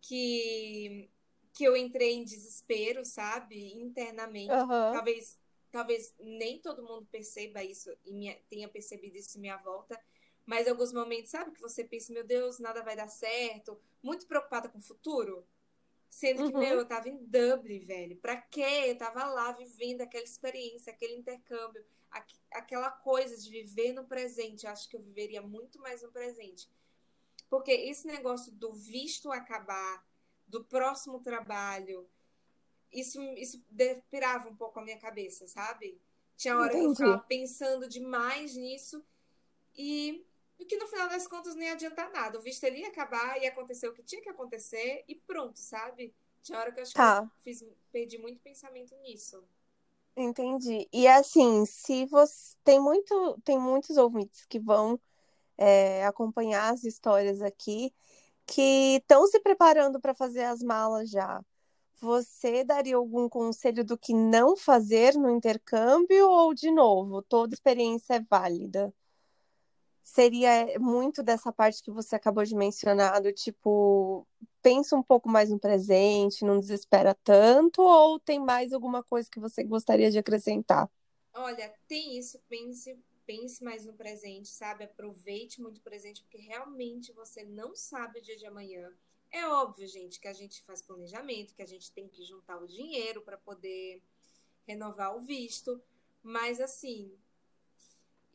que, 0.00 1.10
que 1.52 1.64
eu 1.64 1.76
entrei 1.76 2.12
em 2.12 2.24
desespero, 2.24 3.04
sabe? 3.04 3.74
Internamente. 3.74 4.52
Uhum. 4.52 4.92
Talvez 4.92 5.38
talvez 5.74 6.14
nem 6.20 6.60
todo 6.60 6.84
mundo 6.84 7.04
perceba 7.10 7.64
isso 7.64 7.90
e 8.04 8.12
minha, 8.12 8.38
tenha 8.48 8.68
percebido 8.68 9.16
isso 9.16 9.36
em 9.36 9.40
minha 9.40 9.56
volta, 9.56 10.00
mas 10.46 10.68
alguns 10.68 10.92
momentos, 10.92 11.32
sabe, 11.32 11.50
que 11.50 11.60
você 11.60 11.82
pensa, 11.82 12.12
meu 12.12 12.22
Deus, 12.22 12.60
nada 12.60 12.80
vai 12.80 12.94
dar 12.94 13.08
certo, 13.08 13.76
muito 14.00 14.24
preocupada 14.28 14.68
com 14.68 14.78
o 14.78 14.82
futuro. 14.82 15.44
Sendo 16.14 16.46
que, 16.46 16.54
uhum. 16.54 16.60
meu, 16.60 16.78
eu 16.78 16.86
tava 16.86 17.08
em 17.08 17.24
Dublin, 17.24 17.80
velho. 17.80 18.16
Pra 18.18 18.36
quê? 18.36 18.84
Eu 18.86 18.96
tava 18.96 19.24
lá 19.24 19.50
vivendo 19.50 20.00
aquela 20.00 20.22
experiência, 20.22 20.92
aquele 20.92 21.16
intercâmbio, 21.16 21.84
aqu 22.08 22.36
aquela 22.52 22.88
coisa 22.88 23.36
de 23.36 23.50
viver 23.50 23.92
no 23.92 24.04
presente. 24.04 24.64
Eu 24.64 24.70
acho 24.70 24.88
que 24.88 24.94
eu 24.94 25.00
viveria 25.00 25.42
muito 25.42 25.80
mais 25.80 26.02
no 26.02 26.12
presente. 26.12 26.70
Porque 27.50 27.72
esse 27.72 28.06
negócio 28.06 28.52
do 28.52 28.72
visto 28.72 29.32
acabar, 29.32 30.06
do 30.46 30.62
próximo 30.62 31.18
trabalho, 31.18 32.08
isso, 32.92 33.20
isso 33.32 33.60
pirava 34.08 34.48
um 34.48 34.54
pouco 34.54 34.78
a 34.78 34.84
minha 34.84 34.98
cabeça, 34.98 35.48
sabe? 35.48 36.00
Tinha 36.36 36.56
hora 36.56 36.78
Entendi. 36.78 36.94
que 36.94 37.02
eu 37.02 37.06
ficava 37.06 37.24
pensando 37.24 37.88
demais 37.88 38.54
nisso 38.54 39.04
e 39.76 40.24
que 40.64 40.76
no 40.76 40.86
final 40.86 41.08
das 41.08 41.26
contas 41.26 41.54
nem 41.54 41.70
adianta 41.70 42.08
nada. 42.10 42.38
O 42.38 42.42
visto 42.42 42.64
ele 42.64 42.80
ia 42.80 42.88
acabar 42.88 43.40
e 43.40 43.46
acontecer 43.46 43.88
o 43.88 43.92
que 43.92 44.02
tinha 44.02 44.22
que 44.22 44.28
acontecer 44.28 45.04
e 45.08 45.14
pronto, 45.14 45.58
sabe? 45.58 46.14
Tinha 46.42 46.58
hora 46.58 46.72
que 46.72 46.80
eu 46.80 46.82
acho 46.82 46.92
tá. 46.92 47.20
que 47.20 47.26
eu 47.26 47.30
fiz, 47.42 47.64
perdi 47.90 48.18
muito 48.18 48.40
pensamento 48.40 48.94
nisso. 48.98 49.42
Entendi. 50.16 50.88
E 50.92 51.08
assim, 51.08 51.64
se 51.66 52.06
você. 52.06 52.56
Tem, 52.62 52.80
muito, 52.80 53.40
tem 53.44 53.58
muitos 53.58 53.96
ouvintes 53.96 54.44
que 54.46 54.60
vão 54.60 55.00
é, 55.58 56.04
acompanhar 56.06 56.72
as 56.72 56.84
histórias 56.84 57.42
aqui 57.42 57.92
que 58.46 58.96
estão 58.96 59.26
se 59.26 59.40
preparando 59.40 60.00
para 60.00 60.14
fazer 60.14 60.44
as 60.44 60.62
malas 60.62 61.10
já 61.10 61.42
você 62.04 62.62
daria 62.62 62.96
algum 62.96 63.28
conselho 63.28 63.84
do 63.84 63.96
que 63.96 64.12
não 64.12 64.56
fazer 64.56 65.14
no 65.14 65.30
intercâmbio 65.30 66.28
ou, 66.28 66.54
de 66.54 66.70
novo, 66.70 67.22
toda 67.22 67.54
experiência 67.54 68.14
é 68.14 68.20
válida? 68.20 68.92
Seria 70.04 70.78
muito 70.78 71.22
dessa 71.22 71.50
parte 71.50 71.82
que 71.82 71.90
você 71.90 72.14
acabou 72.14 72.44
de 72.44 72.54
mencionar, 72.54 73.22
do 73.22 73.32
tipo, 73.32 74.26
pensa 74.60 74.94
um 74.94 75.02
pouco 75.02 75.30
mais 75.30 75.48
no 75.48 75.58
presente, 75.58 76.44
não 76.44 76.60
desespera 76.60 77.16
tanto, 77.24 77.80
ou 77.80 78.20
tem 78.20 78.38
mais 78.38 78.74
alguma 78.74 79.02
coisa 79.02 79.30
que 79.30 79.40
você 79.40 79.64
gostaria 79.64 80.10
de 80.10 80.18
acrescentar? 80.18 80.90
Olha, 81.32 81.74
tem 81.88 82.18
isso, 82.18 82.38
pense, 82.50 83.02
pense 83.24 83.64
mais 83.64 83.86
no 83.86 83.94
presente, 83.94 84.48
sabe? 84.48 84.84
Aproveite 84.84 85.62
muito 85.62 85.78
o 85.78 85.82
presente, 85.82 86.22
porque 86.22 86.36
realmente 86.36 87.10
você 87.12 87.42
não 87.42 87.74
sabe 87.74 88.18
o 88.18 88.22
dia 88.22 88.36
de 88.36 88.44
amanhã. 88.44 88.92
É 89.32 89.48
óbvio, 89.48 89.86
gente, 89.88 90.20
que 90.20 90.28
a 90.28 90.34
gente 90.34 90.62
faz 90.62 90.82
planejamento, 90.82 91.54
que 91.54 91.62
a 91.62 91.66
gente 91.66 91.90
tem 91.90 92.06
que 92.08 92.22
juntar 92.24 92.58
o 92.58 92.68
dinheiro 92.68 93.22
para 93.22 93.38
poder 93.38 94.02
renovar 94.66 95.16
o 95.16 95.20
visto, 95.20 95.82
mas 96.22 96.60
assim, 96.60 97.10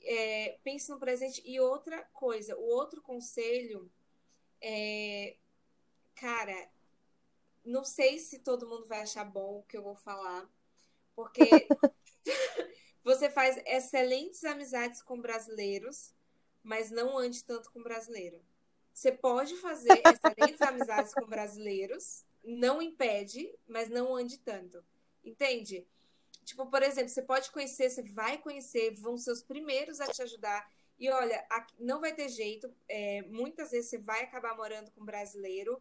é, 0.04 0.58
pense 0.64 0.90
no 0.90 1.00
presente. 1.00 1.42
E 1.46 1.60
outra 1.60 2.04
coisa, 2.14 2.58
o 2.58 2.64
outro 2.64 3.02
conselho 3.02 3.92
é, 4.62 5.36
cara, 6.16 6.70
não 7.66 7.84
sei 7.84 8.20
se 8.20 8.40
todo 8.40 8.68
mundo 8.68 8.86
vai 8.86 9.02
achar 9.02 9.24
bom 9.24 9.60
o 9.60 9.64
que 9.64 9.78
eu 9.78 9.84
vou 9.84 9.96
falar, 9.96 10.50
porque 11.16 11.68
você 13.04 13.30
faz 13.30 13.58
excelentes 13.66 14.44
amizades 14.44 15.02
com 15.02 15.20
brasileiros, 15.20 16.14
mas 16.64 16.92
não 16.92 17.18
ande 17.18 17.44
tanto 17.44 17.72
com 17.72 17.82
brasileiro. 17.82 18.42
Você 18.94 19.12
pode 19.12 19.56
fazer 19.58 20.02
excelentes 20.06 20.62
amizades 20.62 21.14
com 21.14 21.26
brasileiros, 21.26 22.26
não 22.44 22.82
impede, 22.82 23.54
mas 23.68 23.90
não 23.90 24.14
ande 24.14 24.38
tanto. 24.40 24.84
Entende? 25.24 25.88
Tipo, 26.50 26.66
por 26.66 26.82
exemplo, 26.82 27.10
você 27.10 27.22
pode 27.22 27.52
conhecer, 27.52 27.92
você 27.92 28.02
vai 28.02 28.40
conhecer, 28.40 28.90
vão 28.96 29.16
ser 29.18 29.32
os 29.32 29.44
primeiros 29.44 30.02
a 30.02 30.08
te 30.08 30.24
ajudar. 30.24 30.68
E 30.98 31.08
olha, 31.08 31.48
não 31.78 32.02
vai 32.02 32.12
ter 32.12 32.28
jeito, 32.28 32.74
é, 32.88 33.22
muitas 33.22 33.70
vezes 33.70 33.92
você 33.92 34.00
vai 34.00 34.24
acabar 34.24 34.58
morando 34.58 34.90
com 34.90 35.06
brasileiro, 35.06 35.80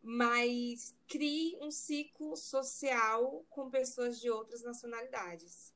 mas 0.00 0.94
crie 1.08 1.58
um 1.60 1.72
ciclo 1.72 2.36
social 2.36 3.44
com 3.50 3.68
pessoas 3.68 4.20
de 4.20 4.30
outras 4.30 4.62
nacionalidades. 4.62 5.74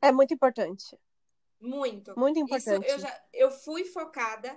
É 0.00 0.12
muito 0.12 0.32
importante. 0.32 0.96
Muito. 1.60 2.16
Muito 2.16 2.38
importante. 2.38 2.86
Isso 2.86 2.94
eu, 2.94 2.98
já, 3.00 3.24
eu 3.32 3.50
fui 3.50 3.84
focada 3.84 4.56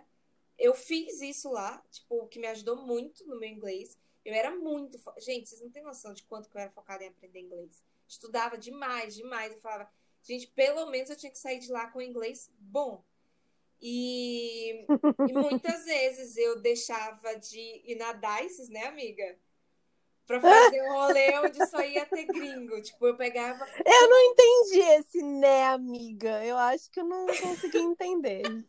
eu 0.57 0.73
fiz 0.73 1.19
isso 1.22 1.52
lá, 1.52 1.84
tipo, 1.91 2.15
o 2.15 2.27
que 2.27 2.39
me 2.39 2.47
ajudou 2.47 2.77
muito 2.77 3.26
no 3.27 3.39
meu 3.39 3.49
inglês. 3.49 3.97
Eu 4.23 4.34
era 4.34 4.56
muito. 4.56 4.99
Gente, 5.18 5.49
vocês 5.49 5.61
não 5.61 5.69
têm 5.69 5.84
noção 5.84 6.14
de 6.14 6.23
quanto 6.23 6.47
que 6.47 6.56
eu 6.56 6.61
era 6.61 6.72
focada 6.72 7.03
em 7.03 7.07
aprender 7.07 7.39
inglês. 7.39 7.84
Estudava 8.07 8.57
demais, 8.57 9.15
demais. 9.15 9.53
Eu 9.53 9.60
falava, 9.60 9.90
gente, 10.23 10.48
pelo 10.48 10.90
menos 10.90 11.10
eu 11.10 11.15
tinha 11.15 11.32
que 11.32 11.40
sair 11.40 11.60
de 11.60 11.72
lá 11.72 11.88
com 11.88 12.02
inglês 12.02 12.52
bom. 12.60 13.03
E, 13.82 14.86
e 15.27 15.34
muitas 15.34 15.84
vezes 15.86 16.38
eu 16.38 16.60
deixava 16.61 17.36
de 17.36 17.60
ir 17.60 17.95
na 17.95 18.14
Dices, 18.14 18.69
né, 18.69 18.86
amiga? 18.88 19.38
Pra 20.26 20.41
fazer 20.41 20.82
um 20.82 20.94
rolê 20.94 21.38
onde 21.40 21.68
só 21.68 21.82
ia 21.82 22.06
ter 22.06 22.26
gringo. 22.26 22.82
Tipo, 22.82 23.07
eu 23.07 23.15
pegava. 23.15 23.64
Eu 23.86 24.10
não 24.10 24.19
entendi 24.32 24.80
esse 24.80 25.22
né, 25.22 25.65
amiga. 25.65 26.44
Eu 26.44 26.57
acho 26.57 26.90
que 26.90 26.99
eu 26.99 27.06
não 27.06 27.27
consegui 27.27 27.77
entender. 27.77 28.65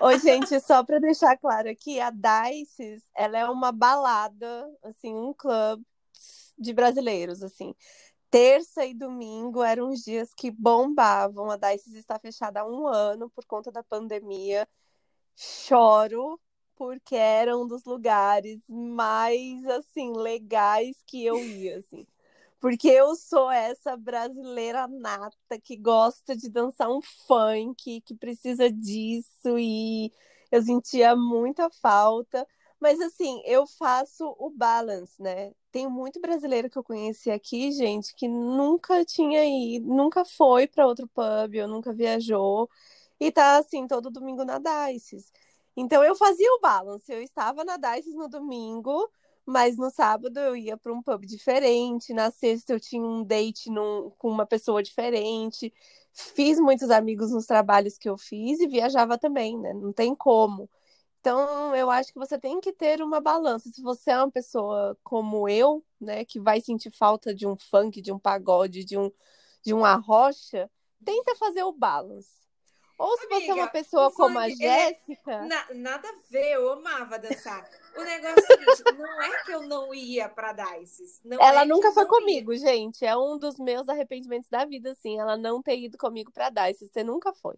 Oi, 0.00 0.18
gente, 0.18 0.58
só 0.60 0.82
para 0.82 0.98
deixar 0.98 1.36
claro 1.36 1.70
aqui, 1.70 2.00
a 2.00 2.10
Dices, 2.10 3.02
ela 3.14 3.38
é 3.38 3.44
uma 3.44 3.70
balada, 3.70 4.68
assim, 4.82 5.14
um 5.14 5.32
clube 5.32 5.84
de 6.58 6.72
brasileiros, 6.72 7.42
assim. 7.42 7.74
Terça 8.30 8.86
e 8.86 8.94
domingo 8.94 9.62
eram 9.62 9.90
os 9.90 10.04
dias 10.04 10.32
que 10.34 10.50
bombavam. 10.50 11.50
A 11.50 11.56
Dices 11.56 11.94
está 11.94 12.18
fechada 12.18 12.60
há 12.60 12.66
um 12.66 12.86
ano 12.86 13.28
por 13.30 13.44
conta 13.44 13.72
da 13.72 13.82
pandemia. 13.82 14.68
Choro, 15.34 16.38
porque 16.76 17.16
era 17.16 17.56
um 17.58 17.66
dos 17.66 17.84
lugares 17.84 18.60
mais, 18.68 19.66
assim, 19.66 20.12
legais 20.16 21.02
que 21.06 21.24
eu 21.24 21.36
ia, 21.36 21.78
assim. 21.78 22.06
Porque 22.60 22.88
eu 22.88 23.16
sou 23.16 23.50
essa 23.50 23.96
brasileira 23.96 24.86
nata 24.86 25.58
que 25.62 25.76
gosta 25.76 26.36
de 26.36 26.48
dançar 26.50 26.90
um 26.90 27.00
funk, 27.00 28.02
que 28.02 28.14
precisa 28.14 28.70
disso 28.70 29.58
e 29.58 30.12
eu 30.52 30.62
sentia 30.62 31.16
muita 31.16 31.70
falta. 31.70 32.46
Mas 32.80 33.00
assim, 33.00 33.42
eu 33.44 33.66
faço 33.66 34.34
o 34.38 34.50
balance, 34.50 35.20
né? 35.22 35.52
Tem 35.70 35.86
muito 35.88 36.20
brasileiro 36.20 36.70
que 36.70 36.78
eu 36.78 36.84
conheci 36.84 37.30
aqui, 37.30 37.70
gente, 37.72 38.14
que 38.14 38.26
nunca 38.28 39.04
tinha 39.04 39.44
ido, 39.44 39.86
nunca 39.86 40.24
foi 40.24 40.66
para 40.66 40.86
outro 40.86 41.06
pub, 41.08 41.54
ou 41.62 41.68
nunca 41.68 41.92
viajou, 41.92 42.68
e 43.20 43.30
tá 43.30 43.58
assim, 43.58 43.86
todo 43.86 44.10
domingo 44.10 44.44
na 44.44 44.58
Dices. 44.58 45.30
Então 45.76 46.02
eu 46.02 46.16
fazia 46.16 46.50
o 46.54 46.60
balance, 46.60 47.10
eu 47.12 47.22
estava 47.22 47.64
na 47.64 47.76
Dices 47.76 48.14
no 48.14 48.28
domingo, 48.28 49.10
mas 49.46 49.76
no 49.76 49.90
sábado 49.90 50.38
eu 50.38 50.56
ia 50.56 50.76
para 50.76 50.92
um 50.92 51.02
pub 51.02 51.26
diferente, 51.26 52.12
na 52.14 52.30
sexta 52.30 52.72
eu 52.72 52.80
tinha 52.80 53.02
um 53.02 53.24
date 53.24 53.70
num, 53.70 54.10
com 54.18 54.28
uma 54.30 54.46
pessoa 54.46 54.82
diferente. 54.82 55.72
Fiz 56.12 56.58
muitos 56.58 56.90
amigos 56.90 57.30
nos 57.30 57.46
trabalhos 57.46 57.96
que 57.98 58.08
eu 58.08 58.16
fiz 58.18 58.60
e 58.60 58.66
viajava 58.66 59.18
também, 59.18 59.58
né? 59.58 59.72
Não 59.74 59.92
tem 59.92 60.14
como. 60.14 60.68
Então, 61.20 61.76
eu 61.76 61.90
acho 61.90 62.12
que 62.12 62.18
você 62.18 62.38
tem 62.38 62.60
que 62.60 62.72
ter 62.72 63.02
uma 63.02 63.20
balança. 63.20 63.68
Se 63.68 63.82
você 63.82 64.10
é 64.10 64.16
uma 64.16 64.30
pessoa 64.30 64.96
como 65.04 65.48
eu, 65.48 65.84
né, 66.00 66.24
que 66.24 66.40
vai 66.40 66.60
sentir 66.60 66.90
falta 66.90 67.34
de 67.34 67.46
um 67.46 67.56
funk, 67.56 68.00
de 68.00 68.10
um 68.10 68.18
pagode, 68.18 68.84
de 68.84 68.96
um 68.96 69.12
de 69.62 69.74
uma 69.74 69.94
rocha, 69.96 70.70
tenta 71.04 71.36
fazer 71.36 71.62
o 71.62 71.72
balance. 71.72 72.40
Ou 72.98 73.16
se 73.16 73.26
Amiga, 73.26 73.40
você 73.40 73.50
é 73.50 73.54
uma 73.54 73.68
pessoa 73.68 74.12
como 74.12 74.38
a 74.38 74.46
é 74.46 74.50
Jéssica. 74.50 75.32
É... 75.32 75.44
Na, 75.46 75.66
nada 75.74 76.08
a 76.08 76.14
ver, 76.30 76.52
eu 76.52 76.70
amava 76.72 77.18
dançar. 77.18 77.66
O 77.96 78.02
negócio 78.02 78.38
é 78.38 78.70
o 78.70 78.76
seguinte: 78.76 78.98
não 78.98 79.22
é 79.22 79.42
que 79.42 79.52
eu 79.52 79.62
não 79.62 79.94
ia 79.94 80.28
pra 80.28 80.52
Dices. 80.52 81.20
ela 81.40 81.62
é 81.62 81.64
nunca 81.64 81.92
foi 81.92 82.04
comigo, 82.06 82.52
ia. 82.52 82.58
gente. 82.58 83.04
É 83.04 83.16
um 83.16 83.38
dos 83.38 83.58
meus 83.58 83.88
arrependimentos 83.88 84.50
da 84.50 84.66
vida, 84.66 84.92
assim. 84.92 85.18
Ela 85.18 85.36
não 85.38 85.62
ter 85.62 85.78
ido 85.78 85.96
comigo 85.96 86.30
pra 86.30 86.50
Dices. 86.50 86.90
Você 86.90 87.02
nunca 87.02 87.32
foi. 87.32 87.56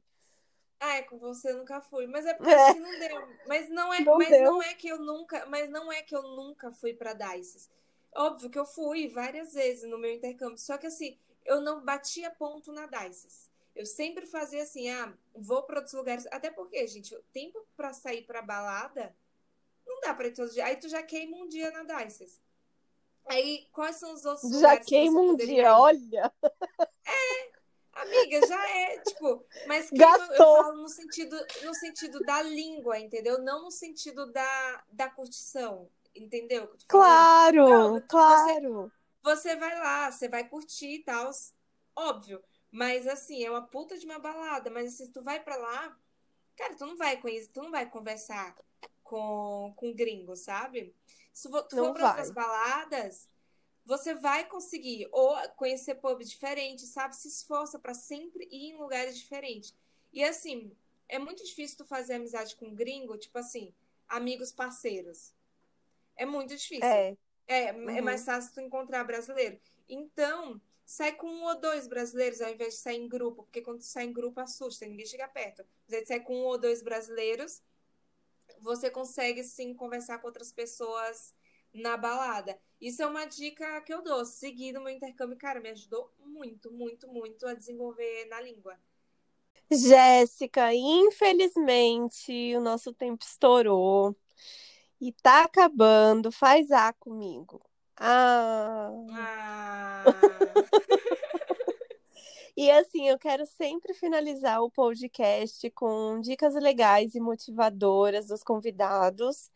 Ah, 0.85 0.97
é 0.97 1.03
com 1.03 1.17
você 1.17 1.53
eu 1.53 1.59
nunca 1.59 1.81
fui. 1.81 2.09
Mas 2.09 2.27
é 2.27 2.35
porque 2.35 2.51
é. 2.51 2.75
que 2.75 2.81
não 2.81 2.99
deu. 2.99 3.29
Mas 3.47 3.71
não 3.71 3.95
é, 3.95 4.01
não 4.01 4.19
mas 4.19 4.31
não 4.31 4.61
é 4.61 4.75
que 4.75 4.89
eu 4.89 4.99
nunca. 4.99 5.47
Mas 5.47 5.71
não 5.71 5.93
é 5.93 6.03
que 6.03 6.15
eu 6.15 6.23
nunca 6.23 6.73
fui 6.73 6.93
pra 6.93 7.13
Dices. 7.13 7.71
Óbvio 8.13 8.51
que 8.51 8.59
eu 8.59 8.67
fui 8.67 9.07
várias 9.07 9.55
vezes 9.55 9.89
no 9.89 9.97
meu 9.97 10.13
intercâmbio. 10.13 10.59
Só 10.59 10.77
que 10.77 10.89
assim, 10.89 11.17
eu 11.45 11.61
não 11.61 11.85
batia 11.85 12.33
ponto 12.33 12.73
na 12.73 12.87
Dices. 12.87 13.49
Eu 13.77 13.87
sempre 13.87 14.27
fazia 14.27 14.65
assim, 14.65 14.91
ah, 14.91 15.15
vou 15.33 15.63
para 15.63 15.77
outros 15.77 15.95
lugares. 15.95 16.27
Até 16.33 16.51
porque, 16.51 16.85
gente, 16.89 17.15
o 17.15 17.23
tempo 17.33 17.65
para 17.77 17.93
sair 17.93 18.23
para 18.23 18.43
balada 18.43 19.15
não 19.87 20.01
dá 20.01 20.13
para 20.13 20.27
ir 20.27 20.33
todos 20.33 20.51
os 20.51 20.55
dias. 20.55 20.67
Aí 20.67 20.77
tu 20.77 20.89
já 20.89 21.03
queima 21.05 21.37
um 21.37 21.47
dia 21.47 21.71
na 21.71 21.85
Dices. 21.85 22.41
Aí, 23.27 23.69
quais 23.71 23.97
são 23.97 24.15
os 24.15 24.25
outros 24.25 24.51
já 24.51 24.57
lugares? 24.57 24.79
Já 24.81 24.85
queima 24.85 25.21
um 25.21 25.37
dia, 25.37 25.63
ir? 25.63 25.67
olha. 25.67 26.33
É, 27.07 27.52
amiga, 27.95 28.47
já 28.47 28.71
é, 28.71 28.99
tipo, 29.01 29.45
mas 29.67 29.89
queima, 29.89 30.29
eu 30.31 30.37
falo 30.37 30.83
no 30.83 30.89
sentido, 30.89 31.37
no 31.63 31.75
sentido 31.75 32.21
da 32.21 32.43
língua, 32.43 32.99
entendeu? 32.99 33.41
Não 33.43 33.65
no 33.65 33.71
sentido 33.71 34.31
da, 34.33 34.85
da 34.91 35.11
curtição, 35.11 35.89
entendeu? 36.15 36.73
Claro, 36.89 37.69
não, 37.69 38.01
claro. 38.03 38.93
Você, 39.23 39.51
você 39.53 39.57
vai 39.57 39.79
lá, 39.79 40.11
você 40.11 40.29
vai 40.29 40.49
curtir 40.49 40.95
e 40.95 41.05
tal, 41.05 41.31
óbvio. 41.97 42.43
Mas 42.71 43.07
assim, 43.07 43.45
é 43.45 43.51
uma 43.51 43.67
puta 43.67 43.99
de 43.99 44.07
uma 44.07 44.19
balada. 44.19 44.71
Mas 44.71 44.95
assim, 44.95 45.07
se 45.07 45.13
tu 45.13 45.23
vai 45.23 45.39
para 45.39 45.57
lá, 45.57 45.97
cara, 46.57 46.75
tu 46.75 46.87
não 46.87 46.97
vai 46.97 47.21
conhecer, 47.21 47.51
tu 47.53 47.63
não 47.63 47.71
vai 47.71 47.89
conversar 47.89 48.57
com, 49.03 49.75
com 49.77 49.95
gringo, 49.95 50.35
sabe? 50.35 50.97
Se 51.33 51.51
tu 51.51 51.53
não 51.53 51.61
for 51.61 51.93
para 51.95 52.09
outras 52.09 52.31
baladas, 52.31 53.29
você 53.85 54.15
vai 54.15 54.49
conseguir 54.49 55.09
ou 55.11 55.37
conhecer 55.57 55.97
pubs 55.97 56.31
diferentes, 56.31 56.89
sabe? 56.89 57.17
Se 57.17 57.29
esforça 57.29 57.79
para 57.79 57.95
sempre 57.95 58.45
ir 58.51 58.71
em 58.71 58.77
lugares 58.77 59.19
diferentes. 59.19 59.75
E 60.13 60.23
assim, 60.23 60.77
é 61.09 61.19
muito 61.19 61.45
difícil 61.45 61.79
tu 61.79 61.85
fazer 61.85 62.15
amizade 62.15 62.57
com 62.57 62.75
gringo, 62.75 63.17
tipo 63.19 63.39
assim, 63.39 63.75
amigos 64.09 64.53
parceiros. 64.53 65.35
É 66.17 66.25
muito 66.25 66.55
difícil. 66.55 66.85
É. 66.85 67.17
É, 67.47 67.65
é 67.65 67.73
uhum. 67.73 67.91
é 67.91 68.01
mais 68.01 68.25
fácil 68.25 68.55
tu 68.55 68.61
encontrar 68.61 69.05
brasileiro. 69.05 69.59
Então, 69.89 70.61
sai 70.85 71.13
com 71.13 71.27
um 71.27 71.45
ou 71.45 71.61
dois 71.61 71.87
brasileiros 71.89 72.41
ao 72.41 72.51
invés 72.51 72.75
de 72.75 72.81
sair 72.81 72.99
em 72.99 73.09
grupo, 73.09 73.43
porque 73.43 73.61
quando 73.63 73.83
sai 73.83 74.05
em 74.05 74.13
grupo 74.13 74.41
assusta, 74.41 74.87
ninguém 74.87 75.07
chega 75.07 75.27
perto. 75.29 75.65
Você 75.87 76.07
sai 76.07 76.21
com 76.21 76.35
um 76.37 76.45
ou 76.45 76.59
dois 76.59 76.83
brasileiros, 76.83 77.63
você 78.61 78.91
consegue 78.91 79.43
sim 79.43 79.75
conversar 79.75 80.19
com 80.19 80.27
outras 80.27 80.53
pessoas 80.53 81.35
na 81.73 81.97
balada. 81.97 82.59
Isso 82.83 83.01
é 83.01 83.07
uma 83.07 83.25
dica 83.27 83.81
que 83.83 83.95
eu 83.95 84.03
dou. 84.03 84.25
Seguir 84.25 84.73
no 84.73 84.83
meu 84.83 84.93
intercâmbio, 84.93 85.39
cara, 85.39 85.61
me 85.61 85.69
ajudou 85.69 86.13
muito, 86.19 86.69
muito, 86.73 87.07
muito 87.07 87.47
a 87.47 87.55
desenvolver 87.55 88.25
na 88.25 88.41
língua. 88.41 88.77
Jéssica, 89.71 90.75
infelizmente 90.75 92.57
o 92.57 92.61
nosso 92.61 92.93
tempo 92.93 93.25
estourou 93.25 94.17
e 95.01 95.13
tá 95.13 95.45
acabando. 95.45 96.33
Faz 96.33 96.73
A 96.73 96.93
comigo. 96.93 97.65
Ah. 97.97 98.91
ah. 99.13 100.05
e 102.57 102.69
assim, 102.69 103.09
eu 103.09 103.17
quero 103.17 103.47
sempre 103.47 103.95
finalizar 103.95 104.61
o 104.61 104.69
podcast 104.69 105.71
com 105.71 106.21
dicas 106.21 106.57
legais 106.57 107.15
e 107.15 107.21
motivadoras 107.21 108.27
dos 108.27 108.43
convidados. 108.43 109.53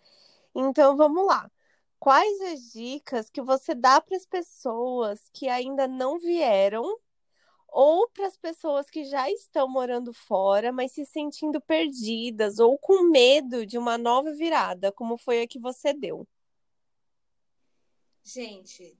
Então, 0.55 0.97
vamos 0.97 1.27
lá. 1.27 1.51
Quais 1.99 2.41
as 2.43 2.73
dicas 2.73 3.31
que 3.31 3.43
você 3.43 3.75
dá 3.75 4.01
para 4.01 4.17
as 4.17 4.27
pessoas 4.27 5.29
que 5.33 5.49
ainda 5.49 5.89
não 5.89 6.19
vieram 6.19 6.99
ou 7.69 8.09
para 8.11 8.27
as 8.27 8.37
pessoas 8.39 8.89
que 8.89 9.05
já 9.05 9.31
estão 9.31 9.69
morando 9.69 10.13
fora, 10.13 10.73
mas 10.73 10.93
se 10.93 11.05
sentindo 11.05 11.61
perdidas 11.61 12.59
ou 12.59 12.79
com 12.79 13.11
medo 13.11 13.67
de 13.67 13.77
uma 13.77 13.99
nova 13.99 14.33
virada, 14.33 14.93
como 14.93 15.19
foi 15.19 15.43
a 15.43 15.49
que 15.49 15.59
você 15.59 15.93
deu? 15.93 16.27
Gente, 18.25 18.99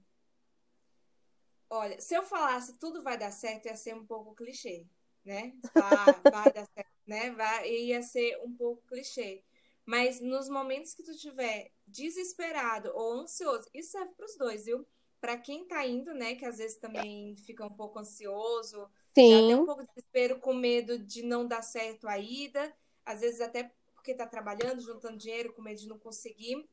olha, 1.69 1.99
se 1.99 2.15
eu 2.15 2.23
falasse 2.23 2.77
tudo 2.77 3.03
vai 3.03 3.17
dar 3.17 3.31
certo, 3.31 3.65
ia 3.67 3.75
ser 3.75 3.95
um 3.95 4.05
pouco 4.05 4.35
clichê, 4.35 4.85
né? 5.25 5.53
Vai, 5.73 6.21
vai 6.29 6.53
dar 6.53 6.65
certo, 6.65 6.91
né? 7.05 7.31
Vai, 7.31 7.69
ia 7.69 8.01
ser 8.01 8.39
um 8.43 8.55
pouco 8.55 8.81
clichê. 8.87 9.43
Mas 9.87 10.19
nos 10.19 10.49
momentos 10.49 10.93
que 10.93 11.01
tu 11.01 11.11
estiver 11.11 11.71
desesperado 11.87 12.91
ou 12.93 13.13
ansioso, 13.13 13.67
isso 13.73 13.91
serve 13.91 14.13
para 14.15 14.25
os 14.25 14.37
dois, 14.37 14.65
viu? 14.65 14.85
Para 15.19 15.37
quem 15.37 15.65
tá 15.65 15.87
indo, 15.87 16.13
né, 16.13 16.35
que 16.35 16.45
às 16.45 16.57
vezes 16.57 16.77
também 16.77 17.35
fica 17.37 17.65
um 17.65 17.73
pouco 17.73 17.97
ansioso, 17.97 18.87
Sim. 19.15 19.45
até 19.45 19.55
um 19.55 19.65
pouco 19.65 19.81
de 19.81 19.87
desespero 19.95 20.39
com 20.39 20.53
medo 20.53 20.99
de 20.99 21.23
não 21.23 21.47
dar 21.47 21.61
certo 21.61 22.07
a 22.07 22.19
ida, 22.19 22.75
às 23.05 23.21
vezes 23.21 23.39
até 23.39 23.71
porque 23.95 24.13
tá 24.13 24.27
trabalhando, 24.27 24.81
juntando 24.81 25.17
dinheiro, 25.17 25.53
com 25.53 25.61
medo 25.61 25.79
de 25.79 25.87
não 25.87 25.97
conseguir 25.97 26.67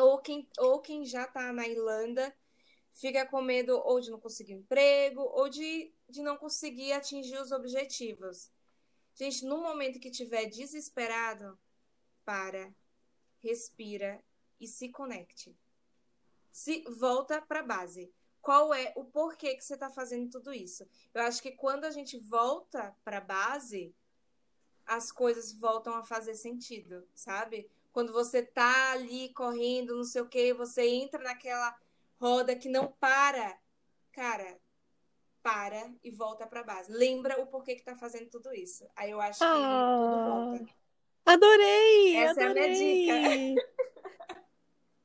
ou 0.00 0.18
quem, 0.18 0.48
ou 0.58 0.80
quem 0.80 1.04
já 1.04 1.24
está 1.24 1.52
na 1.52 1.66
Irlanda 1.66 2.34
fica 2.92 3.24
com 3.26 3.40
medo 3.40 3.80
ou 3.84 4.00
de 4.00 4.10
não 4.10 4.20
conseguir 4.20 4.52
emprego 4.54 5.20
ou 5.20 5.48
de, 5.48 5.92
de 6.08 6.22
não 6.22 6.36
conseguir 6.36 6.92
atingir 6.92 7.38
os 7.38 7.52
objetivos. 7.52 8.50
Gente, 9.14 9.44
no 9.44 9.58
momento 9.58 10.00
que 10.00 10.10
tiver 10.10 10.46
desesperado, 10.46 11.58
para, 12.24 12.74
respira 13.38 14.22
e 14.60 14.66
se 14.66 14.88
conecte. 14.88 15.56
Se 16.50 16.84
volta 16.98 17.40
para 17.40 17.60
a 17.60 17.64
base. 17.64 18.12
Qual 18.40 18.74
é 18.74 18.92
o 18.96 19.04
porquê 19.04 19.54
que 19.54 19.64
você 19.64 19.74
está 19.74 19.88
fazendo 19.88 20.28
tudo 20.28 20.52
isso? 20.52 20.84
Eu 21.14 21.22
acho 21.22 21.40
que 21.40 21.52
quando 21.52 21.84
a 21.84 21.90
gente 21.90 22.18
volta 22.18 22.96
para 23.04 23.18
a 23.18 23.20
base, 23.20 23.94
as 24.84 25.12
coisas 25.12 25.52
voltam 25.52 25.94
a 25.94 26.02
fazer 26.02 26.34
sentido, 26.34 27.06
sabe? 27.14 27.70
quando 27.92 28.12
você 28.12 28.42
tá 28.42 28.92
ali 28.92 29.28
correndo, 29.34 29.94
não 29.94 30.04
sei 30.04 30.22
o 30.22 30.28
que, 30.28 30.52
você 30.54 30.88
entra 30.88 31.22
naquela 31.22 31.76
roda 32.18 32.56
que 32.56 32.68
não 32.68 32.90
para, 32.92 33.58
cara, 34.10 34.58
para 35.42 35.92
e 36.02 36.10
volta 36.10 36.46
para 36.46 36.62
base. 36.62 36.90
Lembra 36.90 37.40
o 37.40 37.46
porquê 37.46 37.74
que 37.74 37.84
tá 37.84 37.94
fazendo 37.94 38.30
tudo 38.30 38.52
isso. 38.54 38.88
Aí 38.96 39.10
eu 39.10 39.20
acho 39.20 39.38
que 39.38 39.44
ah, 39.44 39.98
tudo 39.98 40.24
volta. 40.24 40.74
Adorei! 41.24 42.16
Essa 42.16 42.44
adorei. 42.44 42.62
é 42.62 43.12
a 43.12 43.28
minha 43.28 43.54
dica. 43.56 43.72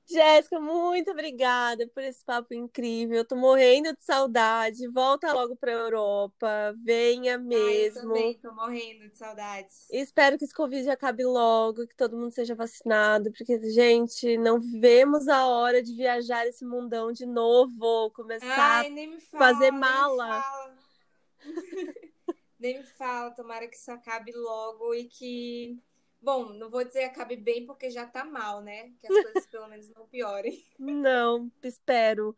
Jéssica, 0.09 0.57
muito 0.57 1.11
obrigada 1.11 1.85
por 1.89 2.01
esse 2.01 2.23
papo 2.23 2.53
incrível. 2.53 3.17
Eu 3.17 3.25
tô 3.25 3.35
morrendo 3.35 3.93
de 3.93 4.01
saudade. 4.01 4.87
Volta 4.87 5.33
logo 5.33 5.57
para 5.57 5.71
a 5.71 5.75
Europa. 5.75 6.73
Venha 6.81 7.37
mesmo. 7.37 7.99
Ah, 7.99 8.13
eu 8.15 8.15
também 8.15 8.33
tô 8.35 8.53
morrendo 8.53 9.09
de 9.09 9.17
saudades. 9.17 9.85
Espero 9.91 10.37
que 10.37 10.45
esse 10.45 10.53
Covid 10.53 10.89
acabe 10.89 11.25
logo, 11.25 11.85
que 11.85 11.95
todo 11.95 12.15
mundo 12.15 12.31
seja 12.31 12.55
vacinado, 12.55 13.33
porque, 13.33 13.59
gente, 13.69 14.37
não 14.37 14.61
vemos 14.61 15.27
a 15.27 15.45
hora 15.45 15.83
de 15.83 15.93
viajar 15.93 16.47
esse 16.47 16.63
mundão 16.63 17.11
de 17.11 17.25
novo, 17.25 18.09
começar 18.11 18.85
Ai, 18.85 18.89
me 18.89 19.19
fala, 19.19 19.43
fazer 19.43 19.71
mala. 19.71 20.25
Nem 20.25 20.37
me 20.37 20.41
fala. 20.41 20.75
nem 22.57 22.77
me 22.77 22.83
fala, 22.85 23.31
tomara 23.31 23.67
que 23.67 23.75
isso 23.75 23.91
acabe 23.91 24.31
logo 24.31 24.93
e 24.95 25.03
que 25.03 25.77
Bom, 26.21 26.49
não 26.53 26.69
vou 26.69 26.83
dizer 26.83 27.03
acabe 27.03 27.35
bem 27.35 27.65
porque 27.65 27.89
já 27.89 28.05
tá 28.05 28.25
mal, 28.25 28.61
né? 28.61 28.91
Que 28.99 29.07
as 29.07 29.23
coisas 29.23 29.45
pelo 29.47 29.67
menos 29.67 29.89
não 29.89 30.07
piorem. 30.07 30.63
Não, 30.77 31.51
espero. 31.63 32.35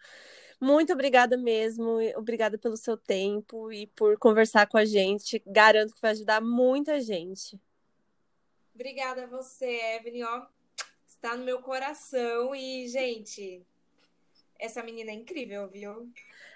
Muito 0.60 0.92
obrigada 0.92 1.38
mesmo. 1.38 2.00
Obrigada 2.18 2.58
pelo 2.58 2.76
seu 2.76 2.98
tempo 2.98 3.72
e 3.72 3.88
por 3.88 4.18
conversar 4.18 4.68
com 4.68 4.78
a 4.78 4.86
gente. 4.86 5.42
Garanto 5.46 5.96
que 5.96 6.02
vai 6.02 6.12
ajudar 6.12 6.42
muita 6.42 7.00
gente. 7.00 7.60
Obrigada 8.76 9.24
a 9.24 9.28
você, 9.28 9.80
Evelyn. 9.96 10.24
Ó, 10.24 10.46
está 11.08 11.36
no 11.36 11.46
meu 11.46 11.62
coração. 11.62 12.54
E, 12.54 12.88
gente, 12.90 13.66
essa 14.58 14.84
menina 14.84 15.12
é 15.12 15.14
incrível, 15.14 15.68
viu? 15.70 16.12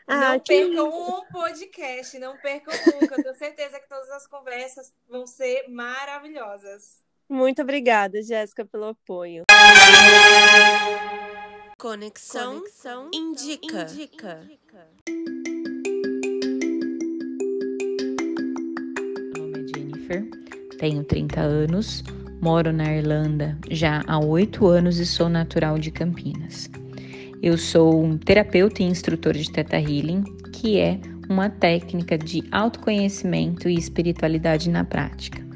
Ah, 0.06 0.34
não 0.34 0.40
percam 0.40 1.20
um 1.20 1.26
podcast, 1.28 2.20
não 2.20 2.38
percam 2.38 2.74
nunca. 2.94 3.16
Eu 3.16 3.24
tenho 3.24 3.36
certeza 3.36 3.80
que 3.80 3.88
todas 3.88 4.10
as 4.12 4.28
conversas 4.28 4.94
vão 5.08 5.26
ser 5.26 5.70
maravilhosas. 5.70 7.03
Muito 7.30 7.62
obrigada, 7.62 8.22
Jéssica, 8.22 8.66
pelo 8.66 8.86
apoio. 8.86 9.44
Conexão, 11.78 12.60
Conexão 12.60 13.10
indica. 13.14 13.88
indica. 13.92 14.40
Meu 19.36 19.48
nome 19.48 19.60
é 19.60 19.68
Jennifer, 19.76 20.30
tenho 20.78 21.04
30 21.04 21.42
anos, 21.42 22.04
moro 22.42 22.72
na 22.72 22.96
Irlanda 22.96 23.58
já 23.70 24.04
há 24.08 24.20
oito 24.20 24.68
anos 24.68 24.98
e 25.00 25.06
sou 25.06 25.30
natural 25.30 25.78
de 25.78 25.92
Campinas. 25.92 26.70
Eu 27.42 27.58
sou 27.58 28.02
um 28.02 28.18
terapeuta 28.18 28.82
e 28.82 28.86
instrutor 28.86 29.34
de 29.34 29.52
Theta 29.52 29.78
Healing, 29.78 30.24
que 30.54 30.80
é 30.80 31.00
uma 31.30 31.50
técnica 31.50 32.18
de 32.18 32.44
autoconhecimento 32.52 33.68
e 33.68 33.76
espiritualidade 33.76 34.70
na 34.70 34.86
prática. 34.86 35.53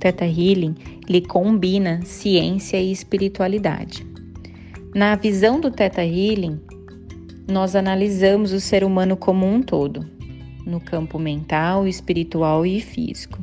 O 0.00 0.02
Theta 0.02 0.24
Healing 0.24 0.74
ele 1.06 1.20
combina 1.20 2.00
ciência 2.06 2.80
e 2.80 2.90
espiritualidade. 2.90 4.06
Na 4.94 5.14
visão 5.14 5.60
do 5.60 5.70
Theta 5.70 6.02
Healing, 6.02 6.58
nós 7.46 7.76
analisamos 7.76 8.52
o 8.54 8.60
ser 8.60 8.82
humano 8.82 9.14
como 9.14 9.46
um 9.46 9.60
todo, 9.60 10.08
no 10.64 10.80
campo 10.80 11.18
mental, 11.18 11.86
espiritual 11.86 12.64
e 12.64 12.80
físico. 12.80 13.38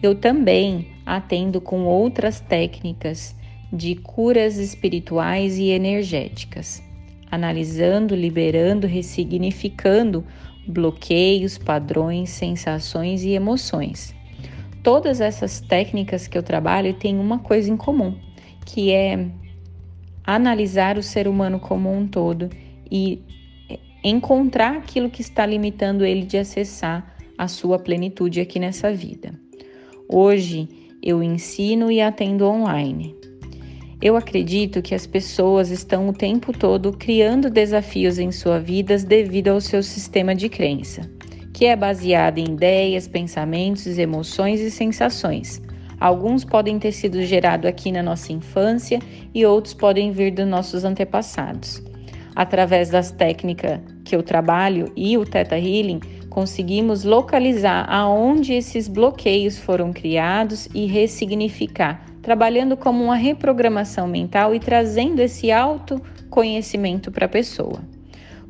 Eu 0.00 0.14
também 0.14 0.86
atendo 1.04 1.60
com 1.60 1.82
outras 1.84 2.38
técnicas 2.38 3.34
de 3.72 3.96
curas 3.96 4.58
espirituais 4.58 5.58
e 5.58 5.70
energéticas 5.70 6.80
analisando, 7.32 8.14
liberando, 8.14 8.86
ressignificando 8.86 10.22
bloqueios, 10.68 11.56
padrões, 11.56 12.28
sensações 12.28 13.24
e 13.24 13.30
emoções. 13.30 14.14
Todas 14.82 15.20
essas 15.20 15.60
técnicas 15.60 16.26
que 16.26 16.36
eu 16.36 16.42
trabalho 16.42 16.94
têm 16.94 17.18
uma 17.18 17.38
coisa 17.38 17.70
em 17.70 17.76
comum, 17.76 18.16
que 18.66 18.90
é 18.90 19.28
analisar 20.24 20.98
o 20.98 21.02
ser 21.02 21.28
humano 21.28 21.60
como 21.60 21.92
um 21.92 22.06
todo 22.06 22.50
e 22.90 23.22
encontrar 24.02 24.76
aquilo 24.76 25.08
que 25.08 25.22
está 25.22 25.46
limitando 25.46 26.04
ele 26.04 26.22
de 26.22 26.36
acessar 26.36 27.14
a 27.38 27.46
sua 27.46 27.78
plenitude 27.78 28.40
aqui 28.40 28.58
nessa 28.58 28.92
vida. 28.92 29.32
Hoje 30.08 30.68
eu 31.02 31.22
ensino 31.22 31.90
e 31.90 32.00
atendo 32.00 32.46
online. 32.46 33.14
Eu 34.00 34.16
acredito 34.16 34.82
que 34.82 34.96
as 34.96 35.06
pessoas 35.06 35.70
estão 35.70 36.08
o 36.08 36.12
tempo 36.12 36.52
todo 36.52 36.92
criando 36.92 37.48
desafios 37.48 38.18
em 38.18 38.32
suas 38.32 38.62
vidas 38.62 39.04
devido 39.04 39.48
ao 39.48 39.60
seu 39.60 39.80
sistema 39.80 40.34
de 40.34 40.48
crença, 40.48 41.08
que 41.62 41.66
é 41.66 41.76
baseado 41.76 42.38
em 42.38 42.54
ideias, 42.54 43.06
pensamentos, 43.06 43.96
emoções 43.96 44.60
e 44.60 44.68
sensações. 44.68 45.62
Alguns 46.00 46.44
podem 46.44 46.76
ter 46.76 46.90
sido 46.90 47.22
gerados 47.22 47.66
aqui 47.66 47.92
na 47.92 48.02
nossa 48.02 48.32
infância 48.32 48.98
e 49.32 49.46
outros 49.46 49.72
podem 49.72 50.10
vir 50.10 50.32
dos 50.32 50.44
nossos 50.44 50.82
antepassados. 50.82 51.80
Através 52.34 52.90
das 52.90 53.12
técnicas 53.12 53.78
que 54.04 54.16
eu 54.16 54.24
trabalho 54.24 54.90
e 54.96 55.16
o 55.16 55.24
Theta 55.24 55.56
Healing, 55.56 56.00
conseguimos 56.28 57.04
localizar 57.04 57.88
aonde 57.88 58.54
esses 58.54 58.88
bloqueios 58.88 59.56
foram 59.56 59.92
criados 59.92 60.68
e 60.74 60.86
ressignificar 60.86 62.04
trabalhando 62.20 62.76
como 62.76 63.04
uma 63.04 63.14
reprogramação 63.14 64.08
mental 64.08 64.52
e 64.52 64.58
trazendo 64.58 65.20
esse 65.20 65.52
autoconhecimento 65.52 67.12
para 67.12 67.26
a 67.26 67.28
pessoa. 67.28 67.80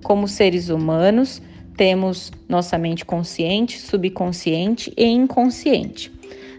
Como 0.02 0.26
seres 0.26 0.70
humanos, 0.70 1.42
temos 1.76 2.32
nossa 2.48 2.78
mente 2.78 3.04
consciente, 3.04 3.80
subconsciente 3.80 4.92
e 4.96 5.04
inconsciente. 5.04 6.12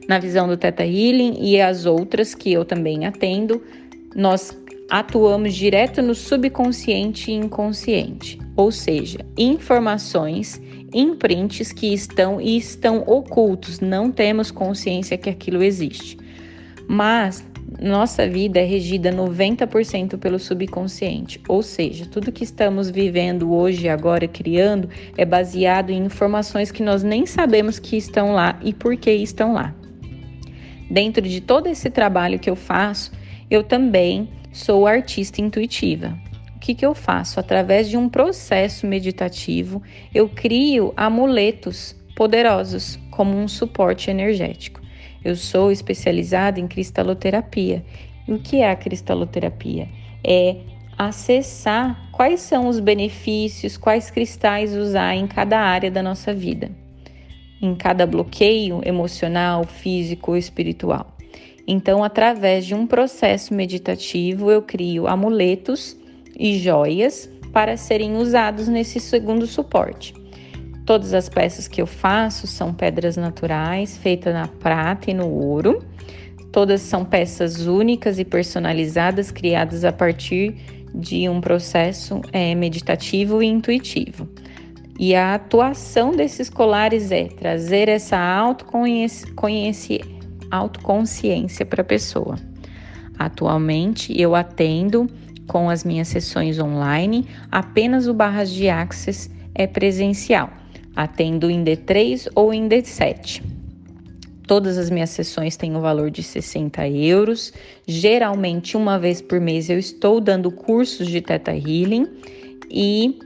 Na 0.07 0.19
visão 0.19 0.47
do 0.47 0.57
Theta 0.57 0.83
Healing 0.83 1.37
e 1.39 1.61
as 1.61 1.85
outras 1.85 2.35
que 2.35 2.51
eu 2.51 2.65
também 2.65 3.05
atendo, 3.05 3.61
nós 4.15 4.57
atuamos 4.89 5.55
direto 5.55 6.01
no 6.01 6.13
subconsciente 6.13 7.31
e 7.31 7.35
inconsciente, 7.35 8.37
ou 8.55 8.71
seja, 8.71 9.19
informações, 9.37 10.61
imprints 10.93 11.71
que 11.71 11.93
estão 11.93 12.39
e 12.39 12.57
estão 12.57 13.03
ocultos, 13.07 13.79
não 13.79 14.11
temos 14.11 14.51
consciência 14.51 15.17
que 15.17 15.29
aquilo 15.29 15.63
existe. 15.63 16.17
Mas 16.87 17.43
nossa 17.83 18.25
vida 18.25 18.61
é 18.61 18.63
regida 18.63 19.11
90% 19.11 20.17
pelo 20.17 20.39
subconsciente, 20.39 21.41
ou 21.49 21.61
seja, 21.61 22.05
tudo 22.05 22.31
que 22.31 22.45
estamos 22.45 22.89
vivendo 22.89 23.53
hoje, 23.53 23.89
agora, 23.89 24.25
criando, 24.25 24.89
é 25.17 25.25
baseado 25.25 25.89
em 25.89 26.05
informações 26.05 26.71
que 26.71 26.81
nós 26.81 27.03
nem 27.03 27.25
sabemos 27.25 27.79
que 27.79 27.97
estão 27.97 28.31
lá 28.31 28.57
e 28.63 28.73
por 28.73 28.95
que 28.95 29.11
estão 29.11 29.51
lá. 29.51 29.75
Dentro 30.89 31.21
de 31.27 31.41
todo 31.41 31.67
esse 31.67 31.89
trabalho 31.89 32.39
que 32.39 32.49
eu 32.49 32.55
faço, 32.55 33.11
eu 33.51 33.61
também 33.61 34.29
sou 34.53 34.87
artista 34.87 35.41
intuitiva. 35.41 36.17
O 36.55 36.59
que, 36.59 36.73
que 36.73 36.85
eu 36.85 36.93
faço? 36.93 37.37
Através 37.37 37.89
de 37.89 37.97
um 37.97 38.07
processo 38.07 38.87
meditativo, 38.87 39.83
eu 40.15 40.29
crio 40.29 40.93
amuletos 40.95 41.93
poderosos 42.15 42.97
como 43.11 43.37
um 43.37 43.47
suporte 43.47 44.09
energético. 44.09 44.82
Eu 45.23 45.35
sou 45.35 45.71
especializada 45.71 46.59
em 46.59 46.67
cristaloterapia. 46.67 47.83
E 48.27 48.33
o 48.33 48.39
que 48.39 48.57
é 48.57 48.69
a 48.69 48.75
cristaloterapia? 48.75 49.87
É 50.23 50.57
acessar 50.97 52.09
quais 52.11 52.41
são 52.41 52.67
os 52.67 52.79
benefícios, 52.79 53.77
quais 53.77 54.11
cristais 54.11 54.75
usar 54.75 55.15
em 55.15 55.27
cada 55.27 55.59
área 55.59 55.89
da 55.89 56.03
nossa 56.03 56.33
vida, 56.33 56.71
em 57.61 57.75
cada 57.75 58.05
bloqueio 58.05 58.81
emocional, 58.85 59.63
físico 59.65 60.31
ou 60.31 60.37
espiritual. 60.37 61.17
Então, 61.67 62.03
através 62.03 62.65
de 62.65 62.75
um 62.75 62.85
processo 62.85 63.53
meditativo, 63.53 64.51
eu 64.51 64.61
crio 64.61 65.07
amuletos 65.07 65.97
e 66.37 66.57
joias 66.59 67.29
para 67.53 67.77
serem 67.77 68.17
usados 68.17 68.67
nesse 68.67 68.99
segundo 68.99 69.47
suporte. 69.47 70.13
Todas 70.85 71.13
as 71.13 71.29
peças 71.29 71.67
que 71.67 71.81
eu 71.81 71.87
faço 71.87 72.45
são 72.45 72.73
pedras 72.73 73.15
naturais, 73.15 73.97
feitas 73.97 74.33
na 74.33 74.47
prata 74.47 75.09
e 75.09 75.13
no 75.13 75.29
ouro. 75.29 75.81
Todas 76.51 76.81
são 76.81 77.05
peças 77.05 77.65
únicas 77.65 78.19
e 78.19 78.25
personalizadas, 78.25 79.31
criadas 79.31 79.85
a 79.85 79.93
partir 79.93 80.57
de 80.93 81.29
um 81.29 81.39
processo 81.39 82.21
é, 82.33 82.53
meditativo 82.53 83.41
e 83.41 83.47
intuitivo. 83.47 84.27
E 84.99 85.15
a 85.15 85.35
atuação 85.35 86.11
desses 86.11 86.49
colares 86.49 87.11
é 87.11 87.25
trazer 87.25 87.87
essa 87.87 88.17
autoconsciência 90.51 91.65
para 91.65 91.81
a 91.81 91.85
pessoa. 91.85 92.35
Atualmente 93.17 94.13
eu 94.19 94.35
atendo 94.35 95.07
com 95.47 95.69
as 95.69 95.83
minhas 95.85 96.09
sessões 96.09 96.59
online, 96.59 97.25
apenas 97.49 98.05
o 98.05 98.13
Barras 98.13 98.51
de 98.51 98.69
Access 98.69 99.31
é 99.55 99.65
presencial 99.65 100.62
atendo 100.95 101.49
em 101.49 101.63
D3 101.63 102.27
ou 102.35 102.53
em 102.53 102.67
D7. 102.67 103.41
Todas 104.45 104.77
as 104.77 104.89
minhas 104.89 105.09
sessões 105.09 105.55
têm 105.55 105.73
o 105.73 105.79
um 105.79 105.81
valor 105.81 106.11
de 106.11 106.21
60 106.21 106.85
euros. 106.89 107.53
Geralmente, 107.87 108.75
uma 108.75 108.99
vez 108.99 109.21
por 109.21 109.39
mês, 109.39 109.69
eu 109.69 109.79
estou 109.79 110.19
dando 110.19 110.51
cursos 110.51 111.07
de 111.07 111.21
Teta 111.21 111.51
Healing 111.51 112.07
e 112.69 113.17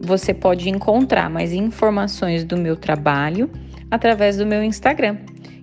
você 0.00 0.32
pode 0.32 0.70
encontrar 0.70 1.28
mais 1.28 1.52
informações 1.52 2.44
do 2.44 2.56
meu 2.56 2.76
trabalho 2.76 3.50
através 3.90 4.36
do 4.36 4.46
meu 4.46 4.62
Instagram, 4.62 5.16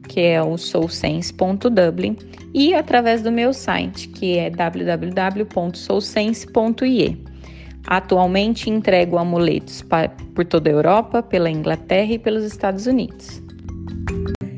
que 0.08 0.20
é 0.20 0.42
o 0.42 0.58
soulsense.dublin, 0.58 2.18
e 2.54 2.74
através 2.74 3.22
do 3.22 3.32
meu 3.32 3.54
site, 3.54 4.10
que 4.10 4.38
é 4.38 4.50
www.soulsense.ie. 4.50 7.24
Atualmente 7.88 8.70
entrego 8.70 9.18
amuletos 9.18 9.84
por 10.34 10.46
toda 10.46 10.70
a 10.70 10.74
Europa, 10.74 11.22
pela 11.22 11.50
Inglaterra 11.50 12.14
e 12.14 12.20
pelos 12.20 12.44
Estados 12.44 12.88
Unidos. 12.88 13.42